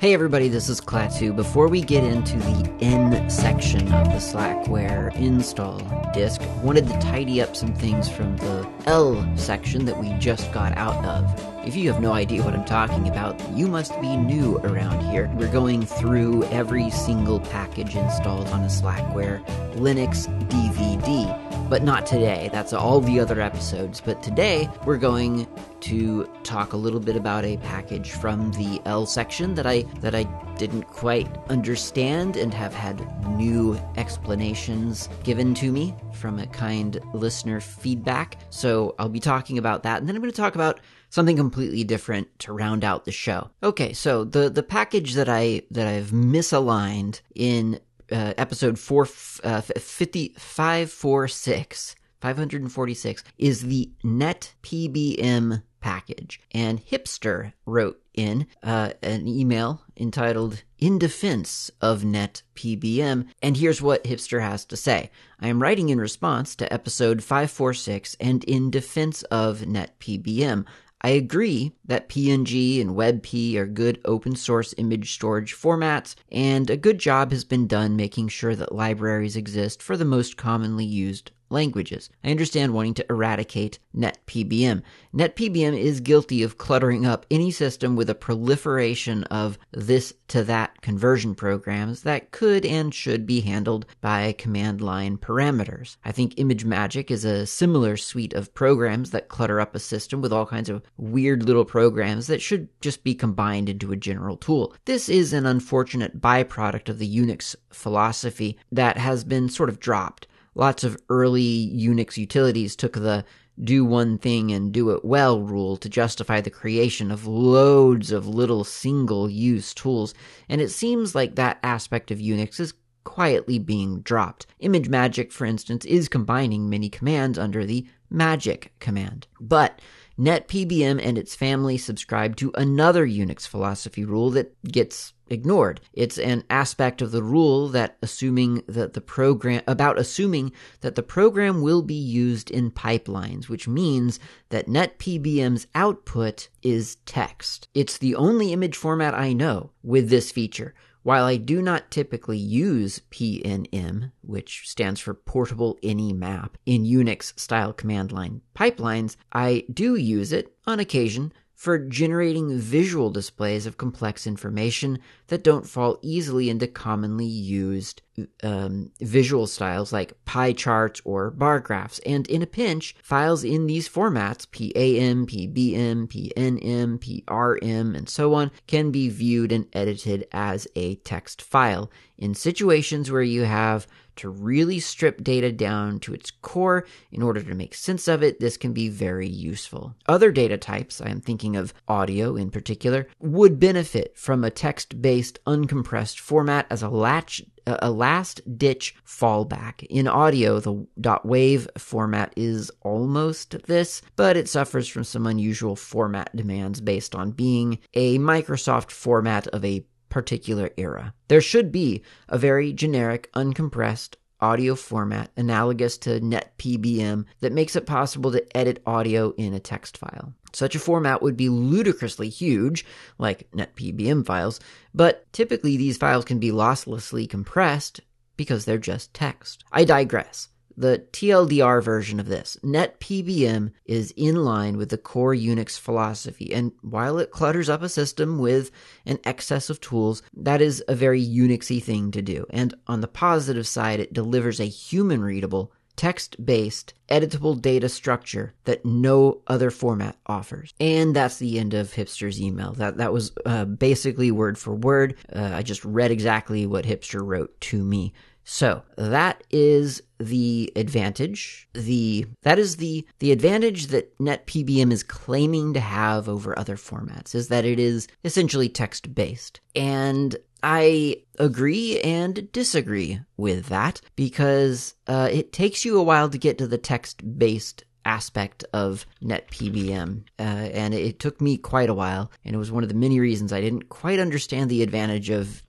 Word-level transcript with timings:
Hey 0.00 0.14
everybody, 0.14 0.46
this 0.46 0.68
is 0.68 0.80
Klaatu. 0.80 1.34
Before 1.34 1.66
we 1.66 1.80
get 1.80 2.04
into 2.04 2.36
the 2.36 2.72
N 2.80 3.28
section 3.28 3.92
of 3.92 4.06
the 4.06 4.20
Slackware 4.20 5.12
install 5.16 5.78
disk, 6.14 6.40
wanted 6.62 6.86
to 6.86 6.96
tidy 7.00 7.42
up 7.42 7.56
some 7.56 7.74
things 7.74 8.08
from 8.08 8.36
the 8.36 8.64
L 8.86 9.28
section 9.36 9.86
that 9.86 9.98
we 9.98 10.12
just 10.20 10.52
got 10.52 10.72
out 10.76 11.04
of. 11.04 11.66
If 11.66 11.74
you 11.74 11.92
have 11.92 12.00
no 12.00 12.12
idea 12.12 12.44
what 12.44 12.54
I'm 12.54 12.64
talking 12.64 13.08
about, 13.08 13.36
you 13.50 13.66
must 13.66 14.00
be 14.00 14.16
new 14.16 14.58
around 14.58 15.00
here. 15.10 15.28
We're 15.34 15.50
going 15.50 15.84
through 15.84 16.44
every 16.44 16.90
single 16.90 17.40
package 17.40 17.96
installed 17.96 18.46
on 18.50 18.62
a 18.62 18.68
Slackware 18.68 19.44
Linux 19.74 20.28
DVD, 20.48 21.26
but 21.68 21.82
not 21.82 22.06
today. 22.06 22.48
That's 22.52 22.72
all 22.72 23.00
the 23.00 23.20
other 23.20 23.40
episodes. 23.40 24.00
But 24.00 24.22
today, 24.22 24.68
we're 24.84 24.98
going 24.98 25.46
to 25.80 26.24
talk 26.42 26.72
a 26.72 26.76
little 26.76 27.00
bit 27.00 27.16
about 27.16 27.44
a 27.44 27.56
package 27.58 28.10
from 28.10 28.50
the 28.52 28.80
L 28.84 29.06
section 29.06 29.54
that 29.54 29.66
I 29.66 29.82
that 30.00 30.14
I 30.14 30.24
didn't 30.56 30.84
quite 30.84 31.28
understand 31.48 32.36
and 32.36 32.52
have 32.52 32.74
had 32.74 32.98
new 33.36 33.80
explanations 33.96 35.08
given 35.22 35.54
to 35.54 35.70
me 35.70 35.94
from 36.12 36.38
a 36.38 36.46
kind 36.48 37.00
listener 37.12 37.60
feedback. 37.60 38.38
So 38.50 38.94
I'll 38.98 39.08
be 39.08 39.20
talking 39.20 39.58
about 39.58 39.84
that 39.84 39.98
and 39.98 40.08
then 40.08 40.16
I'm 40.16 40.22
going 40.22 40.32
to 40.32 40.36
talk 40.36 40.56
about 40.56 40.80
something 41.10 41.36
completely 41.36 41.84
different 41.84 42.38
to 42.40 42.52
round 42.52 42.84
out 42.84 43.04
the 43.04 43.12
show. 43.12 43.50
Okay, 43.62 43.92
so 43.92 44.24
the 44.24 44.50
the 44.50 44.62
package 44.62 45.14
that 45.14 45.28
I 45.28 45.62
that 45.70 45.86
I've 45.86 46.10
misaligned 46.10 47.20
in 47.34 47.80
uh, 48.12 48.34
episode 48.36 48.78
4 48.78 49.02
uh, 49.44 49.60
5546 49.60 51.94
546 52.20 53.24
is 53.38 53.62
the 53.62 53.90
net 54.02 54.54
PBM 54.62 55.62
package. 55.80 56.40
And 56.52 56.84
Hipster 56.84 57.52
wrote 57.64 58.00
in 58.14 58.46
uh, 58.62 58.90
an 59.02 59.28
email 59.28 59.82
entitled 59.96 60.62
In 60.78 60.98
Defense 60.98 61.70
of 61.80 62.04
Net 62.04 62.42
PBM. 62.56 63.28
And 63.40 63.56
here's 63.56 63.80
what 63.80 64.04
Hipster 64.04 64.42
has 64.42 64.64
to 64.66 64.76
say 64.76 65.10
I 65.40 65.48
am 65.48 65.62
writing 65.62 65.88
in 65.88 66.00
response 66.00 66.56
to 66.56 66.72
episode 66.72 67.22
546 67.22 68.16
and 68.18 68.42
in 68.44 68.70
defense 68.70 69.22
of 69.24 69.60
NetPBM. 69.60 70.64
I 71.00 71.10
agree 71.10 71.72
that 71.84 72.08
PNG 72.08 72.80
and 72.80 72.90
WebP 72.90 73.54
are 73.56 73.66
good 73.66 74.00
open 74.04 74.34
source 74.34 74.74
image 74.76 75.14
storage 75.14 75.54
formats, 75.54 76.16
and 76.32 76.68
a 76.68 76.76
good 76.76 76.98
job 76.98 77.30
has 77.30 77.44
been 77.44 77.68
done 77.68 77.94
making 77.94 78.28
sure 78.28 78.56
that 78.56 78.74
libraries 78.74 79.36
exist 79.36 79.80
for 79.80 79.96
the 79.96 80.04
most 80.04 80.36
commonly 80.36 80.84
used 80.84 81.30
languages. 81.50 82.10
I 82.22 82.30
understand 82.30 82.74
wanting 82.74 82.94
to 82.94 83.06
eradicate 83.10 83.78
NetPBM. 83.96 84.82
NetPBM 85.14 85.78
is 85.78 86.00
guilty 86.00 86.42
of 86.42 86.58
cluttering 86.58 87.06
up 87.06 87.26
any 87.30 87.50
system 87.50 87.96
with 87.96 88.10
a 88.10 88.14
proliferation 88.14 89.24
of 89.24 89.58
this 89.72 90.12
to 90.28 90.44
that 90.44 90.80
conversion 90.82 91.34
programs 91.34 92.02
that 92.02 92.30
could 92.30 92.66
and 92.66 92.94
should 92.94 93.26
be 93.26 93.40
handled 93.40 93.86
by 94.00 94.32
command 94.32 94.80
line 94.80 95.16
parameters. 95.16 95.96
I 96.04 96.12
think 96.12 96.34
ImageMagick 96.34 97.10
is 97.10 97.24
a 97.24 97.46
similar 97.46 97.96
suite 97.96 98.34
of 98.34 98.54
programs 98.54 99.10
that 99.10 99.28
clutter 99.28 99.60
up 99.60 99.74
a 99.74 99.78
system 99.78 100.20
with 100.20 100.32
all 100.32 100.46
kinds 100.46 100.68
of 100.68 100.82
weird 100.96 101.42
little 101.42 101.64
programs 101.64 102.26
that 102.26 102.42
should 102.42 102.68
just 102.80 103.02
be 103.02 103.14
combined 103.14 103.68
into 103.68 103.92
a 103.92 103.96
general 103.96 104.36
tool. 104.36 104.74
This 104.84 105.08
is 105.08 105.32
an 105.32 105.46
unfortunate 105.46 106.20
byproduct 106.20 106.88
of 106.88 106.98
the 106.98 107.16
Unix 107.16 107.56
philosophy 107.70 108.58
that 108.70 108.98
has 108.98 109.24
been 109.24 109.48
sort 109.48 109.68
of 109.68 109.80
dropped 109.80 110.26
lots 110.54 110.84
of 110.84 110.96
early 111.08 111.72
Unix 111.74 112.16
utilities 112.16 112.76
took 112.76 112.92
the 112.92 113.24
do 113.62 113.84
one 113.84 114.18
thing 114.18 114.52
and 114.52 114.72
do 114.72 114.90
it 114.90 115.04
well 115.04 115.40
rule 115.40 115.76
to 115.76 115.88
justify 115.88 116.40
the 116.40 116.50
creation 116.50 117.10
of 117.10 117.26
loads 117.26 118.12
of 118.12 118.26
little 118.26 118.64
single 118.64 119.28
use 119.28 119.74
tools, 119.74 120.14
and 120.48 120.60
it 120.60 120.70
seems 120.70 121.14
like 121.14 121.34
that 121.34 121.58
aspect 121.62 122.10
of 122.10 122.18
Unix 122.18 122.60
is 122.60 122.74
quietly 123.04 123.58
being 123.58 124.00
dropped. 124.02 124.46
ImageMagick, 124.62 125.32
for 125.32 125.44
instance, 125.44 125.84
is 125.86 126.08
combining 126.08 126.68
many 126.68 126.88
commands 126.88 127.38
under 127.38 127.64
the 127.64 127.86
magick 128.12 128.68
command. 128.80 129.26
But 129.40 129.80
NetPBM 130.18 131.00
and 131.02 131.16
its 131.16 131.36
family 131.36 131.78
subscribe 131.78 132.36
to 132.36 132.50
another 132.54 133.06
Unix 133.06 133.46
philosophy 133.46 134.04
rule 134.04 134.30
that 134.30 134.60
gets 134.64 135.12
ignored. 135.30 135.80
It's 135.92 136.18
an 136.18 136.44
aspect 136.50 137.02
of 137.02 137.12
the 137.12 137.22
rule 137.22 137.68
that 137.68 137.96
assuming 138.02 138.62
that 138.66 138.94
the 138.94 139.00
program 139.00 139.62
about 139.66 139.98
assuming 139.98 140.52
that 140.80 140.94
the 140.94 141.02
program 141.02 141.62
will 141.62 141.82
be 141.82 141.94
used 141.94 142.50
in 142.50 142.70
pipelines, 142.70 143.48
which 143.48 143.68
means 143.68 144.18
that 144.48 144.66
NetPBM's 144.66 145.66
output 145.74 146.48
is 146.62 146.96
text. 147.06 147.68
It's 147.74 147.98
the 147.98 148.14
only 148.14 148.52
image 148.52 148.76
format 148.76 149.14
I 149.14 149.32
know 149.32 149.70
with 149.82 150.08
this 150.08 150.32
feature. 150.32 150.74
While 151.08 151.24
I 151.24 151.38
do 151.38 151.62
not 151.62 151.90
typically 151.90 152.36
use 152.36 153.00
PNM, 153.10 154.12
which 154.20 154.68
stands 154.68 155.00
for 155.00 155.14
Portable 155.14 155.78
Any 155.82 156.12
Map, 156.12 156.58
in 156.66 156.84
Unix 156.84 157.32
style 157.40 157.72
command 157.72 158.12
line 158.12 158.42
pipelines, 158.54 159.16
I 159.32 159.64
do 159.72 159.94
use 159.94 160.32
it 160.32 160.54
on 160.66 160.80
occasion 160.80 161.32
for 161.58 161.76
generating 161.76 162.56
visual 162.56 163.10
displays 163.10 163.66
of 163.66 163.76
complex 163.76 164.28
information 164.28 164.96
that 165.26 165.42
don't 165.42 165.66
fall 165.66 165.98
easily 166.02 166.48
into 166.48 166.68
commonly 166.68 167.26
used 167.26 168.00
um, 168.44 168.92
visual 169.00 169.44
styles 169.48 169.92
like 169.92 170.24
pie 170.24 170.52
charts 170.52 171.02
or 171.04 171.32
bar 171.32 171.58
graphs. 171.58 171.98
And 172.06 172.28
in 172.28 172.42
a 172.42 172.46
pinch, 172.46 172.94
files 173.02 173.42
in 173.42 173.66
these 173.66 173.88
formats, 173.88 174.48
PAM, 174.52 175.26
PBM, 175.26 176.06
PNM, 176.06 177.24
PRM, 177.24 177.96
and 177.96 178.08
so 178.08 178.34
on, 178.34 178.52
can 178.68 178.92
be 178.92 179.08
viewed 179.08 179.50
and 179.50 179.66
edited 179.72 180.28
as 180.30 180.68
a 180.76 180.94
text 180.96 181.42
file. 181.42 181.90
In 182.16 182.34
situations 182.34 183.10
where 183.10 183.20
you 183.20 183.42
have 183.42 183.88
to 184.18 184.28
really 184.28 184.80
strip 184.80 185.22
data 185.22 185.50
down 185.50 185.98
to 186.00 186.14
its 186.14 186.30
core 186.30 186.86
in 187.10 187.22
order 187.22 187.42
to 187.42 187.54
make 187.54 187.74
sense 187.74 188.08
of 188.08 188.22
it, 188.22 188.40
this 188.40 188.56
can 188.56 188.72
be 188.72 188.88
very 188.88 189.28
useful. 189.28 189.94
Other 190.06 190.30
data 190.30 190.56
types, 190.56 191.00
I 191.00 191.08
am 191.08 191.20
thinking 191.20 191.56
of 191.56 191.74
audio 191.86 192.36
in 192.36 192.50
particular, 192.50 193.08
would 193.20 193.58
benefit 193.58 194.16
from 194.16 194.44
a 194.44 194.50
text 194.50 195.00
based 195.00 195.38
uncompressed 195.46 196.18
format 196.18 196.66
as 196.70 196.82
a 196.82 196.88
latch 196.88 197.42
a 197.80 197.90
last 197.90 198.40
ditch 198.58 198.94
fallback. 199.06 199.84
In 199.90 200.08
audio, 200.08 200.60
the 200.60 200.86
.wav 201.00 201.68
format 201.78 202.32
is 202.36 202.70
almost 202.82 203.62
this, 203.66 204.02
but 204.16 204.36
it 204.36 204.48
suffers 204.48 204.88
from 204.88 205.04
some 205.04 205.26
unusual 205.26 205.76
format 205.76 206.34
demands 206.34 206.80
based 206.80 207.14
on 207.14 207.32
being 207.32 207.78
a 207.94 208.18
Microsoft 208.18 208.90
format 208.90 209.46
of 209.48 209.64
a 209.64 209.84
particular 210.08 210.70
era. 210.76 211.14
There 211.28 211.40
should 211.40 211.70
be 211.72 212.02
a 212.28 212.38
very 212.38 212.72
generic, 212.72 213.30
uncompressed 213.32 214.14
audio 214.40 214.74
format 214.74 215.30
analogous 215.36 215.98
to 215.98 216.20
NetPBM 216.20 217.24
that 217.40 217.52
makes 217.52 217.74
it 217.74 217.86
possible 217.86 218.30
to 218.32 218.56
edit 218.56 218.82
audio 218.86 219.32
in 219.32 219.52
a 219.52 219.60
text 219.60 219.98
file. 219.98 220.32
Such 220.52 220.74
a 220.74 220.80
format 220.80 221.22
would 221.22 221.36
be 221.36 221.48
ludicrously 221.48 222.28
huge, 222.28 222.84
like 223.18 223.50
NetPBM 223.52 224.24
files, 224.24 224.60
but 224.94 225.30
typically 225.32 225.76
these 225.76 225.98
files 225.98 226.24
can 226.24 226.38
be 226.38 226.50
losslessly 226.50 227.28
compressed 227.28 228.00
because 228.36 228.64
they're 228.64 228.78
just 228.78 229.12
text. 229.12 229.64
I 229.72 229.84
digress 229.84 230.48
the 230.78 231.04
TLDR 231.12 231.82
version 231.82 232.20
of 232.20 232.26
this. 232.26 232.56
NetPBM 232.62 233.72
is 233.84 234.14
in 234.16 234.36
line 234.36 234.76
with 234.76 234.90
the 234.90 234.98
core 234.98 235.34
Unix 235.34 235.78
philosophy, 235.78 236.54
and 236.54 236.72
while 236.82 237.18
it 237.18 237.32
clutters 237.32 237.68
up 237.68 237.82
a 237.82 237.88
system 237.88 238.38
with 238.38 238.70
an 239.04 239.18
excess 239.24 239.70
of 239.70 239.80
tools, 239.80 240.22
that 240.32 240.60
is 240.62 240.82
a 240.86 240.94
very 240.94 241.22
Unixy 241.22 241.82
thing 241.82 242.12
to 242.12 242.22
do. 242.22 242.46
And 242.50 242.74
on 242.86 243.00
the 243.00 243.08
positive 243.08 243.66
side, 243.66 243.98
it 243.98 244.12
delivers 244.12 244.60
a 244.60 244.66
human 244.66 245.20
readable, 245.20 245.72
text 245.96 246.44
based, 246.46 246.94
editable 247.08 247.60
data 247.60 247.88
structure 247.88 248.54
that 248.64 248.84
no 248.84 249.40
other 249.48 249.70
format 249.70 250.16
offers. 250.26 250.72
And 250.78 251.14
that's 251.14 251.38
the 251.38 251.58
end 251.58 251.74
of 251.74 251.92
Hipster's 251.92 252.40
email. 252.40 252.72
That, 252.74 252.98
that 252.98 253.12
was 253.12 253.32
uh, 253.44 253.64
basically 253.64 254.30
word 254.30 254.56
for 254.56 254.76
word. 254.76 255.16
Uh, 255.34 255.50
I 255.54 255.62
just 255.62 255.84
read 255.84 256.12
exactly 256.12 256.66
what 256.66 256.84
Hipster 256.84 257.26
wrote 257.26 257.60
to 257.62 257.82
me. 257.82 258.12
So 258.44 258.82
that 258.96 259.42
is 259.50 260.02
the 260.18 260.72
advantage. 260.76 261.68
The 261.72 262.26
that 262.42 262.58
is 262.58 262.76
the 262.76 263.06
the 263.18 263.32
advantage 263.32 263.88
that 263.88 264.16
NetPBM 264.18 264.92
is 264.92 265.02
claiming 265.02 265.74
to 265.74 265.80
have 265.80 266.28
over 266.28 266.58
other 266.58 266.76
formats 266.76 267.34
is 267.34 267.48
that 267.48 267.64
it 267.64 267.78
is 267.78 268.08
essentially 268.24 268.68
text 268.68 269.14
based. 269.14 269.60
And 269.74 270.36
I 270.62 271.22
agree 271.38 272.00
and 272.00 272.50
disagree 272.52 273.20
with 273.36 273.66
that 273.66 274.00
because 274.16 274.94
uh, 275.06 275.28
it 275.30 275.52
takes 275.52 275.84
you 275.84 275.98
a 275.98 276.02
while 276.02 276.28
to 276.28 276.38
get 276.38 276.58
to 276.58 276.66
the 276.66 276.78
text 276.78 277.38
based 277.38 277.84
aspect 278.08 278.64
of 278.72 279.04
NetPBM, 279.22 280.22
uh, 280.38 280.42
and 280.42 280.94
it 280.94 281.18
took 281.18 281.40
me 281.42 281.58
quite 281.58 281.90
a 281.90 281.94
while, 281.94 282.32
and 282.42 282.54
it 282.54 282.58
was 282.58 282.72
one 282.72 282.82
of 282.82 282.88
the 282.88 282.94
many 282.94 283.20
reasons 283.20 283.52
I 283.52 283.60
didn't 283.60 283.90
quite 283.90 284.18
understand 284.18 284.70
the 284.70 284.82
advantage 284.82 285.28
of 285.28 285.62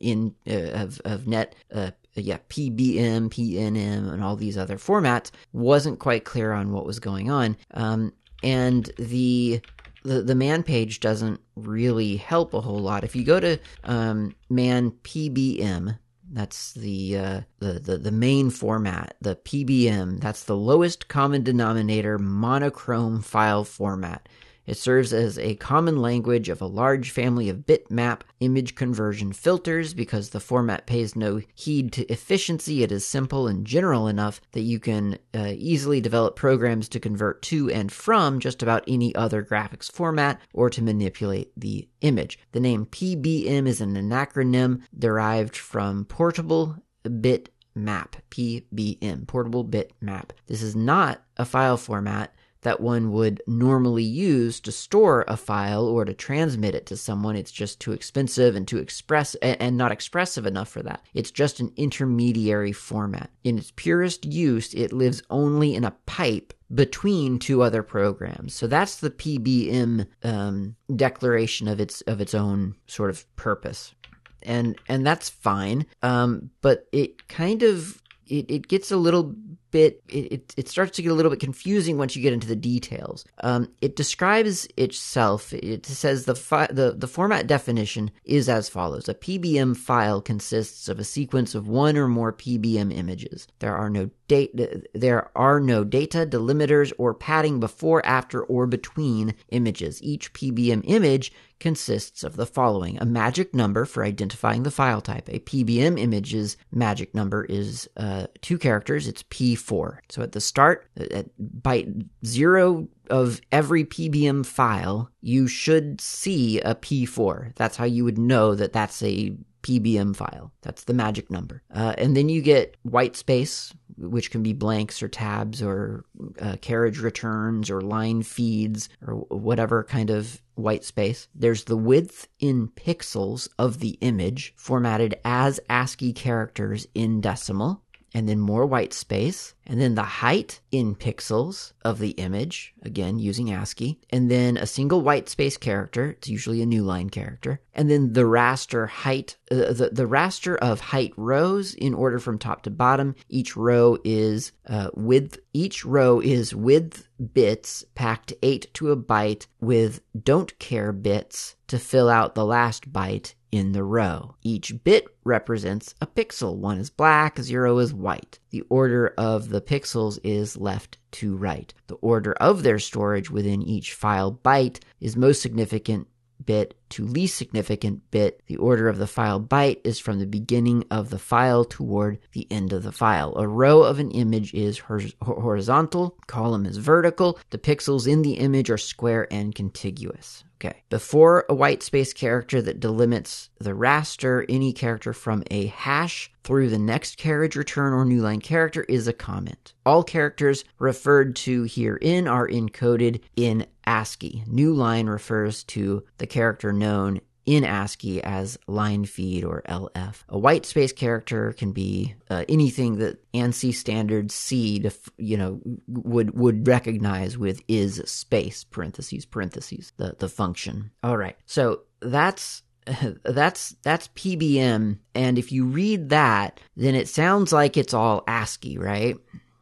in 0.00 0.34
uh, 0.48 0.82
of 0.82 1.00
of 1.04 1.26
Net. 1.26 1.54
Uh, 1.72 1.92
yeah, 2.14 2.38
PBM, 2.48 3.30
PNM, 3.30 4.12
and 4.12 4.22
all 4.22 4.36
these 4.36 4.58
other 4.58 4.76
formats 4.76 5.30
wasn't 5.52 5.98
quite 5.98 6.24
clear 6.24 6.52
on 6.52 6.72
what 6.72 6.86
was 6.86 6.98
going 6.98 7.30
on. 7.30 7.56
Um, 7.74 8.12
and 8.42 8.90
the 8.96 9.60
the, 10.02 10.22
the 10.22 10.34
man 10.34 10.62
page 10.62 11.00
doesn't 11.00 11.40
really 11.56 12.16
help 12.16 12.54
a 12.54 12.60
whole 12.60 12.78
lot. 12.78 13.04
If 13.04 13.14
you 13.14 13.22
go 13.22 13.38
to 13.38 13.58
um, 13.84 14.34
man 14.48 14.92
PBM, 15.02 15.98
that's 16.32 16.72
the, 16.74 17.18
uh, 17.18 17.40
the, 17.58 17.72
the 17.80 17.98
the 17.98 18.12
main 18.12 18.50
format, 18.50 19.16
the 19.20 19.36
PBM. 19.36 20.20
That's 20.20 20.44
the 20.44 20.56
lowest 20.56 21.08
common 21.08 21.42
denominator 21.42 22.18
monochrome 22.18 23.20
file 23.20 23.64
format. 23.64 24.28
It 24.70 24.78
serves 24.78 25.12
as 25.12 25.36
a 25.36 25.56
common 25.56 26.00
language 26.00 26.48
of 26.48 26.62
a 26.62 26.66
large 26.66 27.10
family 27.10 27.48
of 27.48 27.66
bitmap 27.66 28.20
image 28.38 28.76
conversion 28.76 29.32
filters 29.32 29.94
because 29.94 30.30
the 30.30 30.38
format 30.38 30.86
pays 30.86 31.16
no 31.16 31.40
heed 31.56 31.90
to 31.94 32.06
efficiency. 32.06 32.84
It 32.84 32.92
is 32.92 33.04
simple 33.04 33.48
and 33.48 33.66
general 33.66 34.06
enough 34.06 34.40
that 34.52 34.60
you 34.60 34.78
can 34.78 35.18
uh, 35.34 35.54
easily 35.56 36.00
develop 36.00 36.36
programs 36.36 36.88
to 36.90 37.00
convert 37.00 37.42
to 37.42 37.68
and 37.68 37.90
from 37.90 38.38
just 38.38 38.62
about 38.62 38.84
any 38.86 39.12
other 39.16 39.42
graphics 39.42 39.90
format 39.90 40.40
or 40.54 40.70
to 40.70 40.82
manipulate 40.84 41.50
the 41.56 41.88
image. 42.02 42.38
The 42.52 42.60
name 42.60 42.86
PBM 42.86 43.66
is 43.66 43.80
an 43.80 43.96
acronym 43.96 44.82
derived 44.96 45.56
from 45.56 46.04
Portable 46.04 46.76
Bit 47.20 47.48
Map, 47.74 48.14
PBM, 48.30 49.26
Portable 49.26 49.64
Bit 49.64 49.92
Map. 50.00 50.32
This 50.46 50.62
is 50.62 50.76
not 50.76 51.24
a 51.36 51.44
file 51.44 51.76
format 51.76 52.32
that 52.62 52.80
one 52.80 53.12
would 53.12 53.42
normally 53.46 54.02
use 54.02 54.60
to 54.60 54.72
store 54.72 55.24
a 55.26 55.36
file 55.36 55.86
or 55.86 56.04
to 56.04 56.14
transmit 56.14 56.74
it 56.74 56.86
to 56.86 56.96
someone. 56.96 57.36
It's 57.36 57.52
just 57.52 57.80
too 57.80 57.92
expensive 57.92 58.54
and 58.54 58.66
too 58.66 58.78
express 58.78 59.34
and 59.36 59.76
not 59.76 59.92
expressive 59.92 60.46
enough 60.46 60.68
for 60.68 60.82
that. 60.82 61.04
It's 61.14 61.30
just 61.30 61.60
an 61.60 61.72
intermediary 61.76 62.72
format. 62.72 63.30
In 63.44 63.58
its 63.58 63.72
purest 63.74 64.24
use, 64.24 64.74
it 64.74 64.92
lives 64.92 65.22
only 65.30 65.74
in 65.74 65.84
a 65.84 65.96
pipe 66.06 66.52
between 66.72 67.38
two 67.38 67.62
other 67.62 67.82
programs. 67.82 68.54
So 68.54 68.66
that's 68.66 68.96
the 68.96 69.10
PBM 69.10 70.06
um, 70.22 70.76
declaration 70.94 71.66
of 71.68 71.80
its 71.80 72.00
of 72.02 72.20
its 72.20 72.34
own 72.34 72.76
sort 72.86 73.10
of 73.10 73.36
purpose, 73.36 73.94
and 74.42 74.78
and 74.88 75.04
that's 75.04 75.28
fine. 75.28 75.86
Um, 76.02 76.50
but 76.60 76.86
it 76.92 77.26
kind 77.28 77.62
of 77.62 78.00
it, 78.26 78.50
it 78.50 78.68
gets 78.68 78.90
a 78.90 78.96
little 78.96 79.34
bit 79.70 80.02
it, 80.08 80.54
it 80.56 80.68
starts 80.68 80.96
to 80.96 81.02
get 81.02 81.12
a 81.12 81.14
little 81.14 81.30
bit 81.30 81.40
confusing 81.40 81.98
once 81.98 82.16
you 82.16 82.22
get 82.22 82.32
into 82.32 82.46
the 82.46 82.56
details. 82.56 83.24
Um, 83.42 83.70
it 83.80 83.96
describes 83.96 84.66
itself 84.76 85.52
it 85.52 85.86
says 85.86 86.24
the, 86.24 86.34
fi- 86.34 86.66
the 86.66 86.92
the 86.96 87.08
format 87.08 87.46
definition 87.46 88.10
is 88.24 88.48
as 88.48 88.68
follows. 88.68 89.08
A 89.08 89.14
pbm 89.14 89.76
file 89.76 90.20
consists 90.20 90.88
of 90.88 90.98
a 90.98 91.04
sequence 91.04 91.54
of 91.54 91.68
one 91.68 91.96
or 91.96 92.08
more 92.08 92.32
pbm 92.32 92.94
images. 92.94 93.46
There 93.58 93.76
are 93.76 93.90
no 93.90 94.10
data 94.28 94.82
there 94.94 95.30
are 95.36 95.60
no 95.60 95.84
data 95.84 96.26
delimiters 96.26 96.92
or 96.98 97.14
padding 97.14 97.60
before 97.60 98.04
after 98.06 98.42
or 98.42 98.66
between 98.66 99.34
images. 99.50 100.02
Each 100.02 100.32
pbm 100.32 100.82
image 100.84 101.32
consists 101.60 102.24
of 102.24 102.36
the 102.36 102.46
following. 102.46 102.98
A 102.98 103.04
magic 103.04 103.54
number 103.54 103.84
for 103.84 104.02
identifying 104.02 104.64
the 104.64 104.70
file 104.70 105.00
type. 105.00 105.28
A 105.28 105.38
PBM 105.40 106.00
image's 106.00 106.56
magic 106.72 107.14
number 107.14 107.44
is 107.44 107.88
uh, 107.96 108.26
two 108.40 108.58
characters, 108.58 109.06
it's 109.06 109.22
P4. 109.60 109.98
So 110.08 110.22
at 110.22 110.32
the 110.32 110.40
start, 110.40 110.88
at 110.96 111.26
byte 111.38 112.06
zero 112.24 112.88
of 113.08 113.40
every 113.52 113.84
PBM 113.84 114.46
file, 114.46 115.10
you 115.20 115.48
should 115.48 116.00
see 116.00 116.60
a 116.60 116.74
P4. 116.74 117.54
That's 117.56 117.76
how 117.76 117.84
you 117.84 118.04
would 118.04 118.18
know 118.18 118.54
that 118.54 118.72
that's 118.72 119.02
a 119.02 119.36
PBM 119.62 120.16
file. 120.16 120.52
That's 120.62 120.84
the 120.84 120.94
magic 120.94 121.30
number. 121.30 121.62
Uh, 121.74 121.94
and 121.98 122.16
then 122.16 122.28
you 122.28 122.40
get 122.40 122.76
white 122.82 123.16
space, 123.16 123.74
which 123.98 124.30
can 124.30 124.42
be 124.42 124.52
blanks 124.52 125.02
or 125.02 125.08
tabs 125.08 125.62
or 125.62 126.04
uh, 126.40 126.56
carriage 126.62 127.00
returns 127.00 127.70
or 127.70 127.82
line 127.82 128.22
feeds 128.22 128.88
or 129.06 129.16
whatever 129.28 129.84
kind 129.84 130.08
of 130.08 130.40
white 130.54 130.84
space. 130.84 131.28
There's 131.34 131.64
the 131.64 131.76
width 131.76 132.28
in 132.38 132.68
pixels 132.68 133.48
of 133.58 133.80
the 133.80 133.98
image 134.00 134.54
formatted 134.56 135.16
as 135.24 135.60
ASCII 135.68 136.12
characters 136.12 136.86
in 136.94 137.20
decimal 137.20 137.82
and 138.12 138.28
then 138.28 138.38
more 138.38 138.66
white 138.66 138.92
space, 138.92 139.54
and 139.66 139.80
then 139.80 139.94
the 139.94 140.02
height 140.02 140.60
in 140.72 140.94
pixels 140.94 141.72
of 141.84 141.98
the 141.98 142.10
image, 142.10 142.74
again 142.82 143.18
using 143.18 143.52
ASCII, 143.52 144.00
and 144.10 144.30
then 144.30 144.56
a 144.56 144.66
single 144.66 145.00
white 145.00 145.28
space 145.28 145.56
character, 145.56 146.10
it's 146.10 146.28
usually 146.28 146.60
a 146.60 146.66
new 146.66 146.82
line 146.82 147.10
character, 147.10 147.60
and 147.72 147.90
then 147.90 148.12
the 148.12 148.22
raster 148.22 148.88
height, 148.88 149.36
uh, 149.50 149.72
the, 149.72 149.90
the 149.92 150.06
raster 150.06 150.56
of 150.56 150.80
height 150.80 151.12
rows 151.16 151.74
in 151.74 151.94
order 151.94 152.18
from 152.18 152.38
top 152.38 152.62
to 152.62 152.70
bottom. 152.70 153.14
Each 153.28 153.56
row 153.56 153.98
is 154.04 154.52
uh, 154.66 154.90
width, 154.94 155.38
each 155.52 155.84
row 155.84 156.20
is 156.20 156.54
width 156.54 157.08
bits 157.32 157.84
packed 157.94 158.32
8 158.42 158.72
to 158.74 158.90
a 158.90 158.96
byte 158.96 159.46
with 159.60 160.00
don't 160.20 160.58
care 160.58 160.92
bits 160.92 161.56
to 161.68 161.78
fill 161.78 162.08
out 162.08 162.34
the 162.34 162.44
last 162.44 162.92
byte 162.92 163.34
in 163.52 163.72
the 163.72 163.84
row. 163.84 164.34
Each 164.42 164.72
bit 164.84 165.06
represents 165.24 165.94
a 166.00 166.06
pixel. 166.06 166.56
One 166.56 166.78
is 166.78 166.90
black, 166.90 167.38
zero 167.40 167.78
is 167.78 167.92
white. 167.92 168.38
The 168.50 168.62
order 168.68 169.14
of 169.18 169.48
the 169.48 169.60
pixels 169.60 170.18
is 170.22 170.56
left 170.56 170.98
to 171.12 171.36
right. 171.36 171.72
The 171.88 171.96
order 171.96 172.32
of 172.34 172.62
their 172.62 172.78
storage 172.78 173.30
within 173.30 173.62
each 173.62 173.94
file 173.94 174.32
byte 174.32 174.80
is 175.00 175.16
most 175.16 175.42
significant 175.42 176.06
bit 176.44 176.74
to 176.90 177.06
least 177.06 177.36
significant 177.36 178.10
bit. 178.10 178.42
The 178.46 178.56
order 178.56 178.88
of 178.88 178.98
the 178.98 179.06
file 179.06 179.40
byte 179.40 179.80
is 179.84 179.98
from 179.98 180.18
the 180.18 180.26
beginning 180.26 180.84
of 180.90 181.10
the 181.10 181.18
file 181.18 181.64
toward 181.64 182.18
the 182.32 182.46
end 182.50 182.72
of 182.72 182.82
the 182.82 182.92
file. 182.92 183.34
A 183.36 183.46
row 183.46 183.82
of 183.82 183.98
an 183.98 184.10
image 184.10 184.52
is 184.54 184.82
horizontal, 185.22 186.16
column 186.26 186.66
is 186.66 186.76
vertical. 186.76 187.38
The 187.50 187.58
pixels 187.58 188.06
in 188.06 188.22
the 188.22 188.34
image 188.34 188.70
are 188.70 188.78
square 188.78 189.26
and 189.32 189.54
contiguous. 189.54 190.44
Okay. 190.62 190.82
Before 190.90 191.46
a 191.48 191.54
white 191.54 191.82
space 191.82 192.12
character 192.12 192.60
that 192.60 192.80
delimits 192.80 193.48
the 193.58 193.70
raster, 193.70 194.44
any 194.46 194.74
character 194.74 195.14
from 195.14 195.42
a 195.50 195.66
hash 195.66 196.30
through 196.44 196.68
the 196.68 196.78
next 196.78 197.16
carriage 197.16 197.56
return 197.56 197.94
or 197.94 198.04
new 198.04 198.20
line 198.20 198.42
character 198.42 198.84
is 198.84 199.08
a 199.08 199.14
comment. 199.14 199.72
All 199.86 200.04
characters 200.04 200.64
referred 200.78 201.34
to 201.36 201.64
herein 201.64 202.28
are 202.28 202.46
encoded 202.46 203.22
in 203.36 203.66
ASCII. 203.90 204.44
New 204.46 204.72
line 204.72 205.08
refers 205.08 205.64
to 205.64 206.04
the 206.18 206.26
character 206.26 206.72
known 206.72 207.20
in 207.44 207.64
ASCII 207.64 208.22
as 208.22 208.56
line 208.68 209.04
feed 209.04 209.44
or 209.44 209.62
LF. 209.62 210.22
A 210.28 210.38
white 210.38 210.64
space 210.64 210.92
character 210.92 211.52
can 211.54 211.72
be 211.72 212.14
uh, 212.28 212.44
anything 212.48 212.98
that 212.98 213.18
ANSI 213.32 213.74
standard 213.74 214.30
C 214.30 214.88
you 215.16 215.36
know 215.36 215.60
would 215.88 216.38
would 216.38 216.68
recognize 216.68 217.36
with 217.36 217.60
is 217.66 218.00
space 218.06 218.62
parentheses 218.62 219.26
parentheses 219.26 219.92
the 219.96 220.14
the 220.20 220.28
function. 220.28 220.92
All 221.02 221.16
right. 221.16 221.36
So 221.46 221.80
that's 222.00 222.62
that's 223.24 223.74
that's 223.82 224.08
PBM 224.08 224.98
and 225.16 225.38
if 225.38 225.50
you 225.50 225.64
read 225.64 226.10
that 226.10 226.60
then 226.76 226.94
it 226.94 227.08
sounds 227.08 227.52
like 227.52 227.76
it's 227.76 227.94
all 227.94 228.22
ASCII, 228.28 228.78
right? 228.78 229.16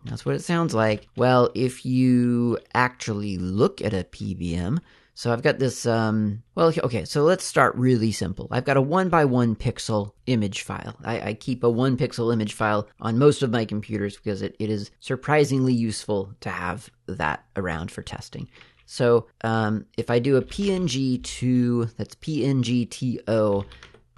That's 0.08 0.24
what 0.24 0.34
it 0.34 0.44
sounds 0.44 0.74
like. 0.74 1.08
Well, 1.16 1.50
if 1.54 1.84
you 1.84 2.58
actually 2.74 3.38
look 3.38 3.82
at 3.82 3.94
a 3.94 4.04
PBM, 4.04 4.78
so 5.14 5.32
I've 5.32 5.42
got 5.42 5.58
this, 5.58 5.84
um, 5.84 6.44
well, 6.54 6.72
okay, 6.84 7.04
so 7.04 7.24
let's 7.24 7.44
start 7.44 7.74
really 7.74 8.12
simple. 8.12 8.46
I've 8.52 8.64
got 8.64 8.76
a 8.76 8.80
one 8.80 9.08
by 9.08 9.24
one 9.24 9.56
pixel 9.56 10.12
image 10.26 10.62
file. 10.62 10.94
I, 11.04 11.30
I, 11.30 11.34
keep 11.34 11.64
a 11.64 11.68
one 11.68 11.96
pixel 11.96 12.32
image 12.32 12.52
file 12.52 12.88
on 13.00 13.18
most 13.18 13.42
of 13.42 13.50
my 13.50 13.64
computers 13.64 14.16
because 14.16 14.42
it, 14.42 14.54
it 14.60 14.70
is 14.70 14.92
surprisingly 15.00 15.72
useful 15.72 16.32
to 16.38 16.50
have 16.50 16.88
that 17.08 17.44
around 17.56 17.90
for 17.90 18.02
testing. 18.02 18.48
So 18.86 19.26
um, 19.42 19.86
if 19.96 20.08
I 20.08 20.20
do 20.20 20.36
a 20.36 20.42
PNG 20.42 21.20
to, 21.22 21.86
that's 21.96 22.14
PNG 22.14 22.88
PNGTO 22.88 23.64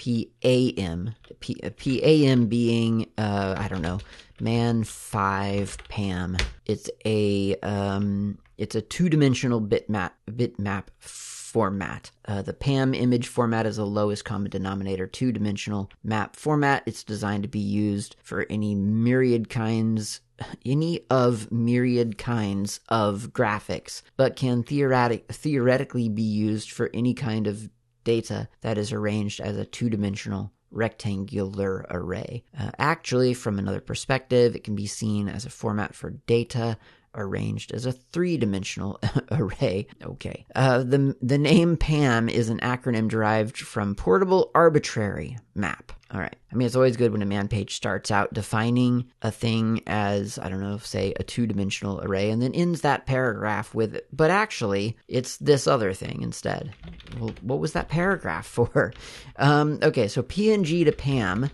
PAM, 0.01 1.15
PAM 1.41 2.47
being, 2.47 3.11
uh, 3.19 3.55
I 3.59 3.69
don't 3.69 3.83
know, 3.83 4.01
man 4.41 4.85
5 4.85 5.77
PAM. 5.89 6.39
It's 6.65 6.89
a, 7.05 7.57
um, 7.57 8.39
it's 8.57 8.75
a 8.75 8.83
two-dimensional 8.83 9.61
bitmap 9.61 10.13
bitmap 10.31 10.85
format. 10.99 12.11
Uh, 12.27 12.41
the 12.43 12.53
PAM 12.55 12.95
image 12.95 13.27
format 13.29 13.67
is 13.67 13.77
the 13.77 13.87
lowest 13.87 14.25
common 14.25 14.51
denominator 14.51 15.07
two-dimensional 15.07 15.91
map 16.03 16.37
format. 16.37 16.83
It's 16.87 17.05
designed 17.05 17.43
to 17.43 17.49
be 17.49 17.59
used 17.59 18.17
for 18.23 18.47
any 18.49 18.75
myriad 18.75 19.49
kinds 19.51 20.21
any 20.65 21.05
of 21.11 21.53
myriad 21.53 22.17
kinds 22.17 22.81
of 22.89 23.31
graphics, 23.35 24.01
but 24.17 24.37
can 24.37 24.63
theoretic- 24.63 25.31
theoretically 25.31 26.09
be 26.09 26.23
used 26.23 26.71
for 26.71 26.89
any 26.95 27.13
kind 27.13 27.47
of 27.47 27.69
data 28.05 28.49
that 28.61 28.79
is 28.79 28.93
arranged 28.93 29.41
as 29.41 29.57
a 29.57 29.65
two-dimensional 29.65 30.53
rectangular 30.71 31.87
array. 31.91 32.45
Uh, 32.59 32.71
actually, 32.79 33.35
from 33.35 33.59
another 33.59 33.81
perspective, 33.81 34.55
it 34.55 34.65
can 34.65 34.77
be 34.77 34.87
seen 34.87 35.29
as 35.29 35.45
a 35.45 35.51
format 35.51 35.95
for 35.95 36.11
data 36.11 36.77
arranged 37.15 37.73
as 37.73 37.87
a 37.87 37.93
three-dimensional 37.93 39.01
array. 39.33 39.87
Okay. 40.03 40.47
Uh, 40.55 40.79
the 40.79 41.17
the 41.21 41.39
name 41.39 41.77
PAM 41.77 42.29
is 42.29 42.49
an 42.49 42.61
acronym 42.61 43.09
derived 43.09 43.59
from 43.59 43.95
Portable 43.95 44.51
Arbitrary 44.55 45.37
Map. 45.55 45.93
All 46.13 46.21
right. 46.21 46.35
I 46.51 46.55
mean, 46.57 46.67
it's 46.67 46.75
always 46.75 46.97
good 46.97 47.13
when 47.13 47.23
a 47.23 47.27
man 47.27 47.47
page 47.47 47.77
starts 47.77 48.11
out 48.11 48.35
defining 48.35 49.07
a 49.23 49.31
thing 49.31 49.83
as, 49.87 50.41
I 50.41 50.49
don't 50.49 50.61
know, 50.61 50.79
say 50.79 51.15
a 51.17 51.23
two 51.23 51.47
dimensional 51.47 52.01
array 52.01 52.31
and 52.31 52.43
then 52.43 52.53
ends 52.53 52.81
that 52.81 53.07
paragraph 53.07 53.75
with, 53.75 53.95
it. 53.95 54.09
but 54.13 54.31
actually, 54.31 54.97
it's 55.07 55.37
this 55.37 55.69
other 55.69 55.93
thing 55.93 56.23
instead. 56.23 56.75
Well, 57.19 57.35
what 57.43 57.59
was 57.59 57.73
that 57.73 57.89
paragraph 57.89 58.47
for? 58.57 58.93
Um, 59.37 59.79
okay, 59.83 60.09
so 60.09 60.23
PNG 60.23 60.85
to 60.85 60.93
PAM, 60.93 61.51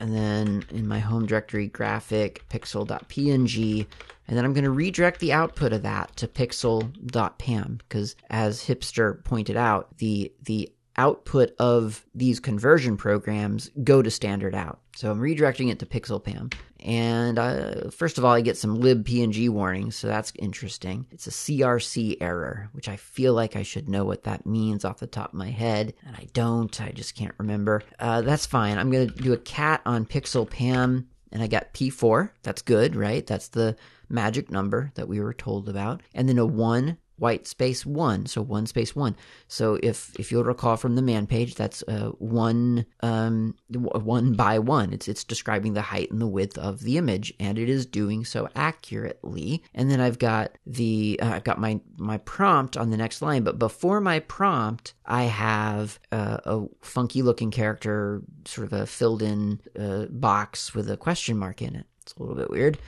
and 0.00 0.14
then 0.14 0.64
in 0.70 0.86
my 0.86 0.98
home 0.98 1.26
directory, 1.26 1.68
graphic 1.68 2.44
pixel.png, 2.50 3.86
and 4.26 4.36
then 4.36 4.44
I'm 4.44 4.54
going 4.54 4.64
to 4.64 4.70
redirect 4.70 5.20
the 5.20 5.32
output 5.32 5.72
of 5.72 5.82
that 5.82 6.16
to 6.16 6.28
pixel.pam 6.28 7.78
because 7.88 8.16
as 8.30 8.62
Hipster 8.64 9.22
pointed 9.24 9.56
out, 9.56 9.96
the 9.98 10.32
the 10.42 10.70
output 10.96 11.54
of 11.58 12.06
these 12.14 12.40
conversion 12.40 12.96
programs 12.96 13.70
go 13.82 14.00
to 14.00 14.10
standard 14.10 14.54
out. 14.54 14.80
So 14.96 15.10
I'm 15.10 15.20
redirecting 15.20 15.70
it 15.70 15.78
to 15.80 15.86
PixelPam. 15.86 16.54
And 16.84 17.38
uh, 17.38 17.88
first 17.90 18.18
of 18.18 18.26
all, 18.26 18.32
I 18.32 18.42
get 18.42 18.58
some 18.58 18.78
libpng 18.78 19.48
warnings, 19.48 19.96
so 19.96 20.06
that's 20.06 20.34
interesting. 20.38 21.06
It's 21.10 21.26
a 21.26 21.30
CRC 21.30 22.18
error, 22.20 22.68
which 22.72 22.90
I 22.90 22.96
feel 22.96 23.32
like 23.32 23.56
I 23.56 23.62
should 23.62 23.88
know 23.88 24.04
what 24.04 24.24
that 24.24 24.44
means 24.44 24.84
off 24.84 24.98
the 24.98 25.06
top 25.06 25.32
of 25.32 25.38
my 25.38 25.50
head, 25.50 25.94
and 26.06 26.14
I 26.14 26.26
don't. 26.34 26.78
I 26.82 26.90
just 26.90 27.14
can't 27.14 27.34
remember. 27.38 27.82
Uh, 27.98 28.20
that's 28.20 28.44
fine. 28.44 28.76
I'm 28.76 28.90
going 28.90 29.08
to 29.08 29.14
do 29.14 29.32
a 29.32 29.38
cat 29.38 29.80
on 29.86 30.04
pixel 30.04 30.48
pam, 30.48 31.08
and 31.32 31.42
I 31.42 31.46
got 31.46 31.72
P4. 31.72 32.28
That's 32.42 32.60
good, 32.60 32.96
right? 32.96 33.26
That's 33.26 33.48
the 33.48 33.76
magic 34.10 34.50
number 34.50 34.92
that 34.94 35.08
we 35.08 35.20
were 35.20 35.34
told 35.34 35.70
about. 35.70 36.02
And 36.14 36.28
then 36.28 36.38
a 36.38 36.44
1 36.44 36.98
white 37.16 37.46
space 37.46 37.86
one 37.86 38.26
so 38.26 38.42
one 38.42 38.66
space 38.66 38.94
one. 38.94 39.16
So 39.48 39.78
if 39.82 40.14
if 40.18 40.30
you'll 40.32 40.44
recall 40.44 40.76
from 40.76 40.96
the 40.96 41.02
man 41.02 41.26
page 41.26 41.54
that's 41.54 41.82
uh, 41.88 42.10
one 42.18 42.86
um 43.00 43.54
one 43.70 44.34
by 44.34 44.58
one. 44.58 44.92
It's 44.92 45.08
it's 45.08 45.24
describing 45.24 45.74
the 45.74 45.82
height 45.82 46.10
and 46.10 46.20
the 46.20 46.26
width 46.26 46.58
of 46.58 46.80
the 46.80 46.98
image 46.98 47.32
and 47.38 47.58
it 47.58 47.68
is 47.68 47.86
doing 47.86 48.24
so 48.24 48.48
accurately. 48.54 49.62
And 49.74 49.90
then 49.90 50.00
i've 50.00 50.18
got 50.18 50.52
the 50.66 51.18
uh, 51.22 51.30
i've 51.30 51.44
got 51.44 51.58
my 51.58 51.80
my 51.96 52.18
prompt 52.18 52.76
on 52.76 52.90
the 52.90 52.96
next 52.96 53.22
line 53.22 53.42
but 53.42 53.58
before 53.58 54.00
my 54.00 54.20
prompt 54.20 54.94
i 55.06 55.24
have 55.24 55.98
uh, 56.12 56.38
a 56.44 56.64
funky 56.82 57.22
looking 57.22 57.50
character 57.50 58.22
sort 58.44 58.66
of 58.66 58.72
a 58.72 58.86
filled 58.86 59.22
in 59.22 59.60
uh, 59.78 60.06
box 60.10 60.74
with 60.74 60.90
a 60.90 60.96
question 60.96 61.36
mark 61.36 61.62
in 61.62 61.74
it. 61.74 61.86
It's 62.02 62.14
a 62.14 62.20
little 62.20 62.36
bit 62.36 62.50
weird. 62.50 62.78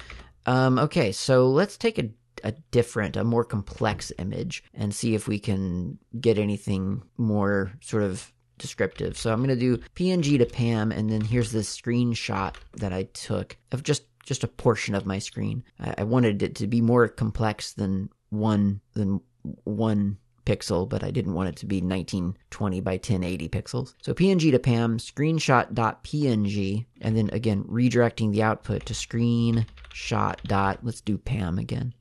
Um, 0.46 0.78
okay 0.78 1.12
so 1.12 1.48
let's 1.48 1.76
take 1.76 1.98
a 1.98 2.10
a 2.46 2.52
different, 2.70 3.16
a 3.16 3.24
more 3.24 3.44
complex 3.44 4.12
image 4.18 4.62
and 4.72 4.94
see 4.94 5.14
if 5.16 5.26
we 5.26 5.38
can 5.38 5.98
get 6.20 6.38
anything 6.38 7.02
more 7.18 7.72
sort 7.80 8.04
of 8.04 8.32
descriptive. 8.58 9.18
So 9.18 9.32
I'm 9.32 9.38
going 9.38 9.48
to 9.48 9.56
do 9.56 9.78
PNG 9.96 10.38
to 10.38 10.46
Pam, 10.46 10.92
and 10.92 11.10
then 11.10 11.20
here's 11.20 11.50
this 11.50 11.76
screenshot 11.76 12.54
that 12.74 12.92
I 12.92 13.04
took 13.14 13.56
of 13.72 13.82
just 13.82 14.04
just 14.24 14.44
a 14.44 14.48
portion 14.48 14.94
of 14.94 15.06
my 15.06 15.18
screen. 15.18 15.62
I, 15.80 15.94
I 15.98 16.04
wanted 16.04 16.42
it 16.42 16.54
to 16.56 16.66
be 16.66 16.80
more 16.80 17.08
complex 17.08 17.72
than 17.72 18.10
one 18.30 18.80
than 18.94 19.20
one 19.64 20.18
pixel, 20.44 20.88
but 20.88 21.02
I 21.02 21.10
didn't 21.10 21.34
want 21.34 21.48
it 21.48 21.56
to 21.56 21.66
be 21.66 21.78
1920 21.78 22.80
by 22.80 22.92
1080 22.92 23.48
pixels. 23.48 23.94
So 24.00 24.14
PNG 24.14 24.52
to 24.52 24.58
PAM, 24.60 24.98
screenshot.png, 24.98 26.86
and 27.00 27.16
then 27.16 27.28
again 27.32 27.64
redirecting 27.64 28.30
the 28.30 28.44
output 28.44 28.86
to 28.86 28.94
screenshot 28.94 30.40
dot. 30.44 30.78
Let's 30.82 31.00
do 31.00 31.18
PAM 31.18 31.58
again. 31.58 31.92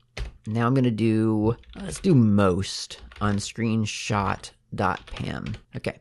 Now 0.46 0.66
I'm 0.66 0.74
going 0.74 0.84
to 0.84 0.90
do, 0.90 1.56
let's 1.74 2.00
do 2.00 2.14
most 2.14 3.00
on 3.20 3.36
screenshot.pam. 3.36 5.56
Okay, 5.76 6.00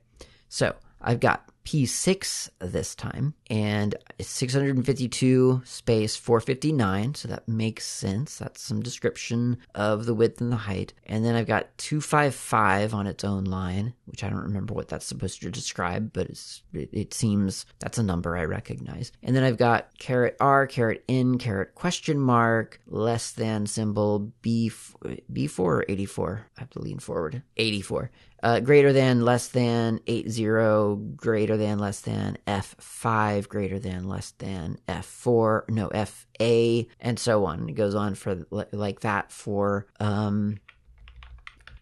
so 0.49 0.75
I've 1.01 1.19
got 1.19 1.49
P6 1.65 2.49
this 2.59 2.95
time, 2.95 3.33
and 3.49 3.95
652 4.21 5.63
space 5.65 6.15
459, 6.15 7.15
so 7.15 7.27
that 7.27 7.47
makes 7.47 7.85
sense. 7.85 8.37
That's 8.37 8.61
some 8.61 8.81
description 8.81 9.57
of 9.73 10.05
the 10.05 10.13
width 10.13 10.39
and 10.41 10.51
the 10.51 10.57
height. 10.57 10.93
And 11.07 11.25
then 11.25 11.35
I've 11.35 11.47
got 11.47 11.75
255 11.79 12.93
on 12.93 13.07
its 13.07 13.23
own 13.23 13.45
line, 13.45 13.93
which 14.05 14.23
I 14.23 14.29
don't 14.29 14.43
remember 14.43 14.73
what 14.73 14.87
that's 14.87 15.07
supposed 15.07 15.41
to 15.41 15.49
describe, 15.49 16.13
but 16.13 16.27
it's, 16.27 16.61
it, 16.71 16.89
it 16.93 17.13
seems 17.13 17.65
that's 17.79 17.97
a 17.97 18.03
number 18.03 18.37
I 18.37 18.45
recognize. 18.45 19.11
And 19.23 19.35
then 19.35 19.43
I've 19.43 19.57
got 19.57 19.89
caret 19.97 20.37
R, 20.39 20.67
caret 20.67 21.03
N, 21.09 21.39
caret 21.39 21.73
question 21.73 22.19
mark, 22.19 22.79
less 22.87 23.31
than 23.31 23.65
symbol 23.65 24.31
B, 24.41 24.71
B4 25.33 25.59
or 25.59 25.85
84. 25.89 26.45
I 26.55 26.59
have 26.59 26.69
to 26.71 26.79
lean 26.79 26.99
forward. 26.99 27.41
84 27.57 28.11
uh, 28.45 28.59
greater 28.59 28.93
than, 28.93 29.25
less 29.25 29.47
than, 29.47 29.99
80, 30.05 31.15
greater 31.15 31.57
than, 31.57 31.79
less 31.79 32.01
than, 32.01 32.37
F5, 32.45 33.49
greater 33.49 33.79
than, 33.79 34.07
less 34.07 34.31
than, 34.37 34.77
F4, 34.87 35.67
no, 35.69 35.89
FA, 36.05 36.85
and 36.99 37.17
so 37.17 37.45
on. 37.45 37.67
It 37.67 37.73
goes 37.73 37.95
on 37.95 38.13
for 38.13 38.45
like 38.51 38.99
that 38.99 39.31
for 39.31 39.87
um, 39.99 40.59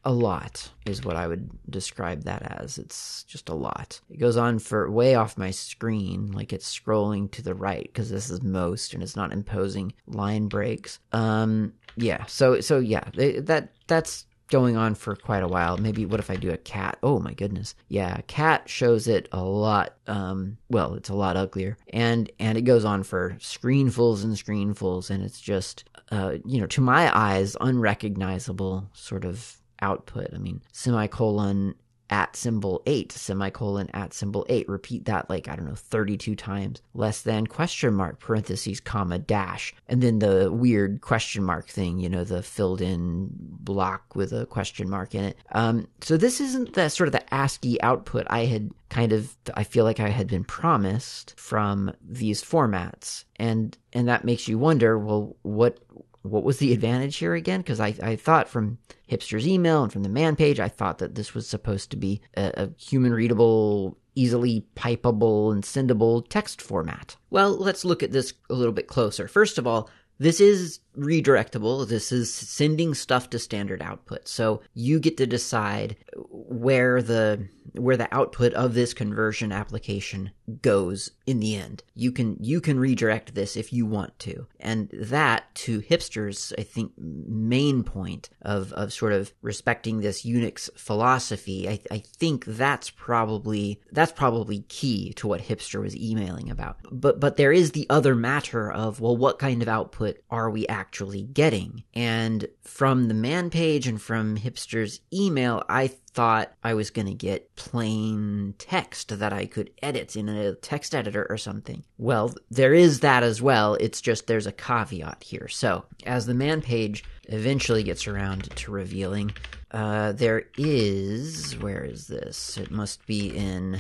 a 0.06 0.14
lot, 0.14 0.72
is 0.86 1.04
what 1.04 1.18
I 1.18 1.28
would 1.28 1.50
describe 1.70 2.24
that 2.24 2.44
as. 2.62 2.78
It's 2.78 3.26
just 3.26 3.50
a 3.50 3.54
lot. 3.54 4.00
It 4.10 4.22
goes 4.22 4.38
on 4.38 4.58
for 4.58 4.90
way 4.90 5.16
off 5.16 5.38
my 5.38 5.52
screen, 5.52 6.32
like 6.32 6.54
it's 6.54 6.80
scrolling 6.80 7.30
to 7.32 7.42
the 7.42 7.56
right, 7.56 7.84
because 7.84 8.10
this 8.10 8.30
is 8.30 8.42
most 8.42 8.94
and 8.94 9.04
it's 9.04 9.18
not 9.18 9.34
imposing 9.34 9.92
line 10.08 10.48
breaks. 10.48 11.00
Um, 11.12 11.74
yeah, 11.98 12.24
so, 12.28 12.62
so 12.62 12.80
yeah, 12.80 13.04
that, 13.16 13.72
that's 13.86 14.28
going 14.54 14.78
on 14.78 14.94
for 14.94 15.16
quite 15.16 15.42
a 15.42 15.48
while. 15.48 15.78
Maybe 15.78 16.06
what 16.06 16.20
if 16.20 16.30
I 16.30 16.36
do 16.36 16.52
a 16.52 16.58
cat? 16.58 17.00
Oh 17.02 17.18
my 17.20 17.34
goodness. 17.34 17.74
Yeah, 17.88 18.22
cat 18.28 18.70
shows 18.70 19.08
it 19.08 19.28
a 19.32 19.44
lot 19.44 19.96
um 20.06 20.58
well, 20.70 20.94
it's 20.94 21.10
a 21.10 21.16
lot 21.16 21.36
uglier. 21.36 21.76
And 21.92 22.32
and 22.40 22.56
it 22.56 22.62
goes 22.62 22.86
on 22.86 23.02
for 23.02 23.36
screenfuls 23.40 24.24
and 24.24 24.36
screenfuls 24.36 25.10
and 25.10 25.24
it's 25.24 25.42
just 25.42 25.86
uh 26.12 26.34
you 26.46 26.62
know, 26.62 26.68
to 26.68 26.82
my 26.82 27.12
eyes 27.18 27.58
unrecognizable 27.62 28.88
sort 28.94 29.26
of 29.26 29.58
output. 29.82 30.28
I 30.36 30.38
mean, 30.38 30.62
semicolon 30.72 31.74
at 32.14 32.36
symbol 32.36 32.84
8 32.86 33.12
semicolon 33.12 33.90
at 33.92 34.14
symbol 34.14 34.46
8 34.48 34.70
repeat 34.70 35.06
that 35.06 35.28
like 35.32 35.48
i 35.48 35.56
don't 35.56 35.68
know 35.68 35.74
32 35.74 36.36
times. 36.36 36.82
Less 36.94 37.22
than 37.22 37.48
question 37.48 37.96
mark 37.96 38.20
parentheses 38.20 38.80
comma 38.80 39.18
dash. 39.18 39.74
And 39.88 40.02
then 40.02 40.20
the 40.20 40.52
weird 40.52 41.02
question 41.02 41.44
mark 41.44 41.68
thing 41.68 42.00
you 42.00 42.10
know 42.10 42.24
the 42.24 42.44
filled 42.44 42.82
in 42.82 43.30
block 43.32 44.16
with 44.16 44.32
a 44.32 44.46
question 44.46 44.88
mark 44.88 45.16
in 45.16 45.24
it. 45.24 45.38
Um, 45.54 45.88
so 46.02 46.16
this 46.16 46.40
isn't 46.40 46.74
the 46.74 46.90
sort 46.90 47.08
of 47.08 47.14
the 47.14 47.34
ascii 47.34 47.82
output 47.82 48.28
i 48.30 48.46
had 48.46 48.70
kind 48.90 49.12
of 49.12 49.36
i 49.56 49.64
feel 49.64 49.84
like 49.84 50.00
i 50.00 50.10
had 50.10 50.28
been 50.28 50.44
promised 50.44 51.34
from 51.36 51.92
these 52.08 52.44
formats. 52.44 53.24
And 53.38 53.76
and 53.92 54.08
that 54.08 54.24
makes 54.24 54.48
you 54.48 54.60
wonder 54.60 55.00
well 55.00 55.36
what 55.42 55.80
what 56.24 56.44
was 56.44 56.58
the 56.58 56.74
advantage 56.74 57.18
here 57.18 57.36
again? 57.36 57.62
Because 57.62 57.80
I, 57.80 57.96
I 58.02 58.16
thought 58.16 58.50
from 58.50 58.80
Hipster's 59.10 59.48
email 59.48 59.84
and 59.84 59.92
from 59.92 60.04
the 60.04 60.10
man 60.10 60.36
page, 60.36 60.60
I 60.60 60.70
thought 60.70 60.98
that 61.00 61.16
this 61.16 61.34
was 61.34 61.48
supposed 61.48 61.92
to 61.92 61.98
be 61.98 62.22
a, 62.36 62.52
a 62.56 62.70
human 62.82 63.14
readable, 63.14 63.98
easily 64.16 64.66
pipeable, 64.76 65.52
and 65.52 65.64
sendable 65.64 66.28
text 66.28 66.62
format. 66.62 67.18
Well, 67.30 67.52
let's 67.52 67.86
look 67.86 68.02
at 68.02 68.12
this 68.12 68.34
a 68.50 68.54
little 68.54 68.74
bit 68.74 68.88
closer. 68.88 69.28
First 69.28 69.58
of 69.58 69.68
all, 69.68 69.90
this 70.18 70.40
is 70.40 70.80
redirectable. 70.98 71.88
This 71.88 72.12
is 72.12 72.34
sending 72.34 72.94
stuff 72.94 73.30
to 73.32 73.40
standard 73.40 73.82
output. 73.82 74.28
So 74.28 74.62
you 74.74 75.00
get 75.00 75.18
to 75.18 75.26
decide 75.26 75.96
where 76.30 77.02
the 77.02 77.48
where 77.74 77.98
the 77.98 78.14
output 78.14 78.54
of 78.54 78.74
this 78.74 78.94
conversion 78.94 79.52
application 79.52 80.30
goes 80.62 81.12
in 81.26 81.40
the 81.40 81.56
end. 81.56 81.84
You 81.96 82.12
can 82.12 82.38
you 82.40 82.62
can 82.62 82.80
redirect 82.80 83.34
this 83.34 83.56
if 83.56 83.74
you 83.74 83.86
want 83.86 84.18
to. 84.20 84.48
And 84.60 84.90
that 84.94 85.54
to 85.56 85.82
hipsters, 85.82 86.54
I 86.60 86.64
think 86.64 86.92
main 86.98 87.84
point 87.84 88.30
of 88.42 88.72
of 88.74 88.94
sort 88.94 89.14
of 89.14 89.34
respecting 89.42 90.02
this 90.02 90.24
Unix 90.24 90.70
philosophy, 90.78 91.68
I, 91.70 91.80
I 91.90 92.00
think 92.00 92.46
that's 92.46 92.90
probably 92.90 93.82
that's 93.92 94.12
probably 94.12 94.60
key 94.70 95.14
to 95.14 95.28
what 95.28 95.42
hipster 95.42 95.82
was 95.82 95.96
emailing 95.96 96.50
about. 96.52 96.78
But 96.92 97.20
but 97.20 97.38
there 97.38 97.52
is 97.52 97.72
the 97.72 97.88
other 97.90 98.16
matter 98.16 98.72
of 98.72 99.00
well 99.00 99.18
what 99.18 99.40
kind 99.40 99.62
of 99.62 99.68
output 99.68 100.18
are 100.30 100.50
we 100.50 100.68
actually 100.68 100.83
actually 100.84 101.24
getting. 101.24 101.82
And 101.94 102.46
from 102.62 103.08
the 103.08 103.14
man 103.14 103.50
page 103.50 103.88
and 103.88 104.02
from 104.02 104.36
Hipster's 104.36 105.00
email, 105.14 105.64
I 105.70 105.88
thought 105.88 106.52
I 106.62 106.74
was 106.74 106.90
going 106.90 107.06
to 107.08 107.14
get 107.14 107.56
plain 107.56 108.54
text 108.58 109.18
that 109.18 109.32
I 109.32 109.46
could 109.46 109.72
edit 109.82 110.18
in 110.18 110.28
a 110.28 110.56
text 110.56 110.94
editor 110.94 111.26
or 111.30 111.38
something. 111.38 111.86
Well, 111.98 112.34
there 112.52 112.74
is 112.74 113.00
that 113.00 113.24
as 113.24 113.42
well. 113.42 113.76
It's 113.76 114.02
just 114.02 114.28
there's 114.28 114.46
a 114.46 114.52
caveat 114.52 115.24
here. 115.24 115.48
So, 115.48 115.86
as 116.06 116.26
the 116.26 116.34
man 116.34 116.62
page 116.62 117.06
eventually 117.30 117.84
gets 117.84 118.06
around 118.06 118.54
to 118.58 118.72
revealing, 118.72 119.32
uh, 119.72 120.12
there 120.12 120.44
is. 120.58 121.58
Where 121.60 121.86
is 121.86 122.08
this? 122.08 122.58
It 122.58 122.72
must 122.72 123.08
be 123.08 123.30
in 123.30 123.80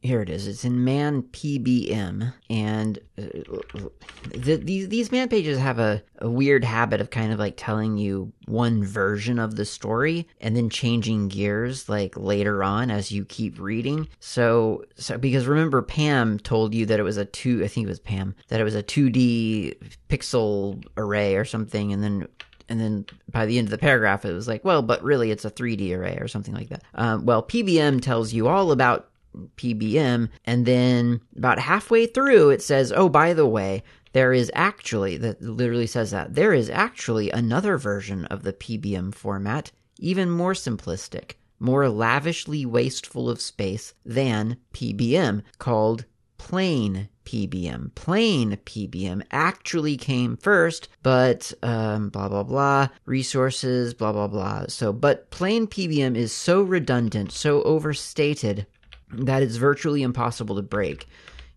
here 0.00 0.22
it 0.22 0.30
is. 0.30 0.46
It's 0.46 0.64
in 0.64 0.84
Man 0.84 1.22
PBM, 1.22 2.32
and 2.48 2.98
uh, 3.18 3.22
the, 4.32 4.56
these 4.56 4.88
these 4.88 5.10
man 5.10 5.28
pages 5.28 5.58
have 5.58 5.78
a, 5.78 6.02
a 6.18 6.30
weird 6.30 6.64
habit 6.64 7.00
of 7.00 7.10
kind 7.10 7.32
of 7.32 7.38
like 7.38 7.54
telling 7.56 7.96
you 7.96 8.32
one 8.46 8.84
version 8.84 9.38
of 9.38 9.56
the 9.56 9.64
story 9.64 10.28
and 10.40 10.56
then 10.56 10.70
changing 10.70 11.28
gears 11.28 11.88
like 11.88 12.16
later 12.16 12.62
on 12.62 12.90
as 12.90 13.10
you 13.10 13.24
keep 13.24 13.58
reading. 13.58 14.08
So, 14.20 14.84
so 14.96 15.18
because 15.18 15.46
remember 15.46 15.82
Pam 15.82 16.38
told 16.38 16.74
you 16.74 16.86
that 16.86 17.00
it 17.00 17.04
was 17.04 17.16
a 17.16 17.24
two, 17.24 17.64
I 17.64 17.68
think 17.68 17.86
it 17.86 17.90
was 17.90 18.00
Pam, 18.00 18.36
that 18.48 18.60
it 18.60 18.64
was 18.64 18.76
a 18.76 18.82
2D 18.82 19.76
pixel 20.08 20.82
array 20.96 21.34
or 21.36 21.44
something, 21.44 21.92
and 21.92 22.02
then 22.04 22.28
and 22.68 22.80
then 22.80 23.06
by 23.30 23.46
the 23.46 23.58
end 23.58 23.66
of 23.66 23.70
the 23.70 23.78
paragraph 23.78 24.24
it 24.24 24.32
was 24.32 24.46
like 24.46 24.62
well 24.62 24.82
but 24.82 25.02
really 25.02 25.30
it's 25.30 25.46
a 25.46 25.50
3d 25.50 25.96
array 25.96 26.18
or 26.20 26.28
something 26.28 26.52
like 26.52 26.68
that 26.68 26.82
um, 26.94 27.24
well 27.24 27.42
pbm 27.42 27.98
tells 27.98 28.34
you 28.34 28.46
all 28.46 28.72
about 28.72 29.08
pbm 29.56 30.28
and 30.44 30.66
then 30.66 31.20
about 31.36 31.58
halfway 31.58 32.06
through 32.06 32.50
it 32.50 32.62
says 32.62 32.92
oh 32.94 33.08
by 33.08 33.32
the 33.32 33.46
way 33.46 33.82
there 34.12 34.32
is 34.32 34.50
actually 34.54 35.16
that 35.16 35.40
literally 35.42 35.86
says 35.86 36.10
that 36.10 36.34
there 36.34 36.52
is 36.52 36.70
actually 36.70 37.30
another 37.30 37.76
version 37.76 38.24
of 38.26 38.42
the 38.42 38.52
pbm 38.52 39.14
format 39.14 39.70
even 39.98 40.30
more 40.30 40.54
simplistic 40.54 41.32
more 41.60 41.88
lavishly 41.88 42.64
wasteful 42.64 43.28
of 43.28 43.40
space 43.40 43.94
than 44.04 44.56
pbm 44.72 45.42
called 45.58 46.04
plain 46.38 47.08
PBM. 47.28 47.94
Plain 47.94 48.56
PBM 48.64 49.22
actually 49.30 49.98
came 49.98 50.38
first, 50.38 50.88
but 51.02 51.52
um, 51.62 52.08
blah, 52.08 52.28
blah, 52.28 52.42
blah, 52.42 52.88
resources, 53.04 53.92
blah, 53.92 54.12
blah, 54.12 54.28
blah. 54.28 54.64
So, 54.68 54.94
but 54.94 55.30
plain 55.30 55.66
PBM 55.66 56.16
is 56.16 56.32
so 56.32 56.62
redundant, 56.62 57.32
so 57.32 57.62
overstated, 57.64 58.66
that 59.12 59.42
it's 59.42 59.56
virtually 59.56 60.02
impossible 60.02 60.56
to 60.56 60.62
break. 60.62 61.06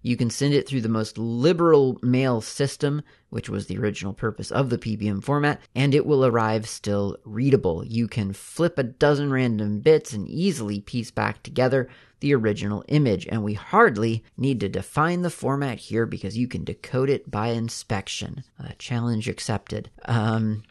You 0.03 0.17
can 0.17 0.29
send 0.29 0.53
it 0.53 0.67
through 0.67 0.81
the 0.81 0.89
most 0.89 1.17
liberal 1.17 1.99
mail 2.01 2.41
system, 2.41 3.03
which 3.29 3.49
was 3.49 3.67
the 3.67 3.77
original 3.77 4.13
purpose 4.13 4.51
of 4.51 4.69
the 4.69 4.77
PBM 4.77 5.23
format, 5.23 5.61
and 5.75 5.93
it 5.93 6.05
will 6.05 6.25
arrive 6.25 6.67
still 6.67 7.17
readable. 7.23 7.85
You 7.85 8.07
can 8.07 8.33
flip 8.33 8.79
a 8.79 8.83
dozen 8.83 9.31
random 9.31 9.79
bits 9.79 10.13
and 10.13 10.27
easily 10.27 10.79
piece 10.79 11.11
back 11.11 11.43
together 11.43 11.87
the 12.19 12.33
original 12.33 12.83
image, 12.87 13.27
and 13.27 13.43
we 13.43 13.53
hardly 13.53 14.23
need 14.37 14.59
to 14.59 14.69
define 14.69 15.21
the 15.21 15.29
format 15.29 15.79
here 15.79 16.05
because 16.05 16.37
you 16.37 16.47
can 16.47 16.63
decode 16.63 17.09
it 17.09 17.29
by 17.29 17.47
inspection. 17.49 18.43
Uh, 18.59 18.69
challenge 18.77 19.27
accepted. 19.27 19.89
Um, 20.05 20.63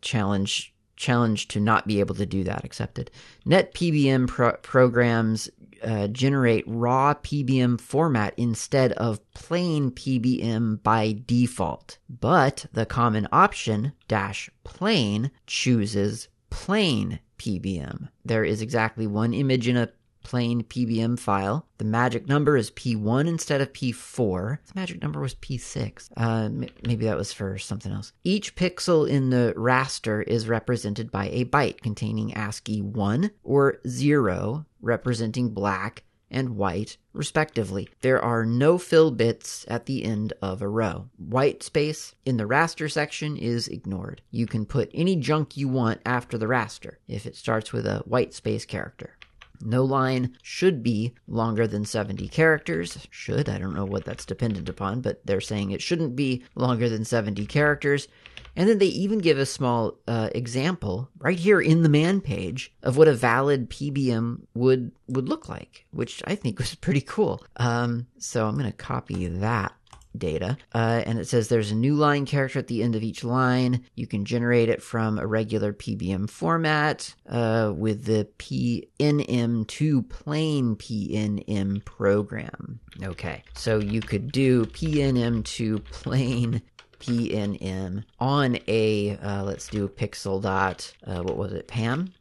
challenge 0.00 0.72
challenge 0.96 1.46
to 1.48 1.60
not 1.60 1.86
be 1.86 2.00
able 2.00 2.14
to 2.14 2.24
do 2.24 2.42
that 2.42 2.64
accepted. 2.64 3.10
NetPBM 3.46 4.26
pro- 4.28 4.56
programs 4.56 5.50
uh, 5.86 6.08
generate 6.08 6.64
raw 6.66 7.14
PBM 7.14 7.80
format 7.80 8.34
instead 8.36 8.92
of 8.92 9.20
plain 9.32 9.90
PBM 9.92 10.82
by 10.82 11.16
default. 11.26 11.98
But 12.08 12.66
the 12.72 12.84
common 12.84 13.28
option 13.30 13.92
dash 14.08 14.50
plain 14.64 15.30
chooses 15.46 16.28
plain 16.50 17.20
PBM. 17.38 18.08
There 18.24 18.44
is 18.44 18.60
exactly 18.60 19.06
one 19.06 19.32
image 19.32 19.68
in 19.68 19.76
a 19.76 19.90
plain 20.26 20.64
PBM 20.64 21.16
file. 21.20 21.68
The 21.78 21.84
magic 21.84 22.26
number 22.26 22.56
is 22.56 22.72
P1 22.72 23.28
instead 23.28 23.60
of 23.60 23.72
P4. 23.72 24.58
The 24.66 24.80
magic 24.80 25.00
number 25.00 25.20
was 25.20 25.36
P6. 25.36 26.08
Uh, 26.16 26.48
maybe 26.84 27.04
that 27.04 27.16
was 27.16 27.32
for 27.32 27.58
something 27.58 27.92
else. 27.92 28.12
Each 28.24 28.56
pixel 28.56 29.08
in 29.08 29.30
the 29.30 29.54
raster 29.56 30.24
is 30.26 30.48
represented 30.48 31.12
by 31.12 31.28
a 31.28 31.44
byte 31.44 31.80
containing 31.80 32.34
ASCII 32.34 32.82
1 32.82 33.30
or 33.44 33.78
0, 33.86 34.66
representing 34.80 35.50
black 35.50 36.02
and 36.30 36.56
white, 36.56 36.96
respectively. 37.12 37.88
There 38.00 38.20
are 38.20 38.44
no 38.44 38.78
fill 38.78 39.10
bits 39.10 39.64
at 39.68 39.86
the 39.86 40.04
end 40.04 40.32
of 40.42 40.60
a 40.60 40.68
row. 40.68 41.08
White 41.16 41.62
space 41.62 42.14
in 42.24 42.36
the 42.36 42.44
raster 42.44 42.90
section 42.90 43.36
is 43.36 43.68
ignored. 43.68 44.22
You 44.30 44.46
can 44.46 44.66
put 44.66 44.90
any 44.92 45.16
junk 45.16 45.56
you 45.56 45.68
want 45.68 46.00
after 46.04 46.36
the 46.36 46.46
raster 46.46 46.96
if 47.06 47.26
it 47.26 47.36
starts 47.36 47.72
with 47.72 47.86
a 47.86 48.02
white 48.06 48.34
space 48.34 48.64
character. 48.64 49.15
No 49.60 49.84
line 49.84 50.36
should 50.42 50.82
be 50.82 51.14
longer 51.26 51.66
than 51.66 51.84
70 51.84 52.28
characters. 52.28 53.06
Should, 53.10 53.48
I 53.48 53.58
don't 53.58 53.74
know 53.74 53.84
what 53.84 54.04
that's 54.04 54.24
dependent 54.24 54.68
upon, 54.68 55.00
but 55.00 55.24
they're 55.24 55.40
saying 55.40 55.70
it 55.70 55.82
shouldn't 55.82 56.16
be 56.16 56.44
longer 56.54 56.88
than 56.88 57.04
70 57.04 57.46
characters. 57.46 58.08
And 58.56 58.68
then 58.68 58.78
they 58.78 58.86
even 58.86 59.18
give 59.18 59.38
a 59.38 59.44
small 59.44 59.98
uh, 60.08 60.30
example 60.34 61.10
right 61.18 61.38
here 61.38 61.60
in 61.60 61.82
the 61.82 61.90
man 61.90 62.22
page 62.22 62.72
of 62.82 62.96
what 62.96 63.06
a 63.06 63.12
valid 63.12 63.68
PBM 63.68 64.40
would 64.54 64.92
would 65.08 65.28
look 65.28 65.48
like, 65.48 65.84
which 65.90 66.22
I 66.26 66.34
think 66.34 66.58
was 66.58 66.74
pretty 66.74 67.02
cool. 67.02 67.44
Um, 67.56 68.06
so 68.18 68.46
I'm 68.46 68.56
going 68.56 68.70
to 68.70 68.76
copy 68.76 69.26
that 69.26 69.75
data. 70.18 70.56
Uh, 70.74 71.02
and 71.06 71.18
it 71.18 71.26
says 71.26 71.48
there's 71.48 71.70
a 71.70 71.76
new 71.76 71.94
line 71.94 72.26
character 72.26 72.58
at 72.58 72.66
the 72.66 72.82
end 72.82 72.94
of 72.94 73.02
each 73.02 73.24
line. 73.24 73.84
You 73.94 74.06
can 74.06 74.24
generate 74.24 74.68
it 74.68 74.82
from 74.82 75.18
a 75.18 75.26
regular 75.26 75.72
PBM 75.72 76.28
format 76.28 77.14
uh, 77.28 77.72
with 77.74 78.04
the 78.04 78.28
PNM2 78.38 80.08
plain 80.08 80.76
PNM 80.76 81.84
program. 81.84 82.80
Okay, 83.02 83.42
so 83.54 83.78
you 83.78 84.00
could 84.00 84.32
do 84.32 84.64
PNM2 84.66 85.84
plain 85.84 86.62
PNM 86.98 88.04
on 88.18 88.58
a, 88.68 89.16
uh, 89.18 89.44
let's 89.44 89.68
do 89.68 89.88
pixel 89.88 90.40
dot, 90.40 90.92
uh, 91.06 91.22
what 91.22 91.36
was 91.36 91.52
it, 91.52 91.68
PAM? 91.68 92.12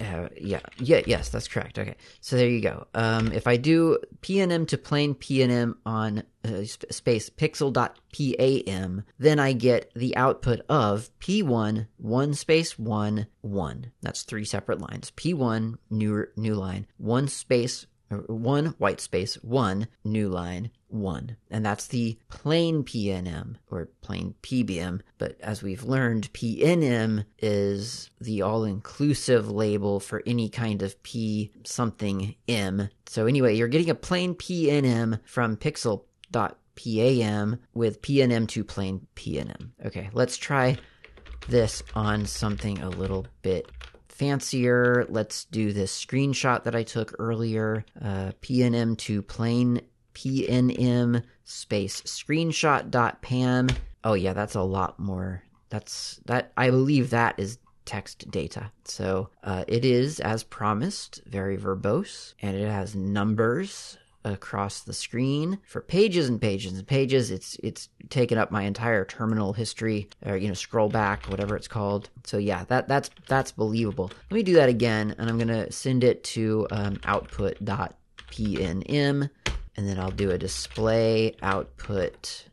Uh, 0.00 0.28
yeah, 0.36 0.60
yeah, 0.78 1.02
yes, 1.06 1.28
that's 1.28 1.48
correct. 1.48 1.78
Okay, 1.78 1.94
so 2.20 2.36
there 2.36 2.48
you 2.48 2.60
go. 2.60 2.86
Um, 2.94 3.32
if 3.32 3.46
I 3.46 3.56
do 3.56 3.98
PNM 4.22 4.66
to 4.68 4.78
plain 4.78 5.14
PNM 5.14 5.76
on 5.86 6.22
uh, 6.44 6.64
space 6.64 7.30
pixel.pam, 7.30 9.04
then 9.18 9.38
I 9.38 9.52
get 9.52 9.92
the 9.94 10.16
output 10.16 10.60
of 10.68 11.10
P1 11.20 11.86
one 11.96 12.34
space 12.34 12.78
one 12.78 13.26
one. 13.40 13.92
That's 14.02 14.22
three 14.22 14.44
separate 14.44 14.80
lines. 14.80 15.10
P1 15.12 15.78
new 15.90 16.26
new 16.36 16.54
line 16.54 16.86
one 16.98 17.28
space 17.28 17.86
one 18.26 18.66
white 18.78 19.00
space 19.00 19.36
one 19.42 19.88
new 20.04 20.28
line 20.28 20.70
1. 20.94 21.36
And 21.50 21.66
that's 21.66 21.86
the 21.88 22.18
plain 22.28 22.84
PNM 22.84 23.56
or 23.70 23.88
plain 24.00 24.34
PBM. 24.42 25.00
But 25.18 25.36
as 25.40 25.62
we've 25.62 25.84
learned, 25.84 26.32
PNM 26.32 27.24
is 27.38 28.10
the 28.20 28.42
all 28.42 28.64
inclusive 28.64 29.50
label 29.50 30.00
for 30.00 30.22
any 30.26 30.48
kind 30.48 30.82
of 30.82 31.02
P 31.02 31.52
something 31.64 32.34
M. 32.48 32.88
So, 33.06 33.26
anyway, 33.26 33.56
you're 33.56 33.68
getting 33.68 33.90
a 33.90 33.94
plain 33.94 34.34
PNM 34.34 35.20
from 35.24 35.56
pixel.pam 35.56 36.06
with 37.74 38.02
PNM 38.02 38.48
to 38.48 38.64
plain 38.64 39.06
PNM. 39.16 39.70
Okay, 39.84 40.10
let's 40.12 40.36
try 40.36 40.76
this 41.48 41.82
on 41.94 42.24
something 42.26 42.80
a 42.80 42.88
little 42.88 43.26
bit 43.42 43.70
fancier. 44.14 45.06
Let's 45.08 45.44
do 45.46 45.72
this 45.72 46.04
screenshot 46.04 46.64
that 46.64 46.74
I 46.74 46.82
took 46.82 47.14
earlier. 47.18 47.84
Uh, 48.00 48.32
PNM 48.40 48.96
to 48.98 49.22
plain 49.22 49.80
pnm 50.14 51.22
space 51.42 52.00
screenshot.pam. 52.02 53.68
Oh 54.04 54.14
yeah, 54.14 54.32
that's 54.32 54.54
a 54.54 54.62
lot 54.62 54.98
more. 54.98 55.42
That's 55.70 56.20
that 56.26 56.52
I 56.56 56.70
believe 56.70 57.10
that 57.10 57.34
is 57.38 57.58
text 57.84 58.30
data. 58.30 58.70
So 58.84 59.30
uh, 59.42 59.64
it 59.66 59.84
is, 59.84 60.20
as 60.20 60.42
promised, 60.44 61.22
very 61.26 61.58
verbose, 61.58 62.34
and 62.40 62.56
it 62.56 62.68
has 62.68 62.94
numbers 62.94 63.98
across 64.24 64.80
the 64.80 64.92
screen 64.92 65.58
for 65.66 65.80
pages 65.80 66.28
and 66.28 66.40
pages 66.40 66.78
and 66.78 66.86
pages. 66.86 67.30
It's 67.30 67.56
it's 67.62 67.88
taken 68.10 68.38
up 68.38 68.50
my 68.50 68.62
entire 68.62 69.04
terminal 69.04 69.52
history, 69.52 70.08
or 70.24 70.36
you 70.36 70.48
know, 70.48 70.54
scroll 70.54 70.88
back, 70.88 71.26
whatever 71.26 71.56
it's 71.56 71.68
called. 71.68 72.10
So 72.24 72.38
yeah, 72.38 72.64
that 72.64 72.88
that's 72.88 73.10
that's 73.28 73.52
believable. 73.52 74.10
Let 74.30 74.34
me 74.34 74.42
do 74.42 74.54
that 74.54 74.68
again, 74.68 75.14
and 75.18 75.28
I'm 75.28 75.38
gonna 75.38 75.70
send 75.70 76.04
it 76.04 76.24
to 76.24 76.66
um, 76.70 77.00
output.pnm 77.04 79.30
and 79.76 79.88
then 79.88 79.98
I'll 79.98 80.10
do 80.10 80.30
a 80.30 80.38
display 80.38 81.34
output.pnm 81.42 82.52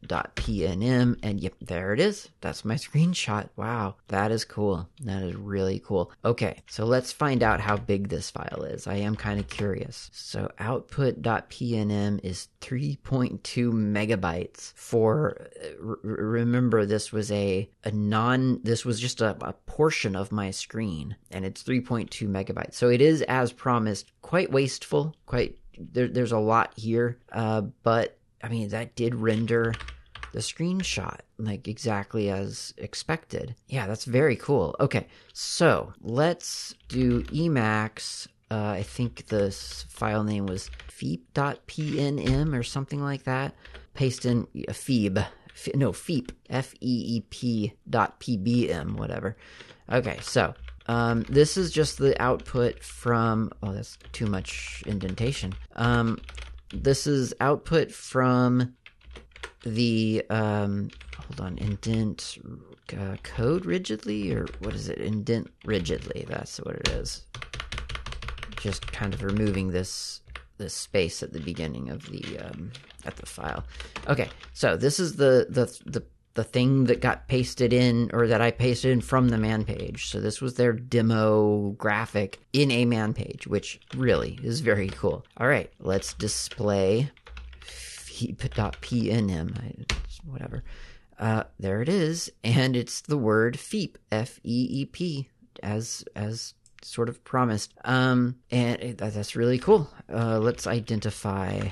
and 1.24 1.40
yep, 1.40 1.54
there 1.62 1.94
it 1.94 2.00
is. 2.00 2.30
That's 2.42 2.66
my 2.66 2.76
screenshot. 2.86 3.50
Wow, 3.56 3.96
that 4.08 4.32
is 4.32 4.46
cool. 4.46 4.90
That 5.04 5.24
is 5.24 5.36
really 5.36 5.80
cool. 5.80 6.12
Okay, 6.26 6.62
so 6.68 6.86
let's 6.86 7.12
find 7.12 7.44
out 7.44 7.60
how 7.60 7.78
big 7.78 8.10
this 8.10 8.30
file 8.32 8.64
is. 8.64 8.88
I 8.88 8.96
am 8.96 9.16
kind 9.16 9.40
of 9.40 9.48
curious. 9.48 10.10
So 10.14 10.52
output.pnm 10.60 12.20
is 12.24 12.48
3.2 12.62 13.72
megabytes 13.72 14.74
for 14.76 15.50
r- 15.84 16.00
remember 16.04 16.86
this 16.86 17.12
was 17.12 17.32
a 17.32 17.70
a 17.84 17.92
non 17.92 18.62
this 18.64 18.86
was 18.86 19.00
just 19.00 19.22
a, 19.22 19.36
a 19.42 19.54
portion 19.66 20.16
of 20.16 20.32
my 20.32 20.52
screen 20.52 21.16
and 21.32 21.46
it's 21.46 21.64
3.2 21.64 22.28
megabytes. 22.28 22.76
So 22.76 22.90
it 22.90 23.02
is 23.02 23.22
as 23.24 23.52
promised 23.52 24.12
quite 24.22 24.52
wasteful, 24.52 25.16
quite 25.26 25.58
there, 25.78 26.08
there's 26.08 26.32
a 26.32 26.40
lot 26.40 26.74
here, 26.78 27.18
uh, 27.32 27.62
but 27.84 28.18
I 28.44 28.50
mean 28.50 28.70
that 28.70 28.96
did 28.96 29.16
render 29.16 29.74
the 30.34 30.40
screenshot 30.40 31.20
like 31.38 31.68
exactly 31.68 32.30
as 32.30 32.74
expected. 32.78 33.56
Yeah, 33.68 33.88
that's 33.88 34.06
very 34.06 34.36
cool. 34.36 34.76
Okay, 34.80 35.08
so 35.34 35.94
let's 36.02 36.76
do 36.88 37.24
Emacs 37.24 38.28
Uh, 38.52 38.76
I 38.80 38.84
think 38.84 39.28
the 39.28 39.50
file 39.90 40.26
name 40.26 40.46
was 40.46 40.70
feep.pnm 40.90 42.54
or 42.54 42.64
something 42.64 43.02
like 43.02 43.24
that. 43.24 43.56
Paste 43.94 44.26
in 44.26 44.46
a 44.68 44.74
feeb. 44.74 45.18
F- 45.18 45.74
no, 45.74 45.94
feep. 45.94 46.32
F 46.50 46.74
E 46.82 47.16
E 47.16 47.22
P 47.30 47.74
dot 47.90 48.20
pbm, 48.20 48.98
whatever. 48.98 49.38
Okay, 49.90 50.20
so 50.22 50.54
um, 50.88 51.24
this 51.24 51.58
is 51.58 51.72
just 51.72 51.98
the 51.98 52.20
output 52.22 52.84
from. 52.84 53.52
Oh, 53.62 53.74
that's 53.74 53.98
too 54.12 54.26
much 54.26 54.84
indentation. 54.86 55.54
Um, 55.76 56.20
this 56.74 57.08
is 57.08 57.34
output 57.40 57.92
from 57.92 58.76
the 59.64 60.24
um, 60.30 60.90
hold 61.18 61.42
on 61.42 61.58
indent 61.60 62.38
uh, 62.98 63.16
code 63.24 63.66
rigidly 63.66 64.32
or 64.34 64.48
what 64.60 64.74
is 64.74 64.90
it 64.90 64.98
indent 64.98 65.50
rigidly 65.66 66.26
that's 66.28 66.58
what 66.58 66.76
it 66.76 66.88
is 66.90 67.26
just 68.58 68.86
kind 68.92 69.14
of 69.14 69.24
removing 69.24 69.72
this 69.72 70.22
this 70.58 70.74
space 70.74 71.24
at 71.24 71.34
the 71.34 71.40
beginning 71.40 71.90
of 71.90 72.10
the 72.10 72.38
um, 72.40 72.72
at 73.06 73.16
the 73.18 73.26
file 73.26 73.64
okay 74.08 74.30
so 74.54 74.76
this 74.76 75.00
is 75.00 75.16
the 75.16 75.48
the 75.50 75.66
the 75.90 76.04
the 76.34 76.44
thing 76.44 76.86
that 76.86 77.02
got 77.02 77.28
pasted 77.28 77.74
in 77.74 78.10
or 78.14 78.28
that 78.28 78.42
I 78.42 78.52
pasted 78.52 78.92
in 78.92 79.02
from 79.02 79.30
the 79.30 79.38
man 79.38 79.66
page. 79.66 80.08
So 80.08 80.22
this 80.22 80.40
was 80.42 80.54
their 80.54 80.74
demo 80.74 81.72
graphic 81.72 82.40
in 82.54 82.72
a 82.72 82.86
man 82.86 83.14
page, 83.14 83.48
which 83.48 83.80
really 83.96 84.40
is 84.42 84.62
very 84.62 84.88
cool. 84.88 85.26
All 85.38 85.48
right, 85.48 85.70
let's 85.80 86.14
display 86.14 87.12
feep.pnm, 87.66 89.52
whatever. 90.26 90.64
Uh, 91.20 91.44
there 91.60 91.82
it 91.82 91.90
is, 91.90 92.32
and 92.44 92.76
it's 92.76 93.02
the 93.02 93.18
word 93.18 93.56
feep, 93.56 93.96
F 94.12 94.40
E 94.44 94.68
E 94.72 94.86
P, 94.86 95.30
as 95.62 96.04
as 96.16 96.54
sort 96.82 97.10
of 97.10 97.24
promised. 97.24 97.74
Um, 97.86 98.38
and 98.50 98.82
it, 98.82 98.98
that's 98.98 99.36
really 99.36 99.60
cool. 99.60 99.88
Uh, 100.12 100.40
let's 100.40 100.66
identify 100.66 101.70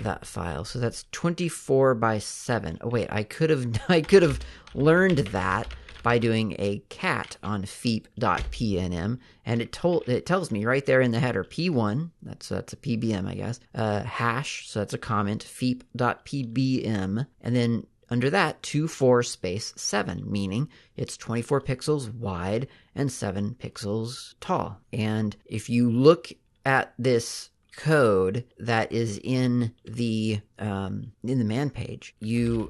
that 0.00 0.26
file. 0.26 0.64
So 0.64 0.78
that's 0.78 1.04
24 1.12 1.94
by 1.94 2.18
7. 2.18 2.78
Oh 2.80 2.88
wait, 2.88 3.08
I 3.10 3.22
could 3.22 3.50
have 3.50 3.66
I 3.88 4.00
could 4.00 4.22
have 4.22 4.40
learned 4.74 5.18
that 5.18 5.68
by 6.02 6.18
doing 6.18 6.54
a 6.58 6.78
cat 6.88 7.36
on 7.42 7.64
feep.pnm 7.64 9.18
and 9.44 9.60
it 9.60 9.72
told 9.72 10.08
it 10.08 10.26
tells 10.26 10.50
me 10.50 10.64
right 10.64 10.86
there 10.86 11.00
in 11.00 11.10
the 11.10 11.20
header 11.20 11.44
p1 11.44 12.10
that's 12.22 12.48
that's 12.48 12.72
a 12.72 12.76
pbm 12.76 13.26
i 13.28 13.34
guess 13.34 13.60
uh, 13.74 14.02
hash 14.02 14.68
so 14.68 14.78
that's 14.78 14.94
a 14.94 14.98
comment 14.98 15.44
feep.pbm 15.44 17.26
and 17.40 17.56
then 17.56 17.86
under 18.10 18.30
that 18.30 18.62
24 18.62 19.22
space 19.22 19.74
7 19.76 20.22
meaning 20.30 20.68
it's 20.96 21.16
24 21.16 21.60
pixels 21.60 22.12
wide 22.14 22.68
and 22.94 23.12
7 23.12 23.56
pixels 23.58 24.34
tall 24.40 24.80
and 24.92 25.36
if 25.46 25.68
you 25.68 25.90
look 25.90 26.32
at 26.64 26.94
this 26.98 27.50
code 27.78 28.44
that 28.58 28.90
is 28.92 29.20
in 29.22 29.72
the 29.84 30.40
um, 30.58 31.12
in 31.22 31.38
the 31.38 31.44
man 31.44 31.70
page 31.70 32.14
you 32.18 32.68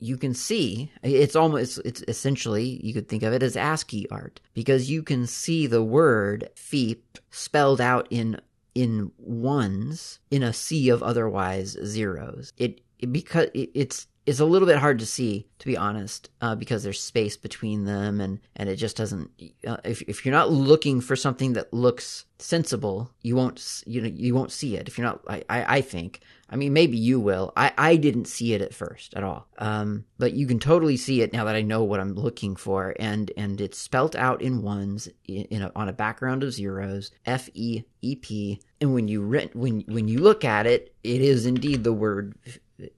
you 0.00 0.16
can 0.16 0.34
see 0.34 0.90
it's 1.02 1.36
almost 1.36 1.78
it's 1.84 2.02
essentially 2.08 2.80
you 2.82 2.92
could 2.92 3.08
think 3.08 3.22
of 3.22 3.32
it 3.32 3.42
as 3.42 3.56
ASCII 3.56 4.08
art 4.10 4.40
because 4.54 4.90
you 4.90 5.02
can 5.02 5.26
see 5.26 5.66
the 5.66 5.82
word 5.82 6.50
feep 6.56 7.02
spelled 7.30 7.80
out 7.80 8.08
in 8.10 8.40
in 8.74 9.10
ones 9.18 10.20
in 10.30 10.42
a 10.42 10.52
sea 10.52 10.88
of 10.88 11.02
otherwise 11.02 11.76
zeros. 11.84 12.52
It, 12.56 12.80
it 13.00 13.12
because 13.12 13.48
it, 13.52 13.70
it's 13.74 14.06
it's 14.28 14.40
a 14.40 14.44
little 14.44 14.68
bit 14.68 14.76
hard 14.76 14.98
to 14.98 15.06
see 15.06 15.48
to 15.58 15.66
be 15.66 15.76
honest 15.76 16.28
uh, 16.42 16.54
because 16.54 16.82
there's 16.82 17.00
space 17.00 17.36
between 17.36 17.84
them 17.84 18.20
and 18.20 18.40
and 18.56 18.68
it 18.68 18.76
just 18.76 18.96
doesn't 18.96 19.30
uh, 19.66 19.78
if 19.84 20.02
if 20.02 20.24
you're 20.24 20.34
not 20.34 20.50
looking 20.50 21.00
for 21.00 21.16
something 21.16 21.54
that 21.54 21.72
looks 21.72 22.26
sensible 22.38 23.10
you 23.22 23.34
won't 23.34 23.82
you 23.86 24.02
know 24.02 24.08
you 24.08 24.34
won't 24.34 24.52
see 24.52 24.76
it 24.76 24.86
if 24.86 24.98
you're 24.98 25.06
not 25.06 25.20
I 25.28 25.42
I, 25.48 25.76
I 25.76 25.80
think 25.80 26.20
I 26.50 26.56
mean, 26.56 26.72
maybe 26.72 26.96
you 26.96 27.20
will. 27.20 27.52
I, 27.56 27.72
I 27.76 27.96
didn't 27.96 28.24
see 28.24 28.54
it 28.54 28.62
at 28.62 28.72
first 28.72 29.12
at 29.14 29.22
all. 29.22 29.46
Um, 29.58 30.06
but 30.18 30.32
you 30.32 30.46
can 30.46 30.58
totally 30.58 30.96
see 30.96 31.20
it 31.20 31.32
now 31.32 31.44
that 31.44 31.54
I 31.54 31.60
know 31.60 31.84
what 31.84 32.00
I'm 32.00 32.14
looking 32.14 32.56
for, 32.56 32.94
and 32.98 33.30
and 33.36 33.60
it's 33.60 33.78
spelt 33.78 34.16
out 34.16 34.40
in 34.40 34.62
ones 34.62 35.08
in, 35.26 35.44
in 35.44 35.62
a, 35.62 35.72
on 35.76 35.88
a 35.88 35.92
background 35.92 36.42
of 36.42 36.54
zeros, 36.54 37.10
F 37.26 37.50
E 37.52 37.82
E 38.00 38.16
P. 38.16 38.60
And 38.80 38.94
when 38.94 39.08
you 39.08 39.20
re- 39.20 39.50
when 39.52 39.80
when 39.88 40.08
you 40.08 40.20
look 40.20 40.44
at 40.44 40.66
it, 40.66 40.94
it 41.04 41.20
is 41.20 41.44
indeed 41.44 41.84
the 41.84 41.92
word. 41.92 42.34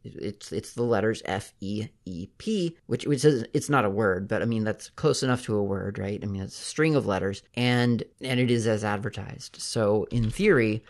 It's 0.05 0.53
it's 0.53 0.75
the 0.75 0.83
letters 0.83 1.23
F 1.25 1.55
E 1.61 1.89
E 2.05 2.29
P, 2.39 2.77
which 2.87 3.07
which 3.07 3.25
is 3.25 3.45
it's 3.55 3.71
not 3.71 3.85
a 3.85 3.91
word, 3.91 4.29
but 4.29 4.43
I 4.43 4.45
mean 4.45 4.65
that's 4.65 4.91
close 4.91 5.23
enough 5.23 5.43
to 5.45 5.57
a 5.57 5.63
word, 5.63 5.99
right? 5.99 6.21
I 6.23 6.27
mean 6.27 6.43
it's 6.43 6.59
a 6.59 6.65
string 6.65 6.95
of 6.95 7.07
letters, 7.07 7.43
and 7.55 8.03
and 8.21 8.39
it 8.41 8.51
is 8.51 8.67
as 8.67 8.85
advertised. 8.85 9.57
So 9.61 10.07
in 10.11 10.31
theory. 10.31 10.83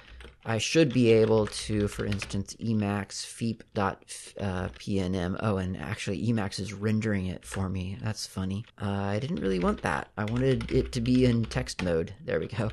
I 0.43 0.57
should 0.57 0.91
be 0.95 1.13
able 1.13 1.49
to, 1.49 1.87
for 1.87 2.07
instance, 2.07 2.57
Emacs 2.61 3.27
feep.pnm. 3.27 3.67
Oh, 5.41 5.59
and 5.59 5.77
actually, 5.77 6.27
Emacs 6.27 6.59
is 6.59 6.73
rendering 6.73 7.27
it 7.27 7.45
for 7.45 7.69
me. 7.69 7.99
That's 8.03 8.27
funny. 8.27 8.65
Uh, 8.81 8.91
I 8.91 9.19
didn't 9.19 9.41
really 9.41 9.59
want 9.59 9.83
that. 9.83 10.09
I 10.17 10.25
wanted 10.25 10.73
it 10.73 10.93
to 10.93 11.03
be 11.03 11.27
in 11.27 11.45
text 11.45 11.83
mode. 11.83 12.15
There 12.25 12.41
we 12.41 12.47
go. 12.47 12.71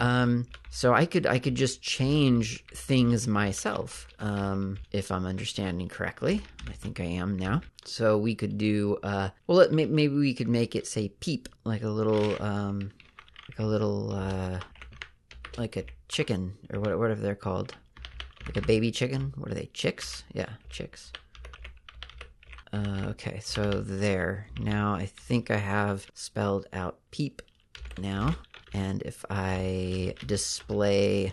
Um, 0.00 0.46
so 0.70 0.92
I 0.94 1.06
could 1.06 1.26
I 1.26 1.38
could 1.38 1.54
just 1.54 1.82
change 1.82 2.64
things 2.74 3.28
myself 3.28 4.08
um, 4.18 4.78
if 4.92 5.12
I'm 5.12 5.26
understanding 5.26 5.88
correctly. 5.88 6.40
I 6.68 6.72
think 6.72 7.00
I 7.00 7.04
am 7.04 7.38
now. 7.38 7.60
So 7.84 8.18
we 8.18 8.34
could 8.34 8.58
do 8.58 8.98
uh, 9.02 9.30
well. 9.46 9.70
May- 9.70 9.86
maybe 9.86 10.14
we 10.14 10.34
could 10.34 10.48
make 10.48 10.74
it 10.74 10.86
say 10.86 11.10
peep, 11.20 11.48
like 11.64 11.82
a 11.82 11.88
little 11.88 12.42
um, 12.42 12.90
like 13.48 13.58
a 13.58 13.64
little. 13.64 14.12
Uh, 14.12 14.60
like 15.58 15.76
a 15.76 15.84
chicken 16.08 16.56
or 16.72 16.80
what, 16.80 16.98
whatever 16.98 17.20
they're 17.20 17.34
called, 17.34 17.74
like 18.46 18.56
a 18.56 18.62
baby 18.62 18.90
chicken. 18.90 19.32
What 19.36 19.50
are 19.50 19.54
they? 19.54 19.68
Chicks? 19.74 20.24
Yeah, 20.32 20.48
chicks. 20.70 21.12
Uh, 22.72 23.06
okay, 23.08 23.40
so 23.42 23.62
there. 23.80 24.46
Now 24.60 24.94
I 24.94 25.06
think 25.06 25.50
I 25.50 25.56
have 25.56 26.06
spelled 26.14 26.66
out 26.72 26.98
peep 27.10 27.42
now, 27.98 28.36
and 28.72 29.02
if 29.02 29.24
I 29.30 30.14
display 30.26 31.32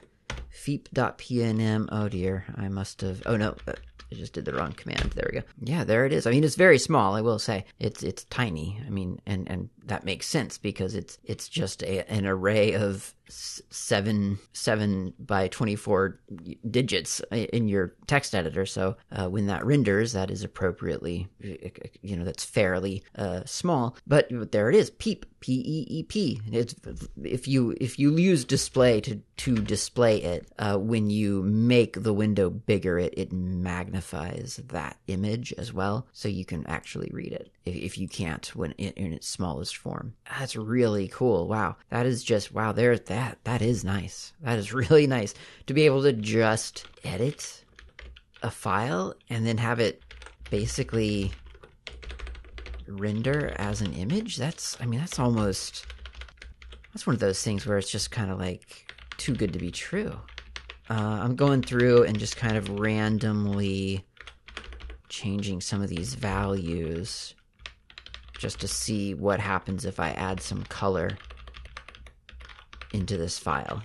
feep.pnm, 0.52 1.90
oh 1.92 2.10
dear, 2.10 2.46
I 2.56 2.70
must 2.70 3.02
have. 3.02 3.22
Oh 3.26 3.38
no. 3.38 3.56
uh, 3.68 3.74
I 4.12 4.16
just 4.16 4.34
did 4.34 4.46
the 4.46 4.54
wrong 4.54 4.72
command. 4.72 5.12
There 5.16 5.30
we 5.32 5.40
go. 5.40 5.46
Yeah, 5.62 5.84
there 5.84 6.06
it 6.06 6.14
is. 6.14 6.26
I 6.26 6.32
mean, 6.32 6.44
it's 6.44 6.56
very 6.56 6.80
small. 6.80 7.16
I 7.16 7.22
will 7.22 7.40
say 7.40 7.66
it's 7.80 8.04
it's 8.04 8.24
tiny. 8.26 8.82
I 8.86 8.90
mean, 8.90 9.20
and 9.26 9.50
and 9.50 9.70
that 9.86 10.06
makes 10.06 10.28
sense 10.28 10.58
because 10.58 10.96
it's 10.96 11.18
it's 11.26 11.50
just 11.50 11.84
a, 11.84 12.10
an 12.10 12.26
array 12.26 12.74
of 12.74 13.14
seven 13.28 14.40
seven 14.54 15.14
by 15.20 15.50
twenty 15.50 15.76
four 15.76 16.22
digits 16.70 17.20
in 17.32 17.68
your 17.68 17.96
text 18.08 18.34
editor. 18.34 18.66
So 18.66 18.96
uh, 19.12 19.30
when 19.30 19.48
that 19.48 19.66
renders, 19.66 20.14
that 20.14 20.32
is 20.32 20.44
appropriately, 20.44 21.28
you 22.02 22.16
know, 22.16 22.24
that's 22.24 22.46
fairly 22.46 23.04
uh, 23.16 23.42
small. 23.46 23.98
But 24.08 24.30
there 24.52 24.70
it 24.70 24.76
is. 24.76 24.90
Peep. 24.90 25.26
P 25.48 25.54
E 25.66 25.88
E 26.00 26.04
P. 26.04 26.42
It's 26.52 26.76
if 27.24 27.48
you 27.48 27.74
if 27.80 27.98
you 27.98 28.18
use 28.18 28.44
display 28.44 29.00
to 29.00 29.22
to 29.38 29.56
display 29.56 30.22
it, 30.22 30.46
uh, 30.60 30.76
when 30.76 31.10
you 31.10 31.42
make 31.42 32.04
the 32.04 32.12
window 32.12 32.50
bigger, 32.50 33.00
it 33.00 33.14
it 33.16 33.32
magnifies 33.32 34.60
that 34.68 34.98
image 35.08 35.54
as 35.54 35.72
well, 35.72 36.06
so 36.12 36.28
you 36.28 36.44
can 36.44 36.68
actually 36.68 37.10
read 37.14 37.32
it 37.32 37.50
if, 37.64 37.76
if 37.76 37.98
you 37.98 38.10
can't 38.10 38.54
when 38.58 38.74
in, 38.74 38.92
in 38.98 39.14
its 39.14 39.26
smallest 39.26 39.78
form. 39.78 40.16
That's 40.38 40.58
really 40.58 41.08
cool. 41.08 41.48
Wow, 41.48 41.78
that 41.92 42.06
is 42.06 42.26
just 42.26 42.52
wow. 42.52 42.74
There, 42.74 42.98
that 42.98 43.38
that 43.46 43.62
is 43.62 43.86
nice. 43.86 44.34
That 44.42 44.60
is 44.60 44.74
really 44.90 45.08
nice 45.08 45.34
to 45.68 45.74
be 45.74 45.84
able 45.84 46.04
to 46.04 46.12
just 46.12 46.86
edit 47.06 47.64
a 48.44 48.52
file 48.52 49.16
and 49.30 49.48
then 49.48 49.60
have 49.60 49.80
it 49.80 50.04
basically 50.50 51.32
render 52.88 53.54
as 53.58 53.82
an 53.82 53.94
image? 53.94 54.38
That's 54.38 54.78
i 54.82 54.86
mean 54.86 55.00
that's 55.00 55.20
almost 55.20 55.86
that's 56.94 57.06
one 57.06 57.14
of 57.14 57.20
those 57.20 57.44
things 57.44 57.66
where 57.66 57.78
it's 57.78 57.92
just 57.92 58.12
kind 58.12 58.32
of 58.32 58.40
like 58.40 58.94
too 59.18 59.36
good 59.36 59.54
to 59.54 59.60
be 59.60 59.72
true. 59.72 60.14
Uh, 60.90 61.20
i'm 61.22 61.36
going 61.36 61.62
through 61.62 62.04
and 62.04 62.18
just 62.18 62.38
kind 62.38 62.56
of 62.56 62.80
randomly 62.80 64.06
changing 65.10 65.60
some 65.60 65.82
of 65.82 65.90
these 65.90 66.14
values 66.14 67.36
just 68.38 68.60
to 68.62 68.68
see 68.68 69.14
what 69.14 69.40
happens 69.40 69.84
if 69.84 70.00
i 70.00 70.12
add 70.12 70.40
some 70.40 70.64
color 70.64 71.10
into 72.94 73.18
this 73.18 73.38
file 73.38 73.84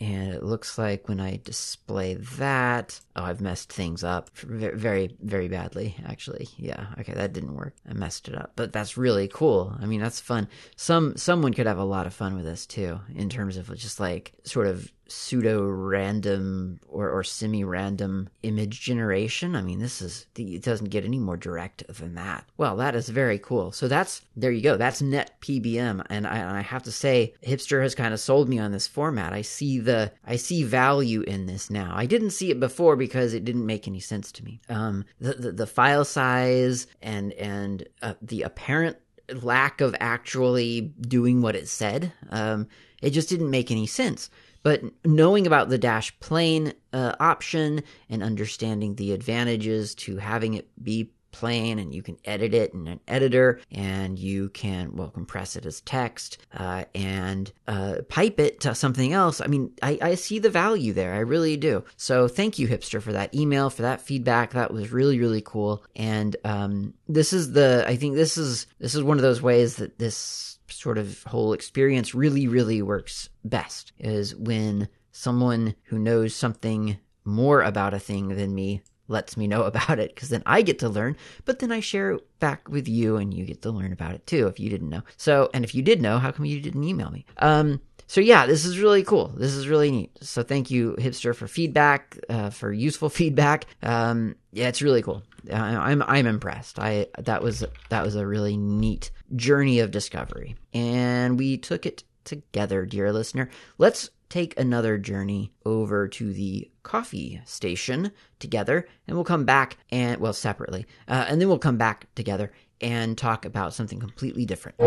and 0.00 0.32
it 0.32 0.42
looks 0.42 0.78
like 0.78 1.08
when 1.08 1.20
I 1.20 1.40
display 1.44 2.14
that, 2.14 2.98
oh, 3.14 3.22
I've 3.22 3.42
messed 3.42 3.70
things 3.70 4.02
up 4.02 4.30
very, 4.38 5.14
very, 5.20 5.48
badly, 5.48 5.94
actually. 6.06 6.48
Yeah, 6.56 6.86
okay, 6.98 7.12
that 7.12 7.34
didn't 7.34 7.54
work. 7.54 7.74
I 7.88 7.92
messed 7.92 8.26
it 8.26 8.34
up, 8.34 8.52
but 8.56 8.72
that's 8.72 8.96
really 8.96 9.28
cool. 9.28 9.76
I 9.78 9.84
mean, 9.84 10.00
that's 10.00 10.18
fun. 10.18 10.48
Some 10.76 11.16
someone 11.16 11.52
could 11.52 11.66
have 11.66 11.78
a 11.78 11.84
lot 11.84 12.06
of 12.06 12.14
fun 12.14 12.34
with 12.34 12.46
this 12.46 12.64
too, 12.64 12.98
in 13.14 13.28
terms 13.28 13.58
of 13.58 13.68
just 13.76 14.00
like 14.00 14.32
sort 14.44 14.68
of 14.68 14.90
pseudo 15.10 15.62
random 15.62 16.80
or, 16.88 17.10
or 17.10 17.22
semi 17.24 17.64
random 17.64 18.28
image 18.42 18.80
generation. 18.80 19.56
I 19.56 19.62
mean, 19.62 19.78
this 19.78 20.00
is, 20.00 20.26
it 20.36 20.62
doesn't 20.62 20.90
get 20.90 21.04
any 21.04 21.18
more 21.18 21.36
direct 21.36 21.86
than 21.88 22.14
that. 22.14 22.46
Well, 22.56 22.76
that 22.76 22.94
is 22.94 23.08
very 23.08 23.38
cool. 23.38 23.72
So 23.72 23.88
that's, 23.88 24.22
there 24.36 24.50
you 24.50 24.62
go. 24.62 24.76
That's 24.76 25.02
NetPBM. 25.02 26.06
And 26.08 26.26
I, 26.26 26.38
and 26.38 26.56
I 26.56 26.62
have 26.62 26.82
to 26.84 26.92
say, 26.92 27.34
Hipster 27.46 27.82
has 27.82 27.94
kind 27.94 28.14
of 28.14 28.20
sold 28.20 28.48
me 28.48 28.58
on 28.58 28.72
this 28.72 28.86
format. 28.86 29.32
I 29.32 29.42
see 29.42 29.78
the, 29.78 30.12
I 30.26 30.36
see 30.36 30.62
value 30.62 31.22
in 31.22 31.46
this 31.46 31.70
now. 31.70 31.92
I 31.94 32.06
didn't 32.06 32.30
see 32.30 32.50
it 32.50 32.60
before 32.60 32.96
because 32.96 33.34
it 33.34 33.44
didn't 33.44 33.66
make 33.66 33.86
any 33.88 34.00
sense 34.00 34.32
to 34.32 34.44
me. 34.44 34.60
Um, 34.68 35.04
the, 35.20 35.34
the, 35.34 35.52
the 35.52 35.66
file 35.66 36.04
size 36.04 36.86
and, 37.02 37.32
and 37.34 37.86
uh, 38.02 38.14
the 38.22 38.42
apparent 38.42 38.96
lack 39.42 39.80
of 39.80 39.94
actually 40.00 40.92
doing 41.00 41.42
what 41.42 41.56
it 41.56 41.68
said. 41.68 42.12
Um, 42.30 42.68
it 43.00 43.10
just 43.10 43.28
didn't 43.28 43.50
make 43.50 43.70
any 43.70 43.86
sense. 43.86 44.30
But 44.62 44.82
knowing 45.04 45.46
about 45.46 45.68
the 45.68 45.78
dash 45.78 46.18
plain 46.20 46.74
uh, 46.92 47.14
option 47.18 47.82
and 48.08 48.22
understanding 48.22 48.94
the 48.94 49.12
advantages 49.12 49.94
to 49.96 50.16
having 50.18 50.54
it 50.54 50.68
be 50.82 51.10
plain 51.32 51.78
and 51.78 51.94
you 51.94 52.02
can 52.02 52.16
edit 52.24 52.54
it 52.54 52.74
in 52.74 52.86
an 52.88 53.00
editor 53.06 53.60
and 53.70 54.18
you 54.18 54.48
can 54.50 54.94
well 54.96 55.10
compress 55.10 55.56
it 55.56 55.66
as 55.66 55.80
text 55.82 56.38
uh, 56.54 56.84
and 56.94 57.52
uh, 57.66 57.96
pipe 58.08 58.40
it 58.40 58.60
to 58.60 58.74
something 58.74 59.12
else. 59.12 59.40
I 59.40 59.46
mean 59.46 59.72
I, 59.82 59.98
I, 60.02 60.14
see 60.14 60.38
the 60.38 60.50
value 60.50 60.92
there. 60.92 61.14
I 61.14 61.20
really 61.20 61.56
do. 61.56 61.84
So 61.96 62.28
thank 62.28 62.58
you 62.58 62.68
hipster 62.68 63.00
for 63.00 63.12
that 63.12 63.34
email 63.34 63.70
for 63.70 63.82
that 63.82 64.00
feedback. 64.00 64.52
That 64.52 64.72
was 64.72 64.92
really 64.92 65.18
really 65.18 65.42
cool. 65.42 65.84
And 65.94 66.36
um, 66.44 66.94
this 67.08 67.32
is 67.32 67.52
the 67.52 67.84
i 67.86 67.96
think 67.96 68.14
this 68.14 68.36
is 68.36 68.66
this 68.78 68.94
is 68.94 69.02
one 69.02 69.18
of 69.18 69.22
those 69.22 69.42
ways 69.42 69.76
that 69.76 69.98
this 69.98 70.58
sort 70.72 70.98
of 70.98 71.22
whole 71.24 71.52
experience 71.52 72.14
really, 72.14 72.46
really 72.46 72.82
works 72.82 73.28
best 73.44 73.92
is 73.98 74.34
when 74.36 74.88
someone 75.12 75.74
who 75.84 75.98
knows 75.98 76.34
something 76.34 76.98
more 77.24 77.62
about 77.62 77.94
a 77.94 77.98
thing 77.98 78.28
than 78.28 78.54
me 78.54 78.82
lets 79.08 79.36
me 79.36 79.46
know 79.46 79.62
about 79.64 79.98
it 79.98 80.14
because 80.14 80.28
then 80.30 80.42
I 80.46 80.62
get 80.62 80.78
to 80.80 80.88
learn, 80.88 81.16
but 81.44 81.58
then 81.58 81.72
I 81.72 81.80
share 81.80 82.12
it 82.12 82.40
back 82.40 82.68
with 82.68 82.88
you 82.88 83.16
and 83.16 83.34
you 83.34 83.44
get 83.44 83.62
to 83.62 83.70
learn 83.70 83.92
about 83.92 84.14
it 84.14 84.26
too 84.26 84.46
if 84.46 84.58
you 84.58 84.70
didn't 84.70 84.88
know. 84.88 85.02
So, 85.16 85.50
and 85.52 85.64
if 85.64 85.74
you 85.74 85.82
did 85.82 86.00
know, 86.00 86.18
how 86.18 86.30
come 86.30 86.46
you 86.46 86.60
didn't 86.60 86.84
email 86.84 87.10
me? 87.10 87.26
Um, 87.38 87.80
so 88.10 88.20
yeah, 88.20 88.44
this 88.44 88.64
is 88.64 88.80
really 88.80 89.04
cool. 89.04 89.28
This 89.36 89.54
is 89.54 89.68
really 89.68 89.92
neat. 89.92 90.10
So 90.20 90.42
thank 90.42 90.68
you, 90.68 90.96
Hipster, 90.98 91.32
for 91.32 91.46
feedback, 91.46 92.18
uh, 92.28 92.50
for 92.50 92.72
useful 92.72 93.08
feedback. 93.20 93.66
Um, 93.84 94.34
yeah, 94.50 94.66
it's 94.66 94.82
really 94.82 95.00
cool. 95.00 95.22
I'm 95.48 96.02
I'm 96.02 96.26
impressed. 96.26 96.80
I 96.80 97.06
that 97.18 97.40
was 97.40 97.64
that 97.88 98.02
was 98.02 98.16
a 98.16 98.26
really 98.26 98.56
neat 98.56 99.12
journey 99.36 99.78
of 99.78 99.92
discovery, 99.92 100.56
and 100.74 101.38
we 101.38 101.56
took 101.56 101.86
it 101.86 102.02
together, 102.24 102.84
dear 102.84 103.12
listener. 103.12 103.48
Let's 103.78 104.10
take 104.28 104.58
another 104.58 104.98
journey 104.98 105.52
over 105.64 106.08
to 106.08 106.32
the 106.32 106.68
coffee 106.82 107.40
station 107.44 108.10
together, 108.40 108.88
and 109.06 109.16
we'll 109.16 109.22
come 109.22 109.44
back 109.44 109.76
and 109.92 110.20
well 110.20 110.32
separately, 110.32 110.84
uh, 111.06 111.26
and 111.28 111.40
then 111.40 111.46
we'll 111.46 111.60
come 111.60 111.78
back 111.78 112.12
together 112.16 112.50
and 112.80 113.16
talk 113.16 113.44
about 113.44 113.72
something 113.72 114.00
completely 114.00 114.44
different. 114.44 114.80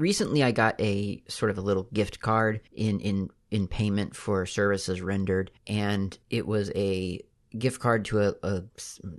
Recently 0.00 0.42
I 0.42 0.50
got 0.50 0.80
a 0.80 1.22
sort 1.28 1.50
of 1.50 1.58
a 1.58 1.62
little 1.62 1.88
gift 1.92 2.20
card 2.20 2.60
in 2.72 3.00
in 3.00 3.30
in 3.50 3.68
payment 3.68 4.14
for 4.14 4.46
services 4.46 5.00
rendered, 5.02 5.50
and 5.66 6.16
it 6.30 6.46
was 6.46 6.70
a 6.74 7.20
gift 7.58 7.80
card 7.80 8.04
to 8.04 8.20
a, 8.20 8.34
a, 8.44 8.62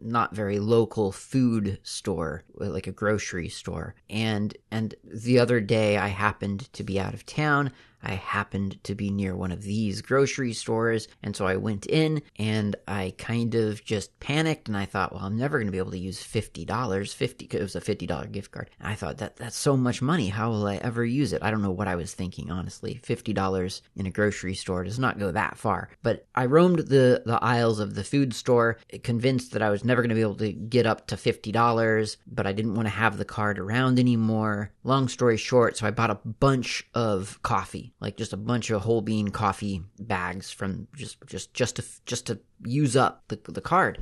not 0.01 0.33
very 0.33 0.57
local 0.57 1.11
food 1.11 1.77
store 1.83 2.43
like 2.55 2.87
a 2.87 2.91
grocery 2.91 3.49
store. 3.49 3.95
And 4.09 4.55
and 4.71 4.95
the 5.03 5.39
other 5.39 5.59
day 5.59 5.97
i 5.97 6.07
happened 6.07 6.71
to 6.73 6.83
be 6.83 6.99
out 6.99 7.13
of 7.13 7.25
town 7.25 7.71
I 8.03 8.13
happened 8.13 8.83
to 8.83 8.95
be 8.95 9.09
near 9.09 9.35
one 9.35 9.51
of 9.51 9.63
these 9.63 10.01
grocery 10.01 10.53
stores, 10.53 11.07
and 11.21 11.35
so 11.35 11.45
I 11.45 11.55
went 11.57 11.85
in 11.85 12.21
and 12.37 12.75
I 12.87 13.13
kind 13.17 13.55
of 13.55 13.83
just 13.83 14.19
panicked 14.19 14.67
and 14.67 14.77
I 14.77 14.85
thought, 14.85 15.13
well, 15.13 15.23
I'm 15.23 15.37
never 15.37 15.57
going 15.57 15.67
to 15.67 15.71
be 15.71 15.77
able 15.77 15.91
to 15.91 15.97
use 15.97 16.21
$50. 16.21 17.13
50 17.13 17.45
it 17.51 17.61
was 17.61 17.75
a 17.75 17.81
$50 17.81 18.31
gift 18.31 18.51
card. 18.51 18.69
And 18.79 18.87
I 18.87 18.95
thought 18.95 19.17
that 19.17 19.37
that's 19.37 19.57
so 19.57 19.75
much 19.77 20.01
money. 20.01 20.29
How 20.29 20.49
will 20.49 20.67
I 20.67 20.77
ever 20.77 21.03
use 21.05 21.33
it? 21.33 21.43
I 21.43 21.51
don't 21.51 21.61
know 21.61 21.71
what 21.71 21.87
I 21.87 21.95
was 21.95 22.13
thinking, 22.13 22.51
honestly. 22.51 22.99
$50 23.03 23.81
in 23.95 24.05
a 24.05 24.11
grocery 24.11 24.55
store 24.55 24.83
does 24.83 24.99
not 24.99 25.19
go 25.19 25.31
that 25.31 25.57
far. 25.57 25.89
But 26.03 26.25
I 26.35 26.45
roamed 26.45 26.79
the 26.79 27.21
the 27.25 27.39
aisles 27.41 27.79
of 27.79 27.95
the 27.95 28.03
food 28.03 28.33
store, 28.33 28.77
convinced 29.03 29.51
that 29.51 29.61
I 29.61 29.69
was 29.69 29.83
never 29.83 30.01
going 30.01 30.09
to 30.09 30.15
be 30.15 30.21
able 30.21 30.35
to 30.35 30.51
get 30.51 30.85
up 30.85 31.07
to 31.07 31.15
$50, 31.15 32.17
but 32.27 32.47
I 32.47 32.53
didn't 32.53 32.75
want 32.75 32.87
to 32.87 32.93
have 32.93 33.17
the 33.17 33.25
card 33.25 33.59
around 33.59 33.99
anymore. 33.99 34.71
Long 34.83 35.07
story 35.07 35.37
short, 35.37 35.77
so 35.77 35.87
I 35.87 35.91
bought 35.91 36.09
a 36.09 36.15
bunch 36.15 36.87
of 36.93 37.41
coffee 37.43 37.90
like 37.99 38.17
just 38.17 38.33
a 38.33 38.37
bunch 38.37 38.69
of 38.69 38.81
whole 38.81 39.01
bean 39.01 39.29
coffee 39.29 39.83
bags 39.99 40.51
from 40.51 40.87
just 40.95 41.17
just 41.25 41.53
just 41.53 41.75
to 41.75 41.85
just 42.05 42.27
to 42.27 42.39
use 42.63 42.95
up 42.95 43.23
the 43.27 43.39
the 43.51 43.61
card. 43.61 43.99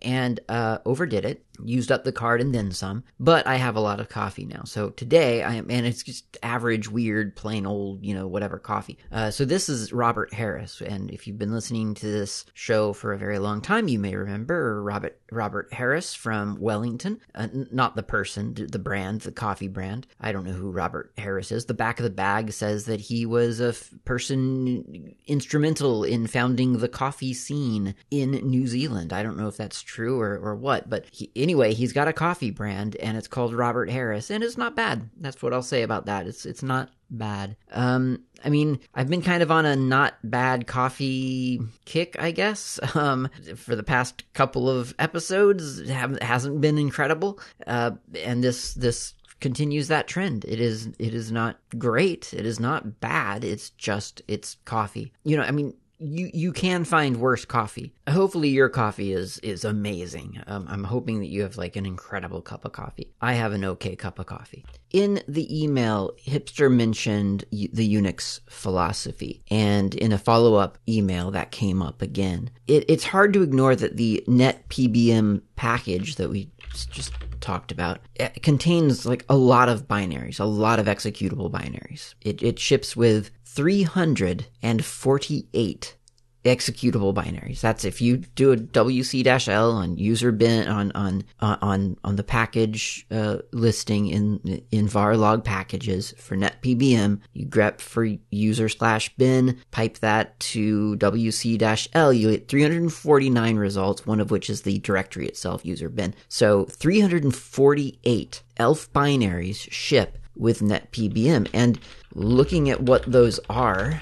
And 0.00 0.38
uh, 0.48 0.78
overdid 0.86 1.24
it 1.24 1.44
used 1.64 1.92
up 1.92 2.04
the 2.04 2.12
card 2.12 2.40
and 2.40 2.54
then 2.54 2.72
some, 2.72 3.04
but 3.18 3.46
I 3.46 3.56
have 3.56 3.76
a 3.76 3.80
lot 3.80 4.00
of 4.00 4.08
coffee 4.08 4.44
now. 4.44 4.62
So 4.64 4.90
today 4.90 5.42
I 5.42 5.54
am, 5.54 5.70
and 5.70 5.86
it's 5.86 6.02
just 6.02 6.38
average, 6.42 6.90
weird, 6.90 7.36
plain 7.36 7.66
old, 7.66 8.04
you 8.04 8.14
know, 8.14 8.26
whatever 8.26 8.58
coffee. 8.58 8.98
Uh, 9.10 9.30
so 9.30 9.44
this 9.44 9.68
is 9.68 9.92
Robert 9.92 10.32
Harris, 10.32 10.80
and 10.80 11.10
if 11.10 11.26
you've 11.26 11.38
been 11.38 11.52
listening 11.52 11.94
to 11.94 12.06
this 12.06 12.46
show 12.54 12.92
for 12.92 13.12
a 13.12 13.18
very 13.18 13.38
long 13.38 13.60
time, 13.60 13.88
you 13.88 13.98
may 13.98 14.14
remember 14.14 14.82
Robert 14.82 15.20
Robert 15.30 15.72
Harris 15.72 16.14
from 16.14 16.58
Wellington, 16.58 17.20
uh, 17.34 17.48
not 17.52 17.96
the 17.96 18.02
person, 18.02 18.54
the 18.54 18.78
brand, 18.78 19.22
the 19.22 19.32
coffee 19.32 19.68
brand. 19.68 20.06
I 20.20 20.32
don't 20.32 20.44
know 20.44 20.52
who 20.52 20.70
Robert 20.70 21.12
Harris 21.18 21.52
is. 21.52 21.66
The 21.66 21.74
back 21.74 21.98
of 21.98 22.04
the 22.04 22.10
bag 22.10 22.52
says 22.52 22.86
that 22.86 23.00
he 23.00 23.26
was 23.26 23.60
a 23.60 23.68
f- 23.68 23.90
person 24.04 25.14
instrumental 25.26 26.04
in 26.04 26.26
founding 26.26 26.78
the 26.78 26.88
coffee 26.88 27.34
scene 27.34 27.94
in 28.10 28.30
New 28.30 28.66
Zealand. 28.66 29.12
I 29.12 29.22
don't 29.22 29.36
know 29.36 29.48
if 29.48 29.56
that's 29.56 29.82
true 29.82 30.18
or, 30.20 30.38
or 30.38 30.54
what, 30.54 30.88
but 30.88 31.04
he, 31.12 31.30
anyway, 31.48 31.72
he's 31.72 31.94
got 31.94 32.08
a 32.08 32.12
coffee 32.12 32.50
brand 32.50 32.94
and 32.96 33.16
it's 33.16 33.26
called 33.26 33.54
Robert 33.54 33.88
Harris, 33.88 34.30
and 34.30 34.44
it's 34.44 34.58
not 34.58 34.76
bad. 34.76 35.08
That's 35.18 35.42
what 35.42 35.54
I'll 35.54 35.62
say 35.62 35.80
about 35.80 36.04
that. 36.04 36.26
It's 36.26 36.44
it's 36.44 36.62
not 36.62 36.90
bad. 37.08 37.56
Um, 37.70 38.24
I 38.44 38.50
mean, 38.50 38.80
I've 38.94 39.08
been 39.08 39.22
kind 39.22 39.42
of 39.42 39.50
on 39.50 39.64
a 39.64 39.74
not 39.74 40.16
bad 40.22 40.66
coffee 40.66 41.58
kick, 41.86 42.16
I 42.18 42.32
guess. 42.32 42.78
Um, 42.98 43.30
for 43.54 43.76
the 43.76 43.84
past 43.84 44.24
couple 44.32 44.68
of 44.68 44.92
episodes, 44.98 45.88
have, 45.88 46.20
hasn't 46.20 46.60
been 46.60 46.78
incredible. 46.78 47.38
Uh, 47.64 47.92
and 48.24 48.42
this 48.42 48.74
this 48.74 49.14
continues 49.40 49.86
that 49.86 50.08
trend. 50.08 50.44
It 50.46 50.60
is 50.60 50.88
it 50.98 51.14
is 51.14 51.30
not 51.30 51.58
great. 51.78 52.34
It 52.34 52.44
is 52.44 52.58
not 52.58 53.00
bad. 53.00 53.44
It's 53.44 53.70
just 53.70 54.20
it's 54.26 54.56
coffee. 54.64 55.12
You 55.22 55.36
know, 55.36 55.44
I 55.44 55.52
mean, 55.52 55.74
you 55.98 56.30
you 56.32 56.52
can 56.52 56.84
find 56.84 57.16
worse 57.16 57.44
coffee. 57.44 57.92
Hopefully 58.08 58.48
your 58.48 58.68
coffee 58.68 59.12
is 59.12 59.38
is 59.38 59.64
amazing. 59.64 60.40
Um, 60.46 60.66
I'm 60.68 60.84
hoping 60.84 61.20
that 61.20 61.28
you 61.28 61.42
have 61.42 61.56
like 61.56 61.76
an 61.76 61.86
incredible 61.86 62.40
cup 62.40 62.64
of 62.64 62.72
coffee. 62.72 63.12
I 63.20 63.34
have 63.34 63.52
an 63.52 63.64
okay 63.64 63.96
cup 63.96 64.18
of 64.18 64.26
coffee. 64.26 64.64
In 64.90 65.22
the 65.28 65.62
email, 65.62 66.12
Hipster 66.24 66.72
mentioned 66.72 67.44
the 67.50 67.94
Unix 67.94 68.40
philosophy, 68.48 69.42
and 69.50 69.94
in 69.94 70.12
a 70.12 70.18
follow 70.18 70.54
up 70.54 70.78
email 70.88 71.30
that 71.32 71.50
came 71.50 71.82
up 71.82 72.00
again. 72.00 72.50
It, 72.66 72.84
it's 72.88 73.04
hard 73.04 73.32
to 73.32 73.42
ignore 73.42 73.74
that 73.76 73.96
the 73.96 74.24
NetPBM 74.28 75.42
package 75.56 76.16
that 76.16 76.30
we 76.30 76.50
just 76.90 77.12
talked 77.40 77.72
about 77.72 78.00
it 78.16 78.42
contains 78.42 79.06
like 79.06 79.24
a 79.28 79.36
lot 79.36 79.68
of 79.68 79.88
binaries, 79.88 80.40
a 80.40 80.44
lot 80.44 80.78
of 80.78 80.86
executable 80.86 81.50
binaries. 81.50 82.14
It, 82.20 82.42
it 82.42 82.58
ships 82.58 82.96
with 82.96 83.30
348 83.58 85.96
executable 86.44 87.12
binaries. 87.12 87.60
That's 87.60 87.84
if 87.84 88.00
you 88.00 88.18
do 88.18 88.52
a 88.52 88.56
wc-l 88.56 89.72
on 89.72 89.98
user 89.98 90.30
bin 90.30 90.68
on 90.68 90.92
on 90.92 91.24
on 91.40 91.96
on 92.04 92.14
the 92.14 92.22
package 92.22 93.04
uh, 93.10 93.38
listing 93.52 94.06
in 94.06 94.62
in 94.70 94.86
var 94.86 95.16
log 95.16 95.42
packages 95.42 96.14
for 96.18 96.36
netpbm, 96.36 97.18
you 97.32 97.46
grep 97.46 97.80
for 97.80 98.06
user 98.30 98.68
slash 98.68 99.12
bin, 99.16 99.58
pipe 99.72 99.98
that 99.98 100.38
to 100.38 100.94
wc-l, 100.98 102.12
you 102.12 102.30
get 102.30 102.46
349 102.46 103.56
results, 103.56 104.06
one 104.06 104.20
of 104.20 104.30
which 104.30 104.48
is 104.48 104.62
the 104.62 104.78
directory 104.78 105.26
itself, 105.26 105.66
user 105.66 105.88
bin. 105.88 106.14
So 106.28 106.66
348 106.66 108.42
ELF 108.56 108.92
binaries 108.92 109.68
ship 109.72 110.18
with 110.38 110.60
NetPBM. 110.60 111.48
And 111.52 111.78
looking 112.14 112.70
at 112.70 112.82
what 112.82 113.10
those 113.10 113.40
are, 113.48 114.00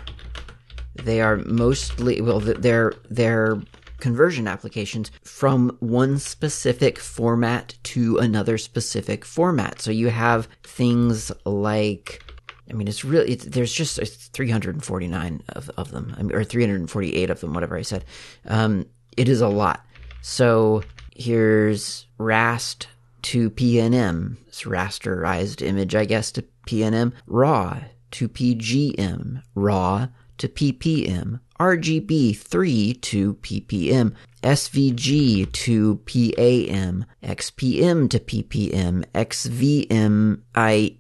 They 1.03 1.21
are 1.21 1.37
mostly 1.37 2.21
well, 2.21 2.41
they're 2.41 2.95
they're 3.11 3.61
conversion 4.01 4.47
applications 4.47 5.11
from 5.23 5.77
one 5.81 6.19
specific 6.19 6.99
format 6.99 7.75
to 7.83 8.19
another 8.19 8.59
specific 8.59 9.25
format. 9.25 9.81
So 9.81 9.91
you 9.91 10.09
have 10.09 10.49
things 10.63 11.33
like 11.45 12.23
I 12.71 12.73
mean, 12.73 12.89
it's 12.89 13.05
really 13.05 13.33
it's, 13.33 13.45
there's 13.45 13.73
just 13.73 14.01
349 14.33 15.43
of, 15.51 15.71
of 15.77 15.91
them, 15.91 16.31
or 16.33 16.45
348 16.45 17.31
of 17.31 17.41
them, 17.41 17.55
whatever 17.55 17.77
I 17.77 17.83
said. 17.83 18.05
Um, 18.47 18.87
it 19.17 19.29
is 19.29 19.41
a 19.41 19.49
lot. 19.49 19.85
So 20.23 20.83
here's 21.15 22.07
rast 22.19 22.89
to 23.23 23.51
PNM, 23.51 24.37
it's 24.47 24.63
rasterized 24.63 25.67
image, 25.67 25.95
I 25.95 26.05
guess, 26.05 26.31
to 26.33 26.45
PNM, 26.67 27.13
RAW 27.27 27.81
to 28.17 28.31
PGM, 28.31 29.43
RAW 29.55 30.09
to 30.39 30.49
PPM, 30.49 31.41
RGB3 31.61 33.01
to 33.03 33.35
PPM, 33.35 34.15
SVG 34.43 35.53
to 35.53 35.97
PAM, 36.07 37.05
XPM 37.23 38.09
to 38.09 38.19
PPM, 38.19 39.05
XVMI 39.15 40.91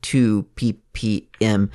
to 0.00 0.46
PPM, 0.56 1.70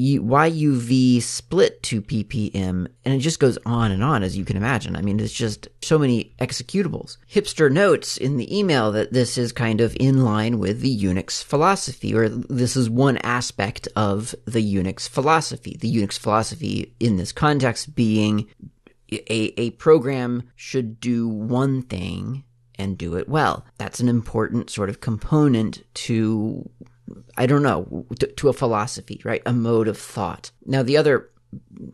YUV 0.00 1.20
split 1.22 1.82
to 1.82 2.00
ppm, 2.00 2.86
and 3.04 3.14
it 3.14 3.18
just 3.18 3.40
goes 3.40 3.58
on 3.66 3.90
and 3.90 4.02
on, 4.02 4.22
as 4.22 4.36
you 4.36 4.44
can 4.44 4.56
imagine. 4.56 4.96
I 4.96 5.02
mean, 5.02 5.20
it's 5.20 5.32
just 5.32 5.68
so 5.82 5.98
many 5.98 6.34
executables. 6.40 7.18
Hipster 7.30 7.70
notes 7.70 8.16
in 8.16 8.36
the 8.36 8.56
email 8.56 8.92
that 8.92 9.12
this 9.12 9.36
is 9.36 9.52
kind 9.52 9.80
of 9.80 9.96
in 10.00 10.24
line 10.24 10.58
with 10.58 10.80
the 10.80 10.96
Unix 10.96 11.42
philosophy, 11.42 12.14
or 12.14 12.28
this 12.28 12.76
is 12.76 12.88
one 12.88 13.18
aspect 13.18 13.88
of 13.96 14.34
the 14.46 14.74
Unix 14.74 15.08
philosophy. 15.08 15.76
The 15.78 15.94
Unix 15.94 16.18
philosophy 16.18 16.94
in 16.98 17.16
this 17.16 17.32
context 17.32 17.94
being 17.94 18.48
a, 19.12 19.60
a 19.60 19.70
program 19.72 20.44
should 20.56 21.00
do 21.00 21.28
one 21.28 21.82
thing 21.82 22.44
and 22.80 22.96
do 22.96 23.16
it 23.16 23.28
well. 23.28 23.66
That's 23.76 24.00
an 24.00 24.08
important 24.08 24.70
sort 24.70 24.88
of 24.88 25.00
component 25.00 25.82
to 25.94 26.68
I 27.36 27.46
don't 27.46 27.62
know, 27.62 28.06
to, 28.18 28.26
to, 28.26 28.48
a 28.48 28.52
philosophy, 28.52 29.20
right? 29.24 29.42
A 29.46 29.52
mode 29.52 29.88
of 29.88 29.98
thought. 29.98 30.50
Now, 30.66 30.82
the 30.82 30.96
other 30.96 31.30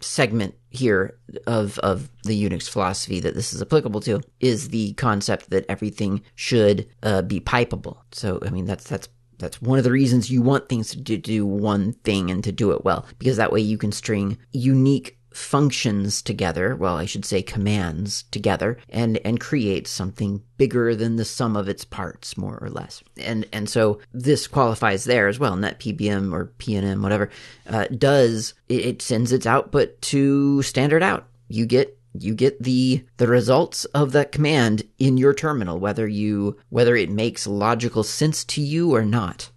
segment 0.00 0.54
here 0.70 1.18
of, 1.46 1.78
of 1.78 2.10
the 2.24 2.48
Unix 2.48 2.68
philosophy 2.68 3.20
that 3.20 3.34
this 3.34 3.54
is 3.54 3.62
applicable 3.62 4.00
to 4.02 4.20
is 4.40 4.68
the 4.68 4.92
concept 4.94 5.50
that 5.50 5.64
everything 5.68 6.22
should 6.34 6.88
uh, 7.02 7.22
be 7.22 7.40
pipeable. 7.40 7.98
So, 8.12 8.38
I 8.44 8.50
mean, 8.50 8.66
that's, 8.66 8.88
that's 8.88 9.08
that's 9.38 9.60
one 9.60 9.78
of 9.78 9.84
the 9.84 9.92
reasons 9.92 10.30
you 10.30 10.40
want 10.42 10.68
things 10.68 10.94
to 10.94 11.16
do 11.16 11.44
one 11.44 11.92
thing 11.92 12.30
and 12.30 12.42
to 12.44 12.52
do 12.52 12.72
it 12.72 12.84
well, 12.84 13.06
because 13.18 13.36
that 13.36 13.52
way 13.52 13.60
you 13.60 13.78
can 13.78 13.92
string 13.92 14.38
unique 14.52 15.18
functions 15.36 16.22
together, 16.22 16.74
well, 16.74 16.96
I 16.96 17.04
should 17.04 17.24
say 17.24 17.42
commands 17.42 18.24
together, 18.30 18.78
and, 18.88 19.18
and 19.18 19.38
create 19.38 19.86
something 19.86 20.42
bigger 20.56 20.94
than 20.94 21.16
the 21.16 21.24
sum 21.24 21.56
of 21.56 21.68
its 21.68 21.84
parts, 21.84 22.36
more 22.36 22.58
or 22.60 22.70
less. 22.70 23.02
And, 23.18 23.46
and 23.52 23.68
so 23.68 24.00
this 24.12 24.46
qualifies 24.46 25.04
there 25.04 25.28
as 25.28 25.38
well. 25.38 25.54
NetPBM 25.54 26.32
or 26.32 26.52
PNM, 26.58 27.02
whatever, 27.02 27.30
uh, 27.68 27.86
does, 27.86 28.54
it, 28.68 28.86
it 28.86 29.02
sends 29.02 29.32
its 29.32 29.46
output 29.46 30.00
to 30.02 30.62
standard 30.62 31.02
out. 31.02 31.28
You 31.48 31.66
get 31.66 31.92
you 32.18 32.34
get 32.34 32.62
the 32.62 33.04
the 33.18 33.26
results 33.26 33.84
of 33.86 34.12
that 34.12 34.32
command 34.32 34.82
in 34.98 35.18
your 35.18 35.34
terminal 35.34 35.78
whether 35.78 36.08
you 36.08 36.56
whether 36.70 36.96
it 36.96 37.10
makes 37.10 37.46
logical 37.46 38.02
sense 38.02 38.42
to 38.42 38.62
you 38.62 38.94
or 38.94 39.04
not 39.04 39.50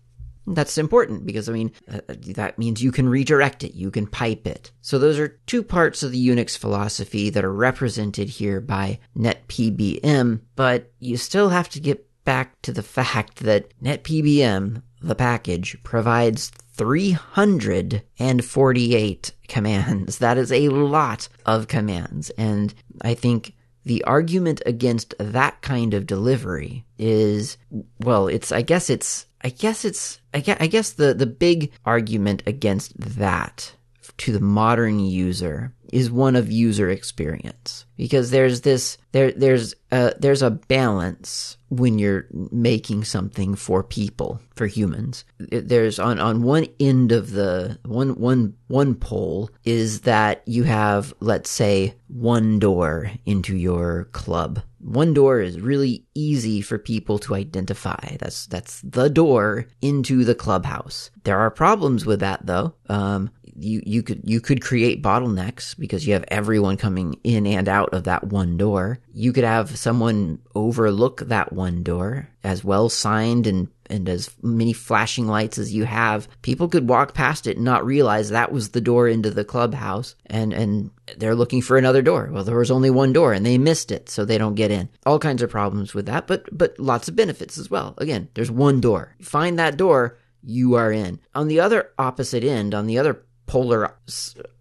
that's 0.55 0.77
important 0.77 1.25
because, 1.25 1.49
I 1.49 1.53
mean, 1.53 1.71
uh, 1.91 2.01
that 2.09 2.57
means 2.57 2.81
you 2.81 2.91
can 2.91 3.07
redirect 3.07 3.63
it, 3.63 3.75
you 3.75 3.91
can 3.91 4.07
pipe 4.07 4.47
it. 4.47 4.71
So, 4.81 4.99
those 4.99 5.19
are 5.19 5.39
two 5.45 5.63
parts 5.63 6.03
of 6.03 6.11
the 6.11 6.27
Unix 6.27 6.57
philosophy 6.57 7.29
that 7.29 7.45
are 7.45 7.53
represented 7.53 8.27
here 8.29 8.61
by 8.61 8.99
NetPBM, 9.17 10.41
but 10.55 10.91
you 10.99 11.17
still 11.17 11.49
have 11.49 11.69
to 11.69 11.79
get 11.79 12.05
back 12.25 12.61
to 12.61 12.71
the 12.71 12.83
fact 12.83 13.37
that 13.37 13.73
NetPBM, 13.81 14.83
the 15.01 15.15
package, 15.15 15.81
provides 15.83 16.51
348 16.73 19.31
commands. 19.47 20.19
That 20.19 20.37
is 20.37 20.51
a 20.51 20.69
lot 20.69 21.27
of 21.45 21.67
commands. 21.67 22.29
And 22.31 22.73
I 23.01 23.15
think 23.15 23.53
the 23.83 24.03
argument 24.03 24.61
against 24.65 25.15
that 25.19 25.61
kind 25.61 25.93
of 25.93 26.05
delivery 26.05 26.85
is, 26.97 27.57
well, 27.99 28.27
it's, 28.27 28.51
I 28.51 28.61
guess 28.61 28.89
it's 28.89 29.25
I 29.41 29.49
guess 29.49 29.85
it's 29.85 30.19
I 30.33 30.39
guess, 30.41 30.57
I 30.59 30.67
guess 30.67 30.91
the 30.91 31.13
the 31.13 31.25
big 31.25 31.71
argument 31.85 32.43
against 32.45 32.93
that 32.97 33.73
to 34.17 34.31
the 34.31 34.39
modern 34.39 34.99
user 34.99 35.73
is 35.91 36.11
one 36.11 36.35
of 36.35 36.51
user 36.51 36.89
experience. 36.89 37.85
Because 37.97 38.31
there's 38.31 38.61
this 38.61 38.97
there 39.11 39.31
there's 39.31 39.73
a 39.91 40.13
there's 40.19 40.41
a 40.41 40.51
balance 40.51 41.57
when 41.69 41.99
you're 41.99 42.27
making 42.51 43.03
something 43.05 43.55
for 43.55 43.83
people 43.83 44.39
for 44.55 44.67
humans. 44.67 45.25
There's 45.39 45.99
on 45.99 46.19
on 46.19 46.43
one 46.43 46.67
end 46.79 47.11
of 47.11 47.31
the 47.31 47.79
one 47.85 48.19
one 48.19 48.55
one 48.67 48.95
pole 48.95 49.49
is 49.63 50.01
that 50.01 50.43
you 50.45 50.63
have 50.63 51.13
let's 51.19 51.49
say 51.49 51.95
one 52.07 52.59
door 52.59 53.11
into 53.25 53.55
your 53.55 54.05
club 54.11 54.61
one 54.79 55.13
door 55.13 55.39
is 55.39 55.59
really 55.59 56.05
easy 56.15 56.61
for 56.61 56.77
people 56.77 57.19
to 57.19 57.35
identify. 57.35 58.17
That's 58.19 58.47
that's 58.47 58.81
the 58.81 59.09
door 59.09 59.67
into 59.81 60.23
the 60.23 60.35
clubhouse. 60.35 61.11
There 61.23 61.37
are 61.37 61.51
problems 61.51 62.05
with 62.05 62.19
that 62.21 62.45
though. 62.45 62.75
Um, 62.87 63.29
you 63.63 63.81
you 63.85 64.03
could 64.03 64.21
you 64.23 64.39
could 64.39 64.61
create 64.61 65.03
bottlenecks 65.03 65.77
because 65.77 66.05
you 66.07 66.13
have 66.13 66.25
everyone 66.29 66.77
coming 66.77 67.19
in 67.23 67.45
and 67.45 67.67
out 67.67 67.93
of 67.93 68.05
that 68.05 68.25
one 68.25 68.57
door. 68.57 68.99
You 69.13 69.33
could 69.33 69.43
have 69.43 69.77
someone 69.77 70.39
overlook 70.55 71.21
that 71.21 71.53
one 71.53 71.83
door 71.83 72.29
as 72.43 72.63
well 72.63 72.89
signed 72.89 73.47
and 73.47 73.67
and 73.89 74.07
as 74.07 74.29
many 74.41 74.71
flashing 74.71 75.27
lights 75.27 75.57
as 75.57 75.73
you 75.73 75.83
have. 75.85 76.27
People 76.41 76.67
could 76.67 76.87
walk 76.87 77.13
past 77.13 77.47
it 77.47 77.57
and 77.57 77.65
not 77.65 77.85
realize 77.85 78.29
that 78.29 78.51
was 78.51 78.69
the 78.69 78.81
door 78.81 79.07
into 79.07 79.31
the 79.31 79.43
clubhouse 79.43 80.15
and 80.27 80.53
and 80.53 80.91
they're 81.17 81.35
looking 81.35 81.61
for 81.61 81.77
another 81.77 82.01
door. 82.01 82.29
Well, 82.31 82.43
there 82.43 82.57
was 82.57 82.71
only 82.71 82.89
one 82.89 83.13
door 83.13 83.33
and 83.33 83.45
they 83.45 83.57
missed 83.57 83.91
it, 83.91 84.09
so 84.09 84.25
they 84.25 84.37
don't 84.37 84.55
get 84.55 84.71
in. 84.71 84.89
All 85.05 85.19
kinds 85.19 85.41
of 85.41 85.49
problems 85.49 85.93
with 85.93 86.05
that, 86.05 86.27
but 86.27 86.45
but 86.57 86.79
lots 86.79 87.07
of 87.07 87.15
benefits 87.15 87.57
as 87.57 87.69
well. 87.69 87.95
Again, 87.97 88.29
there's 88.35 88.51
one 88.51 88.79
door. 88.79 89.15
Find 89.21 89.57
that 89.57 89.77
door, 89.77 90.17
you 90.43 90.75
are 90.75 90.91
in. 90.91 91.19
On 91.35 91.47
the 91.47 91.59
other 91.59 91.89
opposite 91.97 92.43
end, 92.43 92.73
on 92.73 92.87
the 92.87 92.97
other 92.97 93.23
polar 93.49 93.95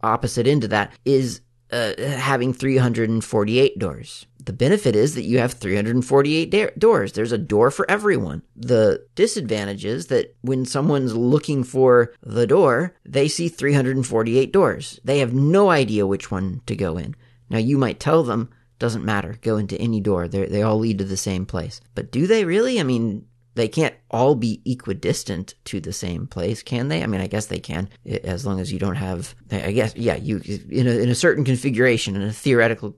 opposite 0.02 0.46
end 0.46 0.62
that 0.62 0.92
is 1.04 1.42
uh, 1.70 1.92
having 1.98 2.54
348 2.54 3.78
doors. 3.78 4.26
The 4.42 4.54
benefit 4.54 4.96
is 4.96 5.14
that 5.14 5.24
you 5.24 5.38
have 5.38 5.52
348 5.52 6.50
da- 6.50 6.70
doors. 6.78 7.12
There's 7.12 7.32
a 7.32 7.36
door 7.36 7.70
for 7.70 7.88
everyone. 7.90 8.42
The 8.56 9.06
disadvantage 9.14 9.84
is 9.84 10.06
that 10.06 10.34
when 10.40 10.64
someone's 10.64 11.14
looking 11.14 11.64
for 11.64 12.14
the 12.22 12.46
door, 12.46 12.94
they 13.04 13.28
see 13.28 13.48
348 13.48 14.50
doors. 14.52 14.98
They 15.04 15.18
have 15.18 15.34
no 15.34 15.68
idea 15.68 16.06
which 16.06 16.30
one 16.30 16.62
to 16.64 16.74
go 16.74 16.96
in. 16.96 17.14
Now, 17.50 17.58
you 17.58 17.76
might 17.76 18.00
tell 18.00 18.22
them, 18.22 18.48
doesn't 18.78 19.04
matter, 19.04 19.36
go 19.42 19.58
into 19.58 19.78
any 19.78 20.00
door. 20.00 20.28
They're, 20.28 20.46
they 20.46 20.62
all 20.62 20.78
lead 20.78 20.96
to 20.98 21.04
the 21.04 21.16
same 21.18 21.44
place. 21.44 21.82
But 21.94 22.10
do 22.10 22.26
they 22.26 22.46
really? 22.46 22.80
I 22.80 22.84
mean, 22.84 23.26
they 23.58 23.68
can't 23.68 23.94
all 24.10 24.36
be 24.36 24.62
equidistant 24.64 25.54
to 25.64 25.80
the 25.80 25.92
same 25.92 26.28
place, 26.28 26.62
can 26.62 26.88
they? 26.88 27.02
I 27.02 27.06
mean, 27.06 27.20
I 27.20 27.26
guess 27.26 27.46
they 27.46 27.58
can, 27.58 27.88
as 28.06 28.46
long 28.46 28.60
as 28.60 28.72
you 28.72 28.78
don't 28.78 28.94
have. 28.94 29.34
I 29.50 29.72
guess, 29.72 29.96
yeah, 29.96 30.14
you 30.14 30.40
in 30.70 30.86
a 30.86 30.92
in 30.92 31.08
a 31.08 31.14
certain 31.14 31.44
configuration, 31.44 32.14
in 32.14 32.22
a 32.22 32.32
theoretical 32.32 32.96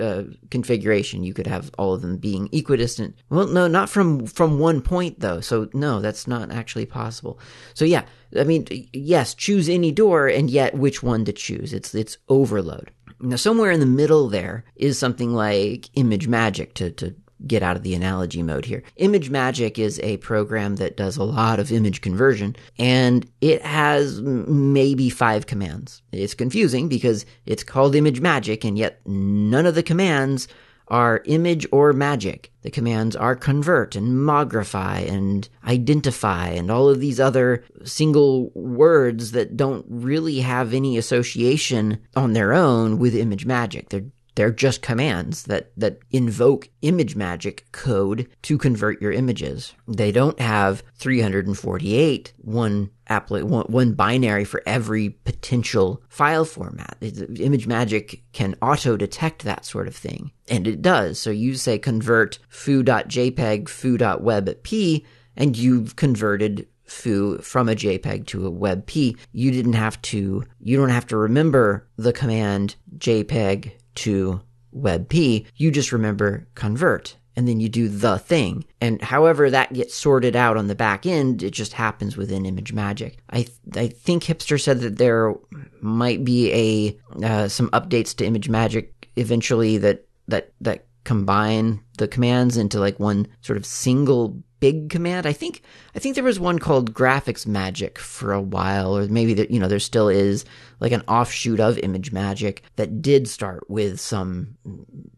uh, 0.00 0.24
configuration, 0.50 1.22
you 1.22 1.32
could 1.32 1.46
have 1.46 1.70
all 1.78 1.94
of 1.94 2.02
them 2.02 2.16
being 2.16 2.48
equidistant. 2.50 3.14
Well, 3.30 3.46
no, 3.46 3.68
not 3.68 3.88
from 3.88 4.26
from 4.26 4.58
one 4.58 4.82
point 4.82 5.20
though. 5.20 5.40
So 5.40 5.68
no, 5.72 6.00
that's 6.00 6.26
not 6.26 6.50
actually 6.50 6.86
possible. 6.86 7.38
So 7.74 7.84
yeah, 7.84 8.04
I 8.36 8.42
mean, 8.42 8.66
yes, 8.92 9.34
choose 9.34 9.68
any 9.68 9.92
door, 9.92 10.26
and 10.26 10.50
yet 10.50 10.74
which 10.74 11.04
one 11.04 11.24
to 11.26 11.32
choose? 11.32 11.72
It's 11.72 11.94
it's 11.94 12.18
overload. 12.28 12.90
Now, 13.20 13.36
somewhere 13.36 13.70
in 13.70 13.80
the 13.80 13.86
middle 13.86 14.28
there 14.28 14.64
is 14.74 14.98
something 14.98 15.34
like 15.34 15.88
ImageMagick 15.96 16.74
to 16.74 16.90
to 16.90 17.14
get 17.46 17.62
out 17.62 17.76
of 17.76 17.82
the 17.82 17.94
analogy 17.94 18.42
mode 18.42 18.64
here. 18.64 18.82
ImageMagick 18.98 19.78
is 19.78 20.00
a 20.00 20.16
program 20.18 20.76
that 20.76 20.96
does 20.96 21.16
a 21.16 21.24
lot 21.24 21.60
of 21.60 21.70
image 21.72 22.00
conversion 22.00 22.56
and 22.78 23.30
it 23.40 23.62
has 23.62 24.20
maybe 24.22 25.10
five 25.10 25.46
commands. 25.46 26.02
It's 26.12 26.34
confusing 26.34 26.88
because 26.88 27.24
it's 27.46 27.64
called 27.64 27.94
ImageMagick, 27.94 28.64
and 28.64 28.78
yet 28.78 29.00
none 29.06 29.66
of 29.66 29.74
the 29.74 29.82
commands 29.82 30.48
are 30.88 31.22
image 31.26 31.66
or 31.70 31.92
magic. 31.92 32.50
The 32.62 32.70
commands 32.70 33.14
are 33.14 33.36
convert 33.36 33.94
and 33.94 34.08
mogrify 34.08 35.08
and 35.08 35.48
identify 35.64 36.48
and 36.48 36.70
all 36.70 36.88
of 36.88 37.00
these 37.00 37.20
other 37.20 37.64
single 37.84 38.50
words 38.54 39.32
that 39.32 39.56
don't 39.56 39.84
really 39.88 40.40
have 40.40 40.72
any 40.72 40.96
association 40.96 41.98
on 42.16 42.32
their 42.32 42.52
own 42.52 42.98
with 42.98 43.14
ImageMagick. 43.14 43.90
They're 43.90 44.06
They're 44.38 44.52
just 44.52 44.82
commands 44.82 45.42
that, 45.46 45.72
that 45.76 45.98
invoke 46.12 46.68
ImageMagick 46.80 47.72
code 47.72 48.28
to 48.42 48.56
convert 48.56 49.02
your 49.02 49.10
images. 49.10 49.74
They 49.88 50.12
don't 50.12 50.38
have 50.38 50.84
348 50.94 52.34
one 52.36 52.90
applet 53.10 53.42
one, 53.42 53.64
one 53.64 53.94
binary 53.94 54.44
for 54.44 54.62
every 54.64 55.08
potential 55.08 56.04
file 56.08 56.44
format. 56.44 56.98
ImageMagick 57.00 58.20
can 58.32 58.54
auto 58.62 58.96
detect 58.96 59.42
that 59.42 59.64
sort 59.64 59.88
of 59.88 59.96
thing, 59.96 60.30
and 60.48 60.68
it 60.68 60.82
does. 60.82 61.18
So 61.18 61.30
you 61.30 61.56
say 61.56 61.76
convert 61.76 62.38
foo.jpg 62.48 63.68
foo.webp, 63.68 65.04
and 65.36 65.58
you've 65.58 65.96
converted 65.96 66.68
foo 66.84 67.38
from 67.38 67.68
a 67.68 67.74
JPEG 67.74 68.26
to 68.26 68.46
a 68.46 68.52
WebP. 68.52 69.18
You 69.32 69.50
didn't 69.50 69.72
have 69.72 70.00
to. 70.02 70.44
You 70.60 70.76
don't 70.76 70.90
have 70.90 71.08
to 71.08 71.16
remember 71.16 71.88
the 71.96 72.12
command 72.12 72.76
JPEG 72.98 73.72
to 73.98 74.40
WebP. 74.74 75.46
You 75.56 75.70
just 75.70 75.92
remember 75.92 76.48
convert 76.54 77.16
and 77.38 77.46
then 77.46 77.60
you 77.60 77.68
do 77.68 77.88
the 77.88 78.18
thing. 78.18 78.64
And 78.80 79.00
however 79.00 79.48
that 79.48 79.72
gets 79.72 79.94
sorted 79.94 80.34
out 80.34 80.56
on 80.56 80.66
the 80.66 80.74
back 80.74 81.06
end, 81.06 81.40
it 81.42 81.52
just 81.52 81.72
happens 81.72 82.16
within 82.16 82.42
ImageMagick. 82.42 83.14
I 83.30 83.42
th- 83.42 83.76
I 83.76 83.86
think 83.86 84.24
Hipster 84.24 84.60
said 84.60 84.80
that 84.80 84.98
there 84.98 85.34
might 85.80 86.24
be 86.24 86.52
a 86.52 87.24
uh, 87.24 87.46
some 87.46 87.70
updates 87.70 88.16
to 88.16 88.24
ImageMagick 88.24 88.88
eventually 89.14 89.78
that 89.78 90.04
that 90.26 90.52
that 90.60 90.86
combine 91.04 91.80
the 91.98 92.08
commands 92.08 92.56
into 92.56 92.80
like 92.80 92.98
one 92.98 93.28
sort 93.40 93.56
of 93.56 93.64
single 93.64 94.42
big 94.60 94.90
command. 94.90 95.26
I 95.26 95.32
think 95.32 95.62
I 95.94 95.98
think 95.98 96.14
there 96.14 96.24
was 96.24 96.40
one 96.40 96.58
called 96.58 96.94
GraphicsMagick 96.94 97.98
for 97.98 98.32
a 98.32 98.40
while, 98.40 98.96
or 98.96 99.06
maybe 99.08 99.34
that 99.34 99.50
you 99.50 99.60
know 99.60 99.68
there 99.68 99.78
still 99.78 100.08
is 100.08 100.44
like 100.80 100.92
an 100.92 101.02
offshoot 101.08 101.60
of 101.60 101.76
ImageMagick 101.76 102.60
that 102.76 103.02
did 103.02 103.28
start 103.28 103.68
with 103.68 104.00
some 104.00 104.56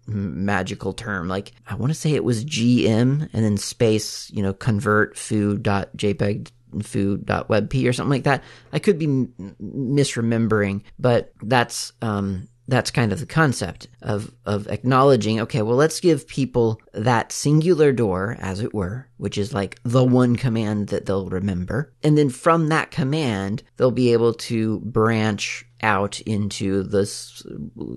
magical 0.07 0.93
term. 0.93 1.29
Like 1.29 1.53
I 1.67 1.75
want 1.75 1.91
to 1.91 1.99
say 1.99 2.13
it 2.13 2.25
was 2.25 2.45
GM 2.45 3.29
and 3.33 3.45
then 3.45 3.57
space, 3.57 4.31
you 4.33 4.43
know, 4.43 4.53
convert 4.53 5.17
foo.jpg 5.17 6.51
foo.webp 6.83 7.89
or 7.89 7.93
something 7.93 8.11
like 8.11 8.25
that. 8.25 8.43
I 8.73 8.79
could 8.79 8.99
be 8.99 9.07
misremembering, 9.07 10.83
but 10.99 11.33
that's 11.43 11.93
um, 12.01 12.49
that's 12.71 12.91
kind 12.91 13.13
of 13.13 13.21
the 13.21 13.27
concept 13.27 13.89
of 14.03 14.33
of 14.47 14.69
acknowledging 14.69 15.41
okay 15.41 15.63
well 15.63 15.77
let's 15.77 16.01
give 16.01 16.27
people 16.27 16.81
that 16.93 17.33
singular 17.33 17.93
door 17.93 18.37
as 18.41 18.61
it 18.61 18.73
were 18.73 19.11
which 19.21 19.37
is 19.37 19.53
like 19.53 19.79
the 19.83 20.03
one 20.03 20.35
command 20.35 20.89
that 20.89 21.05
they'll 21.05 21.29
remember. 21.29 21.93
And 22.03 22.17
then 22.17 22.31
from 22.31 22.69
that 22.69 22.91
command 22.91 23.63
they'll 23.77 23.91
be 23.91 24.15
able 24.15 24.33
to 24.33 24.81
branch 24.81 25.67
out 25.83 26.21
into 26.23 26.83
the 26.83 27.05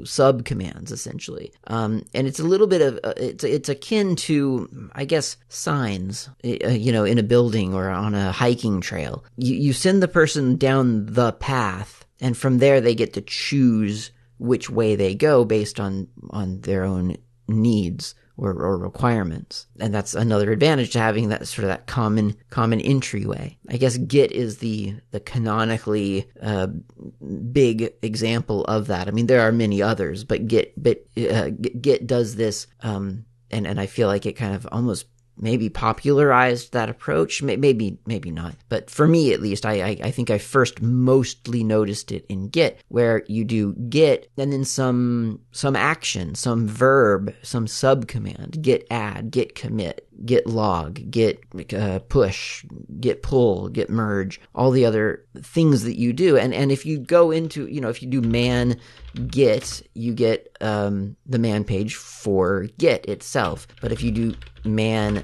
sub 0.03 0.43
commands 0.43 0.91
essentially. 0.91 1.53
Um, 1.67 2.03
and 2.13 2.27
it's 2.27 2.41
a 2.41 2.45
little 2.45 2.67
bit 2.67 2.81
of 2.81 2.99
uh, 3.05 3.13
it's 3.15 3.43
it's 3.43 3.69
akin 3.69 4.15
to 4.17 4.89
i 4.93 5.05
guess 5.05 5.37
signs 5.49 6.29
uh, 6.45 6.69
you 6.69 6.91
know 6.91 7.03
in 7.05 7.17
a 7.17 7.23
building 7.23 7.73
or 7.73 7.89
on 7.89 8.13
a 8.13 8.33
hiking 8.33 8.81
trail. 8.81 9.23
You, 9.37 9.55
you 9.55 9.73
send 9.73 10.03
the 10.03 10.09
person 10.09 10.57
down 10.57 11.05
the 11.05 11.31
path 11.31 12.05
and 12.19 12.35
from 12.35 12.57
there 12.57 12.81
they 12.81 12.95
get 12.95 13.13
to 13.13 13.21
choose 13.21 14.11
which 14.37 14.69
way 14.69 14.95
they 14.95 15.15
go 15.15 15.45
based 15.45 15.79
on 15.79 16.07
on 16.31 16.61
their 16.61 16.83
own 16.83 17.15
needs 17.47 18.15
or, 18.37 18.51
or, 18.51 18.77
requirements. 18.77 19.67
And 19.79 19.93
that's 19.93 20.15
another 20.15 20.51
advantage 20.51 20.91
to 20.91 20.99
having 20.99 21.29
that 21.29 21.47
sort 21.47 21.65
of 21.65 21.69
that 21.69 21.85
common 21.85 22.35
common 22.49 22.81
entryway. 22.81 23.57
I 23.69 23.77
guess 23.77 23.97
Git 23.97 24.31
is 24.31 24.57
the 24.57 24.95
the 25.11 25.19
canonically 25.19 26.27
uh, 26.41 26.67
big 27.51 27.93
example 28.01 28.65
of 28.65 28.87
that. 28.87 29.07
I 29.07 29.11
mean, 29.11 29.27
there 29.27 29.41
are 29.41 29.51
many 29.51 29.81
others, 29.81 30.23
but 30.23 30.47
Git 30.47 30.73
but 30.81 31.05
uh, 31.17 31.49
Git 31.49 32.07
does 32.07 32.35
this, 32.35 32.67
um, 32.81 33.25
and 33.51 33.67
and 33.67 33.79
I 33.79 33.85
feel 33.85 34.07
like 34.07 34.25
it 34.25 34.33
kind 34.33 34.55
of 34.55 34.67
almost 34.71 35.05
maybe 35.37 35.69
popularized 35.69 36.73
that 36.73 36.89
approach. 36.89 37.41
Maybe, 37.41 37.97
maybe 38.05 38.31
not. 38.31 38.55
But 38.69 38.89
for 38.89 39.07
me, 39.07 39.33
at 39.33 39.41
least, 39.41 39.65
I, 39.65 39.81
I, 39.81 39.97
I, 40.03 40.11
think 40.11 40.29
I 40.29 40.37
first 40.37 40.81
mostly 40.81 41.63
noticed 41.63 42.11
it 42.11 42.25
in 42.29 42.49
Git, 42.49 42.81
where 42.87 43.23
you 43.27 43.43
do 43.43 43.73
Git 43.73 44.31
and 44.37 44.51
then 44.51 44.65
some 44.65 45.39
some 45.51 45.75
action, 45.75 46.35
some 46.35 46.67
verb, 46.67 47.33
some 47.41 47.65
subcommand, 47.65 48.61
Git 48.61 48.87
add, 48.89 49.31
Git 49.31 49.55
commit, 49.55 50.07
Git 50.25 50.47
log, 50.47 51.11
Git 51.11 51.41
uh, 51.73 51.99
push, 51.99 52.65
Git 52.99 53.23
pull, 53.23 53.69
Git 53.69 53.89
merge, 53.89 54.39
all 54.55 54.71
the 54.71 54.85
other 54.85 55.25
things 55.41 55.83
that 55.83 55.97
you 55.97 56.13
do. 56.13 56.37
And 56.37 56.53
and 56.53 56.71
if 56.71 56.85
you 56.85 56.99
go 56.99 57.31
into, 57.31 57.67
you 57.67 57.81
know, 57.81 57.89
if 57.89 58.01
you 58.01 58.09
do 58.09 58.21
man 58.21 58.79
Git, 59.27 59.87
you 59.93 60.13
get 60.13 60.55
um, 60.61 61.15
the 61.25 61.39
man 61.39 61.63
page 61.63 61.95
for 61.95 62.67
Git 62.77 63.05
itself. 63.05 63.67
But 63.81 63.91
if 63.91 64.01
you 64.01 64.11
do 64.11 64.35
man 64.63 65.23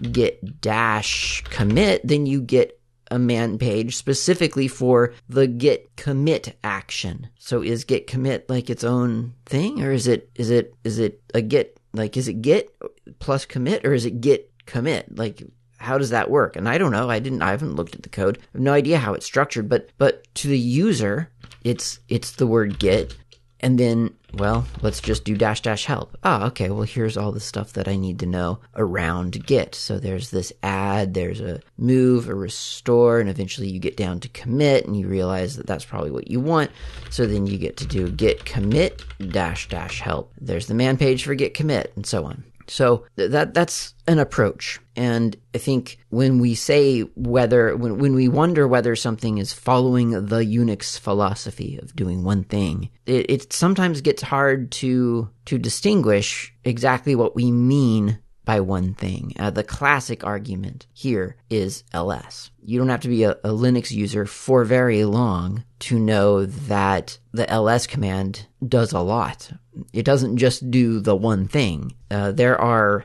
Git 0.00 0.60
dash 0.60 1.42
commit, 1.50 2.06
then 2.06 2.26
you 2.26 2.40
get 2.40 2.80
a 3.10 3.18
man 3.18 3.58
page 3.58 3.96
specifically 3.96 4.68
for 4.68 5.12
the 5.28 5.46
git 5.46 5.94
commit 5.96 6.56
action. 6.62 7.28
So 7.38 7.62
is 7.62 7.84
git 7.84 8.06
commit 8.06 8.48
like 8.48 8.70
its 8.70 8.84
own 8.84 9.34
thing 9.46 9.82
or 9.82 9.90
is 9.90 10.06
it 10.06 10.30
is 10.36 10.50
it 10.50 10.74
is 10.84 10.98
it 10.98 11.20
a 11.34 11.42
git 11.42 11.79
like 11.92 12.16
is 12.16 12.28
it 12.28 12.42
git 12.42 12.74
plus 13.18 13.44
commit 13.44 13.84
or 13.84 13.92
is 13.92 14.04
it 14.04 14.20
git 14.20 14.50
commit? 14.66 15.16
Like 15.16 15.42
how 15.78 15.98
does 15.98 16.10
that 16.10 16.30
work? 16.30 16.56
And 16.56 16.68
I 16.68 16.78
don't 16.78 16.92
know. 16.92 17.08
I 17.08 17.18
didn't 17.18 17.42
I 17.42 17.50
haven't 17.50 17.76
looked 17.76 17.94
at 17.94 18.02
the 18.02 18.08
code. 18.08 18.38
I 18.38 18.46
have 18.52 18.62
no 18.62 18.72
idea 18.72 18.98
how 18.98 19.14
it's 19.14 19.26
structured, 19.26 19.68
but 19.68 19.90
but 19.98 20.32
to 20.36 20.48
the 20.48 20.58
user, 20.58 21.30
it's 21.64 22.00
it's 22.08 22.32
the 22.32 22.46
word 22.46 22.78
git 22.78 23.16
and 23.60 23.78
then, 23.78 24.14
well, 24.34 24.66
let's 24.82 25.00
just 25.00 25.24
do 25.24 25.36
dash 25.36 25.62
dash 25.62 25.86
help. 25.86 26.16
Ah, 26.22 26.46
okay, 26.46 26.70
well, 26.70 26.82
here's 26.82 27.16
all 27.16 27.32
the 27.32 27.40
stuff 27.40 27.72
that 27.74 27.88
I 27.88 27.96
need 27.96 28.18
to 28.20 28.26
know 28.26 28.60
around 28.76 29.46
Git. 29.46 29.74
So 29.74 29.98
there's 29.98 30.30
this 30.30 30.52
add, 30.62 31.14
there's 31.14 31.40
a 31.40 31.60
move, 31.78 32.28
a 32.28 32.34
restore, 32.34 33.20
and 33.20 33.28
eventually 33.28 33.68
you 33.68 33.78
get 33.78 33.96
down 33.96 34.20
to 34.20 34.28
commit 34.28 34.86
and 34.86 34.96
you 34.96 35.06
realize 35.06 35.56
that 35.56 35.66
that's 35.66 35.84
probably 35.84 36.10
what 36.10 36.30
you 36.30 36.40
want. 36.40 36.70
So 37.10 37.26
then 37.26 37.46
you 37.46 37.58
get 37.58 37.76
to 37.78 37.86
do 37.86 38.10
git 38.10 38.44
commit 38.44 39.02
dash 39.30 39.68
dash 39.68 40.00
help. 40.00 40.32
There's 40.40 40.66
the 40.66 40.74
man 40.74 40.96
page 40.96 41.24
for 41.24 41.34
git 41.34 41.54
commit 41.54 41.92
and 41.96 42.06
so 42.06 42.24
on. 42.24 42.44
So 42.70 43.04
that 43.16 43.52
that's 43.52 43.94
an 44.06 44.20
approach. 44.20 44.78
And 44.94 45.36
I 45.54 45.58
think 45.58 45.98
when 46.10 46.38
we 46.38 46.54
say 46.54 47.00
whether 47.16 47.76
when 47.76 47.98
when 47.98 48.14
we 48.14 48.28
wonder 48.28 48.68
whether 48.68 48.94
something 48.94 49.38
is 49.38 49.52
following 49.52 50.10
the 50.10 50.44
Unix 50.44 50.96
philosophy 50.96 51.78
of 51.82 51.96
doing 51.96 52.22
one 52.22 52.44
thing, 52.44 52.90
it, 53.06 53.28
it 53.28 53.52
sometimes 53.52 54.00
gets 54.00 54.22
hard 54.22 54.70
to 54.72 55.28
to 55.46 55.58
distinguish 55.58 56.54
exactly 56.64 57.16
what 57.16 57.34
we 57.34 57.50
mean 57.50 58.20
by 58.44 58.60
one 58.60 58.94
thing. 58.94 59.32
Uh, 59.38 59.50
the 59.50 59.62
classic 59.62 60.24
argument 60.24 60.86
here 60.92 61.36
is 61.48 61.84
ls. 61.92 62.50
You 62.64 62.78
don't 62.78 62.88
have 62.88 63.00
to 63.00 63.08
be 63.08 63.24
a, 63.24 63.32
a 63.32 63.50
Linux 63.50 63.90
user 63.90 64.26
for 64.26 64.64
very 64.64 65.04
long 65.04 65.64
to 65.80 65.98
know 65.98 66.44
that 66.46 67.18
the 67.32 67.50
ls 67.50 67.86
command 67.86 68.46
does 68.66 68.92
a 68.92 69.00
lot. 69.00 69.50
It 69.92 70.04
doesn't 70.04 70.36
just 70.36 70.70
do 70.70 71.00
the 71.00 71.16
one 71.16 71.48
thing. 71.48 71.94
Uh, 72.10 72.32
there 72.32 72.60
are, 72.60 73.04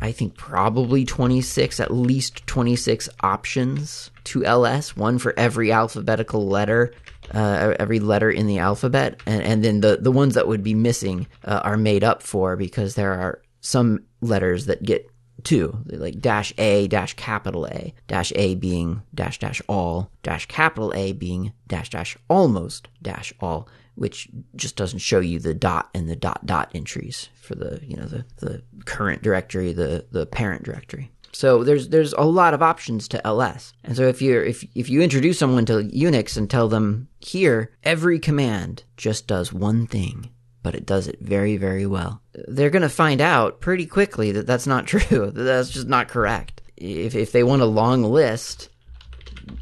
I 0.00 0.12
think, 0.12 0.36
probably 0.36 1.04
26, 1.04 1.80
at 1.80 1.90
least 1.90 2.46
26 2.46 3.08
options 3.20 4.10
to 4.24 4.44
ls, 4.44 4.96
one 4.96 5.18
for 5.18 5.34
every 5.38 5.72
alphabetical 5.72 6.46
letter 6.46 6.92
uh, 7.34 7.74
every 7.78 8.00
letter 8.00 8.30
in 8.30 8.46
the 8.46 8.58
alphabet, 8.58 9.20
and, 9.26 9.42
and 9.42 9.64
then 9.64 9.80
the, 9.80 9.98
the 10.00 10.12
ones 10.12 10.34
that 10.34 10.46
would 10.46 10.62
be 10.62 10.74
missing 10.74 11.26
uh, 11.44 11.60
are 11.64 11.76
made 11.76 12.04
up 12.04 12.22
for 12.22 12.56
because 12.56 12.94
there 12.94 13.12
are 13.12 13.42
some 13.66 14.04
letters 14.20 14.66
that 14.66 14.84
get 14.84 15.10
two, 15.42 15.76
like 15.86 16.20
dash 16.20 16.52
A, 16.56 16.86
dash 16.86 17.14
capital 17.14 17.66
A, 17.66 17.92
dash 18.06 18.32
A 18.36 18.54
being 18.54 19.02
dash 19.14 19.38
dash 19.38 19.60
all, 19.68 20.10
dash 20.22 20.46
capital 20.46 20.92
A 20.94 21.12
being 21.12 21.52
dash 21.66 21.90
dash 21.90 22.16
almost 22.28 22.88
dash 23.02 23.32
all, 23.40 23.68
which 23.96 24.28
just 24.54 24.76
doesn't 24.76 25.00
show 25.00 25.20
you 25.20 25.38
the 25.38 25.54
dot 25.54 25.90
and 25.94 26.08
the 26.08 26.16
dot 26.16 26.46
dot 26.46 26.70
entries 26.74 27.28
for 27.34 27.54
the 27.54 27.80
you 27.82 27.96
know 27.96 28.06
the, 28.06 28.24
the 28.38 28.62
current 28.84 29.22
directory, 29.22 29.72
the 29.72 30.06
the 30.10 30.26
parent 30.26 30.62
directory. 30.62 31.10
So 31.32 31.64
there's 31.64 31.88
there's 31.90 32.14
a 32.14 32.22
lot 32.22 32.54
of 32.54 32.62
options 32.62 33.08
to 33.08 33.26
ls. 33.26 33.74
And 33.84 33.96
so 33.96 34.04
if 34.04 34.22
you 34.22 34.40
if 34.40 34.64
if 34.74 34.88
you 34.88 35.02
introduce 35.02 35.38
someone 35.38 35.66
to 35.66 35.82
Unix 35.82 36.36
and 36.36 36.48
tell 36.48 36.68
them 36.68 37.08
here 37.20 37.72
every 37.84 38.18
command 38.18 38.84
just 38.96 39.26
does 39.26 39.52
one 39.52 39.86
thing, 39.86 40.30
but 40.66 40.74
it 40.74 40.84
does 40.84 41.06
it 41.06 41.20
very, 41.20 41.56
very 41.56 41.86
well. 41.86 42.20
They're 42.48 42.70
going 42.70 42.82
to 42.82 42.88
find 42.88 43.20
out 43.20 43.60
pretty 43.60 43.86
quickly 43.86 44.32
that 44.32 44.48
that's 44.48 44.66
not 44.66 44.84
true. 44.92 45.30
that's 45.30 45.70
just 45.70 45.86
not 45.86 46.08
correct. 46.08 46.60
If, 46.76 47.14
if 47.14 47.30
they 47.30 47.44
want 47.44 47.62
a 47.62 47.66
long 47.66 48.02
list, 48.02 48.68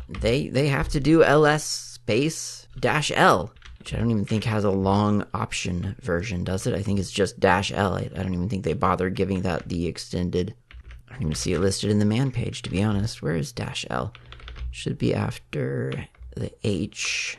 they 0.09 0.49
they 0.49 0.69
have 0.69 0.89
to 0.89 1.01
do 1.01 1.23
ls 1.23 1.63
space 1.63 2.67
dash 2.81 3.13
l, 3.15 3.53
which 3.79 3.93
I 3.93 3.99
don't 3.99 4.11
even 4.11 4.25
think 4.25 4.45
has 4.45 4.65
a 4.65 4.71
long 4.71 5.27
option 5.35 5.95
version, 6.01 6.43
does 6.43 6.67
it? 6.67 6.73
I 6.73 6.81
think 6.81 6.99
it's 6.99 7.11
just 7.11 7.39
dash 7.39 7.71
l. 7.71 7.97
I, 7.97 8.09
I 8.17 8.23
don't 8.23 8.33
even 8.33 8.49
think 8.49 8.65
they 8.65 8.73
bothered 8.73 9.15
giving 9.15 9.43
that 9.43 9.69
the 9.69 9.87
extended. 9.87 10.55
I 11.11 11.13
don't 11.13 11.23
even 11.25 11.35
see 11.35 11.53
it 11.53 11.61
listed 11.61 11.91
in 11.91 11.99
the 11.99 12.07
man 12.07 12.31
page, 12.31 12.63
to 12.63 12.71
be 12.71 12.83
honest. 12.83 13.21
Where 13.21 13.37
is 13.37 13.53
dash 13.53 13.85
l? 13.91 14.15
Should 14.71 14.97
be 14.97 15.15
after 15.15 16.07
the 16.35 16.51
h. 16.63 17.37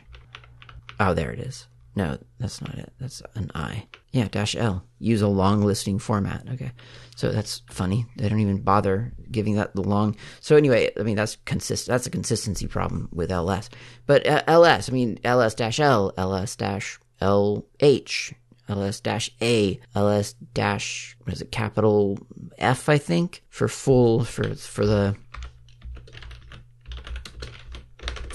Oh, 1.00 1.16
there 1.16 1.32
it 1.32 1.40
is. 1.40 1.66
No, 1.96 2.18
that's 2.40 2.62
not 2.62 2.76
it. 2.76 2.92
That's 3.00 3.22
an 3.36 3.52
I. 3.56 3.88
Yeah, 4.12 4.28
dash 4.28 4.56
L. 4.56 4.84
Use 5.00 5.22
a 5.22 5.28
long 5.28 5.62
listing 5.62 5.98
format. 5.98 6.46
Okay. 6.54 6.72
So 7.16 7.32
that's 7.32 7.62
funny. 7.70 8.06
They 8.18 8.28
don't 8.28 8.42
even 8.42 8.62
bother 8.62 9.14
giving 9.32 9.56
that 9.56 9.76
the 9.76 9.82
long. 9.82 10.18
So 10.42 10.58
anyway, 10.58 10.92
I 11.00 11.04
mean 11.04 11.16
that's 11.16 11.38
consist. 11.46 11.88
That's 11.88 12.06
a 12.06 12.12
consistency 12.12 12.68
problem 12.68 13.08
with 13.14 13.32
LS. 13.32 13.70
But 14.06 14.28
uh, 14.28 14.44
LS, 14.46 14.90
I 14.90 14.94
mean 14.94 15.20
LS 15.24 15.56
dash 15.56 15.80
L, 15.80 16.12
LS 16.18 16.58
dash 16.58 17.00
LH, 17.22 18.34
LS 18.68 19.00
dash 19.00 19.32
A, 19.42 19.80
LS 19.96 20.34
dash 20.54 21.16
what 21.24 21.34
is 21.34 21.42
it? 21.42 21.52
Capital 21.52 22.20
F, 22.58 22.90
I 22.90 22.98
think, 22.98 23.42
for 23.50 23.70
full 23.70 24.26
for 24.26 24.54
for 24.56 24.86
the 24.86 25.16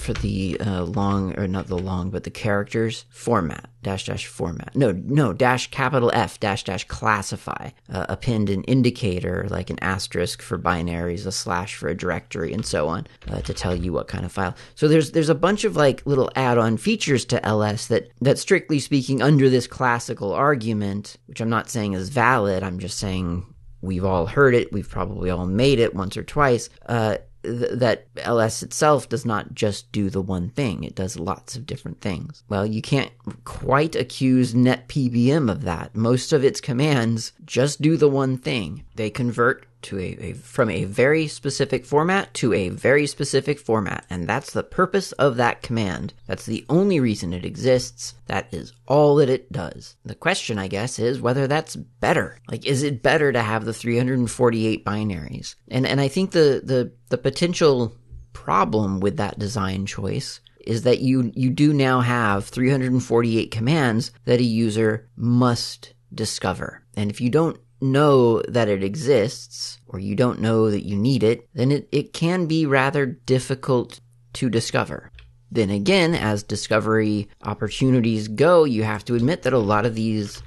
for 0.01 0.13
the 0.13 0.59
uh, 0.59 0.83
long 0.83 1.37
or 1.37 1.47
not 1.47 1.67
the 1.67 1.77
long 1.77 2.09
but 2.09 2.23
the 2.23 2.31
characters 2.31 3.05
format 3.09 3.69
dash 3.83 4.05
dash 4.05 4.27
format. 4.27 4.75
No 4.75 4.91
no 4.91 5.33
dash 5.33 5.71
capital 5.71 6.11
f 6.13 6.39
dash 6.39 6.63
dash 6.63 6.83
classify. 6.85 7.71
Uh, 7.91 8.05
append 8.09 8.49
an 8.49 8.63
indicator 8.63 9.47
like 9.49 9.69
an 9.69 9.79
asterisk 9.81 10.41
for 10.41 10.57
binaries 10.57 11.25
a 11.25 11.31
slash 11.31 11.75
for 11.75 11.87
a 11.87 11.97
directory 11.97 12.53
and 12.53 12.65
so 12.65 12.87
on 12.87 13.07
uh, 13.29 13.41
to 13.41 13.53
tell 13.53 13.75
you 13.75 13.93
what 13.93 14.07
kind 14.07 14.25
of 14.25 14.31
file. 14.31 14.55
So 14.75 14.87
there's 14.87 15.11
there's 15.11 15.29
a 15.29 15.35
bunch 15.35 15.63
of 15.63 15.75
like 15.75 16.05
little 16.05 16.29
add-on 16.35 16.77
features 16.77 17.25
to 17.25 17.45
ls 17.45 17.87
that 17.87 18.09
that 18.21 18.39
strictly 18.39 18.79
speaking 18.79 19.21
under 19.21 19.49
this 19.49 19.67
classical 19.67 20.33
argument 20.33 21.17
which 21.27 21.41
i'm 21.41 21.49
not 21.49 21.69
saying 21.69 21.93
is 21.93 22.09
valid 22.09 22.63
i'm 22.63 22.79
just 22.79 22.97
saying 22.97 23.45
we've 23.81 24.05
all 24.05 24.25
heard 24.25 24.53
it 24.53 24.71
we've 24.71 24.89
probably 24.89 25.29
all 25.29 25.45
made 25.45 25.79
it 25.79 25.95
once 25.95 26.17
or 26.17 26.23
twice 26.23 26.69
uh, 26.87 27.17
th- 27.43 27.71
that 27.71 28.07
LS 28.17 28.63
itself 28.63 29.09
does 29.09 29.25
not 29.25 29.53
just 29.53 29.91
do 29.91 30.09
the 30.09 30.21
one 30.21 30.49
thing, 30.49 30.83
it 30.83 30.95
does 30.95 31.19
lots 31.19 31.55
of 31.55 31.65
different 31.65 32.01
things. 32.01 32.43
Well, 32.49 32.65
you 32.65 32.81
can't 32.81 33.11
quite 33.43 33.95
accuse 33.95 34.53
NetPBM 34.53 35.49
of 35.49 35.63
that. 35.63 35.95
Most 35.95 36.33
of 36.33 36.43
its 36.43 36.61
commands 36.61 37.33
just 37.45 37.81
do 37.81 37.97
the 37.97 38.09
one 38.09 38.37
thing. 38.37 38.83
They 38.95 39.09
convert 39.09 39.65
to 39.83 39.99
a, 39.99 40.17
a, 40.19 40.33
from 40.33 40.69
a 40.69 40.85
very 40.85 41.27
specific 41.27 41.85
format 41.85 42.33
to 42.35 42.53
a 42.53 42.69
very 42.69 43.07
specific 43.07 43.59
format. 43.59 44.05
And 44.09 44.27
that's 44.27 44.53
the 44.53 44.63
purpose 44.63 45.11
of 45.13 45.37
that 45.37 45.61
command. 45.61 46.13
That's 46.27 46.45
the 46.45 46.65
only 46.69 46.99
reason 46.99 47.33
it 47.33 47.45
exists. 47.45 48.15
That 48.27 48.47
is 48.53 48.73
all 48.87 49.15
that 49.15 49.29
it 49.29 49.51
does. 49.51 49.95
The 50.05 50.15
question 50.15 50.57
i 50.57 50.67
guess 50.67 50.99
is 50.99 51.21
whether 51.21 51.47
that's 51.47 51.75
better. 51.75 52.37
Like 52.49 52.65
is 52.65 52.83
it 52.83 53.03
better 53.03 53.31
to 53.31 53.41
have 53.41 53.65
the 53.65 53.73
348 53.73 54.85
binaries? 54.85 55.55
And 55.69 55.85
and 55.85 55.99
i 55.99 56.07
think 56.07 56.31
the 56.31 56.61
the 56.63 56.91
the 57.09 57.17
potential 57.17 57.95
problem 58.33 58.99
with 58.99 59.17
that 59.17 59.39
design 59.39 59.85
choice 59.85 60.39
is 60.65 60.83
that 60.83 60.99
you 60.99 61.31
you 61.35 61.49
do 61.49 61.73
now 61.73 62.01
have 62.01 62.45
348 62.45 63.51
commands 63.51 64.11
that 64.25 64.39
a 64.39 64.43
user 64.43 65.09
must 65.15 65.93
discover. 66.13 66.83
And 66.95 67.09
if 67.09 67.21
you 67.21 67.29
don't 67.29 67.59
know 67.81 68.41
that 68.43 68.69
it 68.69 68.83
exists 68.83 69.79
or 69.87 69.99
you 69.99 70.15
don't 70.15 70.39
know 70.39 70.69
that 70.69 70.85
you 70.85 70.95
need 70.95 71.23
it, 71.23 71.49
then 71.53 71.71
it, 71.71 71.87
it 71.91 72.13
can 72.13 72.45
be 72.45 72.65
rather 72.65 73.05
difficult 73.05 73.99
to 74.33 74.49
discover. 74.49 75.11
Then 75.51 75.69
again, 75.69 76.15
as 76.15 76.43
discovery 76.43 77.27
opportunities 77.43 78.27
go, 78.27 78.63
you 78.63 78.83
have 78.83 79.03
to 79.05 79.15
admit 79.15 79.43
that 79.43 79.53
a 79.53 79.59
lot 79.59 79.85
of 79.85 79.95
these, 79.95 80.41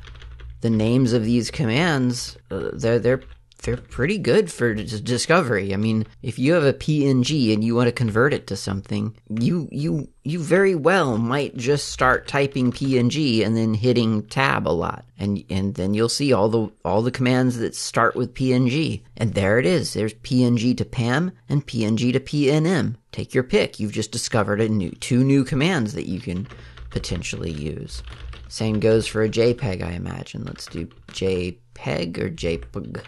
the 0.62 0.70
names 0.70 1.12
of 1.12 1.24
these 1.24 1.50
commands, 1.50 2.38
uh, 2.50 2.70
they're, 2.72 2.98
they're 2.98 3.22
they're 3.64 3.76
pretty 3.76 4.18
good 4.18 4.52
for 4.52 4.74
discovery. 4.74 5.74
I 5.74 5.76
mean, 5.76 6.06
if 6.22 6.38
you 6.38 6.52
have 6.52 6.64
a 6.64 6.72
PNG 6.72 7.52
and 7.52 7.64
you 7.64 7.74
want 7.74 7.88
to 7.88 7.92
convert 7.92 8.32
it 8.34 8.46
to 8.48 8.56
something, 8.56 9.16
you 9.28 9.68
you 9.72 10.08
you 10.22 10.38
very 10.38 10.74
well 10.74 11.18
might 11.18 11.56
just 11.56 11.88
start 11.88 12.28
typing 12.28 12.72
PNG 12.72 13.44
and 13.44 13.56
then 13.56 13.74
hitting 13.74 14.22
tab 14.24 14.68
a 14.68 14.70
lot. 14.70 15.04
And 15.18 15.42
and 15.48 15.74
then 15.74 15.94
you'll 15.94 16.08
see 16.08 16.32
all 16.32 16.48
the 16.48 16.70
all 16.84 17.02
the 17.02 17.10
commands 17.10 17.58
that 17.58 17.74
start 17.74 18.14
with 18.14 18.34
PNG. 18.34 19.02
And 19.16 19.34
there 19.34 19.58
it 19.58 19.66
is. 19.66 19.94
There's 19.94 20.14
PNG 20.14 20.76
to 20.76 20.84
PAM 20.84 21.32
and 21.48 21.66
PNG 21.66 22.12
to 22.12 22.20
PNM. 22.20 22.96
Take 23.12 23.34
your 23.34 23.44
pick. 23.44 23.80
You've 23.80 23.92
just 23.92 24.12
discovered 24.12 24.60
a 24.60 24.68
new 24.68 24.90
two 24.90 25.24
new 25.24 25.42
commands 25.42 25.94
that 25.94 26.08
you 26.08 26.20
can 26.20 26.46
potentially 26.90 27.50
use. 27.50 28.02
Same 28.48 28.78
goes 28.78 29.06
for 29.06 29.22
a 29.22 29.28
JPEG, 29.28 29.82
I 29.82 29.92
imagine. 29.92 30.44
Let's 30.44 30.66
do 30.66 30.86
JPEG 31.12 32.18
or 32.18 32.30
JPEG. 32.30 33.02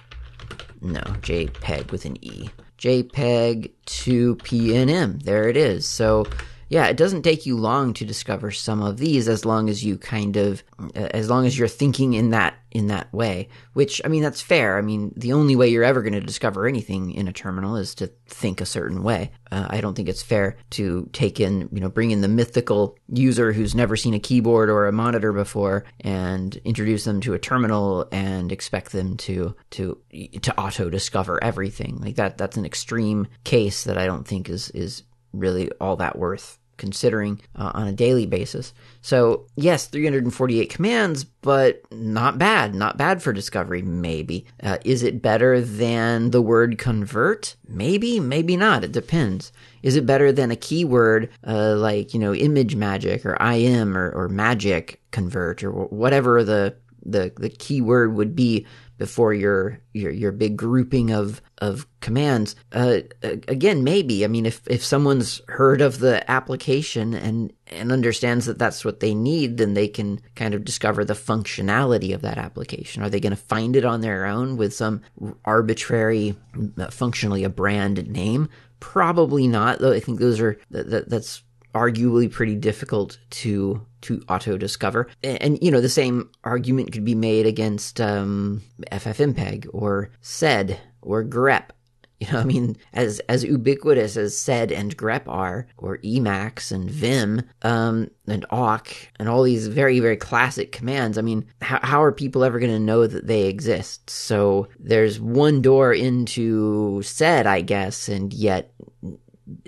No, 0.86 1.00
JPEG 1.00 1.90
with 1.90 2.04
an 2.04 2.16
E. 2.24 2.48
JPEG 2.78 3.72
to 3.86 4.36
PNM. 4.36 5.20
There 5.24 5.48
it 5.48 5.56
is. 5.56 5.84
So 5.84 6.26
yeah, 6.68 6.86
it 6.86 6.96
doesn't 6.96 7.22
take 7.22 7.46
you 7.46 7.56
long 7.56 7.94
to 7.94 8.04
discover 8.04 8.50
some 8.50 8.82
of 8.82 8.98
these 8.98 9.28
as 9.28 9.44
long 9.44 9.68
as 9.68 9.84
you 9.84 9.96
kind 9.96 10.36
of 10.36 10.64
as 10.94 11.30
long 11.30 11.46
as 11.46 11.56
you're 11.56 11.68
thinking 11.68 12.14
in 12.14 12.30
that 12.30 12.54
in 12.72 12.88
that 12.88 13.10
way, 13.12 13.48
which 13.72 14.02
I 14.04 14.08
mean 14.08 14.22
that's 14.22 14.42
fair. 14.42 14.76
I 14.76 14.82
mean, 14.82 15.12
the 15.16 15.32
only 15.32 15.54
way 15.54 15.68
you're 15.68 15.84
ever 15.84 16.02
going 16.02 16.12
to 16.12 16.20
discover 16.20 16.66
anything 16.66 17.12
in 17.12 17.28
a 17.28 17.32
terminal 17.32 17.76
is 17.76 17.94
to 17.96 18.10
think 18.26 18.60
a 18.60 18.66
certain 18.66 19.02
way. 19.02 19.30
Uh, 19.52 19.66
I 19.70 19.80
don't 19.80 19.94
think 19.94 20.08
it's 20.08 20.22
fair 20.22 20.56
to 20.70 21.08
take 21.12 21.38
in, 21.38 21.68
you 21.72 21.80
know, 21.80 21.88
bring 21.88 22.10
in 22.10 22.20
the 22.20 22.28
mythical 22.28 22.98
user 23.08 23.52
who's 23.52 23.74
never 23.74 23.96
seen 23.96 24.14
a 24.14 24.18
keyboard 24.18 24.68
or 24.68 24.86
a 24.86 24.92
monitor 24.92 25.32
before 25.32 25.84
and 26.00 26.56
introduce 26.64 27.04
them 27.04 27.20
to 27.22 27.34
a 27.34 27.38
terminal 27.38 28.08
and 28.10 28.50
expect 28.50 28.90
them 28.92 29.16
to 29.18 29.54
to 29.70 29.98
to 30.42 30.58
auto 30.58 30.90
discover 30.90 31.42
everything. 31.42 31.98
Like 32.00 32.16
that 32.16 32.36
that's 32.36 32.56
an 32.56 32.66
extreme 32.66 33.28
case 33.44 33.84
that 33.84 33.96
I 33.96 34.06
don't 34.06 34.26
think 34.26 34.48
is 34.48 34.70
is 34.70 35.04
really 35.38 35.70
all 35.80 35.96
that 35.96 36.18
worth 36.18 36.58
considering 36.76 37.40
uh, 37.54 37.70
on 37.74 37.86
a 37.86 37.92
daily 37.92 38.26
basis. 38.26 38.72
So, 39.00 39.46
yes, 39.56 39.86
348 39.86 40.70
commands, 40.70 41.24
but 41.24 41.80
not 41.92 42.38
bad. 42.38 42.74
Not 42.74 42.98
bad 42.98 43.22
for 43.22 43.32
discovery, 43.32 43.82
maybe. 43.82 44.46
Uh, 44.62 44.78
is 44.84 45.02
it 45.02 45.22
better 45.22 45.60
than 45.60 46.30
the 46.30 46.42
word 46.42 46.78
convert? 46.78 47.56
Maybe, 47.68 48.20
maybe 48.20 48.56
not. 48.56 48.84
It 48.84 48.92
depends. 48.92 49.52
Is 49.82 49.96
it 49.96 50.06
better 50.06 50.32
than 50.32 50.50
a 50.50 50.56
keyword 50.56 51.30
uh, 51.46 51.76
like, 51.76 52.12
you 52.12 52.20
know, 52.20 52.32
ImageMagick 52.32 53.24
or 53.24 53.36
IM 53.42 53.96
or, 53.96 54.10
or 54.10 54.28
magic 54.28 55.00
convert 55.10 55.62
or 55.62 55.70
whatever 55.70 56.42
the, 56.44 56.76
the, 57.04 57.32
the 57.36 57.48
keyword 57.48 58.14
would 58.14 58.34
be 58.34 58.66
before 58.98 59.34
your 59.34 59.80
your 59.92 60.10
your 60.10 60.32
big 60.32 60.56
grouping 60.56 61.10
of 61.10 61.42
of 61.58 61.86
commands. 62.00 62.56
Uh, 62.72 63.00
again, 63.22 63.84
maybe. 63.84 64.24
I 64.24 64.28
mean, 64.28 64.46
if 64.46 64.62
if 64.66 64.84
someone's 64.84 65.42
heard 65.48 65.80
of 65.80 65.98
the 65.98 66.28
application 66.30 67.14
and 67.14 67.52
and 67.68 67.92
understands 67.92 68.46
that 68.46 68.58
that's 68.58 68.84
what 68.84 69.00
they 69.00 69.14
need, 69.14 69.56
then 69.56 69.74
they 69.74 69.88
can 69.88 70.20
kind 70.34 70.54
of 70.54 70.64
discover 70.64 71.04
the 71.04 71.14
functionality 71.14 72.14
of 72.14 72.22
that 72.22 72.38
application. 72.38 73.02
Are 73.02 73.10
they 73.10 73.20
going 73.20 73.30
to 73.30 73.36
find 73.36 73.76
it 73.76 73.84
on 73.84 74.00
their 74.00 74.26
own 74.26 74.56
with 74.56 74.74
some 74.74 75.02
arbitrary, 75.44 76.36
uh, 76.78 76.88
functionally 76.88 77.44
a 77.44 77.48
brand 77.48 78.08
name? 78.08 78.48
Probably 78.80 79.48
not. 79.48 79.78
Though 79.78 79.92
I 79.92 80.00
think 80.00 80.20
those 80.20 80.40
are 80.40 80.58
that, 80.70 81.08
that's 81.08 81.42
arguably 81.76 82.30
pretty 82.30 82.54
difficult 82.56 83.18
to 83.28 83.84
to 84.00 84.22
auto 84.28 84.56
discover. 84.56 85.08
And, 85.22 85.42
and, 85.42 85.58
you 85.62 85.70
know, 85.70 85.80
the 85.80 85.88
same 85.88 86.30
argument 86.44 86.92
could 86.92 87.04
be 87.04 87.14
made 87.14 87.44
against 87.44 88.00
um, 88.00 88.62
FFmpeg 88.92 89.66
or 89.72 90.10
SED 90.20 90.78
or 91.02 91.24
grep. 91.24 91.70
You 92.18 92.32
know, 92.32 92.38
I 92.38 92.44
mean, 92.44 92.78
as 92.94 93.18
as 93.28 93.44
ubiquitous 93.44 94.16
as 94.16 94.34
SED 94.34 94.72
and 94.72 94.96
grep 94.96 95.24
are, 95.26 95.66
or 95.76 95.98
Emacs 95.98 96.72
and 96.72 96.90
Vim, 96.90 97.42
um, 97.60 98.08
and 98.26 98.46
awk, 98.48 98.88
and 99.18 99.28
all 99.28 99.42
these 99.42 99.66
very 99.66 100.00
very 100.00 100.16
classic 100.16 100.72
commands. 100.72 101.18
I 101.18 101.20
mean, 101.20 101.44
how 101.60 101.78
how 101.82 102.02
are 102.02 102.12
people 102.12 102.42
ever 102.42 102.58
going 102.58 102.72
to 102.72 102.78
know 102.78 103.06
that 103.06 103.26
they 103.26 103.48
exist? 103.48 104.08
So 104.08 104.68
there's 104.80 105.20
one 105.20 105.60
door 105.60 105.92
into 105.92 107.02
SED, 107.02 107.46
I 107.46 107.60
guess, 107.60 108.08
and 108.08 108.32
yet 108.32 108.72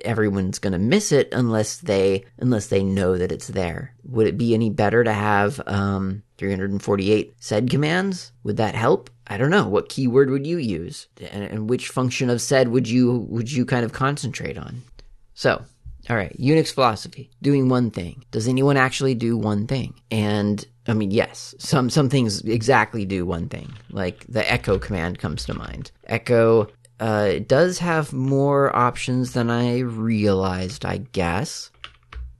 everyone's 0.05 0.59
going 0.59 0.73
to 0.73 0.79
miss 0.79 1.13
it 1.13 1.29
unless 1.33 1.79
they 1.79 2.25
unless 2.39 2.69
they 2.69 2.83
know 2.83 3.17
that 3.17 3.33
it's 3.33 3.49
there. 3.49 3.95
Would 4.05 4.27
it 4.27 4.39
be 4.39 4.55
any 4.55 4.71
better 4.71 5.05
to 5.05 5.13
have 5.13 5.61
um, 5.67 6.23
348 6.39 7.35
sed 7.39 7.71
commands? 7.71 8.33
Would 8.45 8.57
that 8.57 8.75
help? 8.75 9.11
I 9.27 9.37
don't 9.37 9.51
know. 9.51 9.69
What 9.69 9.89
keyword 9.89 10.31
would 10.31 10.47
you 10.47 10.57
use, 10.59 11.07
and, 11.31 11.45
and 11.45 11.71
which 11.71 11.89
function 11.89 12.31
of 12.31 12.41
sed 12.41 12.69
would 12.69 12.89
you 12.89 13.27
would 13.29 13.51
you 13.51 13.65
kind 13.65 13.85
of 13.85 13.93
concentrate 13.93 14.57
on? 14.57 14.83
So, 15.35 15.63
all 16.09 16.17
right, 16.17 16.37
Unix 16.39 16.73
philosophy, 16.73 17.31
doing 17.43 17.69
one 17.69 17.91
thing. 17.91 18.25
Does 18.31 18.49
anyone 18.49 18.77
actually 18.77 19.15
do 19.15 19.37
one 19.37 19.67
thing? 19.67 19.95
And 20.11 20.67
I 20.87 20.95
mean, 20.95 21.11
yes, 21.11 21.55
some 21.59 21.91
some 21.91 22.09
things 22.09 22.41
exactly 22.43 23.05
do 23.05 23.27
one 23.27 23.49
thing. 23.49 23.71
Like 23.91 24.25
the 24.29 24.51
echo 24.51 24.79
command 24.79 25.19
comes 25.19 25.45
to 25.45 25.55
mind. 25.55 25.91
Echo 26.07 26.69
uh, 27.01 27.29
it 27.31 27.49
does 27.49 27.79
have 27.79 28.13
more 28.13 28.75
options 28.75 29.33
than 29.33 29.51
I 29.51 29.81
realized, 29.81 30.85
I 30.85 30.99
guess. 30.99 31.71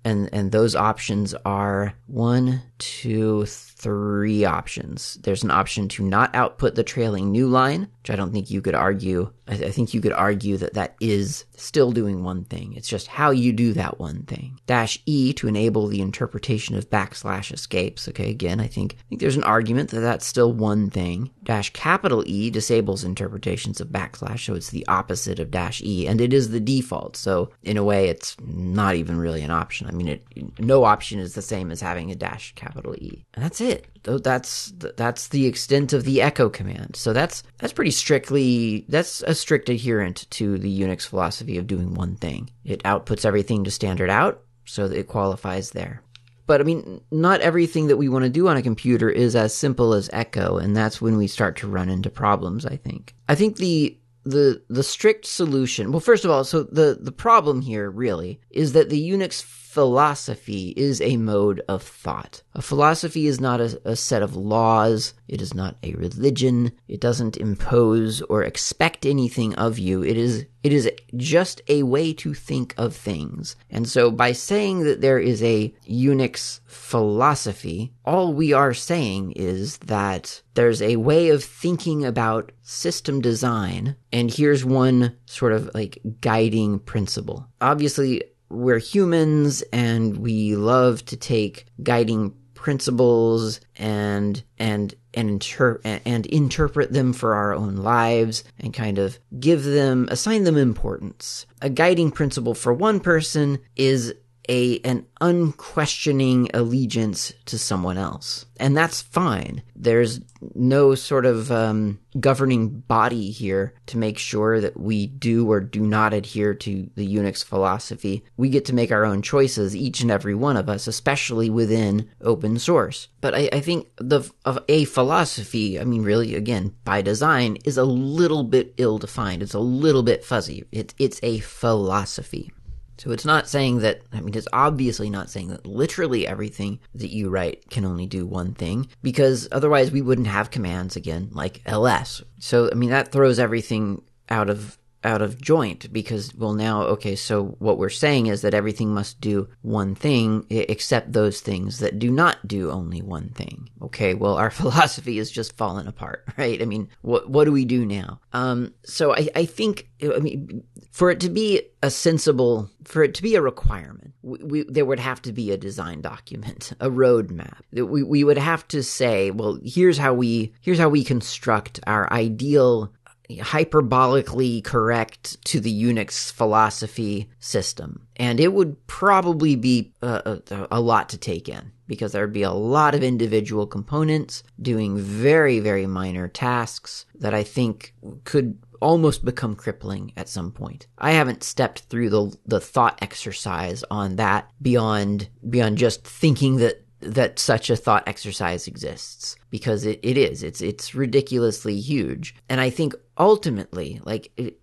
And 0.05 0.31
and 0.33 0.53
those 0.53 0.75
options 0.75 1.35
are 1.45 1.95
one, 2.07 2.63
two, 2.79 3.45
three 3.47 4.45
options. 4.45 5.19
There's 5.23 5.43
an 5.43 5.51
option 5.51 5.89
to 5.89 6.05
not 6.05 6.35
output 6.35 6.77
the 6.77 6.85
trailing 6.85 7.31
new 7.31 7.47
line, 7.47 7.89
which 8.09 8.15
I 8.15 8.17
don't 8.17 8.33
think 8.33 8.51
you 8.51 8.63
could 8.63 8.75
argue. 8.75 9.31
I, 9.47 9.55
I 9.55 9.71
think 9.71 9.93
you 9.93 10.01
could 10.01 10.13
argue 10.13 10.57
that 10.59 10.75
that 10.75 10.95
is 11.01 11.45
still 11.57 11.93
doing 11.93 12.25
one 12.25 12.45
thing. 12.45 12.73
It's 12.75 12.89
just 12.89 13.07
how 13.07 13.31
you 13.31 13.53
do 13.53 13.73
that 13.75 13.99
one 13.99 14.23
thing. 14.23 14.59
Dash 14.67 14.99
E 15.07 15.33
to 15.35 15.49
enable 15.49 15.87
the 15.87 16.01
interpretation 16.01 16.77
of 16.77 16.89
backslash 16.91 17.53
escapes. 17.53 18.09
Okay, 18.09 18.31
again, 18.31 18.61
I 18.61 18.67
think 18.67 18.97
I 18.99 19.03
think 19.09 19.21
there's 19.21 19.37
an 19.37 19.45
argument 19.45 19.91
that 19.91 20.01
that's 20.01 20.27
still 20.27 20.53
one 20.53 20.91
thing. 20.91 21.31
Dash 21.43 21.71
capital 21.71 22.25
E 22.27 22.51
disables 22.51 23.05
interpretations 23.05 23.81
of 23.81 23.89
backslash, 23.89 24.47
so 24.47 24.55
it's 24.55 24.71
the 24.71 24.87
opposite 24.89 25.39
of 25.39 25.51
dash 25.51 25.83
E, 25.83 26.07
and 26.07 26.21
it 26.21 26.33
is 26.33 26.51
the 26.51 26.61
default. 26.61 27.17
So 27.17 27.51
in 27.63 27.77
a 27.77 27.85
way, 27.85 28.09
it's 28.09 28.37
not 28.41 28.95
even 28.95 29.19
really 29.19 29.43
an 29.43 29.51
option. 29.51 29.87
I 29.87 29.91
mean, 29.91 30.09
it, 30.09 30.25
no 30.59 30.85
option 30.85 31.19
is 31.19 31.35
the 31.35 31.43
same 31.43 31.71
as 31.71 31.81
having 31.81 32.11
a 32.11 32.15
dash 32.15 32.55
capital 32.55 32.95
E, 32.95 33.25
and 33.35 33.45
that's 33.45 33.61
it. 33.61 33.87
That's 34.03 34.73
that's 34.77 35.29
the 35.29 35.47
extent 35.47 35.93
of 35.93 36.05
the 36.05 36.23
echo 36.23 36.49
command. 36.49 36.97
So 36.97 37.13
that's 37.13 37.43
that's 37.59 37.73
pretty 37.73 37.91
strictly 37.91 38.85
that's 38.89 39.23
a 39.23 39.35
strict 39.35 39.69
adherent 39.69 40.27
to 40.31 40.59
the 40.59 40.81
Unix 40.81 41.07
philosophy 41.07 41.59
of 41.59 41.67
doing 41.67 41.95
one 41.95 42.17
thing. 42.17 42.51
It 42.65 42.83
outputs 42.85 43.25
everything 43.25 43.65
to 43.65 43.71
standard 43.71 44.11
out, 44.11 44.43
so 44.65 44.87
it 44.87 45.09
qualifies 45.09 45.71
there. 45.71 46.03
But 46.47 46.63
I 46.63 46.65
mean, 46.65 47.03
not 47.11 47.43
everything 47.43 47.89
that 47.89 47.99
we 47.99 48.09
want 48.09 48.25
to 48.25 48.31
do 48.31 48.49
on 48.49 48.57
a 48.57 48.63
computer 48.63 49.11
is 49.11 49.37
as 49.37 49.55
simple 49.55 49.93
as 49.93 50.09
echo, 50.15 50.57
and 50.57 50.75
that's 50.75 51.01
when 51.01 51.19
we 51.19 51.27
start 51.27 51.57
to 51.59 51.69
run 51.69 51.91
into 51.91 52.09
problems, 52.09 52.65
I 52.65 52.77
think. 52.77 53.15
I 53.29 53.35
think 53.35 53.57
the 53.57 53.98
the 54.29 54.63
the 54.69 54.83
strict 54.83 55.25
solution 55.25 55.91
well 55.91 56.01
first 56.01 56.25
of 56.25 56.31
all 56.31 56.45
so 56.45 56.63
the 56.63 56.99
the 57.01 57.13
problem 57.13 57.63
here 57.63 57.91
really 57.91 58.41
is 58.51 58.73
that 58.73 58.91
the 58.91 59.11
unix 59.11 59.43
philosophy 59.69 60.73
is 60.77 61.01
a 61.03 61.17
mode 61.19 61.63
of 61.69 61.83
thought. 61.83 62.43
A 62.55 62.63
philosophy 62.63 63.29
is 63.29 63.39
not 63.39 63.61
a, 63.61 63.81
a, 63.85 63.95
set 63.95 64.23
of 64.23 64.35
laws, 64.35 65.15
it 65.29 65.41
is 65.41 65.55
not 65.55 65.77
a 65.85 65.93
religion, 65.93 66.73
it 66.89 67.01
doesn't 67.01 67.37
impose 67.37 68.23
or 68.23 68.43
expect 68.43 69.07
anything 69.07 69.55
of 69.55 69.79
you. 69.79 70.03
It 70.03 70.17
is 70.17 70.47
it 70.65 70.73
is 70.73 70.91
just 71.17 71.63
a 71.69 71.85
way 71.85 72.13
to 72.15 72.35
think 72.35 72.75
of 72.77 72.97
things. 72.97 73.55
And 73.71 73.89
so 73.89 74.11
by 74.11 74.33
saying 74.33 74.83
that 74.85 75.01
there 75.01 75.21
is 75.21 75.43
a 75.43 75.73
Unix 75.89 76.61
philosophy, 76.67 77.93
all 78.09 78.33
we 78.33 78.55
are 78.55 78.73
saying 78.73 79.33
is 79.33 79.77
that 79.79 80.41
there's 80.55 80.81
a 80.81 80.97
way 80.97 81.29
of 81.29 81.45
thinking 81.45 82.07
about 82.07 82.51
system 82.63 83.21
design, 83.21 83.97
and 84.11 84.33
here's 84.33 84.65
one 84.65 85.15
sort 85.27 85.53
of 85.53 85.71
like 85.75 85.99
guiding 86.23 86.79
principle. 86.79 87.47
Obviously, 87.61 88.25
we're 88.49 88.79
humans 88.79 89.63
and 89.75 90.17
we 90.17 90.57
love 90.57 91.05
to 91.05 91.19
take 91.19 91.67
guiding 91.83 92.35
principles 92.55 93.61
and 93.77 94.43
and 94.59 94.95
and 95.13 95.29
inter- 95.29 95.81
and 95.85 96.25
interpret 96.27 96.93
them 96.93 97.13
for 97.13 97.35
our 97.35 97.53
own 97.53 97.77
lives 97.77 98.43
and 98.59 98.73
kind 98.73 98.99
of 98.99 99.19
give 99.39 99.65
them 99.65 100.09
assign 100.11 100.45
them 100.45 100.57
importance. 100.57 101.45
A 101.61 101.69
guiding 101.69 102.11
principle 102.11 102.55
for 102.55 102.73
one 102.73 103.01
person 103.01 103.59
is 103.77 104.15
a 104.49 104.79
an 104.81 105.07
unquestioning 105.21 106.51
allegiance 106.55 107.33
to 107.47 107.59
someone 107.59 107.99
else, 107.99 108.47
and 108.59 108.77
that's 108.77 109.03
fine. 109.03 109.63
There's 109.75 110.21
no 110.55 110.95
sort 110.95 111.27
of 111.27 111.51
um, 111.51 111.99
governing 112.21 112.81
body 112.81 113.31
here 113.31 113.75
to 113.87 113.99
make 113.99 114.19
sure 114.19 114.61
that 114.61 114.79
we 114.79 115.07
do 115.07 115.51
or 115.51 115.61
do 115.61 115.81
not 115.81 116.15
adhere 116.15 116.55
to 116.55 116.91
the 116.95 117.17
Unix 117.17 117.45
philosophy. 117.45 118.25
We 118.37 118.49
get 118.49 118.65
to 118.67 118.75
make 118.75 118.93
our 118.93 119.05
own 119.05 119.23
choices, 119.23 119.75
each 119.77 120.01
and 120.01 120.11
every 120.11 120.35
one 120.35 120.57
of 120.57 120.69
us, 120.69 120.87
especially 120.87 121.51
within 121.51 122.09
open 122.21 122.59
source. 122.59 123.09
But 123.21 123.35
I, 123.35 123.49
I 123.53 123.61
think 123.61 123.89
the 123.97 124.31
of 124.45 124.59
a 124.69 124.85
philosophy, 124.85 125.79
I 125.79 125.85
mean, 125.85 126.03
really, 126.03 126.35
again, 126.35 126.75
by 126.85 127.03
design, 127.03 127.59
is 127.65 127.77
a 127.77 127.85
little 127.85 128.45
bit 128.45 128.75
ill 128.77 128.99
defined. 128.99 129.43
It's 129.43 129.55
a 129.55 129.61
little 129.61 130.03
bit 130.03 130.25
fuzzy. 130.25 130.65
It, 130.73 130.95
it's 130.99 131.21
a 131.23 131.41
philosophy. 131.41 132.53
So 132.99 133.13
it's 133.13 133.25
not 133.25 133.49
saying 133.49 133.79
that, 133.79 134.03
I 134.13 134.21
mean, 134.21 134.35
it's 134.35 134.49
obviously 134.53 135.09
not 135.09 135.31
saying 135.31 135.49
that 135.49 135.65
literally 135.65 136.27
everything 136.27 136.81
that 136.95 137.13
you 137.13 137.31
write 137.31 137.71
can 137.71 137.85
only 137.85 138.07
do 138.07 138.27
one 138.27 138.55
thing, 138.55 138.89
because 139.03 139.49
otherwise 139.53 139.91
we 139.91 140.03
wouldn't 140.03 140.27
have 140.27 140.51
commands 140.51 140.97
again, 140.97 141.31
like 141.33 141.63
ls. 141.65 142.23
So, 142.41 142.71
I 142.71 142.75
mean, 142.75 142.91
that 142.91 143.13
throws 143.13 143.39
everything 143.39 144.03
out 144.29 144.51
of 144.51 144.79
out 145.09 145.23
of 145.23 145.41
joint 145.41 145.91
because 145.91 146.35
well 146.35 146.53
now 146.53 146.83
okay 146.83 147.17
so 147.17 147.57
what 147.59 147.79
we're 147.79 147.89
saying 147.89 148.27
is 148.27 148.43
that 148.43 148.53
everything 148.53 148.93
must 148.93 149.19
do 149.23 149.49
one 149.63 149.95
thing 149.95 150.45
except 150.51 151.15
those 151.15 151.41
things 151.41 151.79
that 151.79 151.99
do 151.99 152.11
not 152.11 152.37
do 152.47 152.71
only 152.71 153.01
one 153.01 153.31
thing. 153.31 153.71
Okay 153.83 154.13
well 154.13 154.37
our 154.37 154.51
philosophy 154.61 155.19
is 155.19 155.31
just 155.31 155.57
fallen 155.57 155.89
apart 155.89 156.25
right? 156.37 156.61
I 156.61 156.67
mean 156.67 156.89
what 157.01 157.31
what 157.31 157.45
do 157.45 157.53
we 157.53 157.65
do 157.65 157.87
now? 157.87 158.21
Um 158.35 158.75
so 158.85 159.15
i 159.15 159.29
i 159.35 159.45
think 159.47 159.89
i 160.03 160.19
mean 160.19 160.63
for 160.91 161.11
it 161.11 161.21
to 161.21 161.31
be 161.31 161.63
a 161.83 161.91
sensible 161.91 162.71
for 162.85 163.03
it 163.03 163.15
to 163.15 163.23
be 163.23 163.35
a 163.35 163.43
requirement 163.43 164.13
we, 164.23 164.39
we, 164.45 164.63
there 164.65 164.85
would 164.85 164.99
have 164.99 165.23
to 165.23 165.33
be 165.33 165.51
a 165.53 165.57
design 165.57 166.01
document 166.01 166.73
a 166.81 166.91
roadmap. 166.91 167.61
We, 167.73 168.03
we 168.03 168.25
would 168.25 168.39
have 168.39 168.67
to 168.69 168.83
say 168.83 169.31
well 169.31 169.59
here's 169.65 169.97
how 169.99 170.13
we 170.13 170.53
here's 170.61 170.79
how 170.79 170.91
we 170.91 171.03
construct 171.05 171.81
our 171.87 172.13
ideal 172.13 172.93
hyperbolically 173.31 174.65
correct 174.65 175.43
to 175.45 175.61
the 175.61 175.83
Unix 175.83 176.33
philosophy 176.33 177.29
system. 177.39 178.07
And 178.17 178.41
it 178.41 178.53
would 178.53 178.87
probably 178.87 179.55
be 179.57 179.93
a, 180.03 180.41
a, 180.51 180.69
a, 180.73 180.81
lot 180.81 181.11
to 181.11 181.19
take 181.19 181.49
in 181.49 181.73
because 181.87 182.13
there 182.13 182.23
would 182.23 182.33
be 182.33 182.43
a 182.43 182.53
lot 182.53 182.95
of 182.95 183.03
individual 183.03 183.67
components 183.67 184.43
doing 184.61 184.97
very, 184.99 185.61
very 185.61 185.87
minor 185.87 186.29
tasks 186.29 187.07
that 187.15 187.35
I 187.35 187.43
think 187.43 187.95
could 188.25 188.59
almost 188.81 189.25
become 189.25 189.57
crippling 189.57 190.13
at 190.17 190.29
some 190.29 190.53
point. 190.53 190.87
I 190.99 191.13
haven't 191.13 191.43
stepped 191.43 191.81
through 191.81 192.11
the 192.11 192.37
the 192.47 192.61
thought 192.61 192.99
exercise 193.03 193.85
on 193.91 194.17
that 194.17 194.51
beyond 194.63 195.29
beyond 195.49 195.79
just 195.79 196.07
thinking 196.07 196.57
that 196.57 196.85
that 197.01 197.39
such 197.39 197.71
a 197.71 197.77
thought 197.77 198.07
exercise 198.07 198.67
exists 198.67 199.37
because 199.51 199.85
it, 199.85 200.01
it 200.03 200.19
is. 200.19 200.43
It's 200.43 200.61
it's 200.61 200.95
ridiculously 200.95 201.79
huge. 201.79 202.35
And 202.49 202.61
i 202.61 202.71
think 202.71 202.95
ultimately 203.17 204.01
like 204.05 204.33
it, 204.37 204.61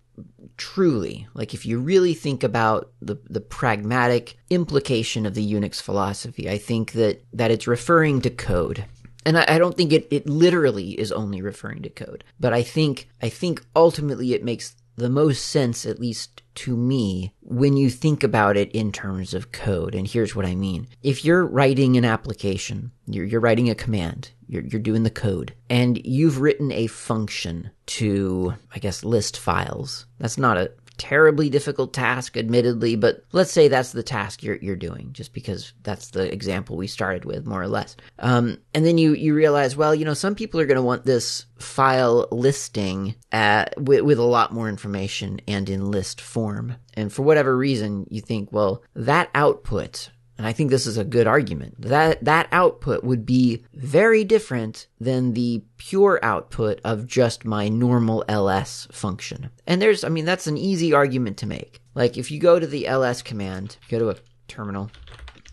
truly 0.58 1.28
like 1.34 1.54
if 1.54 1.66
you 1.66 1.80
really 1.80 2.14
think 2.14 2.44
about 2.44 2.92
the 3.02 3.18
the 3.30 3.42
pragmatic 3.42 4.38
implication 4.50 5.26
of 5.26 5.34
the 5.34 5.54
unix 5.54 5.82
philosophy 5.82 6.50
i 6.50 6.58
think 6.58 6.94
that 6.94 7.22
that 7.34 7.52
it's 7.52 7.68
referring 7.68 8.22
to 8.22 8.30
code. 8.30 8.86
And 9.28 9.40
I, 9.40 9.46
I 9.56 9.58
don't 9.58 9.76
think 9.76 9.92
it, 9.92 10.08
it 10.12 10.30
literally 10.30 10.92
is 10.92 11.12
only 11.12 11.42
referring 11.42 11.82
to 11.84 11.90
code. 11.90 12.24
But 12.40 12.54
i 12.54 12.64
think 12.64 13.10
i 13.22 13.30
think 13.30 13.66
ultimately 13.76 14.34
it 14.34 14.44
makes 14.44 14.76
the 14.98 15.10
most 15.10 15.46
sense, 15.46 15.86
at 15.86 16.00
least 16.00 16.42
to 16.56 16.76
me, 16.76 17.34
when 17.42 17.76
you 17.76 17.90
think 17.90 18.24
about 18.24 18.56
it 18.58 18.72
in 18.72 18.92
terms 18.92 19.34
of 19.34 19.52
code. 19.52 19.94
And 19.94 20.08
here's 20.08 20.36
what 20.36 20.46
I 20.46 20.56
mean. 20.56 20.88
If 21.04 21.26
you're 21.26 21.46
writing 21.46 21.98
an 21.98 22.06
application, 22.06 22.92
you're, 23.06 23.26
you're 23.26 23.42
writing 23.42 23.70
a 23.70 23.76
command, 23.76 24.32
you're, 24.48 24.64
you're 24.64 24.82
doing 24.82 25.04
the 25.04 25.10
code, 25.10 25.54
and 25.70 26.04
you've 26.06 26.40
written 26.40 26.72
a 26.72 26.88
function 26.88 27.72
to, 27.88 28.54
I 28.74 28.80
guess, 28.80 29.04
list 29.04 29.38
files. 29.38 30.06
That's 30.20 30.38
not 30.38 30.58
a 30.58 30.72
terribly 30.98 31.50
difficult 31.50 31.94
task, 31.94 32.38
admittedly, 32.38 32.96
but 32.96 33.24
let's 33.32 33.52
say 33.52 33.68
that's 33.68 33.92
the 33.92 34.04
task 34.04 34.44
you're 34.44 34.58
you're 34.58 34.76
doing, 34.76 35.10
just 35.14 35.34
because 35.34 35.74
that's 35.84 36.10
the 36.12 36.32
example 36.32 36.78
we 36.78 36.88
started 36.88 37.26
with, 37.26 37.46
more 37.46 37.62
or 37.62 37.68
less. 37.68 37.96
Um, 38.20 38.58
and 38.74 38.86
then 38.86 38.98
you 38.98 39.14
you 39.14 39.34
realize, 39.34 39.76
well, 39.76 39.94
you 39.94 40.06
know, 40.06 40.14
some 40.14 40.36
people 40.36 40.60
are 40.60 40.66
going 40.66 40.76
to 40.76 40.82
want 40.82 41.06
this 41.06 41.46
file 41.58 42.28
listing 42.32 43.16
at, 43.32 43.74
with, 43.82 44.02
with 44.02 44.20
a 44.20 44.24
lot 44.24 44.54
more 44.54 44.70
information 44.70 45.40
and 45.48 45.70
in 45.70 45.92
list 45.92 46.22
form. 46.22 46.76
And 46.94 47.12
for 47.12 47.24
whatever 47.24 47.56
reason, 47.56 48.08
you 48.10 48.22
think, 48.22 48.52
well, 48.52 48.84
that 48.96 49.30
output 49.34 50.10
and 50.38 50.46
I 50.46 50.52
think 50.52 50.70
this 50.70 50.86
is 50.86 50.98
a 50.98 51.06
good 51.06 51.28
argument. 51.28 51.82
That 51.82 52.24
that 52.24 52.48
output 52.52 53.04
would 53.04 53.26
be 53.26 53.64
very 53.74 54.24
different 54.24 54.88
than 55.00 55.34
the 55.34 55.64
pure 55.78 56.20
output 56.22 56.82
of 56.84 57.08
just 57.08 57.46
my 57.46 57.70
normal 57.70 58.26
ls 58.28 58.88
function. 58.92 59.50
And 59.66 59.82
there's 59.82 60.04
I 60.04 60.10
mean 60.10 60.26
that's 60.26 60.48
an 60.48 60.58
easy 60.58 60.94
argument 60.94 61.38
to 61.38 61.48
make. 61.48 61.80
Like 61.94 62.18
if 62.18 62.32
you 62.32 62.40
go 62.40 62.60
to 62.60 62.68
the 62.68 62.88
ls 62.88 63.22
command, 63.22 63.78
go 63.90 64.00
to 64.00 64.10
a 64.10 64.16
terminal 64.48 64.92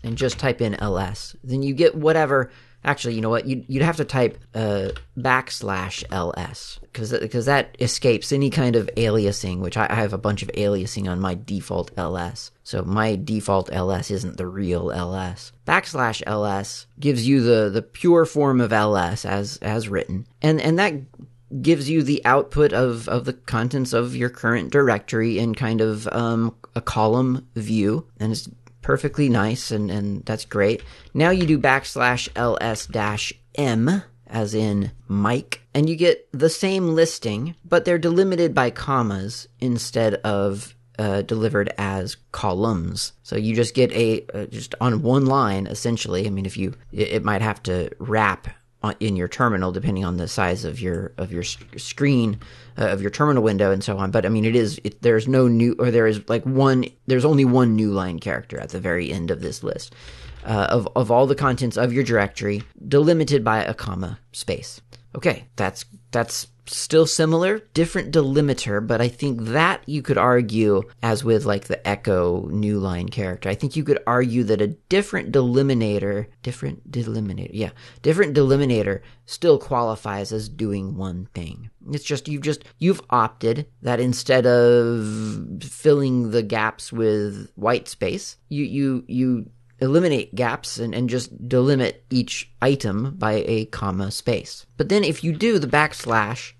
and 0.03 0.17
just 0.17 0.37
type 0.37 0.61
in 0.61 0.75
ls, 0.75 1.35
then 1.43 1.63
you 1.63 1.73
get 1.73 1.95
whatever 1.95 2.51
Actually, 2.85 3.15
you 3.15 3.21
know 3.21 3.29
what? 3.29 3.45
You'd, 3.47 3.65
you'd 3.67 3.83
have 3.83 3.97
to 3.97 4.05
type 4.05 4.37
uh, 4.53 4.89
backslash 5.17 6.03
ls 6.11 6.79
because 6.91 7.45
that 7.45 7.75
escapes 7.79 8.31
any 8.31 8.49
kind 8.49 8.75
of 8.75 8.89
aliasing, 8.97 9.59
which 9.59 9.77
I, 9.77 9.87
I, 9.89 9.95
have 9.95 10.13
a 10.13 10.17
bunch 10.17 10.43
of 10.43 10.49
aliasing 10.49 11.09
on 11.09 11.19
my 11.19 11.33
default 11.33 11.91
ls. 11.97 12.51
So 12.63 12.83
my 12.83 13.15
default 13.15 13.71
ls 13.71 14.11
isn't 14.11 14.37
the 14.37 14.47
real 14.47 14.91
ls. 14.91 15.53
Backslash 15.65 16.21
ls 16.27 16.85
gives 16.99 17.27
you 17.27 17.41
the 17.41 17.69
the 17.69 17.81
pure 17.81 18.25
form 18.25 18.59
of 18.61 18.73
ls 18.73 19.25
as 19.25 19.57
as 19.61 19.89
written, 19.89 20.27
and 20.41 20.59
and 20.61 20.77
that 20.77 20.93
gives 21.61 21.89
you 21.89 22.03
the 22.03 22.23
output 22.25 22.73
of, 22.73 23.07
of 23.07 23.25
the 23.25 23.33
contents 23.33 23.93
of 23.93 24.15
your 24.15 24.29
current 24.29 24.71
directory 24.71 25.37
in 25.37 25.53
kind 25.53 25.81
of 25.81 26.07
um, 26.07 26.55
a 26.75 26.81
column 26.81 27.47
view, 27.55 28.07
and 28.19 28.31
it's 28.31 28.49
perfectly 28.83 29.29
nice 29.29 29.71
and, 29.71 29.89
and 29.89 30.23
that's 30.25 30.45
great. 30.45 30.83
Now 31.13 31.31
you 31.31 31.47
do 31.47 31.57
backslash 31.57 32.29
ls 32.35 32.85
dash 32.85 33.33
m 33.55 34.03
as 34.33 34.55
in 34.55 34.91
Mike, 35.07 35.61
and 35.75 35.87
you 35.87 35.95
get 35.95 36.27
the 36.31 36.49
same 36.49 36.95
listing, 36.95 37.55
but 37.63 37.85
they're 37.85 37.99
delimited 37.99 38.55
by 38.55 38.71
commas 38.71 39.47
instead 39.59 40.15
of 40.15 40.75
uh, 40.97 41.21
delivered 41.21 41.71
as 41.77 42.17
columns. 42.31 43.13
So 43.21 43.35
you 43.35 43.55
just 43.55 43.75
get 43.75 43.91
a 43.91 44.25
uh, 44.33 44.45
just 44.47 44.75
on 44.81 45.03
one 45.03 45.27
line 45.27 45.67
essentially. 45.67 46.25
I 46.25 46.29
mean, 46.31 46.45
if 46.45 46.57
you 46.57 46.73
it, 46.91 47.09
it 47.09 47.23
might 47.23 47.41
have 47.41 47.61
to 47.63 47.91
wrap 47.99 48.47
in 48.99 49.15
your 49.15 49.27
terminal 49.29 49.71
depending 49.71 50.03
on 50.03 50.17
the 50.17 50.27
size 50.27 50.65
of 50.65 50.81
your 50.81 51.13
of 51.17 51.31
your 51.31 51.43
screen 51.43 52.39
uh, 52.77 52.87
of 52.87 53.01
your 53.01 53.11
terminal 53.11 53.43
window 53.43 53.71
and 53.71 53.83
so 53.83 53.97
on. 53.97 54.11
But 54.11 54.25
I 54.25 54.29
mean, 54.29 54.45
it 54.45 54.55
is 54.55 54.79
it, 54.83 55.01
there's 55.01 55.27
no 55.27 55.47
new 55.47 55.75
or 55.79 55.91
there 55.91 56.07
is 56.07 56.27
like 56.29 56.43
one 56.43 56.85
there's 57.07 57.25
only 57.25 57.45
one 57.45 57.75
new 57.75 57.91
line 57.91 58.19
character 58.19 58.59
at 58.59 58.69
the 58.69 58.79
very 58.79 59.11
end 59.11 59.31
of 59.31 59.41
this 59.41 59.63
list. 59.63 59.93
Uh, 60.45 60.67
of, 60.69 60.89
of 60.97 61.09
all 61.09 61.25
the 61.25 61.35
contents 61.35 61.77
of 61.77 61.93
your 61.93 62.03
directory, 62.03 62.61
delimited 62.85 63.45
by 63.45 63.63
a 63.63 63.73
comma 63.73 64.19
space. 64.33 64.81
Okay, 65.15 65.45
that's 65.55 65.85
that's 66.11 66.47
still 66.65 67.05
similar, 67.05 67.59
different 67.73 68.11
delimiter, 68.11 68.85
but 68.85 69.01
I 69.01 69.07
think 69.07 69.41
that 69.41 69.83
you 69.87 70.01
could 70.01 70.17
argue, 70.17 70.83
as 71.01 71.23
with 71.23 71.45
like 71.45 71.65
the 71.65 71.85
Echo 71.87 72.47
new 72.47 72.79
line 72.79 73.09
character, 73.09 73.49
I 73.49 73.55
think 73.55 73.75
you 73.75 73.83
could 73.83 73.99
argue 74.07 74.43
that 74.45 74.61
a 74.61 74.67
different 74.67 75.31
delimiter, 75.31 76.27
different 76.41 76.91
delimiter, 76.91 77.49
yeah, 77.51 77.71
different 78.01 78.35
delimiter 78.35 79.01
still 79.25 79.57
qualifies 79.57 80.31
as 80.31 80.49
doing 80.49 80.95
one 80.95 81.27
thing. 81.33 81.69
It's 81.91 82.05
just 82.05 82.27
you've 82.27 82.41
just 82.41 82.63
you've 82.79 83.01
opted 83.09 83.67
that 83.81 83.99
instead 83.99 84.45
of 84.45 85.61
filling 85.61 86.31
the 86.31 86.43
gaps 86.43 86.93
with 86.93 87.51
white 87.55 87.87
space, 87.87 88.37
you 88.49 88.63
you 88.63 89.03
you 89.07 89.49
eliminate 89.83 90.33
gaps 90.33 90.79
and, 90.79 90.95
and 90.95 91.09
just 91.09 91.47
delimit 91.47 91.95
each 92.09 92.51
item 92.61 93.15
by 93.17 93.43
a 93.45 93.65
comma 93.65 94.09
space. 94.11 94.65
But 94.77 94.89
then 94.89 95.03
if 95.03 95.23
you 95.23 95.33
do 95.33 95.59
the 95.59 95.67
backslash 95.67 96.53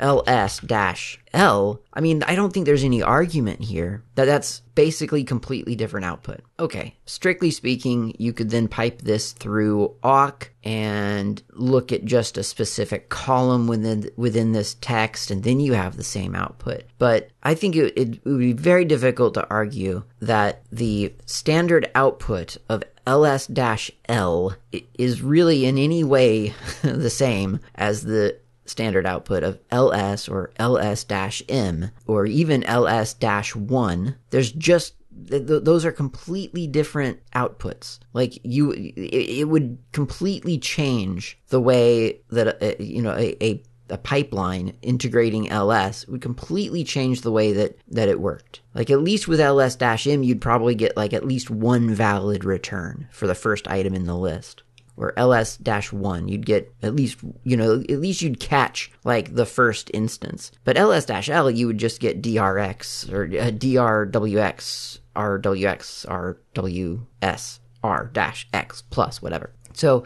ls 0.00 0.58
dash 0.60 1.20
l, 1.32 1.80
I 1.92 2.00
mean, 2.00 2.22
I 2.24 2.34
don't 2.34 2.52
think 2.52 2.66
there's 2.66 2.84
any 2.84 3.02
argument 3.02 3.60
here 3.62 4.02
that 4.16 4.24
that's 4.24 4.60
basically 4.74 5.22
completely 5.22 5.76
different 5.76 6.06
output. 6.06 6.40
Okay, 6.58 6.96
strictly 7.06 7.50
speaking, 7.50 8.14
you 8.18 8.32
could 8.32 8.50
then 8.50 8.66
pipe 8.66 9.02
this 9.02 9.32
through 9.32 9.94
awk 10.02 10.50
and 10.64 11.42
look 11.52 11.92
at 11.92 12.04
just 12.04 12.36
a 12.36 12.42
specific 12.42 13.08
column 13.08 13.66
within 13.66 14.10
within 14.16 14.52
this 14.52 14.74
text, 14.80 15.30
and 15.30 15.44
then 15.44 15.60
you 15.60 15.74
have 15.74 15.96
the 15.96 16.04
same 16.04 16.34
output. 16.34 16.82
But 16.98 17.30
I 17.42 17.54
think 17.54 17.76
it, 17.76 17.96
it 17.96 18.24
would 18.24 18.38
be 18.38 18.52
very 18.52 18.84
difficult 18.84 19.34
to 19.34 19.48
argue 19.48 20.02
that 20.20 20.62
the 20.72 21.14
standard 21.26 21.90
output 21.94 22.56
of 22.68 22.82
ls-l 23.06 24.54
is 24.98 25.22
really 25.22 25.64
in 25.64 25.78
any 25.78 26.04
way 26.04 26.54
the 26.82 27.10
same 27.10 27.60
as 27.74 28.02
the 28.02 28.36
standard 28.70 29.06
output 29.06 29.42
of 29.42 29.58
ls 29.70 30.28
or 30.28 30.52
ls-m 30.58 31.90
or 32.06 32.26
even 32.26 32.62
ls-1 32.64 34.14
there's 34.30 34.52
just 34.52 34.94
th- 35.28 35.46
th- 35.46 35.64
those 35.64 35.84
are 35.84 35.92
completely 35.92 36.66
different 36.66 37.18
outputs. 37.32 37.98
Like 38.12 38.38
you 38.44 38.72
it, 38.72 38.94
it 38.96 39.48
would 39.48 39.78
completely 39.92 40.58
change 40.58 41.38
the 41.48 41.60
way 41.60 42.20
that 42.30 42.62
a, 42.62 42.82
you 42.82 43.02
know 43.02 43.12
a, 43.12 43.36
a 43.42 43.62
a 43.88 43.98
pipeline 43.98 44.76
integrating 44.82 45.50
ls 45.50 46.06
would 46.06 46.20
completely 46.20 46.84
change 46.84 47.22
the 47.22 47.32
way 47.32 47.52
that 47.52 47.76
that 47.88 48.08
it 48.08 48.20
worked. 48.20 48.60
Like 48.74 48.90
at 48.90 49.00
least 49.00 49.26
with 49.28 49.40
ls-m 49.40 50.22
you'd 50.22 50.40
probably 50.40 50.74
get 50.74 50.96
like 50.96 51.12
at 51.12 51.26
least 51.26 51.50
one 51.50 51.92
valid 51.92 52.44
return 52.44 53.08
for 53.10 53.26
the 53.26 53.34
first 53.34 53.66
item 53.68 53.94
in 53.94 54.06
the 54.06 54.16
list 54.16 54.62
or 55.00 55.14
ls-1 55.16 56.28
you'd 56.28 56.46
get 56.46 56.72
at 56.82 56.94
least 56.94 57.18
you 57.42 57.56
know 57.56 57.80
at 57.88 57.98
least 57.98 58.22
you'd 58.22 58.38
catch 58.38 58.92
like 59.02 59.34
the 59.34 59.46
first 59.46 59.90
instance. 59.94 60.52
But 60.64 60.76
ls-l 60.76 61.50
you 61.50 61.66
would 61.66 61.78
just 61.78 62.00
get 62.00 62.22
drx 62.22 63.10
or 63.12 63.24
uh, 63.24 63.50
drwx 63.50 64.98
rwx 65.16 66.06
rws 66.54 67.58
r 67.82 68.10
dash 68.12 68.48
x 68.52 68.82
plus 68.90 69.22
whatever. 69.22 69.50
So 69.72 70.04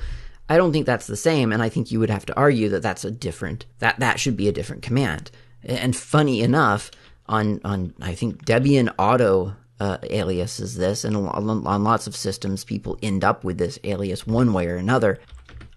i 0.49 0.57
don't 0.57 0.72
think 0.72 0.86
that's 0.86 1.07
the 1.07 1.16
same 1.16 1.53
and 1.53 1.62
i 1.62 1.68
think 1.68 1.90
you 1.90 1.99
would 1.99 2.11
have 2.11 2.26
to 2.26 2.36
argue 2.36 2.68
that 2.68 2.82
that's 2.82 3.05
a 3.05 3.11
different 3.11 3.66
that 3.80 3.99
that 3.99 4.20
should 4.20 4.36
be 4.36 4.49
a 4.49 4.53
different 4.53 4.82
command. 4.82 5.30
And 5.64 5.97
funny 5.97 6.40
enough 6.40 6.90
on 7.26 7.61
on 7.64 7.95
i 8.01 8.14
think 8.14 8.45
debian 8.45 8.95
auto 8.99 9.57
uh, 9.81 9.99
alias 10.05 10.61
is 10.61 10.77
this, 10.77 11.05
and 11.05 11.16
on, 11.16 11.85
lots 11.85 12.07
of 12.07 12.16
systems, 12.16 12.64
people 12.64 12.99
end 13.03 13.25
up 13.25 13.45
with 13.45 13.59
this 13.59 13.79
alias 13.85 14.27
one 14.27 14.53
way 14.53 14.66
or 14.66 14.77
another. 14.77 15.18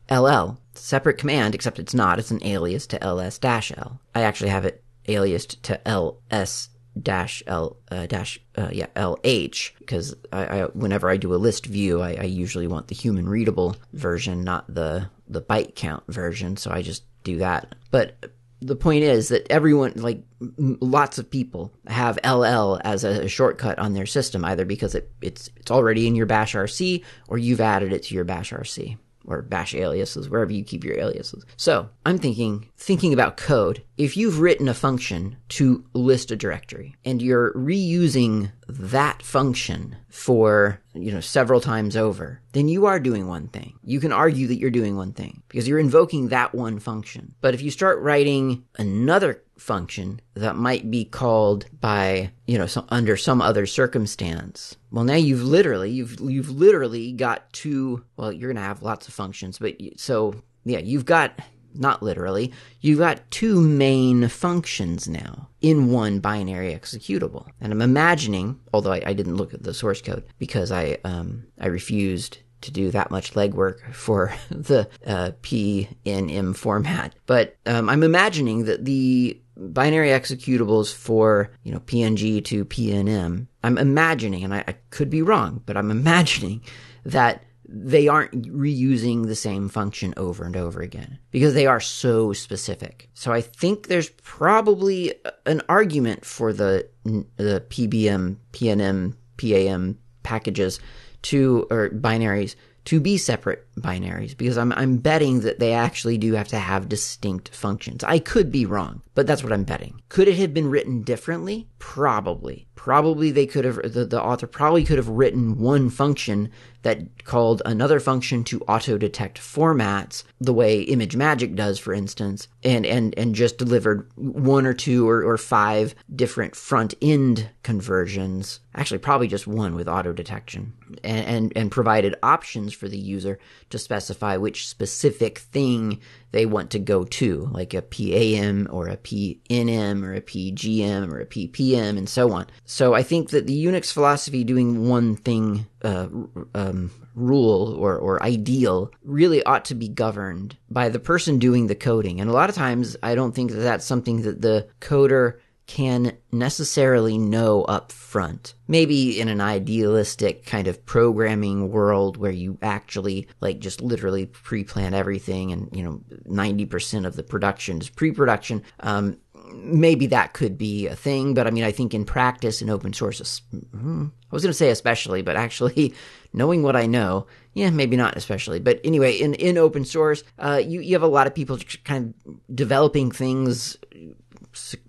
LL, 0.10 0.58
separate 0.74 1.18
command, 1.18 1.56
except 1.56 1.80
it's 1.80 1.94
not. 1.94 2.20
It's 2.20 2.32
an 2.32 2.44
alias 2.44 2.88
to 2.88 3.04
ls-l. 3.04 4.00
I 4.16 4.22
actually 4.22 4.50
have 4.50 4.66
it 4.66 4.84
aliased 5.08 5.62
to 5.64 5.88
ls 5.88 6.70
dash 7.02 7.44
l 7.48 7.78
uh, 7.92 8.06
dash 8.08 8.40
uh, 8.56 8.70
yeah 8.72 8.88
lh 8.96 9.72
because 9.80 10.16
I, 10.32 10.46
I, 10.46 10.64
whenever 10.68 11.10
I 11.10 11.18
do 11.18 11.34
a 11.34 11.38
list 11.38 11.66
view 11.66 12.02
I, 12.02 12.14
I, 12.16 12.24
usually 12.24 12.66
want 12.66 12.88
the 12.88 12.96
human 12.96 13.30
readable 13.30 13.76
version 13.94 14.44
not 14.44 14.74
the 14.74 15.10
the 15.28 15.42
byte 15.42 15.76
count 15.76 16.04
version 16.08 16.58
so 16.58 16.72
I 16.72 16.82
just 16.82 17.04
do 17.24 17.38
that 17.38 17.76
but 17.92 18.32
the 18.62 18.76
point 18.76 19.04
is 19.04 19.30
that 19.30 19.50
everyone, 19.52 19.94
like 19.96 20.24
lots 20.58 21.18
of 21.18 21.30
people, 21.30 21.74
have 21.88 22.20
LL 22.26 22.80
as 22.84 23.04
a 23.04 23.28
shortcut 23.28 23.78
on 23.80 23.94
their 23.94 24.06
system, 24.06 24.44
either 24.46 24.66
because 24.66 24.96
it, 24.96 25.12
it's 25.22 25.50
it's 25.56 25.72
already 25.72 26.08
in 26.08 26.16
your 26.16 26.26
Bash 26.26 26.56
RC 26.56 27.04
or 27.28 27.38
you've 27.38 27.62
added 27.62 27.94
it 27.94 28.04
to 28.04 28.16
your 28.16 28.24
Bash 28.24 28.52
RC 28.52 28.98
or 29.28 29.42
bash 29.42 29.76
aliases, 29.76 30.30
wherever 30.30 30.52
you 30.52 30.64
keep 30.64 30.84
your 30.84 30.98
aliases. 30.98 31.46
So 31.58 31.90
I'm 32.06 32.18
thinking, 32.18 32.70
thinking 32.78 33.14
about 33.14 33.38
code. 33.38 33.84
If 33.98 34.16
you've 34.16 34.40
written 34.40 34.70
a 34.70 34.74
function 34.74 35.36
to 35.50 35.84
list 35.94 36.32
a 36.32 36.38
directory 36.38 36.96
and 37.04 37.22
you're 37.22 37.52
reusing 37.54 38.52
that 38.70 39.22
function 39.22 39.98
for, 40.10 40.82
you 41.04 41.12
know, 41.12 41.20
several 41.20 41.62
times 41.62 41.96
over, 41.96 42.42
then 42.54 42.68
you 42.68 42.86
are 42.86 43.00
doing 43.00 43.28
one 43.28 43.48
thing. 43.48 43.78
You 43.84 44.00
can 44.00 44.12
argue 44.12 44.48
that 44.48 44.58
you're 44.58 44.70
doing 44.72 44.96
one 44.96 45.14
thing 45.14 45.44
because 45.48 45.68
you're 45.68 45.80
invoking 45.80 46.30
that 46.30 46.54
one 46.54 46.80
function. 46.80 47.34
But 47.42 47.54
if 47.54 47.62
you 47.62 47.72
start 47.72 48.00
writing 48.00 48.64
another 48.78 49.44
function 49.58 50.20
that 50.36 50.56
might 50.56 50.90
be 50.92 51.04
called 51.04 51.66
by 51.82 52.32
you 52.46 52.58
know 52.58 52.68
some, 52.68 52.86
under 52.90 53.18
some 53.18 53.42
other 53.42 53.66
circumstance 53.66 54.76
well 54.92 55.04
now 55.04 55.16
you've 55.16 55.42
literally 55.44 55.90
you've 55.90 56.20
you've 56.20 56.52
literally 56.52 57.12
got 57.12 57.52
two 57.54 58.04
well 58.18 58.32
you're 58.32 58.54
gonna 58.54 58.64
have 58.64 58.84
lots 58.84 59.08
of 59.08 59.16
functions 59.16 59.58
but 59.58 59.76
so 59.96 60.36
yeah 60.64 60.78
you've 60.78 61.06
got 61.06 61.40
not 61.74 62.02
literally 62.02 62.52
you've 62.82 63.00
got 63.00 63.30
two 63.32 63.62
main 63.62 64.28
functions 64.28 65.08
now 65.08 65.48
in 65.62 65.92
one 65.92 66.20
binary 66.20 66.74
executable 66.74 67.48
and 67.62 67.72
i'm 67.72 67.82
imagining 67.82 68.60
although 68.74 68.94
i, 68.94 69.02
I 69.06 69.14
didn't 69.14 69.38
look 69.38 69.54
at 69.54 69.64
the 69.64 69.74
source 69.74 70.02
code 70.02 70.26
because 70.38 70.72
i 70.72 70.98
um 71.04 71.46
i 71.60 71.68
refused 71.68 72.40
to 72.62 72.72
do 72.72 72.92
that 72.92 73.12
much 73.12 73.34
legwork 73.34 73.94
for 73.94 74.34
the 74.50 74.90
uh, 75.06 75.32
PNM 75.42 76.56
format. 76.56 77.16
But 77.26 77.56
um, 77.66 77.90
I'm 77.90 78.04
imagining 78.04 78.66
that 78.66 78.86
the 78.86 79.40
binary 79.56 80.10
executables 80.10 80.94
for 80.94 81.52
you 81.64 81.72
know 81.72 81.80
PNG 81.80 82.44
to 82.46 82.66
PNM. 82.66 83.48
I'm 83.64 83.78
imagining, 83.78 84.44
and 84.44 84.54
I, 84.54 84.64
I 84.68 84.76
could 84.90 85.10
be 85.10 85.22
wrong, 85.22 85.62
but 85.66 85.78
I'm 85.78 85.92
imagining 86.00 86.62
that 87.06 87.44
they 87.68 88.08
aren't 88.08 88.32
reusing 88.48 89.28
the 89.28 89.36
same 89.36 89.70
function 89.70 90.14
over 90.16 90.46
and 90.46 90.56
over 90.56 90.82
again 90.82 91.20
because 91.32 91.54
they 91.54 91.66
are 91.66 91.82
so 91.82 92.34
specific. 92.34 93.10
So 93.14 93.34
I 93.34 93.42
think 93.42 93.88
there's 93.88 94.10
probably 94.10 95.14
an 95.46 95.62
argument 95.68 96.26
for 96.26 96.54
the 96.54 96.88
the 97.04 97.64
PBM, 97.70 98.38
PNM, 98.54 99.16
PAM 99.38 99.98
packages 100.24 100.80
to 101.24 101.68
or 101.70 101.90
binaries 101.90 102.56
to 102.86 103.00
be 103.00 103.18
separate 103.18 103.67
binaries 103.78 104.36
because 104.36 104.58
I'm 104.58 104.72
I'm 104.74 104.98
betting 104.98 105.42
that 105.42 105.60
they 105.60 105.74
actually 105.74 106.18
do 106.18 106.34
have 106.34 106.48
to 106.50 106.60
have 106.60 106.90
distinct 106.90 107.50
functions. 107.56 108.04
I 108.04 108.20
could 108.20 108.52
be 108.52 108.66
wrong, 108.66 109.02
but 109.16 109.28
that's 109.28 109.44
what 109.44 109.54
I'm 109.54 109.64
betting. 109.64 110.02
Could 110.10 110.28
it 110.28 110.38
have 110.38 110.54
been 110.54 110.70
written 110.70 111.04
differently? 111.04 111.68
Probably. 111.80 112.68
Probably 112.76 113.32
they 113.32 113.46
could 113.46 113.66
have 113.66 113.82
the, 113.84 114.06
the 114.06 114.22
author 114.22 114.48
probably 114.48 114.84
could 114.84 114.98
have 114.98 115.10
written 115.10 115.58
one 115.58 115.90
function 115.90 116.52
that 116.84 117.26
called 117.26 117.62
another 117.66 118.00
function 118.00 118.46
to 118.46 118.62
auto 118.62 118.98
detect 118.98 119.40
formats 119.40 120.24
the 120.40 120.54
way 120.54 120.86
ImageMagick 120.86 121.54
does 121.54 121.80
for 121.80 121.94
instance 121.94 122.48
and 122.64 122.86
and 122.86 123.14
and 123.18 123.36
just 123.36 123.58
delivered 123.58 124.10
one 124.16 124.66
or 124.66 124.74
two 124.74 125.10
or, 125.10 125.22
or 125.22 125.38
five 125.38 125.96
different 126.16 126.56
front 126.56 126.94
end 127.02 127.50
conversions 127.64 128.62
actually 128.76 129.00
probably 129.00 129.28
just 129.28 129.48
one 129.48 129.76
with 129.76 129.90
auto 129.90 130.14
detection 130.14 130.72
and, 131.04 131.26
and 131.26 131.54
and 131.58 131.72
provided 131.72 132.16
options 132.24 132.74
for 132.74 132.88
the 132.88 132.98
user 132.98 133.38
to 133.70 133.78
specify 133.78 134.38
which 134.38 134.68
specific 134.68 135.40
thing 135.40 136.00
they 136.32 136.46
want 136.46 136.72
to 136.72 136.80
go 136.80 137.04
to, 137.04 137.50
like 137.52 137.74
a 137.74 137.82
PAM 137.82 138.68
or 138.70 138.88
a 138.88 138.98
PNM 138.98 140.04
or 140.04 140.14
a 140.14 140.22
PGM 140.22 141.12
or 141.12 141.20
a 141.20 141.26
PPM 141.26 141.98
and 141.98 142.10
so 142.10 142.32
on. 142.32 142.48
So 142.66 142.94
I 142.94 143.04
think 143.04 143.30
that 143.30 143.48
the 143.48 143.66
Unix 143.66 143.92
philosophy 143.92 144.44
doing 144.44 144.88
one 144.88 145.16
thing 145.16 145.66
uh, 145.84 146.08
um, 146.54 146.92
rule 147.16 147.76
or, 147.80 147.98
or 147.98 148.22
ideal 148.24 148.92
really 149.04 149.44
ought 149.44 149.66
to 149.66 149.76
be 149.76 149.88
governed 149.88 150.56
by 150.70 150.90
the 150.90 151.00
person 151.00 151.40
doing 151.40 151.68
the 151.68 151.76
coding. 151.76 152.22
And 152.22 152.30
a 152.30 152.34
lot 152.34 152.50
of 152.50 152.56
times, 152.56 152.96
I 153.02 153.16
don't 153.16 153.34
think 153.34 153.52
that 153.52 153.58
that's 153.58 153.86
something 153.86 154.22
that 154.22 154.42
the 154.42 154.68
coder 154.80 155.40
can 155.68 156.18
necessarily 156.32 157.18
know 157.18 157.64
up 157.64 157.92
front. 157.92 158.54
Maybe 158.70 159.20
in 159.20 159.28
an 159.28 159.42
idealistic 159.42 160.46
kind 160.46 160.68
of 160.68 160.86
programming 160.86 161.70
world 161.70 162.16
where 162.18 162.32
you 162.32 162.58
actually 162.62 163.28
like 163.42 163.60
just 163.60 163.82
literally 163.82 164.26
pre-plan 164.26 164.94
everything 164.94 165.52
and 165.52 165.70
you 165.74 165.84
know 165.84 166.02
90% 166.26 167.06
of 167.06 167.18
the 167.18 167.24
production 167.24 167.80
is 167.80 167.90
pre-production 167.90 168.64
um, 168.80 169.18
maybe 169.54 170.08
that 170.08 170.34
could 170.34 170.58
be 170.58 170.88
a 170.88 170.96
thing, 170.96 171.34
but 171.34 171.48
I 171.48 171.52
mean, 171.52 171.64
I 171.64 171.72
think 171.72 171.94
in 171.94 172.06
practice 172.06 172.62
in 172.62 172.70
open 172.70 172.94
source, 172.94 173.42
hmm, 173.72 174.08
I 174.32 174.36
was 174.36 174.44
going 174.44 174.52
to 174.52 174.58
say 174.58 174.70
especially, 174.70 175.22
but 175.22 175.36
actually, 175.36 175.94
knowing 176.34 176.64
what 176.64 176.76
I 176.76 176.86
know, 176.86 177.28
yeah, 177.54 177.70
maybe 177.70 177.96
not 177.96 178.18
especially. 178.18 178.60
But 178.60 178.80
anyway, 178.84 179.14
in 179.14 179.34
in 179.36 179.58
open 179.58 179.86
source, 179.86 180.24
uh, 180.40 180.62
you 180.64 180.82
you 180.82 180.94
have 180.94 181.04
a 181.04 181.08
lot 181.08 181.28
of 181.28 181.36
people 181.36 181.60
kind 181.84 182.14
of 182.26 182.56
developing 182.56 183.12
things 183.12 183.78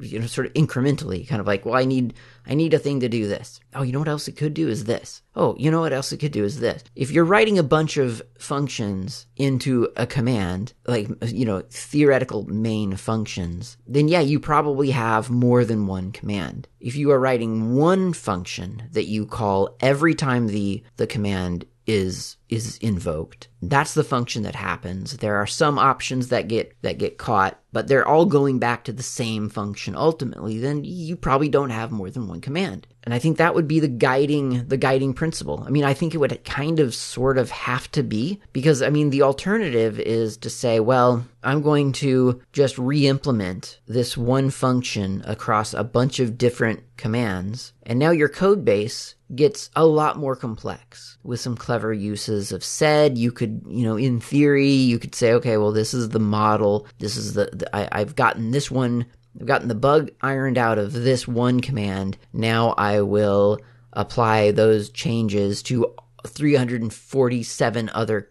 you 0.00 0.18
know 0.18 0.26
sort 0.26 0.46
of 0.46 0.52
incrementally 0.54 1.26
kind 1.26 1.40
of 1.40 1.46
like 1.46 1.64
well 1.64 1.74
i 1.74 1.84
need 1.84 2.14
i 2.46 2.54
need 2.54 2.74
a 2.74 2.78
thing 2.78 3.00
to 3.00 3.08
do 3.08 3.28
this. 3.28 3.60
Oh 3.74 3.82
you 3.82 3.92
know 3.92 3.98
what 3.98 4.08
else 4.08 4.28
it 4.28 4.36
could 4.36 4.54
do 4.54 4.68
is 4.68 4.84
this. 4.84 5.22
Oh 5.34 5.54
you 5.58 5.70
know 5.70 5.80
what 5.80 5.92
else 5.92 6.12
it 6.12 6.18
could 6.18 6.32
do 6.32 6.44
is 6.44 6.60
this. 6.60 6.82
If 6.96 7.10
you're 7.10 7.24
writing 7.24 7.58
a 7.58 7.62
bunch 7.62 7.96
of 7.96 8.22
functions 8.38 9.26
into 9.36 9.88
a 9.96 10.06
command 10.06 10.72
like 10.86 11.08
you 11.26 11.44
know 11.44 11.62
theoretical 11.70 12.44
main 12.46 12.96
functions 12.96 13.76
then 13.86 14.08
yeah 14.08 14.20
you 14.20 14.40
probably 14.40 14.90
have 14.90 15.30
more 15.30 15.64
than 15.64 15.86
one 15.86 16.12
command. 16.12 16.68
If 16.80 16.96
you 16.96 17.10
are 17.10 17.20
writing 17.20 17.74
one 17.74 18.12
function 18.12 18.88
that 18.92 19.06
you 19.06 19.26
call 19.26 19.76
every 19.80 20.14
time 20.14 20.46
the 20.46 20.82
the 20.96 21.06
command 21.06 21.66
is 21.88 22.36
is 22.50 22.76
invoked. 22.78 23.48
That's 23.62 23.94
the 23.94 24.04
function 24.04 24.42
that 24.42 24.54
happens. 24.54 25.16
There 25.16 25.36
are 25.36 25.46
some 25.46 25.78
options 25.78 26.28
that 26.28 26.46
get 26.46 26.76
that 26.82 26.98
get 26.98 27.18
caught, 27.18 27.58
but 27.72 27.88
they're 27.88 28.06
all 28.06 28.26
going 28.26 28.58
back 28.58 28.84
to 28.84 28.92
the 28.92 29.02
same 29.02 29.48
function 29.48 29.96
ultimately. 29.96 30.58
Then 30.58 30.84
you 30.84 31.16
probably 31.16 31.48
don't 31.48 31.70
have 31.70 31.90
more 31.90 32.10
than 32.10 32.28
one 32.28 32.40
command. 32.40 32.86
And 33.08 33.14
I 33.14 33.18
think 33.18 33.38
that 33.38 33.54
would 33.54 33.66
be 33.66 33.80
the 33.80 33.88
guiding 33.88 34.68
the 34.68 34.76
guiding 34.76 35.14
principle. 35.14 35.64
I 35.66 35.70
mean, 35.70 35.82
I 35.82 35.94
think 35.94 36.14
it 36.14 36.18
would 36.18 36.44
kind 36.44 36.78
of 36.78 36.94
sort 36.94 37.38
of 37.38 37.50
have 37.50 37.90
to 37.92 38.02
be 38.02 38.38
because 38.52 38.82
I 38.82 38.90
mean, 38.90 39.08
the 39.08 39.22
alternative 39.22 39.98
is 39.98 40.36
to 40.36 40.50
say, 40.50 40.78
well, 40.78 41.26
I'm 41.42 41.62
going 41.62 41.92
to 41.92 42.42
just 42.52 42.76
re-implement 42.76 43.80
this 43.86 44.18
one 44.18 44.50
function 44.50 45.22
across 45.24 45.72
a 45.72 45.84
bunch 45.84 46.20
of 46.20 46.36
different 46.36 46.82
commands, 46.98 47.72
and 47.84 47.98
now 47.98 48.10
your 48.10 48.28
code 48.28 48.62
base 48.62 49.14
gets 49.34 49.70
a 49.74 49.86
lot 49.86 50.18
more 50.18 50.36
complex 50.36 51.16
with 51.22 51.40
some 51.40 51.56
clever 51.56 51.94
uses 51.94 52.52
of 52.52 52.62
sed. 52.62 53.16
You 53.16 53.32
could, 53.32 53.62
you 53.66 53.84
know, 53.84 53.96
in 53.96 54.20
theory, 54.20 54.70
you 54.70 54.98
could 54.98 55.14
say, 55.14 55.32
okay, 55.34 55.56
well, 55.56 55.72
this 55.72 55.94
is 55.94 56.10
the 56.10 56.18
model. 56.18 56.86
This 56.98 57.16
is 57.16 57.32
the, 57.32 57.46
the 57.52 57.74
I, 57.74 57.88
I've 57.90 58.16
gotten 58.16 58.50
this 58.50 58.70
one 58.70 59.06
I've 59.38 59.46
gotten 59.46 59.68
the 59.68 59.74
bug 59.74 60.10
ironed 60.20 60.58
out 60.58 60.78
of 60.78 60.92
this 60.92 61.28
one 61.28 61.60
command. 61.60 62.18
Now 62.32 62.70
I 62.76 63.00
will 63.02 63.60
apply 63.92 64.50
those 64.50 64.90
changes 64.90 65.62
to 65.64 65.94
347 66.26 67.90
other 67.94 68.30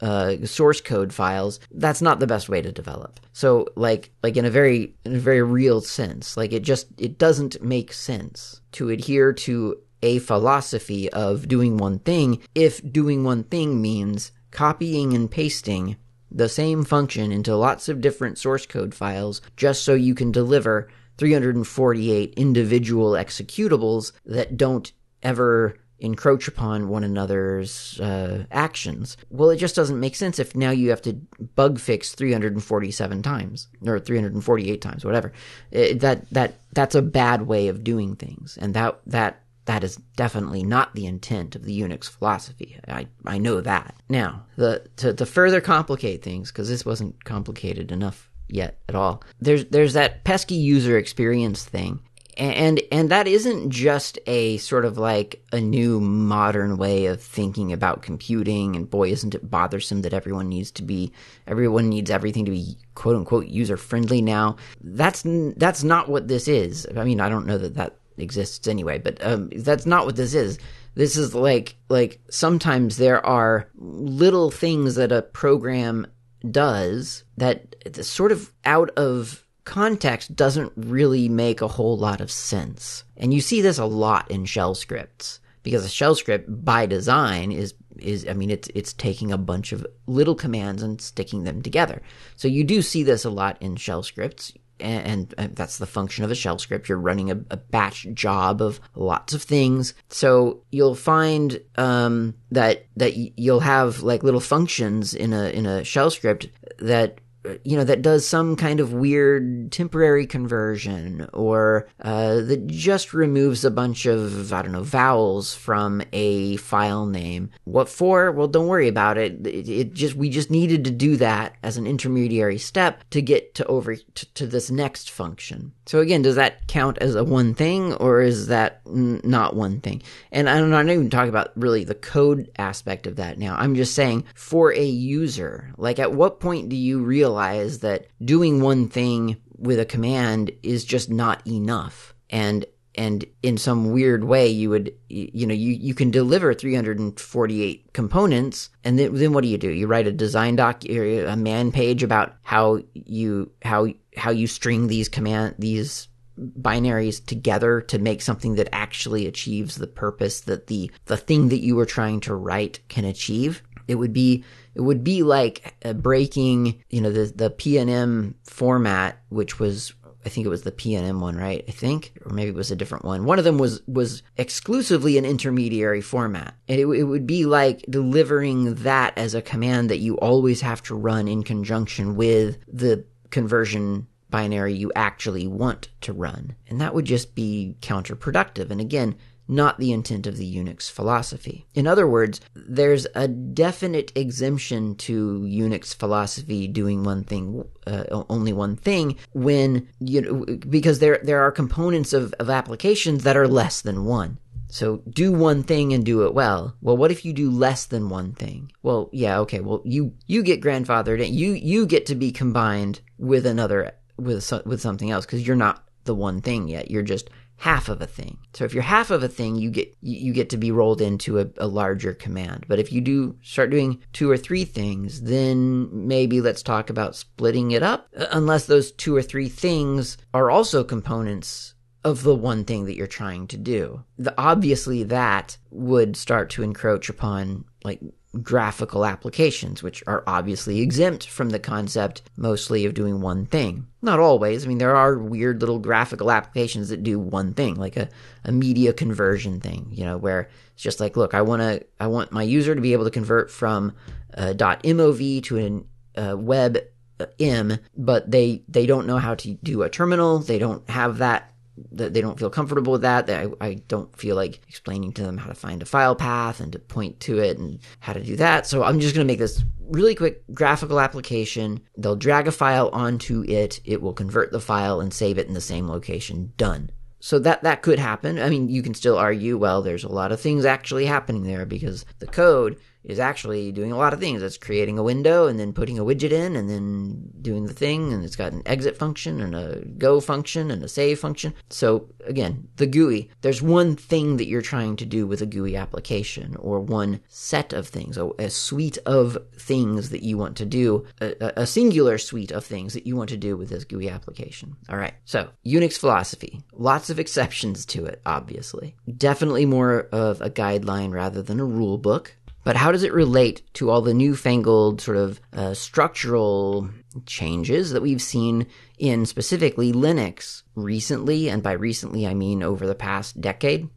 uh, 0.00 0.46
source 0.46 0.80
code 0.80 1.12
files. 1.12 1.60
That's 1.70 2.02
not 2.02 2.20
the 2.20 2.26
best 2.26 2.48
way 2.48 2.62
to 2.62 2.72
develop. 2.72 3.20
So, 3.32 3.66
like, 3.76 4.10
like 4.22 4.36
in 4.36 4.44
a 4.44 4.50
very, 4.50 4.94
in 5.04 5.16
a 5.16 5.20
very 5.20 5.42
real 5.42 5.80
sense, 5.80 6.36
like 6.36 6.52
it 6.52 6.62
just 6.62 6.86
it 6.98 7.18
doesn't 7.18 7.62
make 7.62 7.92
sense 7.92 8.60
to 8.72 8.88
adhere 8.88 9.32
to 9.32 9.78
a 10.02 10.18
philosophy 10.20 11.10
of 11.10 11.48
doing 11.48 11.76
one 11.76 11.98
thing 11.98 12.40
if 12.54 12.80
doing 12.92 13.24
one 13.24 13.42
thing 13.44 13.82
means 13.82 14.32
copying 14.50 15.12
and 15.12 15.30
pasting 15.30 15.96
the 16.30 16.48
same 16.48 16.84
function 16.84 17.32
into 17.32 17.56
lots 17.56 17.88
of 17.88 18.00
different 18.00 18.38
source 18.38 18.66
code 18.66 18.94
files 18.94 19.40
just 19.56 19.82
so 19.82 19.94
you 19.94 20.14
can 20.14 20.30
deliver 20.32 20.88
348 21.18 22.34
individual 22.36 23.12
executables 23.12 24.12
that 24.24 24.56
don't 24.56 24.92
ever 25.22 25.76
encroach 26.00 26.46
upon 26.46 26.88
one 26.88 27.02
another's 27.02 27.98
uh, 28.00 28.44
actions. 28.50 29.16
Well, 29.30 29.50
it 29.50 29.56
just 29.56 29.74
doesn't 29.74 29.98
make 29.98 30.14
sense 30.14 30.38
if 30.38 30.54
now 30.54 30.70
you 30.70 30.90
have 30.90 31.02
to 31.02 31.14
bug 31.56 31.80
fix 31.80 32.14
347 32.14 33.22
times 33.22 33.68
or 33.84 33.98
348 33.98 34.80
times, 34.80 35.04
whatever. 35.04 35.32
It, 35.70 36.00
that 36.00 36.30
that 36.30 36.54
that's 36.72 36.94
a 36.94 37.02
bad 37.02 37.42
way 37.42 37.68
of 37.68 37.82
doing 37.82 38.14
things, 38.14 38.56
and 38.60 38.74
that 38.74 39.00
that 39.06 39.42
that 39.68 39.84
is 39.84 39.96
definitely 40.16 40.62
not 40.62 40.94
the 40.94 41.04
intent 41.04 41.54
of 41.54 41.62
the 41.62 41.78
Unix 41.78 42.08
philosophy. 42.08 42.80
I, 42.88 43.06
I 43.26 43.36
know 43.36 43.60
that. 43.60 43.94
Now, 44.08 44.46
the 44.56 44.88
to, 44.96 45.12
to 45.12 45.26
further 45.26 45.60
complicate 45.60 46.22
things, 46.22 46.50
because 46.50 46.70
this 46.70 46.86
wasn't 46.86 47.22
complicated 47.24 47.92
enough 47.92 48.30
yet 48.48 48.78
at 48.88 48.94
all, 48.94 49.22
there's 49.40 49.66
there's 49.66 49.92
that 49.92 50.24
pesky 50.24 50.54
user 50.54 50.96
experience 50.96 51.64
thing. 51.64 52.00
And 52.38 52.80
and 52.90 53.10
that 53.10 53.28
isn't 53.28 53.68
just 53.68 54.18
a 54.26 54.56
sort 54.56 54.86
of 54.86 54.96
like 54.96 55.44
a 55.52 55.60
new 55.60 56.00
modern 56.00 56.78
way 56.78 57.04
of 57.06 57.20
thinking 57.20 57.70
about 57.70 58.00
computing. 58.00 58.74
And 58.74 58.88
boy, 58.88 59.10
isn't 59.10 59.34
it 59.34 59.50
bothersome 59.50 60.00
that 60.00 60.14
everyone 60.14 60.48
needs 60.48 60.70
to 60.72 60.82
be 60.82 61.12
everyone 61.46 61.90
needs 61.90 62.10
everything 62.10 62.46
to 62.46 62.52
be 62.52 62.78
quote 62.94 63.16
unquote 63.16 63.48
user 63.48 63.76
friendly 63.76 64.22
now. 64.22 64.56
That's 64.80 65.24
that's 65.56 65.84
not 65.84 66.08
what 66.08 66.28
this 66.28 66.48
is. 66.48 66.86
I 66.96 67.04
mean, 67.04 67.20
I 67.20 67.28
don't 67.28 67.46
know 67.46 67.58
that 67.58 67.74
that 67.74 67.96
exists 68.18 68.66
anyway, 68.68 68.98
but 68.98 69.24
um, 69.24 69.50
that's 69.56 69.86
not 69.86 70.06
what 70.06 70.16
this 70.16 70.34
is. 70.34 70.58
This 70.94 71.16
is 71.16 71.34
like 71.34 71.76
like 71.88 72.20
sometimes 72.30 72.96
there 72.96 73.24
are 73.24 73.68
little 73.76 74.50
things 74.50 74.96
that 74.96 75.12
a 75.12 75.22
program 75.22 76.06
does 76.50 77.24
that 77.36 77.74
sort 78.04 78.32
of 78.32 78.52
out 78.64 78.90
of 78.90 79.44
context 79.64 80.34
doesn't 80.34 80.72
really 80.76 81.28
make 81.28 81.60
a 81.60 81.68
whole 81.68 81.98
lot 81.98 82.20
of 82.20 82.30
sense. 82.30 83.04
And 83.16 83.34
you 83.34 83.40
see 83.40 83.60
this 83.60 83.78
a 83.78 83.84
lot 83.84 84.30
in 84.30 84.44
shell 84.46 84.74
scripts 84.74 85.40
because 85.62 85.84
a 85.84 85.88
shell 85.88 86.14
script 86.14 86.46
by 86.64 86.86
design 86.86 87.52
is 87.52 87.74
is 87.98 88.26
I 88.26 88.32
mean 88.32 88.50
it's 88.50 88.68
it's 88.74 88.92
taking 88.92 89.30
a 89.30 89.38
bunch 89.38 89.72
of 89.72 89.86
little 90.06 90.34
commands 90.34 90.82
and 90.82 91.00
sticking 91.00 91.44
them 91.44 91.62
together. 91.62 92.00
So 92.36 92.48
you 92.48 92.64
do 92.64 92.80
see 92.80 93.02
this 93.02 93.24
a 93.24 93.30
lot 93.30 93.60
in 93.60 93.76
shell 93.76 94.02
scripts 94.02 94.52
and, 94.80 95.34
and, 95.38 95.56
that's 95.56 95.78
the 95.78 95.86
function 95.86 96.24
of 96.24 96.30
a 96.30 96.34
shell 96.34 96.58
script. 96.58 96.88
You're 96.88 96.98
running 96.98 97.30
a, 97.30 97.40
a, 97.50 97.56
batch 97.56 98.06
job 98.14 98.62
of 98.62 98.80
lots 98.94 99.34
of 99.34 99.42
things. 99.42 99.94
So 100.08 100.62
you'll 100.70 100.94
find 100.94 101.60
um, 101.76 102.34
that 102.50 102.86
that 102.96 103.16
you'll 103.16 103.60
have 103.60 104.02
like 104.02 104.22
little 104.22 104.40
functions 104.40 105.14
in 105.14 105.32
a 105.32 105.50
in 105.50 105.66
a 105.66 105.84
shell 105.84 106.10
script 106.10 106.48
that 106.78 107.20
you 107.64 107.76
know 107.76 107.84
that 107.84 108.02
does 108.02 108.26
some 108.26 108.56
kind 108.56 108.80
of 108.80 108.92
weird 108.92 109.72
temporary 109.72 110.26
conversion 110.26 111.28
or 111.32 111.88
uh, 112.02 112.36
that 112.36 112.66
just 112.66 113.14
removes 113.14 113.64
a 113.64 113.70
bunch 113.70 114.06
of 114.06 114.52
i 114.52 114.62
don't 114.62 114.72
know 114.72 114.82
vowels 114.82 115.54
from 115.54 116.02
a 116.12 116.56
file 116.56 117.06
name. 117.06 117.50
What 117.64 117.88
for? 117.88 118.32
Well 118.32 118.48
don't 118.48 118.66
worry 118.66 118.88
about 118.88 119.18
it. 119.18 119.46
It, 119.46 119.68
it 119.68 119.94
just 119.94 120.14
we 120.14 120.28
just 120.28 120.50
needed 120.50 120.84
to 120.84 120.90
do 120.90 121.16
that 121.16 121.56
as 121.62 121.76
an 121.76 121.86
intermediary 121.86 122.58
step 122.58 123.04
to 123.10 123.22
get 123.22 123.54
to 123.56 123.66
over 123.66 123.96
to, 123.96 124.34
to 124.34 124.46
this 124.46 124.70
next 124.70 125.10
function. 125.10 125.72
So 125.86 126.00
again 126.00 126.22
does 126.22 126.36
that 126.36 126.66
count 126.66 126.98
as 126.98 127.14
a 127.14 127.24
one 127.24 127.54
thing 127.54 127.94
or 127.94 128.20
is 128.20 128.48
that 128.48 128.80
n- 128.86 129.20
not 129.24 129.56
one 129.56 129.80
thing? 129.80 130.02
And 130.32 130.48
i'm 130.48 130.70
not 130.70 130.84
even 130.86 131.10
talking 131.10 131.28
about 131.28 131.52
really 131.56 131.84
the 131.84 131.94
code 131.94 132.50
aspect 132.58 133.06
of 133.06 133.16
that 133.16 133.38
now. 133.38 133.56
I'm 133.56 133.74
just 133.74 133.94
saying 133.94 134.24
for 134.34 134.72
a 134.72 134.84
user 134.84 135.72
like 135.76 135.98
at 135.98 136.12
what 136.12 136.40
point 136.40 136.68
do 136.68 136.76
you 136.76 137.00
realize 137.00 137.37
realize 137.38 137.80
that 137.80 138.06
doing 138.24 138.60
one 138.60 138.88
thing 138.88 139.36
with 139.56 139.78
a 139.78 139.84
command 139.84 140.50
is 140.62 140.84
just 140.84 141.10
not 141.10 141.46
enough. 141.46 142.14
And 142.30 142.64
and 142.94 143.24
in 143.44 143.56
some 143.56 143.92
weird 143.92 144.24
way 144.24 144.48
you 144.48 144.70
would 144.70 144.92
you 145.08 145.46
know 145.46 145.54
you, 145.54 145.72
you 145.72 145.94
can 145.94 146.10
deliver 146.10 146.52
348 146.52 147.92
components 147.92 148.70
and 148.82 148.98
then, 148.98 149.14
then 149.14 149.32
what 149.32 149.42
do 149.42 149.48
you 149.48 149.58
do 149.58 149.70
you 149.70 149.86
write 149.86 150.08
a 150.08 150.10
design 150.10 150.56
doc 150.56 150.84
a 150.88 151.36
man 151.36 151.70
page 151.70 152.02
about 152.02 152.34
how 152.42 152.80
you 152.94 153.52
how 153.62 153.86
how 154.16 154.30
you 154.32 154.48
string 154.48 154.88
these 154.88 155.08
command 155.08 155.54
these 155.58 156.08
binaries 156.38 157.24
together 157.24 157.80
to 157.80 157.98
make 157.98 158.22
something 158.22 158.54
that 158.54 158.68
actually 158.72 159.26
achieves 159.26 159.76
the 159.76 159.86
purpose 159.86 160.40
that 160.42 160.66
the 160.68 160.90
the 161.06 161.16
thing 161.16 161.50
that 161.50 161.60
you 161.60 161.76
were 161.76 161.86
trying 161.86 162.20
to 162.20 162.34
write 162.34 162.80
can 162.88 163.04
achieve 163.04 163.62
it 163.88 163.96
would 163.96 164.12
be 164.12 164.44
it 164.74 164.82
would 164.82 165.02
be 165.02 165.22
like 165.22 165.74
uh, 165.84 165.94
breaking, 165.94 166.84
you 166.90 167.00
know, 167.00 167.10
the 167.10 167.32
the 167.34 167.50
PNM 167.50 168.34
format, 168.44 169.20
which 169.30 169.58
was 169.58 169.92
I 170.24 170.28
think 170.28 170.46
it 170.46 170.50
was 170.50 170.62
the 170.62 170.72
PNM 170.72 171.20
one, 171.20 171.36
right? 171.36 171.64
I 171.66 171.70
think, 171.70 172.12
or 172.24 172.32
maybe 172.32 172.50
it 172.50 172.54
was 172.54 172.70
a 172.70 172.76
different 172.76 173.04
one. 173.04 173.24
One 173.24 173.38
of 173.38 173.44
them 173.44 173.56
was 173.56 173.80
was 173.86 174.22
exclusively 174.36 175.16
an 175.16 175.24
intermediary 175.24 176.02
format, 176.02 176.54
and 176.68 176.78
it, 176.78 176.86
it 176.86 177.04
would 177.04 177.26
be 177.26 177.46
like 177.46 177.84
delivering 177.88 178.74
that 178.76 179.16
as 179.16 179.34
a 179.34 179.42
command 179.42 179.90
that 179.90 179.98
you 179.98 180.18
always 180.18 180.60
have 180.60 180.82
to 180.84 180.94
run 180.94 181.28
in 181.28 181.42
conjunction 181.42 182.14
with 182.14 182.58
the 182.68 183.04
conversion 183.30 184.06
binary 184.30 184.74
you 184.74 184.92
actually 184.94 185.46
want 185.46 185.88
to 186.02 186.12
run, 186.12 186.56
and 186.68 186.80
that 186.80 186.94
would 186.94 187.06
just 187.06 187.34
be 187.34 187.76
counterproductive. 187.80 188.70
And 188.70 188.80
again, 188.80 189.16
not 189.48 189.78
the 189.78 189.92
intent 189.92 190.26
of 190.26 190.36
the 190.36 190.56
Unix 190.56 190.90
philosophy. 190.90 191.66
In 191.74 191.86
other 191.86 192.06
words, 192.06 192.40
there's 192.54 193.06
a 193.14 193.26
definite 193.26 194.12
exemption 194.14 194.94
to 194.96 195.40
Unix 195.40 195.94
philosophy 195.94 196.68
doing 196.68 197.02
one 197.02 197.24
thing, 197.24 197.64
uh, 197.86 198.04
only 198.28 198.52
one 198.52 198.76
thing, 198.76 199.16
when 199.32 199.88
you 199.98 200.20
know, 200.20 200.56
because 200.68 200.98
there 200.98 201.18
there 201.22 201.40
are 201.40 201.50
components 201.50 202.12
of, 202.12 202.34
of 202.34 202.50
applications 202.50 203.24
that 203.24 203.36
are 203.36 203.48
less 203.48 203.80
than 203.80 204.04
one. 204.04 204.38
So 204.70 205.02
do 205.08 205.32
one 205.32 205.62
thing 205.62 205.94
and 205.94 206.04
do 206.04 206.26
it 206.26 206.34
well. 206.34 206.76
Well, 206.82 206.96
what 206.96 207.10
if 207.10 207.24
you 207.24 207.32
do 207.32 207.50
less 207.50 207.86
than 207.86 208.10
one 208.10 208.32
thing? 208.32 208.70
Well, 208.82 209.08
yeah, 209.12 209.38
okay. 209.40 209.60
Well, 209.60 209.80
you 209.84 210.12
you 210.26 210.42
get 210.42 210.60
grandfathered 210.60 211.26
in. 211.26 211.32
You 211.32 211.52
you 211.52 211.86
get 211.86 212.06
to 212.06 212.14
be 212.14 212.30
combined 212.32 213.00
with 213.16 213.46
another 213.46 213.92
with 214.18 214.52
with 214.66 214.80
something 214.80 215.10
else 215.10 215.24
because 215.24 215.46
you're 215.46 215.56
not 215.56 215.84
the 216.04 216.14
one 216.14 216.40
thing 216.42 216.68
yet. 216.68 216.90
You're 216.90 217.02
just 217.02 217.30
half 217.58 217.88
of 217.88 218.00
a 218.00 218.06
thing. 218.06 218.38
So 218.54 218.64
if 218.64 218.72
you're 218.72 218.82
half 218.84 219.10
of 219.10 219.22
a 219.22 219.28
thing, 219.28 219.56
you 219.56 219.70
get 219.70 219.94
you 220.00 220.32
get 220.32 220.50
to 220.50 220.56
be 220.56 220.70
rolled 220.70 221.00
into 221.00 221.40
a, 221.40 221.46
a, 221.58 221.66
larger 221.66 222.14
command. 222.14 222.64
But 222.68 222.78
if 222.78 222.92
you 222.92 223.00
do 223.00 223.36
start 223.42 223.70
doing 223.70 224.00
two 224.12 224.30
or 224.30 224.36
three 224.36 224.64
things, 224.64 225.22
then 225.22 225.88
maybe 226.06 226.40
let's 226.40 226.62
talk 226.62 226.88
about 226.88 227.16
splitting 227.16 227.72
it 227.72 227.82
up. 227.82 228.08
Uh, 228.16 228.26
unless 228.30 228.66
those 228.66 228.92
two 228.92 229.14
or 229.14 229.22
three 229.22 229.48
things 229.48 230.18
are 230.32 230.50
also 230.50 230.84
components 230.84 231.74
of 232.04 232.22
the 232.22 232.34
one 232.34 232.64
thing 232.64 232.86
that 232.86 232.96
you're 232.96 233.08
trying 233.08 233.48
to 233.48 233.56
do. 233.56 234.04
The, 234.18 234.32
obviously, 234.38 235.02
that 235.04 235.58
would 235.70 236.16
start 236.16 236.50
to 236.50 236.62
encroach 236.62 237.08
upon 237.08 237.64
like 237.82 238.00
graphical 238.42 239.04
applications, 239.04 239.82
which 239.82 240.04
are 240.06 240.22
obviously 240.26 240.80
exempt 240.80 241.26
from 241.26 241.50
the 241.50 241.58
concept 241.58 242.22
mostly 242.36 242.84
of 242.84 242.94
doing 242.94 243.20
one 243.20 243.46
thing. 243.46 243.86
Not 244.02 244.18
always. 244.20 244.64
I 244.64 244.68
mean, 244.68 244.78
there 244.78 244.96
are 244.96 245.18
weird 245.18 245.60
little 245.60 245.78
graphical 245.78 246.30
applications 246.30 246.90
that 246.90 247.02
do 247.02 247.18
one 247.18 247.54
thing, 247.54 247.76
like 247.76 247.96
a, 247.96 248.08
a 248.44 248.52
media 248.52 248.92
conversion 248.92 249.60
thing, 249.60 249.88
you 249.90 250.04
know, 250.04 250.18
where 250.18 250.48
it's 250.74 250.82
just 250.82 251.00
like, 251.00 251.16
look, 251.16 251.34
I 251.34 251.42
want 251.42 251.62
to, 251.62 251.84
I 251.98 252.06
want 252.06 252.32
my 252.32 252.42
user 252.42 252.74
to 252.74 252.80
be 252.80 252.92
able 252.92 253.04
to 253.04 253.10
convert 253.10 253.50
from 253.50 253.94
a 254.34 254.54
.mov 254.54 255.42
to 255.44 255.84
a 256.16 256.36
web 256.36 256.78
uh, 257.20 257.26
m, 257.40 257.78
but 257.96 258.30
they 258.30 258.62
they 258.68 258.86
don't 258.86 259.06
know 259.06 259.18
how 259.18 259.34
to 259.34 259.54
do 259.62 259.82
a 259.82 259.90
terminal. 259.90 260.38
They 260.38 260.58
don't 260.58 260.88
have 260.88 261.18
that 261.18 261.52
that 261.92 262.14
they 262.14 262.20
don't 262.20 262.38
feel 262.38 262.50
comfortable 262.50 262.92
with 262.92 263.02
that. 263.02 263.28
I, 263.28 263.48
I 263.60 263.74
don't 263.88 264.14
feel 264.16 264.36
like 264.36 264.60
explaining 264.68 265.12
to 265.14 265.22
them 265.22 265.36
how 265.36 265.48
to 265.48 265.54
find 265.54 265.82
a 265.82 265.86
file 265.86 266.14
path 266.14 266.60
and 266.60 266.72
to 266.72 266.78
point 266.78 267.20
to 267.20 267.38
it 267.38 267.58
and 267.58 267.78
how 268.00 268.12
to 268.12 268.22
do 268.22 268.36
that. 268.36 268.66
So 268.66 268.82
I'm 268.82 269.00
just 269.00 269.14
going 269.14 269.26
to 269.26 269.30
make 269.30 269.38
this 269.38 269.64
really 269.88 270.14
quick 270.14 270.42
graphical 270.52 271.00
application. 271.00 271.80
They'll 271.96 272.16
drag 272.16 272.48
a 272.48 272.52
file 272.52 272.88
onto 272.92 273.44
it. 273.48 273.80
It 273.84 274.02
will 274.02 274.12
convert 274.12 274.52
the 274.52 274.60
file 274.60 275.00
and 275.00 275.12
save 275.12 275.38
it 275.38 275.48
in 275.48 275.54
the 275.54 275.60
same 275.60 275.88
location. 275.88 276.52
Done. 276.56 276.90
So 277.20 277.38
that 277.40 277.62
that 277.64 277.82
could 277.82 277.98
happen. 277.98 278.38
I 278.38 278.48
mean, 278.48 278.68
you 278.68 278.82
can 278.82 278.94
still 278.94 279.18
argue, 279.18 279.58
well, 279.58 279.82
there's 279.82 280.04
a 280.04 280.08
lot 280.08 280.30
of 280.30 280.40
things 280.40 280.64
actually 280.64 281.04
happening 281.06 281.42
there 281.42 281.66
because 281.66 282.04
the 282.20 282.26
code 282.28 282.78
is 283.04 283.18
actually 283.18 283.72
doing 283.72 283.92
a 283.92 283.96
lot 283.96 284.12
of 284.12 284.20
things. 284.20 284.42
It's 284.42 284.58
creating 284.58 284.98
a 284.98 285.02
window 285.02 285.46
and 285.46 285.58
then 285.58 285.72
putting 285.72 285.98
a 285.98 286.04
widget 286.04 286.30
in 286.30 286.56
and 286.56 286.68
then 286.68 287.30
doing 287.40 287.66
the 287.66 287.72
thing. 287.72 288.12
And 288.12 288.24
it's 288.24 288.36
got 288.36 288.52
an 288.52 288.62
exit 288.66 288.96
function 288.96 289.40
and 289.40 289.54
a 289.54 289.84
go 289.96 290.20
function 290.20 290.70
and 290.70 290.82
a 290.82 290.88
save 290.88 291.18
function. 291.18 291.54
So 291.70 292.08
again, 292.24 292.68
the 292.76 292.86
GUI, 292.86 293.30
there's 293.40 293.62
one 293.62 293.96
thing 293.96 294.36
that 294.36 294.46
you're 294.46 294.62
trying 294.62 294.96
to 294.96 295.06
do 295.06 295.26
with 295.26 295.40
a 295.40 295.46
GUI 295.46 295.76
application 295.76 296.56
or 296.56 296.80
one 296.80 297.20
set 297.28 297.72
of 297.72 297.88
things, 297.88 298.18
a, 298.18 298.30
a 298.38 298.50
suite 298.50 298.98
of 299.06 299.38
things 299.56 300.10
that 300.10 300.22
you 300.22 300.36
want 300.36 300.56
to 300.58 300.66
do, 300.66 301.06
a, 301.20 301.52
a 301.62 301.66
singular 301.66 302.18
suite 302.18 302.50
of 302.50 302.64
things 302.64 302.94
that 302.94 303.06
you 303.06 303.16
want 303.16 303.30
to 303.30 303.36
do 303.36 303.56
with 303.56 303.70
this 303.70 303.84
GUI 303.84 304.10
application. 304.10 304.76
All 304.88 304.96
right. 304.96 305.14
So 305.24 305.48
Unix 305.66 305.98
philosophy, 305.98 306.62
lots 306.72 307.10
of 307.10 307.18
exceptions 307.18 307.86
to 307.86 308.04
it, 308.04 308.20
obviously. 308.26 308.96
Definitely 309.16 309.66
more 309.66 310.08
of 310.12 310.40
a 310.40 310.50
guideline 310.50 311.12
rather 311.12 311.42
than 311.42 311.60
a 311.60 311.64
rule 311.64 311.98
book. 311.98 312.34
But 312.64 312.76
how 312.76 312.92
does 312.92 313.02
it 313.02 313.12
relate 313.12 313.62
to 313.74 313.90
all 313.90 314.02
the 314.02 314.14
newfangled 314.14 315.00
sort 315.00 315.16
of 315.16 315.40
uh, 315.52 315.74
structural 315.74 316.90
changes 317.24 317.92
that 317.92 318.02
we've 318.02 318.20
seen 318.20 318.66
in 318.98 319.26
specifically 319.26 319.92
Linux 319.92 320.62
recently? 320.74 321.48
And 321.48 321.62
by 321.62 321.72
recently, 321.72 322.26
I 322.26 322.34
mean 322.34 322.62
over 322.62 322.86
the 322.86 322.94
past 322.94 323.40
decade. 323.40 323.88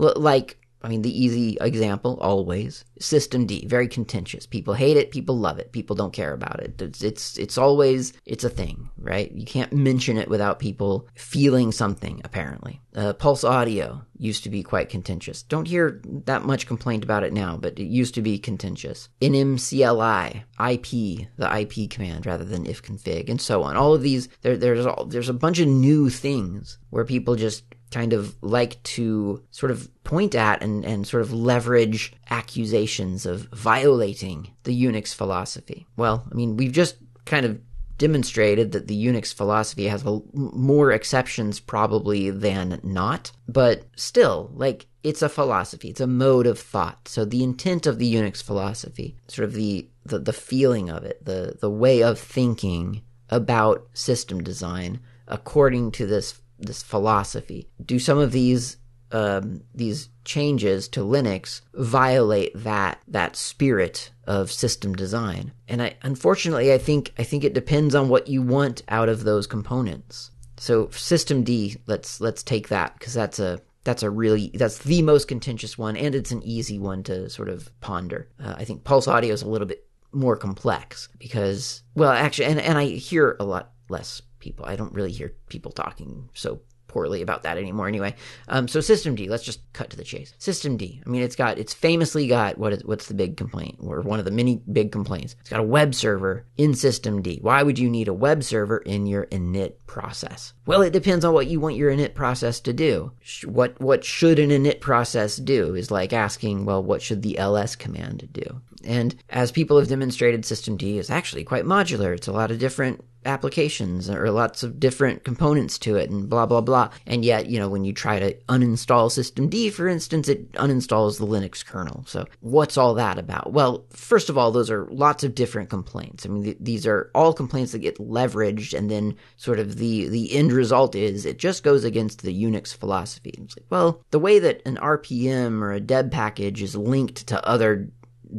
L- 0.00 0.14
like 0.16 0.58
I 0.86 0.88
mean, 0.88 1.02
the 1.02 1.24
easy 1.24 1.58
example 1.60 2.16
always 2.20 2.84
systemd, 3.00 3.68
very 3.68 3.88
contentious. 3.88 4.46
People 4.46 4.72
hate 4.72 4.96
it, 4.96 5.10
people 5.10 5.36
love 5.36 5.58
it, 5.58 5.72
people 5.72 5.96
don't 5.96 6.12
care 6.12 6.32
about 6.32 6.60
it. 6.60 6.80
It's 6.80 7.02
it's 7.02 7.36
it's 7.38 7.58
always 7.58 8.12
it's 8.24 8.44
a 8.44 8.48
thing, 8.48 8.88
right? 8.96 9.32
You 9.32 9.44
can't 9.44 9.72
mention 9.72 10.16
it 10.16 10.28
without 10.28 10.60
people 10.60 11.08
feeling 11.16 11.72
something. 11.72 12.20
Apparently, 12.22 12.80
uh, 12.94 13.14
PulseAudio 13.14 14.02
used 14.16 14.44
to 14.44 14.48
be 14.48 14.62
quite 14.62 14.88
contentious. 14.88 15.42
Don't 15.42 15.66
hear 15.66 16.00
that 16.26 16.44
much 16.44 16.68
complaint 16.68 17.02
about 17.02 17.24
it 17.24 17.32
now, 17.32 17.56
but 17.56 17.80
it 17.80 17.86
used 17.86 18.14
to 18.14 18.22
be 18.22 18.38
contentious. 18.38 19.08
NMCLI, 19.20 20.44
IP, 20.70 21.28
the 21.36 21.58
IP 21.60 21.90
command 21.90 22.26
rather 22.26 22.44
than 22.44 22.64
ifconfig, 22.64 23.28
and 23.28 23.40
so 23.40 23.64
on. 23.64 23.76
All 23.76 23.92
of 23.92 24.02
these, 24.02 24.28
there, 24.42 24.56
there's 24.56 24.86
all, 24.86 25.04
there's 25.04 25.28
a 25.28 25.34
bunch 25.34 25.58
of 25.58 25.66
new 25.66 26.10
things 26.10 26.78
where 26.90 27.04
people 27.04 27.34
just 27.34 27.64
kind 27.90 28.12
of 28.12 28.36
like 28.42 28.82
to 28.82 29.42
sort 29.50 29.70
of 29.70 29.88
point 30.04 30.34
at 30.34 30.62
and, 30.62 30.84
and 30.84 31.06
sort 31.06 31.22
of 31.22 31.32
leverage 31.32 32.12
accusations 32.30 33.26
of 33.26 33.48
violating 33.52 34.50
the 34.64 34.84
Unix 34.84 35.14
philosophy. 35.14 35.86
Well, 35.96 36.26
I 36.30 36.34
mean, 36.34 36.56
we've 36.56 36.72
just 36.72 36.96
kind 37.24 37.46
of 37.46 37.60
demonstrated 37.98 38.72
that 38.72 38.88
the 38.88 39.06
Unix 39.06 39.32
philosophy 39.32 39.86
has 39.86 40.04
a, 40.04 40.20
more 40.34 40.92
exceptions 40.92 41.60
probably 41.60 42.30
than 42.30 42.80
not, 42.82 43.32
but 43.48 43.84
still, 43.96 44.50
like, 44.54 44.86
it's 45.02 45.22
a 45.22 45.28
philosophy, 45.28 45.88
it's 45.88 46.00
a 46.00 46.06
mode 46.06 46.46
of 46.46 46.58
thought. 46.58 47.08
So 47.08 47.24
the 47.24 47.42
intent 47.42 47.86
of 47.86 47.98
the 47.98 48.14
Unix 48.14 48.42
philosophy, 48.42 49.16
sort 49.28 49.44
of 49.48 49.54
the, 49.54 49.88
the, 50.04 50.18
the 50.18 50.32
feeling 50.32 50.90
of 50.90 51.04
it, 51.04 51.24
the, 51.24 51.56
the 51.60 51.70
way 51.70 52.02
of 52.02 52.18
thinking 52.18 53.02
about 53.30 53.86
system 53.94 54.42
design 54.42 55.00
according 55.28 55.90
to 55.92 56.06
this 56.06 56.40
this 56.58 56.82
philosophy. 56.82 57.68
Do 57.84 57.98
some 57.98 58.18
of 58.18 58.32
these 58.32 58.76
um, 59.12 59.62
these 59.74 60.08
changes 60.24 60.88
to 60.88 61.00
Linux 61.00 61.60
violate 61.74 62.52
that 62.54 63.00
that 63.08 63.36
spirit 63.36 64.10
of 64.26 64.50
system 64.50 64.94
design? 64.94 65.52
And 65.68 65.82
I, 65.82 65.94
unfortunately, 66.02 66.72
I 66.72 66.78
think 66.78 67.12
I 67.18 67.22
think 67.22 67.44
it 67.44 67.54
depends 67.54 67.94
on 67.94 68.08
what 68.08 68.28
you 68.28 68.42
want 68.42 68.82
out 68.88 69.08
of 69.08 69.24
those 69.24 69.46
components. 69.46 70.30
So 70.58 70.86
systemd, 70.86 71.80
let's 71.86 72.20
let's 72.20 72.42
take 72.42 72.68
that 72.68 72.98
because 72.98 73.14
that's 73.14 73.38
a 73.38 73.60
that's 73.84 74.02
a 74.02 74.10
really 74.10 74.50
that's 74.54 74.78
the 74.78 75.02
most 75.02 75.28
contentious 75.28 75.78
one, 75.78 75.96
and 75.96 76.14
it's 76.14 76.32
an 76.32 76.42
easy 76.42 76.78
one 76.78 77.02
to 77.04 77.30
sort 77.30 77.48
of 77.48 77.70
ponder. 77.80 78.28
Uh, 78.42 78.54
I 78.58 78.64
think 78.64 78.84
PulseAudio 78.84 79.30
is 79.30 79.42
a 79.42 79.48
little 79.48 79.66
bit 79.66 79.86
more 80.12 80.36
complex 80.36 81.08
because 81.18 81.82
well, 81.94 82.10
actually, 82.10 82.46
and 82.46 82.60
and 82.60 82.76
I 82.76 82.86
hear 82.86 83.36
a 83.38 83.44
lot 83.44 83.72
less 83.88 84.20
people. 84.46 84.64
I 84.64 84.76
don't 84.76 84.94
really 84.94 85.12
hear 85.12 85.34
people 85.48 85.72
talking 85.72 86.28
so 86.34 86.60
poorly 86.86 87.20
about 87.20 87.42
that 87.42 87.58
anymore 87.58 87.88
anyway. 87.88 88.14
Um, 88.48 88.68
so 88.68 88.78
systemd, 88.78 89.28
let's 89.28 89.42
just 89.42 89.60
cut 89.72 89.90
to 89.90 89.96
the 89.96 90.04
chase. 90.04 90.32
systemd, 90.38 91.02
I 91.04 91.10
mean, 91.10 91.20
it's 91.20 91.34
got, 91.34 91.58
it's 91.58 91.74
famously 91.74 92.28
got, 92.28 92.58
what 92.58 92.72
is, 92.72 92.84
what's 92.84 93.08
the 93.08 93.14
big 93.14 93.36
complaint, 93.36 93.76
or 93.80 94.00
one 94.02 94.20
of 94.20 94.24
the 94.24 94.30
many 94.30 94.62
big 94.72 94.92
complaints? 94.92 95.34
It's 95.40 95.50
got 95.50 95.60
a 95.60 95.64
web 95.64 95.94
server 95.94 96.46
in 96.56 96.72
systemd. 96.72 97.42
Why 97.42 97.64
would 97.64 97.78
you 97.78 97.90
need 97.90 98.08
a 98.08 98.14
web 98.14 98.44
server 98.44 98.78
in 98.78 99.04
your 99.06 99.26
init 99.26 99.74
process? 99.86 100.54
Well, 100.64 100.80
it 100.80 100.92
depends 100.92 101.24
on 101.24 101.34
what 101.34 101.48
you 101.48 101.58
want 101.58 101.76
your 101.76 101.90
init 101.90 102.14
process 102.14 102.60
to 102.60 102.72
do. 102.72 103.12
What, 103.44 103.78
what 103.80 104.04
should 104.04 104.38
an 104.38 104.50
init 104.50 104.80
process 104.80 105.36
do 105.36 105.74
is 105.74 105.90
like 105.90 106.12
asking, 106.12 106.66
well, 106.66 106.82
what 106.82 107.02
should 107.02 107.22
the 107.22 107.36
ls 107.36 107.74
command 107.74 108.28
do? 108.32 108.62
And 108.84 109.16
as 109.28 109.50
people 109.50 109.78
have 109.78 109.88
demonstrated, 109.88 110.42
systemd 110.42 110.82
is 110.82 111.10
actually 111.10 111.42
quite 111.44 111.64
modular. 111.64 112.14
It's 112.14 112.28
a 112.28 112.32
lot 112.32 112.52
of 112.52 112.60
different 112.60 113.04
applications. 113.26 114.08
Or 114.08 114.30
lots 114.30 114.62
of 114.62 114.80
different 114.80 115.24
components 115.24 115.78
to 115.80 115.96
it 115.96 116.10
and 116.10 116.28
blah 116.28 116.46
blah 116.46 116.60
blah. 116.60 116.90
And 117.06 117.24
yet 117.24 117.46
you 117.46 117.58
know 117.58 117.68
when 117.68 117.84
you 117.84 117.92
try 117.92 118.18
to 118.18 118.34
uninstall 118.48 119.10
systemd 119.10 119.72
for 119.72 119.88
instance 119.88 120.28
it 120.28 120.52
uninstalls 120.52 121.18
the 121.18 121.26
linux 121.26 121.64
kernel. 121.64 122.04
So 122.06 122.26
what's 122.40 122.76
all 122.76 122.94
that 122.94 123.18
about? 123.18 123.52
Well 123.52 123.84
first 123.90 124.28
of 124.28 124.38
all 124.38 124.50
those 124.50 124.70
are 124.70 124.86
lots 124.90 125.24
of 125.24 125.34
different 125.34 125.70
complaints. 125.70 126.24
I 126.24 126.28
mean 126.28 126.44
th- 126.44 126.56
these 126.60 126.86
are 126.86 127.10
all 127.14 127.32
complaints 127.32 127.72
that 127.72 127.80
get 127.80 127.98
leveraged 127.98 128.76
and 128.76 128.90
then 128.90 129.16
sort 129.36 129.58
of 129.58 129.76
the 129.76 130.08
the 130.08 130.32
end 130.32 130.52
result 130.52 130.94
is 130.94 131.26
it 131.26 131.38
just 131.38 131.62
goes 131.62 131.84
against 131.84 132.22
the 132.22 132.44
unix 132.44 132.74
philosophy. 132.74 133.34
It's 133.42 133.56
like 133.56 133.66
well 133.70 134.04
the 134.10 134.18
way 134.18 134.38
that 134.38 134.62
an 134.66 134.76
rpm 134.76 135.62
or 135.62 135.72
a 135.72 135.80
deb 135.80 136.10
package 136.10 136.62
is 136.62 136.76
linked 136.76 137.26
to 137.26 137.46
other 137.46 137.90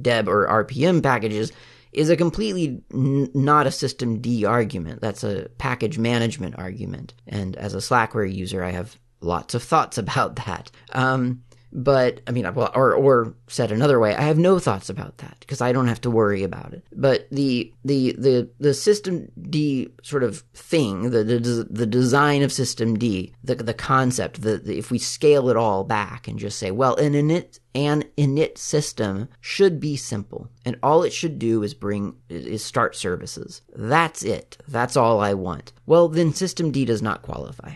deb 0.01 0.27
or 0.27 0.47
rpm 0.47 1.01
packages 1.01 1.51
is 1.91 2.09
a 2.09 2.17
completely 2.17 2.81
n- 2.93 3.29
not 3.33 3.67
a 3.67 3.71
systemd 3.71 4.47
argument. 4.47 5.01
That's 5.01 5.23
a 5.23 5.49
package 5.57 5.97
management 5.97 6.57
argument. 6.57 7.13
And 7.27 7.55
as 7.55 7.73
a 7.73 7.79
Slackware 7.79 8.31
user, 8.31 8.63
I 8.63 8.71
have 8.71 8.97
lots 9.21 9.53
of 9.53 9.63
thoughts 9.63 9.97
about 9.97 10.35
that. 10.37 10.71
Um, 10.91 11.43
But 11.71 12.21
I 12.27 12.31
mean, 12.31 12.45
or 12.45 12.93
or 12.93 13.33
said 13.47 13.71
another 13.71 13.99
way, 13.99 14.15
I 14.15 14.21
have 14.21 14.37
no 14.37 14.57
thoughts 14.59 14.89
about 14.89 15.17
that 15.17 15.37
because 15.41 15.61
I 15.61 15.71
don't 15.71 15.87
have 15.87 16.01
to 16.01 16.09
worry 16.09 16.43
about 16.43 16.73
it. 16.73 16.85
But 16.95 17.27
the 17.29 17.73
the 17.83 18.15
the 18.17 18.49
the 18.59 18.73
system 18.73 19.31
D 19.49 19.89
sort 20.01 20.23
of 20.23 20.39
thing, 20.53 21.09
the 21.11 21.23
the, 21.23 21.67
the 21.69 21.85
design 21.85 22.41
of 22.41 22.51
systemd, 22.51 22.99
the 23.43 23.55
the 23.55 23.73
concept, 23.73 24.41
the 24.41 24.61
if 24.65 24.91
we 24.91 24.99
scale 24.99 25.49
it 25.49 25.57
all 25.57 25.83
back 25.83 26.27
and 26.27 26.39
just 26.39 26.57
say, 26.57 26.71
well, 26.71 26.95
an 26.95 27.13
init 27.13 27.59
an 27.75 28.05
init 28.17 28.57
system 28.57 29.29
should 29.41 29.79
be 29.79 29.95
simple, 29.97 30.49
and 30.65 30.77
all 30.81 31.03
it 31.03 31.13
should 31.13 31.37
do 31.37 31.63
is 31.63 31.73
bring 31.73 32.15
is 32.29 32.63
start 32.63 32.95
services. 32.95 33.61
That's 33.75 34.23
it. 34.23 34.57
That's 34.67 34.97
all 34.97 35.19
I 35.19 35.33
want. 35.33 35.73
Well, 35.85 36.07
then 36.07 36.31
systemd 36.31 36.85
does 36.85 37.01
not 37.01 37.21
qualify 37.21 37.75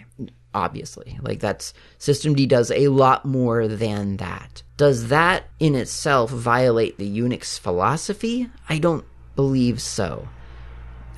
obviously. 0.54 1.18
Like 1.22 1.40
that's 1.40 1.74
systemd 2.00 2.48
does 2.48 2.72
a 2.72 2.88
lot 2.88 3.26
more 3.26 3.68
than 3.68 4.18
that. 4.18 4.64
Does 4.78 5.10
that 5.10 5.46
in 5.60 5.76
itself 5.76 6.32
violate 6.32 6.98
the 6.98 7.20
Unix 7.20 7.60
philosophy? 7.60 8.50
I 8.68 8.80
don't 8.80 9.06
believe 9.36 9.82
so. 9.82 10.28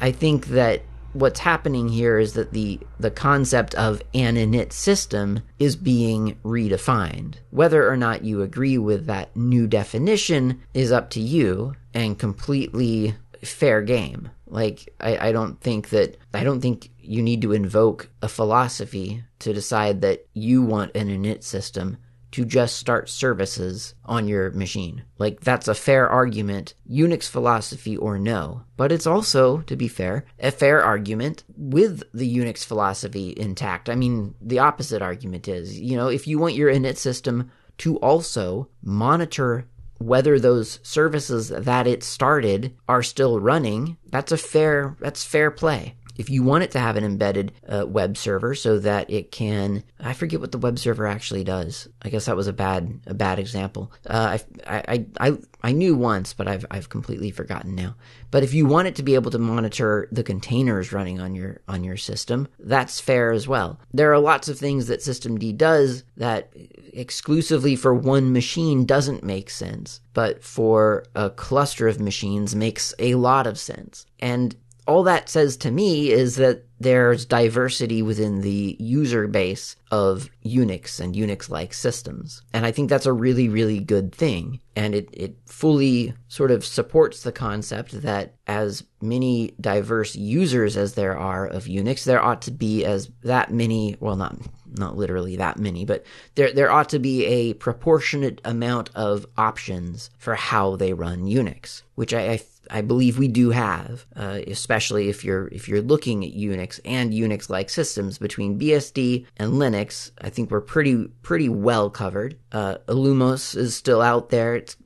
I 0.02 0.12
think 0.12 0.48
that 0.48 0.84
what's 1.14 1.40
happening 1.40 1.88
here 1.88 2.18
is 2.20 2.34
that 2.34 2.52
the 2.52 2.80
the 3.00 3.12
concept 3.12 3.76
of 3.76 4.02
an 4.14 4.36
init 4.36 4.74
system 4.74 5.42
is 5.60 5.76
being 5.76 6.38
redefined. 6.44 7.36
Whether 7.52 7.88
or 7.88 7.96
not 7.96 8.24
you 8.24 8.42
agree 8.42 8.78
with 8.78 9.06
that 9.06 9.36
new 9.36 9.68
definition 9.68 10.62
is 10.74 10.92
up 10.92 11.10
to 11.12 11.22
you 11.22 11.76
and 11.94 12.18
completely 12.18 13.16
fair 13.44 13.82
game. 13.82 14.30
Like 14.48 14.94
I, 15.00 15.30
I 15.30 15.32
don't 15.32 15.60
think 15.60 15.90
that 15.90 16.18
I 16.34 16.44
don't 16.44 16.62
think 16.62 16.90
you 17.00 17.22
need 17.22 17.42
to 17.42 17.54
invoke 17.54 18.10
a 18.22 18.28
philosophy 18.28 19.24
to 19.40 19.54
decide 19.54 20.02
that 20.02 20.28
you 20.34 20.62
want 20.62 20.96
an 20.96 21.10
init 21.10 21.44
system 21.44 21.98
to 22.34 22.46
just 22.46 22.78
start 22.78 23.10
services 23.10 23.94
on 24.06 24.28
your 24.28 24.50
machine. 24.52 25.04
Like, 25.20 25.42
that's 25.42 25.68
a 25.68 25.76
fair 25.76 26.10
argument, 26.10 26.74
Unix 26.90 27.30
philosophy 27.30 27.96
or 27.96 28.18
no. 28.18 28.64
But 28.76 28.92
it's 28.92 29.06
also, 29.06 29.60
to 29.62 29.76
be 29.76 29.88
fair, 29.88 30.26
a 30.40 30.50
fair 30.50 30.84
argument 30.84 31.44
with 31.56 32.02
the 32.12 32.38
Unix 32.38 32.66
philosophy 32.66 33.36
intact. 33.38 33.88
I 33.88 33.94
mean, 33.94 34.34
the 34.42 34.58
opposite 34.58 35.04
argument 35.04 35.48
is, 35.48 35.80
you 35.80 35.96
know, 35.96 36.08
if 36.08 36.26
you 36.26 36.40
want 36.40 36.56
your 36.56 36.74
init 36.74 36.98
system 36.98 37.52
to 37.78 37.98
also 37.98 38.68
monitor 38.82 39.68
whether 40.08 40.40
those 40.40 40.80
services 40.84 41.50
that 41.50 41.88
it 41.88 42.04
started 42.04 42.76
are 42.88 43.04
still 43.04 43.40
running, 43.40 43.98
that's 44.10 44.32
a 44.32 44.38
fair 44.38 44.96
that's 45.00 45.24
fair 45.24 45.52
play 45.52 45.96
if 46.16 46.30
you 46.30 46.44
want 46.44 46.64
it 46.64 46.72
to 46.72 46.80
have 46.80 46.96
an 46.96 47.04
embedded 47.04 47.52
uh, 47.68 47.86
web 47.88 48.18
server 48.18 48.56
so 48.56 48.80
that 48.80 49.10
it 49.10 49.32
can 49.32 49.84
i 50.00 50.14
forget 50.14 50.40
what 50.40 50.52
the 50.52 50.58
web 50.58 50.78
server 50.78 51.08
actually 51.08 51.44
does. 51.44 51.88
I 52.02 52.10
guess 52.10 52.26
that 52.26 52.36
was 52.36 52.48
a 52.48 52.54
bad 52.54 53.00
a 53.08 53.14
bad 53.14 53.40
example. 53.40 53.92
Uh, 54.08 54.38
I, 54.68 54.84
I, 54.88 55.06
I, 55.20 55.38
I 55.62 55.72
knew 55.72 55.96
once 55.96 56.34
but 56.34 56.48
I've, 56.48 56.66
I've 56.70 56.90
completely 56.90 57.32
forgotten 57.32 57.76
now. 57.76 57.96
But 58.32 58.44
if 58.44 58.54
you 58.54 58.66
want 58.66 58.88
it 58.88 58.96
to 58.96 59.04
be 59.04 59.16
able 59.16 59.32
to 59.32 59.40
monitor 59.40 60.08
the 60.12 60.24
containers 60.24 60.92
running 60.92 61.20
on 61.20 61.36
your 61.36 61.62
on 61.68 61.84
your 61.84 61.98
system 61.98 62.48
that's 62.60 63.00
fair 63.00 63.32
as 63.32 63.48
well. 63.48 63.80
There 63.94 64.12
are 64.14 64.20
lots 64.20 64.48
of 64.48 64.58
things 64.60 64.88
that 64.88 65.00
systemd 65.00 65.58
does 65.58 66.04
that 66.18 66.54
exclusively 66.94 67.76
for 67.76 67.94
one 67.94 68.32
machine 68.34 68.86
doesn't 68.86 69.24
make 69.24 69.50
sense 69.50 70.02
but 70.14 70.44
for 70.44 71.06
a 71.16 71.30
cluster 71.30 71.88
of 71.88 72.00
machines 72.00 72.56
makes 72.56 72.94
a 73.00 73.16
lot 73.16 73.48
of 73.48 73.60
sense. 73.60 74.06
And 74.20 74.56
all 74.88 75.04
that 75.04 75.30
says 75.30 75.58
to 75.58 75.72
me 75.72 76.12
is 76.12 76.36
that 76.38 76.66
there's 76.80 77.26
diversity 77.26 78.02
within 78.02 78.42
the 78.42 78.76
user 78.80 79.28
base 79.28 79.78
of 79.90 80.30
Unix 80.46 81.00
and 81.00 81.16
Unix 81.16 81.50
like 81.50 81.74
systems. 81.74 82.42
And 82.52 82.66
I 82.66 82.72
think 82.72 82.90
that's 82.90 83.06
a 83.06 83.14
really, 83.14 83.48
really 83.48 83.80
good 83.80 84.14
thing. 84.14 84.60
And 84.76 84.94
it, 84.94 85.08
it 85.14 85.38
fully 85.46 86.14
sort 86.28 86.52
of 86.52 86.66
supports 86.66 87.24
the 87.24 87.32
concept 87.32 88.02
that 88.02 88.36
as 88.48 88.84
many 89.02 89.54
diverse 89.62 90.16
users 90.16 90.76
as 90.76 90.96
there 90.96 91.18
are 91.18 91.48
of 91.48 91.66
Unix, 91.66 92.04
there 92.04 92.22
ought 92.22 92.42
to 92.44 92.52
be 92.52 92.84
as 92.84 93.10
that 93.24 93.54
many, 93.54 93.96
well, 94.00 94.18
not 94.18 94.36
not 94.76 94.98
literally 94.98 95.36
that 95.36 95.60
many, 95.60 95.86
but 95.86 96.04
there 96.36 96.52
there 96.52 96.72
ought 96.72 96.90
to 96.90 97.00
be 97.00 97.26
a 97.26 97.54
proportionate 97.54 98.42
amount 98.44 98.90
of 98.96 99.26
options 99.38 100.10
for 100.18 100.36
how 100.36 100.76
they 100.76 100.94
run 100.94 101.26
Unix, 101.26 101.84
which 101.96 102.14
I, 102.14 102.32
I 102.32 102.38
I 102.70 102.82
believe 102.82 103.18
we 103.18 103.28
do 103.28 103.52
have, 103.52 104.06
uh, 104.16 104.40
especially 104.48 105.10
if 105.10 105.24
you're 105.24 105.48
if 105.50 105.68
you're 105.68 105.82
looking 105.82 106.24
at 106.24 106.32
Unix 106.32 106.80
and 106.86 107.12
Unix-like 107.12 107.70
systems 107.70 108.18
between 108.18 108.60
BSD 108.60 109.26
and 109.38 109.54
Linux. 109.54 110.12
I 110.22 110.30
think 110.30 110.52
we're 110.52 110.62
pretty 110.62 111.08
pretty 111.22 111.50
well 111.50 111.90
covered. 111.90 112.38
Uh, 112.52 112.78
Illumos 112.88 113.56
is 113.56 113.76
still 113.76 114.02
out 114.02 114.30
there; 114.30 114.56
it's 114.56 114.78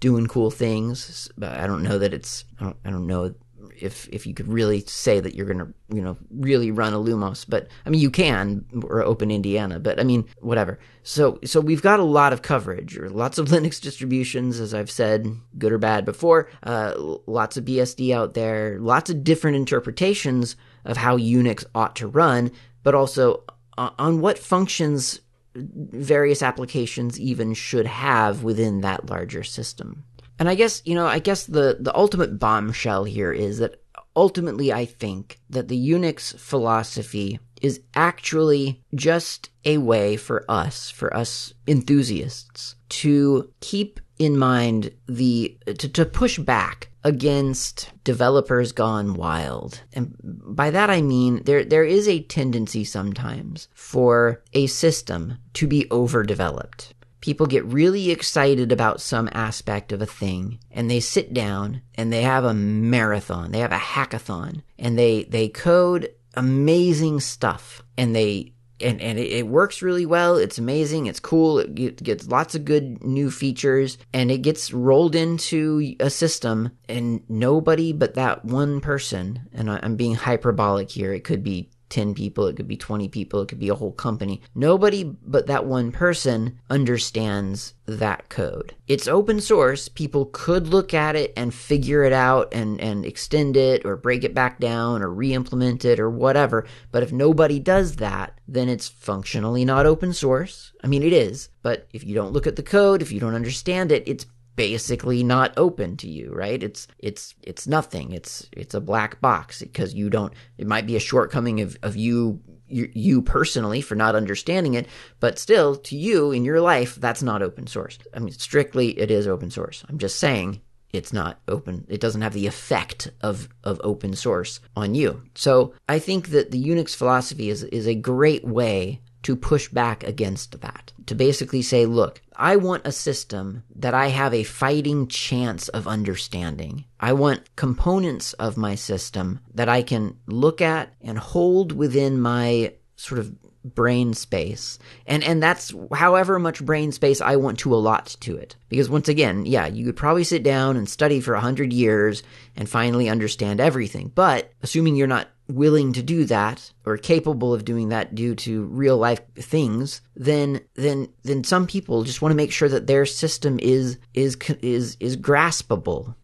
doing 0.00 0.26
cool 0.26 0.50
things. 0.50 1.30
But 1.36 1.58
I 1.58 1.66
don't 1.66 1.82
know 1.82 1.98
that 1.98 2.14
it's 2.14 2.44
I 2.60 2.64
don't, 2.64 2.76
I 2.84 2.90
don't 2.90 3.06
know 3.06 3.34
if 3.82 4.08
if 4.10 4.26
you 4.26 4.32
could 4.34 4.48
really 4.48 4.80
say 4.80 5.20
that 5.20 5.34
you're 5.34 5.46
going 5.46 5.58
to 5.58 5.72
you 5.94 6.00
know 6.00 6.16
really 6.30 6.70
run 6.70 6.92
Illumos 6.92 7.44
but 7.48 7.68
i 7.84 7.90
mean 7.90 8.00
you 8.00 8.10
can 8.10 8.64
or 8.84 9.02
OpenIndiana 9.02 9.82
but 9.82 10.00
i 10.00 10.04
mean 10.04 10.24
whatever. 10.40 10.78
So 11.04 11.40
so 11.44 11.60
we've 11.60 11.82
got 11.82 11.98
a 11.98 12.04
lot 12.04 12.32
of 12.32 12.42
coverage 12.42 12.96
or 12.96 13.10
lots 13.10 13.38
of 13.38 13.48
linux 13.54 13.80
distributions 13.80 14.60
as 14.60 14.72
i've 14.72 14.90
said 14.90 15.26
good 15.58 15.72
or 15.72 15.78
bad 15.78 16.04
before 16.04 16.48
uh, 16.62 16.94
lots 17.26 17.56
of 17.56 17.64
bsd 17.64 18.14
out 18.14 18.34
there 18.34 18.78
lots 18.78 19.10
of 19.10 19.24
different 19.24 19.56
interpretations 19.56 20.56
of 20.84 20.96
how 20.96 21.16
unix 21.16 21.64
ought 21.74 21.96
to 21.96 22.06
run 22.06 22.50
but 22.82 22.94
also 22.94 23.42
on 23.76 24.20
what 24.20 24.38
functions 24.38 25.20
various 25.54 26.42
applications 26.42 27.18
even 27.20 27.52
should 27.52 27.86
have 27.86 28.42
within 28.42 28.80
that 28.80 29.10
larger 29.10 29.42
system 29.42 30.04
and 30.38 30.48
I 30.48 30.54
guess, 30.54 30.82
you 30.84 30.94
know, 30.94 31.06
I 31.06 31.18
guess 31.18 31.44
the, 31.46 31.76
the 31.80 31.94
ultimate 31.96 32.38
bombshell 32.38 33.04
here 33.04 33.32
is 33.32 33.58
that 33.58 33.82
ultimately 34.16 34.72
I 34.72 34.84
think 34.84 35.38
that 35.50 35.68
the 35.68 35.90
Unix 35.90 36.38
philosophy 36.38 37.40
is 37.60 37.80
actually 37.94 38.82
just 38.94 39.50
a 39.64 39.78
way 39.78 40.16
for 40.16 40.44
us, 40.48 40.90
for 40.90 41.14
us 41.16 41.54
enthusiasts, 41.66 42.74
to 42.88 43.52
keep 43.60 44.00
in 44.18 44.36
mind 44.36 44.92
the, 45.06 45.56
to, 45.66 45.88
to 45.88 46.04
push 46.04 46.38
back 46.38 46.88
against 47.04 47.90
developers 48.04 48.72
gone 48.72 49.14
wild. 49.14 49.82
And 49.92 50.14
by 50.22 50.70
that 50.70 50.90
I 50.90 51.02
mean 51.02 51.42
there 51.44 51.64
there 51.64 51.84
is 51.84 52.08
a 52.08 52.22
tendency 52.22 52.84
sometimes 52.84 53.68
for 53.74 54.42
a 54.52 54.66
system 54.68 55.38
to 55.54 55.66
be 55.66 55.86
overdeveloped 55.90 56.94
people 57.22 57.46
get 57.46 57.64
really 57.64 58.10
excited 58.10 58.70
about 58.70 59.00
some 59.00 59.30
aspect 59.32 59.92
of 59.92 60.02
a 60.02 60.06
thing 60.06 60.58
and 60.70 60.90
they 60.90 61.00
sit 61.00 61.32
down 61.32 61.80
and 61.94 62.12
they 62.12 62.22
have 62.22 62.44
a 62.44 62.52
marathon 62.52 63.52
they 63.52 63.60
have 63.60 63.72
a 63.72 63.76
hackathon 63.76 64.60
and 64.78 64.98
they 64.98 65.24
they 65.24 65.48
code 65.48 66.10
amazing 66.34 67.18
stuff 67.20 67.80
and 67.96 68.14
they 68.14 68.52
and, 68.80 69.00
and 69.00 69.18
it, 69.18 69.30
it 69.30 69.46
works 69.46 69.80
really 69.80 70.04
well 70.04 70.36
it's 70.36 70.58
amazing 70.58 71.06
it's 71.06 71.20
cool 71.20 71.60
it 71.60 72.02
gets 72.02 72.26
lots 72.26 72.54
of 72.54 72.64
good 72.64 73.02
new 73.04 73.30
features 73.30 73.96
and 74.12 74.30
it 74.30 74.38
gets 74.38 74.72
rolled 74.72 75.14
into 75.14 75.94
a 76.00 76.10
system 76.10 76.70
and 76.88 77.22
nobody 77.28 77.92
but 77.92 78.14
that 78.14 78.44
one 78.44 78.80
person 78.80 79.48
and 79.52 79.70
i'm 79.70 79.96
being 79.96 80.14
hyperbolic 80.14 80.90
here 80.90 81.12
it 81.12 81.24
could 81.24 81.44
be 81.44 81.70
10 81.92 82.14
people, 82.14 82.46
it 82.46 82.56
could 82.56 82.66
be 82.66 82.76
20 82.76 83.08
people, 83.08 83.42
it 83.42 83.48
could 83.48 83.60
be 83.60 83.68
a 83.68 83.74
whole 83.74 83.92
company. 83.92 84.40
Nobody 84.54 85.04
but 85.04 85.46
that 85.46 85.66
one 85.66 85.92
person 85.92 86.58
understands 86.70 87.74
that 87.84 88.30
code. 88.30 88.74
It's 88.88 89.06
open 89.06 89.42
source. 89.42 89.88
People 89.88 90.30
could 90.32 90.68
look 90.68 90.94
at 90.94 91.16
it 91.16 91.34
and 91.36 91.52
figure 91.52 92.02
it 92.02 92.12
out 92.14 92.54
and, 92.54 92.80
and 92.80 93.04
extend 93.04 93.58
it 93.58 93.84
or 93.84 93.96
break 93.96 94.24
it 94.24 94.34
back 94.34 94.58
down 94.58 95.02
or 95.02 95.10
re 95.10 95.34
implement 95.34 95.84
it 95.84 96.00
or 96.00 96.08
whatever. 96.08 96.66
But 96.90 97.02
if 97.02 97.12
nobody 97.12 97.60
does 97.60 97.96
that, 97.96 98.40
then 98.48 98.70
it's 98.70 98.88
functionally 98.88 99.64
not 99.64 99.84
open 99.84 100.14
source. 100.14 100.72
I 100.82 100.86
mean, 100.86 101.02
it 101.02 101.12
is. 101.12 101.50
But 101.60 101.88
if 101.92 102.04
you 102.04 102.14
don't 102.14 102.32
look 102.32 102.46
at 102.46 102.56
the 102.56 102.62
code, 102.62 103.02
if 103.02 103.12
you 103.12 103.20
don't 103.20 103.34
understand 103.34 103.92
it, 103.92 104.02
it's 104.06 104.24
basically 104.56 105.22
not 105.22 105.52
open 105.56 105.96
to 105.98 106.08
you 106.08 106.32
right? 106.32 106.62
It's 106.62 106.88
it's 106.98 107.34
it's 107.42 107.66
nothing. 107.66 108.12
It's 108.12 108.48
it's 108.52 108.74
a 108.74 108.80
black 108.80 109.20
box 109.20 109.60
because 109.60 109.94
you 109.94 110.10
don't 110.10 110.32
it 110.58 110.66
might 110.66 110.86
be 110.86 110.96
a 110.96 111.00
shortcoming 111.00 111.60
of, 111.60 111.76
of 111.82 111.96
you, 111.96 112.40
you 112.66 112.90
you 112.94 113.22
personally 113.22 113.80
for 113.80 113.94
not 113.94 114.14
understanding 114.16 114.74
it 114.74 114.86
but 115.20 115.38
still 115.38 115.76
to 115.76 115.96
you 115.96 116.32
in 116.32 116.44
your 116.44 116.60
life 116.60 116.96
that's 116.96 117.22
not 117.22 117.42
open 117.42 117.66
source. 117.66 117.98
I 118.14 118.18
mean 118.18 118.32
strictly 118.32 118.98
it 118.98 119.10
is 119.10 119.26
open 119.26 119.50
source. 119.50 119.84
I'm 119.88 119.98
just 119.98 120.18
saying 120.18 120.60
it's 120.92 121.12
not 121.12 121.40
open. 121.48 121.86
It 121.88 122.00
doesn't 122.00 122.20
have 122.20 122.34
the 122.34 122.46
effect 122.46 123.10
of 123.20 123.48
of 123.64 123.80
open 123.84 124.14
source 124.14 124.60
on 124.76 124.94
you. 124.94 125.22
So 125.34 125.74
i 125.88 125.98
think 125.98 126.28
that 126.28 126.50
the 126.50 126.62
unix 126.62 126.94
philosophy 126.94 127.50
is 127.50 127.62
is 127.64 127.86
a 127.86 127.94
great 127.94 128.44
way 128.44 129.00
to 129.22 129.36
push 129.36 129.68
back 129.68 130.04
against 130.04 130.60
that. 130.60 130.92
To 131.06 131.14
basically 131.14 131.62
say, 131.62 131.86
look, 131.86 132.22
I 132.36 132.56
want 132.56 132.86
a 132.86 132.92
system 132.92 133.64
that 133.76 133.94
I 133.94 134.08
have 134.08 134.34
a 134.34 134.42
fighting 134.42 135.08
chance 135.08 135.68
of 135.68 135.86
understanding. 135.86 136.84
I 137.00 137.12
want 137.12 137.54
components 137.56 138.32
of 138.34 138.56
my 138.56 138.74
system 138.74 139.40
that 139.54 139.68
I 139.68 139.82
can 139.82 140.16
look 140.26 140.60
at 140.60 140.94
and 141.00 141.18
hold 141.18 141.72
within 141.72 142.20
my 142.20 142.74
sort 142.96 143.18
of 143.18 143.34
brain 143.64 144.14
space. 144.14 144.78
And 145.06 145.22
and 145.22 145.42
that's 145.42 145.74
however 145.92 146.38
much 146.38 146.64
brain 146.64 146.92
space 146.92 147.20
I 147.20 147.36
want 147.36 147.58
to 147.60 147.74
allot 147.74 148.16
to 148.20 148.36
it. 148.36 148.56
Because 148.68 148.90
once 148.90 149.08
again, 149.08 149.46
yeah, 149.46 149.66
you 149.66 149.84
could 149.84 149.96
probably 149.96 150.24
sit 150.24 150.42
down 150.42 150.76
and 150.76 150.88
study 150.88 151.20
for 151.20 151.34
a 151.34 151.40
hundred 151.40 151.72
years 151.72 152.22
and 152.56 152.68
finally 152.68 153.08
understand 153.08 153.60
everything. 153.60 154.10
But 154.14 154.52
assuming 154.62 154.96
you're 154.96 155.06
not 155.06 155.28
willing 155.48 155.92
to 155.92 156.02
do 156.02 156.24
that 156.24 156.72
or 156.84 156.96
capable 156.96 157.52
of 157.52 157.64
doing 157.64 157.88
that 157.90 158.14
due 158.14 158.34
to 158.34 158.64
real 158.64 158.96
life 158.96 159.20
things 159.34 160.00
then 160.14 160.60
then 160.74 161.08
then 161.24 161.44
some 161.44 161.66
people 161.66 162.04
just 162.04 162.22
want 162.22 162.30
to 162.30 162.36
make 162.36 162.52
sure 162.52 162.68
that 162.68 162.86
their 162.86 163.04
system 163.04 163.58
is 163.60 163.98
is 164.14 164.36
is 164.62 164.96
is 165.00 165.16
graspable 165.16 166.14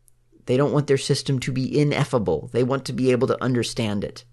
they 0.47 0.57
don't 0.57 0.73
want 0.73 0.87
their 0.87 0.97
system 0.97 1.39
to 1.39 1.53
be 1.53 1.79
ineffable 1.79 2.49
they 2.53 2.63
want 2.63 2.85
to 2.85 2.93
be 2.93 3.11
able 3.11 3.27
to 3.27 3.43
understand 3.43 4.05
it 4.05 4.25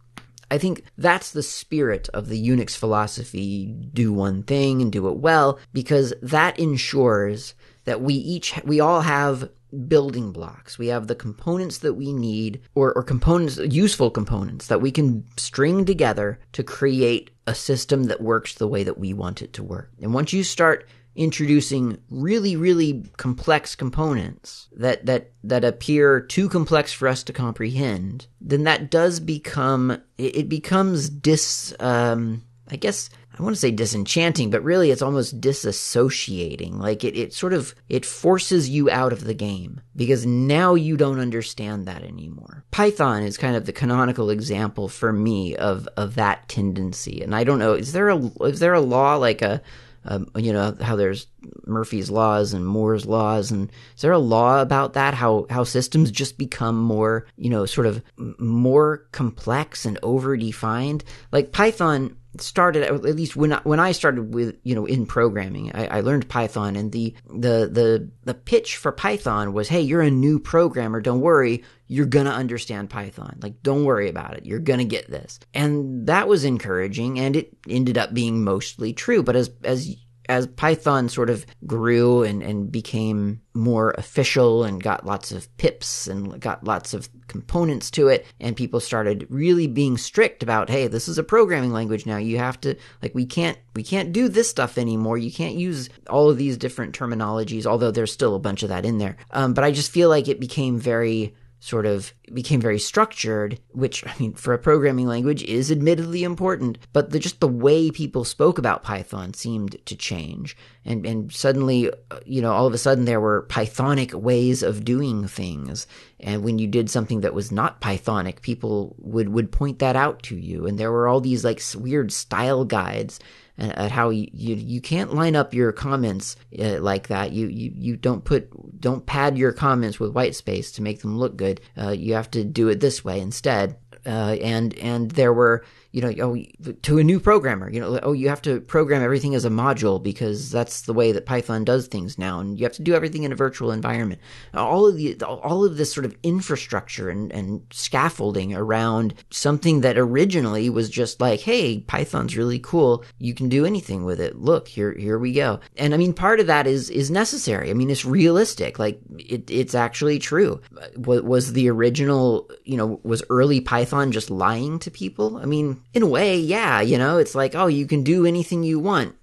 I 0.55 0.57
think 0.57 0.83
that's 0.97 1.31
the 1.31 1.43
spirit 1.43 2.07
of 2.13 2.29
the 2.29 2.47
Unix 2.47 2.77
philosophy 2.77 3.65
do 3.93 4.13
one 4.13 4.41
thing 4.43 4.81
and 4.81 4.89
do 4.89 5.09
it 5.09 5.17
well 5.17 5.59
because 5.73 6.13
that 6.21 6.57
ensures 6.57 7.55
that 7.83 7.99
we 7.99 8.13
each 8.13 8.53
we 8.63 8.79
all 8.79 9.01
have 9.01 9.49
building 9.89 10.31
blocks. 10.31 10.77
We 10.77 10.87
have 10.87 11.07
the 11.07 11.15
components 11.15 11.79
that 11.79 11.95
we 11.95 12.13
need 12.13 12.61
or, 12.73 12.93
or 12.93 13.03
components 13.03 13.57
useful 13.57 14.09
components 14.09 14.67
that 14.67 14.79
we 14.79 14.91
can 14.91 15.25
string 15.35 15.83
together 15.83 16.39
to 16.53 16.63
create 16.63 17.31
a 17.45 17.53
system 17.53 18.05
that 18.05 18.21
works 18.21 18.55
the 18.55 18.69
way 18.69 18.85
that 18.85 18.97
we 18.97 19.11
want 19.11 19.41
it 19.41 19.51
to 19.53 19.63
work. 19.63 19.91
And 20.01 20.13
once 20.13 20.31
you 20.31 20.45
start 20.45 20.87
introducing 21.15 21.97
really 22.09 22.55
really 22.55 23.03
complex 23.17 23.75
components 23.75 24.67
that 24.75 25.05
that 25.05 25.31
that 25.43 25.63
appear 25.63 26.19
too 26.19 26.49
complex 26.49 26.91
for 26.91 27.07
us 27.07 27.23
to 27.23 27.31
comprehend 27.31 28.27
then 28.41 28.63
that 28.63 28.91
does 28.91 29.19
become 29.19 29.97
it, 30.17 30.49
becomes 30.49 31.09
dis 31.09 31.73
um 31.79 32.43
i 32.69 32.75
guess 32.75 33.09
I 33.37 33.43
want 33.43 33.55
to 33.55 33.59
say 33.59 33.71
disenchanting, 33.71 34.49
but 34.49 34.63
really 34.63 34.91
it's 34.91 35.01
almost 35.01 35.41
disassociating. 35.41 36.79
Like 36.79 37.03
it, 37.03 37.17
it 37.17 37.33
sort 37.33 37.53
of, 37.53 37.75
it 37.89 38.05
forces 38.05 38.69
you 38.69 38.89
out 38.89 39.11
of 39.11 39.25
the 39.25 39.33
game 39.33 39.81
because 39.95 40.25
now 40.25 40.73
you 40.73 40.95
don't 40.95 41.19
understand 41.19 41.85
that 41.85 42.03
anymore. 42.03 42.63
Python 42.71 43.23
is 43.23 43.37
kind 43.37 43.55
of 43.57 43.65
the 43.65 43.73
canonical 43.73 44.29
example 44.29 44.87
for 44.87 45.11
me 45.11 45.55
of, 45.55 45.87
of 45.97 46.15
that 46.15 46.47
tendency. 46.47 47.21
And 47.21 47.35
I 47.35 47.43
don't 47.43 47.59
know, 47.59 47.73
is 47.73 47.91
there 47.91 48.09
a, 48.09 48.17
is 48.43 48.59
there 48.59 48.73
a 48.73 48.81
law 48.81 49.15
like 49.15 49.41
a, 49.41 49.61
um, 50.05 50.29
you 50.35 50.53
know 50.53 50.75
how 50.81 50.95
there's 50.95 51.27
Murphy's 51.65 52.09
laws 52.09 52.53
and 52.53 52.65
Moore's 52.65 53.05
laws, 53.05 53.51
and 53.51 53.71
is 53.95 54.01
there 54.01 54.11
a 54.11 54.19
law 54.19 54.61
about 54.61 54.93
that? 54.93 55.13
How 55.13 55.47
how 55.49 55.63
systems 55.63 56.11
just 56.11 56.37
become 56.37 56.77
more, 56.77 57.25
you 57.37 57.49
know, 57.49 57.65
sort 57.65 57.87
of 57.87 58.03
more 58.17 59.07
complex 59.11 59.85
and 59.85 59.97
over 60.03 60.37
defined? 60.37 61.03
Like 61.31 61.51
Python 61.51 62.17
started 62.41 62.83
at 62.83 63.03
least 63.03 63.35
when 63.35 63.53
I, 63.53 63.61
when 63.63 63.79
I 63.79 63.91
started 63.91 64.33
with 64.33 64.57
you 64.63 64.75
know 64.75 64.85
in 64.85 65.05
programming 65.05 65.71
I, 65.73 65.87
I, 65.87 65.99
learned 66.01 66.29
Python 66.29 66.75
and 66.75 66.91
the 66.91 67.15
the 67.27 67.69
the 67.71 68.09
the 68.23 68.33
pitch 68.33 68.77
for 68.77 68.91
Python 68.91 69.53
was 69.53 69.69
hey 69.69 69.81
you're 69.81 70.01
a 70.01 70.11
new 70.11 70.39
programmer 70.39 71.01
don't 71.01 71.21
worry 71.21 71.63
you're 71.87 72.05
gonna 72.05 72.31
understand 72.31 72.89
Python. 72.89 73.37
Like 73.41 73.61
don't 73.61 73.85
worry 73.85 74.09
about 74.09 74.35
it 74.35 74.45
you're 74.45 74.59
gonna 74.59 74.85
get 74.85 75.09
this. 75.09 75.39
And 75.53 76.07
that 76.07 76.27
was 76.27 76.43
encouraging 76.43 77.19
and 77.19 77.35
it 77.35 77.55
ended 77.69 77.97
up 77.97 78.13
being 78.13 78.43
mostly 78.43 78.93
true. 78.93 79.23
But 79.23 79.35
as 79.35 79.51
as 79.63 79.95
as 80.29 80.47
Python 80.47 81.09
sort 81.09 81.29
of 81.29 81.45
grew 81.65 82.23
and, 82.23 82.41
and 82.41 82.71
became 82.71 83.41
more 83.53 83.91
official 83.91 84.63
and 84.63 84.83
got 84.83 85.05
lots 85.05 85.31
of 85.31 85.55
pips 85.57 86.07
and 86.07 86.39
got 86.41 86.63
lots 86.63 86.93
of 86.93 87.09
components 87.27 87.89
to 87.91 88.07
it, 88.07 88.25
and 88.39 88.55
people 88.55 88.79
started 88.79 89.25
really 89.29 89.67
being 89.67 89.97
strict 89.97 90.43
about, 90.43 90.69
hey, 90.69 90.87
this 90.87 91.07
is 91.07 91.17
a 91.17 91.23
programming 91.23 91.71
language 91.71 92.05
now. 92.05 92.17
You 92.17 92.37
have 92.37 92.59
to 92.61 92.75
like 93.01 93.15
we 93.15 93.25
can't 93.25 93.57
we 93.75 93.83
can't 93.83 94.11
do 94.11 94.27
this 94.27 94.49
stuff 94.49 94.77
anymore. 94.77 95.17
You 95.17 95.31
can't 95.31 95.55
use 95.55 95.89
all 96.09 96.29
of 96.29 96.37
these 96.37 96.57
different 96.57 96.97
terminologies, 96.97 97.65
although 97.65 97.91
there's 97.91 98.11
still 98.11 98.35
a 98.35 98.39
bunch 98.39 98.63
of 98.63 98.69
that 98.69 98.85
in 98.85 98.97
there. 98.97 99.17
Um, 99.31 99.53
but 99.53 99.63
I 99.63 99.71
just 99.71 99.91
feel 99.91 100.09
like 100.09 100.27
it 100.27 100.39
became 100.39 100.79
very 100.79 101.33
sort 101.65 101.87
of 101.87 102.13
became 102.31 102.61
very 102.61 102.77
structured, 102.77 103.59
which, 103.71 104.05
I 104.05 104.13
mean, 104.19 104.35
for 104.35 104.53
a 104.53 104.59
programming 104.59 105.07
language 105.07 105.41
is 105.41 105.71
admittedly 105.71 106.23
important, 106.23 106.77
but 106.93 107.09
the, 107.09 107.17
just 107.17 107.39
the 107.39 107.47
way 107.47 107.89
people 107.89 108.23
spoke 108.23 108.59
about 108.59 108.83
Python 108.83 109.33
seemed 109.33 109.83
to 109.87 109.95
change. 109.95 110.55
And, 110.85 111.07
and 111.07 111.33
suddenly, 111.33 111.89
uh, 111.89 112.19
you 112.23 112.39
know, 112.39 112.51
all 112.51 112.67
of 112.67 112.75
a 112.75 112.77
sudden 112.77 113.05
there 113.05 113.19
were 113.19 113.47
Pythonic 113.49 114.13
ways 114.13 114.61
of 114.61 114.85
doing 114.85 115.27
things. 115.27 115.87
And 116.19 116.43
when 116.43 116.59
you 116.59 116.67
did 116.67 116.87
something 116.87 117.21
that 117.21 117.33
was 117.33 117.51
not 117.51 117.81
Pythonic, 117.81 118.41
people 118.41 118.95
would, 118.99 119.29
would 119.29 119.51
point 119.51 119.79
that 119.79 119.95
out 119.95 120.21
to 120.23 120.35
you. 120.35 120.67
And 120.67 120.77
there 120.77 120.91
were 120.91 121.07
all 121.07 121.19
these 121.19 121.43
like 121.43 121.63
weird 121.75 122.11
style 122.11 122.63
guides 122.63 123.19
at 123.57 123.91
how 123.91 124.09
you, 124.09 124.27
you, 124.33 124.55
you 124.55 124.81
can't 124.81 125.13
line 125.13 125.35
up 125.35 125.53
your 125.53 125.71
comments 125.71 126.35
uh, 126.59 126.79
like 126.79 127.07
that. 127.07 127.31
You, 127.31 127.47
you 127.47 127.71
you 127.75 127.95
don't 127.95 128.23
put 128.23 128.49
don't 128.79 129.05
pad 129.05 129.37
your 129.37 129.53
comments 129.53 129.99
with 129.99 130.11
white 130.11 130.35
space 130.35 130.71
to 130.73 130.81
make 130.81 131.01
them 131.01 131.17
look 131.17 131.37
good. 131.37 131.61
Uh, 131.77 131.91
you 131.91 132.13
have 132.13 132.29
to 132.31 132.43
do 132.43 132.67
it 132.69 132.79
this 132.79 133.03
way 133.03 133.19
instead. 133.19 133.77
Uh, 134.05 134.37
and 134.41 134.77
and 134.77 135.11
there 135.11 135.33
were 135.33 135.65
you 135.95 136.01
know, 136.01 136.13
oh, 136.21 136.73
to 136.81 136.97
a 136.97 137.03
new 137.05 137.21
programmer, 137.21 137.71
you 137.71 137.79
know, 137.79 137.97
oh, 138.03 138.11
you 138.11 138.27
have 138.27 138.41
to 138.41 138.59
program 138.59 139.01
everything 139.01 139.33
as 139.33 139.45
a 139.45 139.49
module 139.49 140.03
because 140.03 140.51
that's 140.51 140.81
the 140.81 140.93
way 140.93 141.13
that 141.13 141.25
Python 141.25 141.63
does 141.63 141.87
things 141.87 142.17
now, 142.17 142.37
and 142.37 142.59
you 142.59 142.65
have 142.65 142.73
to 142.73 142.81
do 142.81 142.93
everything 142.93 143.23
in 143.23 143.31
a 143.31 143.35
virtual 143.35 143.71
environment. 143.71 144.19
All 144.53 144.87
of 144.87 144.97
the, 144.97 145.15
all 145.23 145.63
of 145.63 145.77
this 145.77 145.93
sort 145.93 146.05
of 146.05 146.13
infrastructure 146.21 147.09
and, 147.09 147.31
and 147.31 147.61
scaffolding 147.71 148.53
around 148.53 149.13
something 149.29 149.79
that 149.81 149.97
originally 149.97 150.69
was 150.69 150.89
just 150.89 151.21
like, 151.21 151.39
hey, 151.39 151.79
Python's 151.79 152.35
really 152.35 152.59
cool. 152.59 153.05
You 153.17 153.33
can 153.33 153.47
do 153.47 153.65
anything 153.65 154.03
with 154.03 154.19
it. 154.19 154.35
Look, 154.35 154.67
here, 154.67 154.91
here 154.91 155.17
we 155.17 155.31
go. 155.31 155.61
And 155.77 155.93
I 155.93 155.97
mean, 155.97 156.11
part 156.11 156.41
of 156.41 156.47
that 156.47 156.67
is 156.67 156.89
is 156.89 157.09
necessary. 157.09 157.69
I 157.69 157.73
mean, 157.73 157.89
it's 157.89 158.03
realistic. 158.03 158.79
Like 158.79 158.99
it, 159.17 159.49
it's 159.49 159.73
actually 159.73 160.19
true. 160.19 160.59
Was 160.97 161.53
the 161.53 161.69
original, 161.69 162.51
you 162.65 162.75
know, 162.75 162.99
was 163.03 163.23
early 163.29 163.61
Python 163.61 164.11
just 164.11 164.29
lying 164.29 164.77
to 164.79 164.91
people? 164.91 165.37
I 165.37 165.45
mean 165.45 165.81
in 165.95 166.03
a 166.03 166.07
way, 166.07 166.37
yeah, 166.37 166.81
you 166.81 166.97
know, 166.97 167.17
it's 167.17 167.33
like, 167.33 167.55
oh, 167.55 167.67
you 167.67 167.87
can 167.87 168.03
do 168.03 168.25
anything 168.25 168.63
you 168.63 168.79
want. 168.79 169.15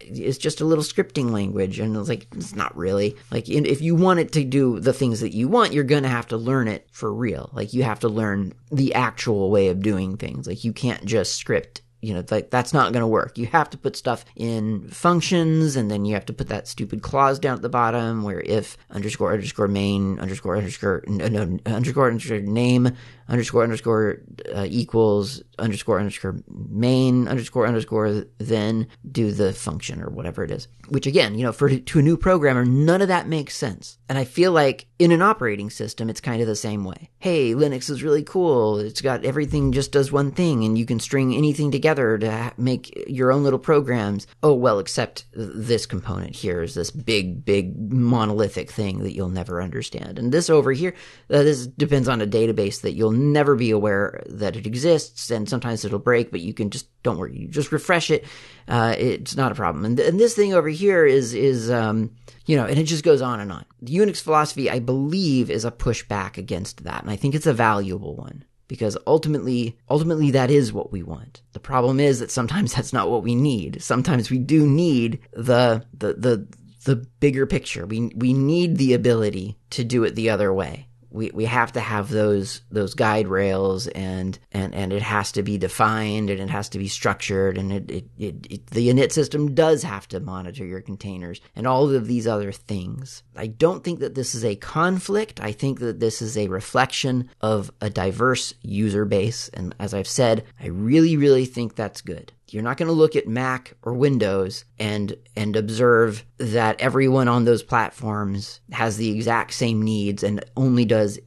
It's 0.00 0.38
just 0.38 0.60
a 0.60 0.64
little 0.64 0.84
scripting 0.84 1.32
language. 1.32 1.80
And 1.80 1.96
it's 1.96 2.08
like, 2.08 2.28
it's 2.36 2.54
not 2.54 2.76
really. 2.76 3.16
Like, 3.32 3.48
if 3.48 3.82
you 3.82 3.96
want 3.96 4.20
it 4.20 4.32
to 4.32 4.44
do 4.44 4.78
the 4.78 4.92
things 4.92 5.20
that 5.20 5.34
you 5.34 5.48
want, 5.48 5.72
you're 5.72 5.84
going 5.84 6.04
to 6.04 6.08
have 6.08 6.28
to 6.28 6.36
learn 6.36 6.68
it 6.68 6.86
for 6.92 7.12
real. 7.12 7.50
Like, 7.52 7.74
you 7.74 7.82
have 7.82 8.00
to 8.00 8.08
learn 8.08 8.52
the 8.70 8.94
actual 8.94 9.50
way 9.50 9.68
of 9.68 9.82
doing 9.82 10.16
things. 10.16 10.46
Like, 10.46 10.62
you 10.64 10.72
can't 10.72 11.04
just 11.04 11.34
script 11.34 11.82
you 12.00 12.14
know, 12.14 12.24
like 12.30 12.50
that's 12.50 12.72
not 12.72 12.92
going 12.92 13.02
to 13.02 13.06
work. 13.06 13.36
You 13.36 13.46
have 13.46 13.70
to 13.70 13.78
put 13.78 13.96
stuff 13.96 14.24
in 14.36 14.88
functions, 14.88 15.76
and 15.76 15.90
then 15.90 16.04
you 16.04 16.14
have 16.14 16.26
to 16.26 16.32
put 16.32 16.48
that 16.48 16.68
stupid 16.68 17.02
clause 17.02 17.38
down 17.38 17.56
at 17.56 17.62
the 17.62 17.68
bottom 17.68 18.22
where 18.22 18.40
if 18.40 18.76
underscore 18.90 19.32
underscore 19.32 19.68
main 19.68 20.18
underscore 20.18 20.56
underscore 20.56 21.04
no, 21.06 21.28
no 21.28 21.58
underscore 21.66 22.08
underscore 22.08 22.40
name 22.40 22.90
underscore 23.28 23.62
underscore 23.62 24.18
uh, 24.54 24.66
equals 24.68 25.42
underscore 25.58 26.00
underscore 26.00 26.36
main 26.48 27.28
underscore 27.28 27.66
underscore 27.66 28.24
then 28.38 28.86
do 29.10 29.30
the 29.30 29.52
function 29.52 30.02
or 30.02 30.08
whatever 30.08 30.42
it 30.42 30.50
is. 30.50 30.68
Which 30.88 31.06
again, 31.06 31.36
you 31.36 31.44
know, 31.44 31.52
for 31.52 31.68
to 31.78 31.98
a 31.98 32.02
new 32.02 32.16
programmer, 32.16 32.64
none 32.64 33.02
of 33.02 33.08
that 33.08 33.28
makes 33.28 33.56
sense. 33.56 33.98
And 34.08 34.18
I 34.18 34.24
feel 34.24 34.50
like 34.52 34.86
in 34.98 35.12
an 35.12 35.22
operating 35.22 35.70
system, 35.70 36.10
it's 36.10 36.20
kind 36.20 36.40
of 36.40 36.48
the 36.48 36.56
same 36.56 36.84
way. 36.84 37.10
Hey, 37.18 37.52
Linux 37.54 37.88
is 37.88 38.02
really 38.02 38.24
cool. 38.24 38.78
It's 38.78 39.00
got 39.00 39.24
everything 39.24 39.70
just 39.70 39.92
does 39.92 40.10
one 40.10 40.32
thing, 40.32 40.64
and 40.64 40.76
you 40.76 40.84
can 40.84 40.98
string 40.98 41.34
anything 41.34 41.70
together 41.70 41.89
to 41.94 42.52
make 42.56 43.04
your 43.08 43.32
own 43.32 43.42
little 43.42 43.58
programs. 43.58 44.26
Oh 44.42 44.54
well, 44.54 44.78
except 44.78 45.24
this 45.32 45.86
component 45.86 46.34
here 46.34 46.62
is 46.62 46.74
this 46.74 46.90
big, 46.90 47.44
big 47.44 47.92
monolithic 47.92 48.70
thing 48.70 49.00
that 49.00 49.14
you'll 49.14 49.28
never 49.28 49.62
understand. 49.62 50.18
And 50.18 50.32
this 50.32 50.50
over 50.50 50.72
here, 50.72 50.94
uh, 51.30 51.42
this 51.42 51.66
depends 51.66 52.08
on 52.08 52.20
a 52.20 52.26
database 52.26 52.82
that 52.82 52.92
you'll 52.92 53.10
never 53.10 53.56
be 53.56 53.70
aware 53.70 54.22
that 54.26 54.56
it 54.56 54.66
exists, 54.66 55.30
and 55.30 55.48
sometimes 55.48 55.84
it'll 55.84 55.98
break, 55.98 56.30
but 56.30 56.40
you 56.40 56.54
can 56.54 56.70
just 56.70 56.86
don't 57.02 57.18
worry, 57.18 57.38
you 57.38 57.48
just 57.48 57.72
refresh 57.72 58.10
it. 58.10 58.24
Uh, 58.68 58.94
it's 58.98 59.36
not 59.36 59.52
a 59.52 59.54
problem. 59.54 59.84
And, 59.84 59.96
th- 59.96 60.08
and, 60.08 60.20
this 60.20 60.34
thing 60.34 60.54
over 60.54 60.68
here 60.68 61.06
is 61.06 61.34
is 61.34 61.70
um, 61.70 62.10
you 62.46 62.56
know, 62.56 62.66
and 62.66 62.78
it 62.78 62.84
just 62.84 63.04
goes 63.04 63.22
on 63.22 63.40
and 63.40 63.50
on. 63.50 63.64
The 63.80 63.96
Unix 63.96 64.20
philosophy, 64.20 64.70
I 64.70 64.78
believe, 64.80 65.50
is 65.50 65.64
a 65.64 65.70
pushback 65.70 66.36
against 66.36 66.84
that, 66.84 67.02
and 67.02 67.10
I 67.10 67.16
think 67.16 67.34
it's 67.34 67.46
a 67.46 67.54
valuable 67.54 68.14
one 68.16 68.44
because 68.70 68.96
ultimately 69.04 69.76
ultimately 69.90 70.30
that 70.30 70.48
is 70.48 70.72
what 70.72 70.92
we 70.92 71.02
want. 71.02 71.42
The 71.54 71.58
problem 71.58 71.98
is 71.98 72.20
that 72.20 72.30
sometimes 72.30 72.72
that's 72.76 72.92
not 72.92 73.10
what 73.10 73.24
we 73.24 73.34
need. 73.34 73.82
Sometimes 73.82 74.30
we 74.30 74.38
do 74.38 74.64
need 74.64 75.18
the 75.32 75.84
the 75.92 76.14
the 76.14 76.46
the 76.84 76.96
bigger 77.18 77.46
picture. 77.46 77.84
We 77.84 78.12
we 78.14 78.32
need 78.32 78.76
the 78.76 78.94
ability 78.94 79.58
to 79.70 79.82
do 79.82 80.04
it 80.04 80.14
the 80.14 80.30
other 80.30 80.52
way 80.52 80.86
we, 81.10 81.30
we 81.32 81.44
have 81.44 81.72
to 81.72 81.80
have 81.80 82.08
those 82.08 82.62
those 82.70 82.94
guide 82.94 83.28
rails 83.28 83.86
and 83.88 84.38
and 84.52 84.74
and 84.74 84.92
it 84.92 85.02
has 85.02 85.32
to 85.32 85.42
be 85.42 85.58
defined 85.58 86.30
and 86.30 86.40
it 86.40 86.50
has 86.50 86.68
to 86.70 86.78
be 86.78 86.88
structured 86.88 87.58
and 87.58 87.72
it, 87.72 87.90
it, 87.90 88.04
it, 88.18 88.46
it, 88.50 88.66
the 88.68 88.88
init 88.88 89.12
system 89.12 89.54
does 89.54 89.82
have 89.82 90.06
to 90.08 90.20
monitor 90.20 90.64
your 90.64 90.80
containers 90.80 91.40
and 91.56 91.66
all 91.66 91.92
of 91.92 92.06
these 92.06 92.26
other 92.26 92.52
things. 92.52 93.22
I 93.36 93.48
don't 93.48 93.82
think 93.82 94.00
that 94.00 94.14
this 94.14 94.34
is 94.34 94.44
a 94.44 94.56
conflict. 94.56 95.40
I 95.40 95.52
think 95.52 95.80
that 95.80 96.00
this 96.00 96.22
is 96.22 96.36
a 96.36 96.48
reflection 96.48 97.28
of 97.40 97.70
a 97.80 97.90
diverse 97.90 98.54
user 98.62 99.04
base. 99.04 99.48
And 99.54 99.74
as 99.78 99.94
i've 99.94 100.08
said 100.08 100.44
i 100.60 100.66
really 100.66 101.16
really 101.16 101.44
think 101.44 101.74
that's 101.74 102.00
good 102.00 102.32
You're 102.52 102.62
not 102.62 102.76
going 102.76 102.88
to 102.88 102.92
look 102.92 103.16
at 103.16 103.28
Mac 103.28 103.74
or 103.82 103.94
Windows 103.94 104.64
and 104.78 105.14
and 105.36 105.56
observe 105.56 106.24
that 106.38 106.80
everyone 106.80 107.28
on 107.28 107.44
those 107.44 107.62
platforms 107.62 108.60
has 108.72 108.96
the 108.96 109.10
exact 109.10 109.52
same 109.54 109.82
needs 109.82 110.22
and 110.22 110.44
only 110.56 110.84
does 110.84 111.18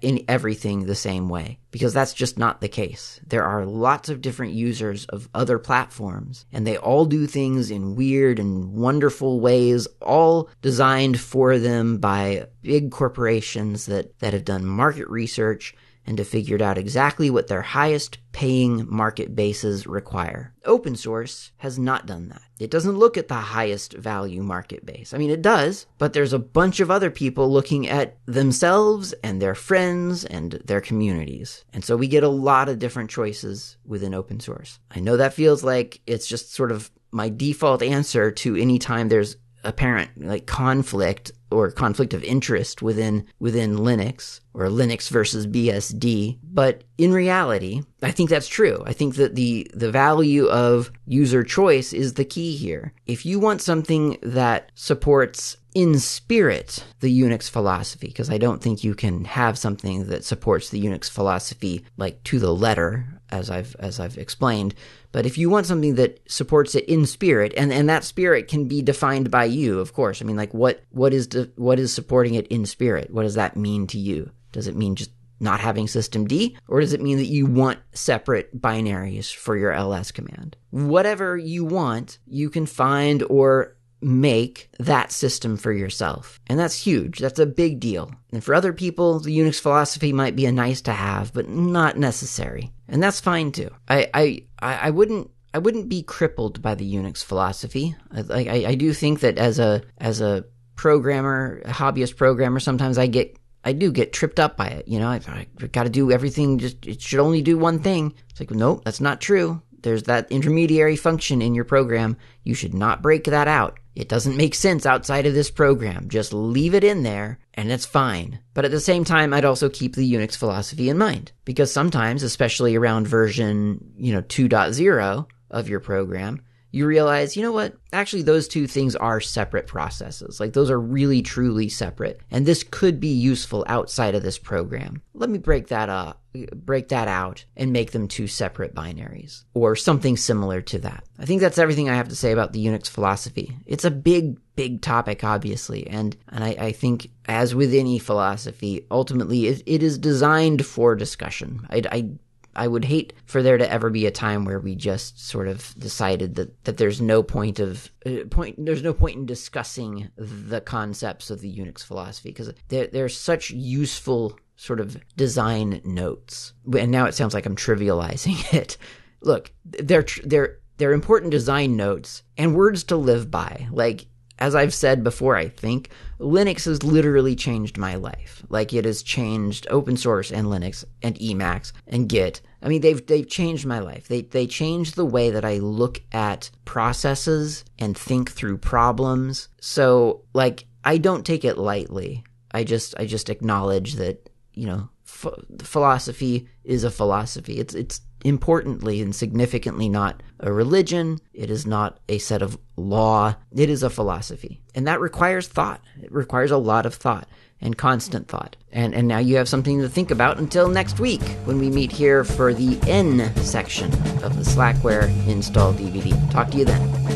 in 0.00 0.24
everything 0.28 0.86
the 0.86 0.94
same 0.94 1.28
way 1.28 1.58
because 1.70 1.92
that's 1.92 2.14
just 2.14 2.38
not 2.38 2.60
the 2.60 2.68
case. 2.68 3.20
There 3.26 3.44
are 3.44 3.64
lots 3.64 4.08
of 4.08 4.20
different 4.20 4.54
users 4.54 5.06
of 5.06 5.28
other 5.34 5.58
platforms 5.58 6.46
and 6.52 6.66
they 6.66 6.76
all 6.76 7.04
do 7.04 7.26
things 7.26 7.70
in 7.70 7.96
weird 7.96 8.38
and 8.38 8.72
wonderful 8.72 9.40
ways 9.40 9.86
all 10.00 10.48
designed 10.62 11.20
for 11.20 11.58
them 11.58 11.98
by 11.98 12.46
big 12.62 12.90
corporations 12.90 13.86
that 13.86 14.18
that 14.18 14.32
have 14.32 14.44
done 14.44 14.64
market 14.64 15.08
research 15.08 15.74
and 16.06 16.18
have 16.18 16.28
figured 16.28 16.62
out 16.62 16.78
exactly 16.78 17.30
what 17.30 17.48
their 17.48 17.62
highest 17.62 18.18
paying 18.32 18.86
market 18.88 19.34
bases 19.34 19.86
require. 19.86 20.52
Open 20.64 20.94
source 20.94 21.52
has 21.58 21.78
not 21.78 22.06
done 22.06 22.28
that. 22.28 22.42
It 22.58 22.70
doesn't 22.70 22.98
look 22.98 23.16
at 23.16 23.28
the 23.28 23.34
highest 23.34 23.94
value 23.94 24.42
market 24.42 24.84
base. 24.86 25.12
I 25.12 25.18
mean, 25.18 25.30
it 25.30 25.42
does, 25.42 25.86
but 25.98 26.12
there's 26.12 26.32
a 26.32 26.38
bunch 26.38 26.80
of 26.80 26.90
other 26.90 27.10
people 27.10 27.50
looking 27.50 27.88
at 27.88 28.16
themselves 28.26 29.12
and 29.24 29.40
their 29.40 29.54
friends 29.54 30.24
and 30.24 30.52
their 30.64 30.80
communities. 30.80 31.64
And 31.72 31.84
so 31.84 31.96
we 31.96 32.08
get 32.08 32.24
a 32.24 32.28
lot 32.28 32.68
of 32.68 32.78
different 32.78 33.10
choices 33.10 33.76
within 33.84 34.14
open 34.14 34.40
source. 34.40 34.78
I 34.90 35.00
know 35.00 35.16
that 35.16 35.34
feels 35.34 35.64
like 35.64 36.00
it's 36.06 36.26
just 36.26 36.54
sort 36.54 36.72
of 36.72 36.90
my 37.10 37.28
default 37.28 37.82
answer 37.82 38.30
to 38.30 38.56
any 38.56 38.78
time 38.78 39.08
there's 39.08 39.36
apparent 39.64 40.10
like 40.24 40.46
conflict 40.46 41.32
or 41.50 41.70
conflict 41.70 42.12
of 42.12 42.24
interest 42.24 42.82
within 42.82 43.26
within 43.38 43.76
Linux 43.76 44.40
or 44.54 44.66
Linux 44.66 45.08
versus 45.10 45.46
BSD. 45.46 46.38
But 46.42 46.82
in 46.98 47.12
reality, 47.12 47.82
I 48.02 48.10
think 48.10 48.30
that's 48.30 48.48
true. 48.48 48.82
I 48.86 48.92
think 48.92 49.16
that 49.16 49.34
the 49.34 49.70
the 49.74 49.90
value 49.90 50.46
of 50.46 50.90
user 51.06 51.44
choice 51.44 51.92
is 51.92 52.14
the 52.14 52.24
key 52.24 52.56
here. 52.56 52.92
If 53.06 53.24
you 53.24 53.38
want 53.38 53.62
something 53.62 54.16
that 54.22 54.72
supports 54.74 55.56
in 55.74 55.98
spirit 55.98 56.84
the 57.00 57.20
Unix 57.20 57.50
philosophy, 57.50 58.06
because 58.06 58.30
I 58.30 58.38
don't 58.38 58.62
think 58.62 58.82
you 58.82 58.94
can 58.94 59.26
have 59.26 59.58
something 59.58 60.06
that 60.06 60.24
supports 60.24 60.70
the 60.70 60.82
Unix 60.82 61.10
philosophy 61.10 61.84
like 61.98 62.22
to 62.24 62.38
the 62.38 62.54
letter, 62.54 63.20
as 63.30 63.50
I've 63.50 63.76
as 63.78 64.00
I've 64.00 64.16
explained, 64.16 64.74
but 65.16 65.24
if 65.24 65.38
you 65.38 65.48
want 65.48 65.64
something 65.64 65.94
that 65.94 66.20
supports 66.30 66.74
it 66.74 66.84
in 66.84 67.06
spirit, 67.06 67.54
and, 67.56 67.72
and 67.72 67.88
that 67.88 68.04
spirit 68.04 68.48
can 68.48 68.68
be 68.68 68.82
defined 68.82 69.30
by 69.30 69.46
you, 69.46 69.78
of 69.78 69.94
course. 69.94 70.20
I 70.20 70.26
mean, 70.26 70.36
like 70.36 70.52
what 70.52 70.82
what 70.90 71.14
is 71.14 71.26
what 71.56 71.78
is 71.78 71.92
supporting 71.92 72.34
it 72.34 72.46
in 72.48 72.66
spirit? 72.66 73.10
What 73.10 73.22
does 73.22 73.34
that 73.34 73.56
mean 73.56 73.86
to 73.88 73.98
you? 73.98 74.30
Does 74.52 74.66
it 74.66 74.76
mean 74.76 74.96
just 74.96 75.10
not 75.38 75.60
having 75.60 75.86
systemd, 75.86 76.56
or 76.66 76.80
does 76.80 76.92
it 76.92 77.02
mean 77.02 77.18
that 77.18 77.26
you 77.26 77.46
want 77.46 77.78
separate 77.92 78.58
binaries 78.60 79.34
for 79.34 79.56
your 79.56 79.72
ls 79.72 80.10
command? 80.10 80.56
Whatever 80.70 81.36
you 81.36 81.64
want, 81.64 82.18
you 82.26 82.48
can 82.48 82.64
find 82.66 83.22
or 83.28 83.76
make 84.00 84.70
that 84.78 85.10
system 85.10 85.56
for 85.56 85.72
yourself. 85.72 86.40
And 86.46 86.58
that's 86.58 86.78
huge. 86.78 87.18
That's 87.18 87.38
a 87.38 87.46
big 87.46 87.80
deal. 87.80 88.10
And 88.32 88.44
for 88.44 88.54
other 88.54 88.72
people, 88.72 89.20
the 89.20 89.36
Unix 89.36 89.60
philosophy 89.60 90.12
might 90.12 90.36
be 90.36 90.46
a 90.46 90.52
nice 90.52 90.82
to 90.82 90.92
have, 90.92 91.32
but 91.32 91.48
not 91.48 91.98
necessary. 91.98 92.72
And 92.88 93.02
that's 93.02 93.20
fine 93.20 93.52
too. 93.52 93.70
I, 93.88 94.08
I, 94.14 94.44
I 94.60 94.90
wouldn't 94.90 95.30
I 95.54 95.58
wouldn't 95.58 95.88
be 95.88 96.02
crippled 96.02 96.60
by 96.60 96.74
the 96.74 96.94
Unix 96.94 97.24
philosophy. 97.24 97.96
I, 98.12 98.24
I, 98.30 98.64
I 98.68 98.74
do 98.74 98.92
think 98.92 99.20
that 99.20 99.38
as 99.38 99.58
a 99.58 99.82
as 99.96 100.20
a 100.20 100.44
programmer, 100.76 101.62
hobbyist 101.66 102.16
programmer, 102.16 102.60
sometimes 102.60 102.98
I 102.98 103.06
get 103.06 103.38
I 103.64 103.72
do 103.72 103.90
get 103.90 104.12
tripped 104.12 104.38
up 104.38 104.56
by 104.56 104.68
it. 104.68 104.86
You 104.86 105.00
know, 105.00 105.08
I, 105.08 105.20
I 105.26 105.66
got 105.72 105.84
to 105.84 105.90
do 105.90 106.12
everything. 106.12 106.58
Just 106.58 106.86
it 106.86 107.02
should 107.02 107.18
only 107.18 107.42
do 107.42 107.58
one 107.58 107.80
thing. 107.80 108.14
It's 108.30 108.38
like, 108.38 108.52
nope, 108.52 108.82
that's 108.84 109.00
not 109.00 109.20
true. 109.20 109.60
There's 109.82 110.04
that 110.04 110.30
intermediary 110.30 110.96
function 110.96 111.42
in 111.42 111.54
your 111.54 111.64
program. 111.64 112.16
You 112.44 112.54
should 112.54 112.74
not 112.74 113.02
break 113.02 113.24
that 113.24 113.48
out. 113.48 113.78
It 113.94 114.08
doesn't 114.08 114.36
make 114.36 114.54
sense 114.54 114.84
outside 114.84 115.26
of 115.26 115.34
this 115.34 115.50
program. 115.50 116.08
Just 116.08 116.32
leave 116.32 116.74
it 116.74 116.84
in 116.84 117.02
there 117.02 117.38
and 117.54 117.72
it's 117.72 117.86
fine. 117.86 118.38
But 118.52 118.64
at 118.64 118.70
the 118.70 118.80
same 118.80 119.04
time, 119.04 119.32
I'd 119.32 119.44
also 119.44 119.68
keep 119.68 119.94
the 119.94 120.12
Unix 120.12 120.36
philosophy 120.36 120.88
in 120.88 120.98
mind 120.98 121.32
because 121.44 121.72
sometimes, 121.72 122.22
especially 122.22 122.76
around 122.76 123.08
version, 123.08 123.94
you 123.96 124.12
know, 124.12 124.22
2.0 124.22 125.26
of 125.50 125.68
your 125.68 125.80
program, 125.80 126.42
you 126.76 126.86
realize, 126.86 127.36
you 127.36 127.42
know 127.42 127.52
what? 127.52 127.74
Actually, 127.92 128.22
those 128.22 128.46
two 128.46 128.66
things 128.66 128.94
are 128.94 129.20
separate 129.20 129.66
processes. 129.66 130.38
Like, 130.38 130.52
those 130.52 130.70
are 130.70 130.78
really, 130.78 131.22
truly 131.22 131.70
separate. 131.70 132.20
And 132.30 132.44
this 132.44 132.62
could 132.62 133.00
be 133.00 133.08
useful 133.08 133.64
outside 133.66 134.14
of 134.14 134.22
this 134.22 134.38
program. 134.38 135.00
Let 135.14 135.30
me 135.30 135.38
break 135.38 135.68
that 135.68 135.88
up, 135.88 136.22
break 136.54 136.88
that 136.88 137.08
out 137.08 137.46
and 137.56 137.72
make 137.72 137.92
them 137.92 138.08
two 138.08 138.26
separate 138.26 138.74
binaries 138.74 139.44
or 139.54 139.74
something 139.74 140.18
similar 140.18 140.60
to 140.60 140.78
that. 140.80 141.04
I 141.18 141.24
think 141.24 141.40
that's 141.40 141.58
everything 141.58 141.88
I 141.88 141.94
have 141.94 142.08
to 142.08 142.16
say 142.16 142.32
about 142.32 142.52
the 142.52 142.64
Unix 142.64 142.88
philosophy. 142.88 143.56
It's 143.64 143.86
a 143.86 143.90
big, 143.90 144.38
big 144.54 144.82
topic, 144.82 145.24
obviously. 145.24 145.86
And, 145.86 146.14
and 146.28 146.44
I, 146.44 146.56
I 146.58 146.72
think, 146.72 147.08
as 147.24 147.54
with 147.54 147.72
any 147.72 147.98
philosophy, 147.98 148.86
ultimately 148.90 149.46
it, 149.46 149.62
it 149.64 149.82
is 149.82 149.96
designed 149.96 150.66
for 150.66 150.94
discussion. 150.94 151.66
I, 151.70 151.82
I 151.90 152.10
I 152.56 152.66
would 152.66 152.84
hate 152.84 153.12
for 153.26 153.42
there 153.42 153.58
to 153.58 153.70
ever 153.70 153.90
be 153.90 154.06
a 154.06 154.10
time 154.10 154.44
where 154.44 154.58
we 154.58 154.74
just 154.74 155.20
sort 155.20 155.46
of 155.46 155.74
decided 155.78 156.34
that, 156.36 156.64
that 156.64 156.78
there's 156.78 157.00
no 157.00 157.22
point 157.22 157.60
of 157.60 157.90
uh, 158.04 158.24
point 158.30 158.56
there's 158.64 158.82
no 158.82 158.94
point 158.94 159.16
in 159.16 159.26
discussing 159.26 160.10
the 160.16 160.60
concepts 160.60 161.30
of 161.30 161.40
the 161.40 161.54
Unix 161.54 161.84
philosophy 161.84 162.30
because 162.30 162.52
they're, 162.68 162.86
they're 162.86 163.08
such 163.08 163.50
useful 163.50 164.38
sort 164.56 164.80
of 164.80 164.96
design 165.16 165.80
notes. 165.84 166.54
And 166.76 166.90
now 166.90 167.04
it 167.04 167.14
sounds 167.14 167.34
like 167.34 167.46
I'm 167.46 167.56
trivializing 167.56 168.52
it. 168.54 168.78
Look, 169.20 169.52
they're 169.64 170.06
they're 170.24 170.58
they're 170.78 170.92
important 170.92 171.30
design 171.30 171.76
notes 171.76 172.22
and 172.36 172.54
words 172.54 172.84
to 172.84 172.96
live 172.96 173.30
by. 173.30 173.68
Like 173.70 174.06
as 174.38 174.54
I've 174.54 174.74
said 174.74 175.02
before, 175.02 175.36
I 175.36 175.48
think 175.48 175.90
Linux 176.20 176.66
has 176.66 176.82
literally 176.82 177.34
changed 177.34 177.78
my 177.78 177.94
life. 177.94 178.44
Like 178.48 178.72
it 178.72 178.84
has 178.84 179.02
changed 179.02 179.66
open 179.70 179.96
source 179.96 180.30
and 180.30 180.46
Linux 180.48 180.84
and 181.02 181.16
Emacs 181.16 181.72
and 181.86 182.08
Git. 182.08 182.40
I 182.62 182.68
mean, 182.68 182.80
they've 182.80 183.04
they've 183.06 183.28
changed 183.28 183.66
my 183.66 183.78
life. 183.78 184.08
They 184.08 184.22
they 184.22 184.46
changed 184.46 184.96
the 184.96 185.04
way 185.04 185.30
that 185.30 185.44
I 185.44 185.58
look 185.58 186.02
at 186.12 186.50
processes 186.64 187.64
and 187.78 187.96
think 187.96 188.30
through 188.30 188.58
problems. 188.58 189.48
So, 189.60 190.22
like, 190.32 190.66
I 190.84 190.98
don't 190.98 191.26
take 191.26 191.44
it 191.44 191.58
lightly. 191.58 192.24
I 192.52 192.64
just 192.64 192.94
I 192.98 193.06
just 193.06 193.28
acknowledge 193.28 193.94
that 193.94 194.30
you 194.54 194.66
know 194.66 194.88
philosophy 195.04 196.48
is 196.64 196.84
a 196.84 196.90
philosophy. 196.90 197.58
It's 197.58 197.74
it's 197.74 198.00
importantly 198.26 199.00
and 199.00 199.14
significantly 199.14 199.88
not 199.88 200.22
a 200.40 200.52
religion. 200.52 201.18
It 201.32 201.50
is 201.50 201.66
not 201.66 201.98
a 202.08 202.18
set 202.18 202.42
of 202.42 202.58
law. 202.76 203.36
It 203.54 203.70
is 203.70 203.82
a 203.82 203.90
philosophy. 203.90 204.60
And 204.74 204.86
that 204.86 205.00
requires 205.00 205.46
thought. 205.46 205.80
It 206.02 206.12
requires 206.12 206.50
a 206.50 206.56
lot 206.56 206.86
of 206.86 206.94
thought 206.94 207.28
and 207.60 207.78
constant 207.78 208.28
thought. 208.28 208.56
And, 208.72 208.94
and 208.94 209.08
now 209.08 209.18
you 209.18 209.36
have 209.36 209.48
something 209.48 209.80
to 209.80 209.88
think 209.88 210.10
about 210.10 210.38
until 210.38 210.68
next 210.68 210.98
week 210.98 211.22
when 211.44 211.58
we 211.58 211.70
meet 211.70 211.92
here 211.92 212.24
for 212.24 212.52
the 212.52 212.78
N 212.88 213.34
section 213.36 213.92
of 214.22 214.36
the 214.36 214.42
Slackware 214.42 215.08
install 215.26 215.72
DVD. 215.72 216.30
Talk 216.30 216.50
to 216.50 216.58
you 216.58 216.64
then. 216.64 217.15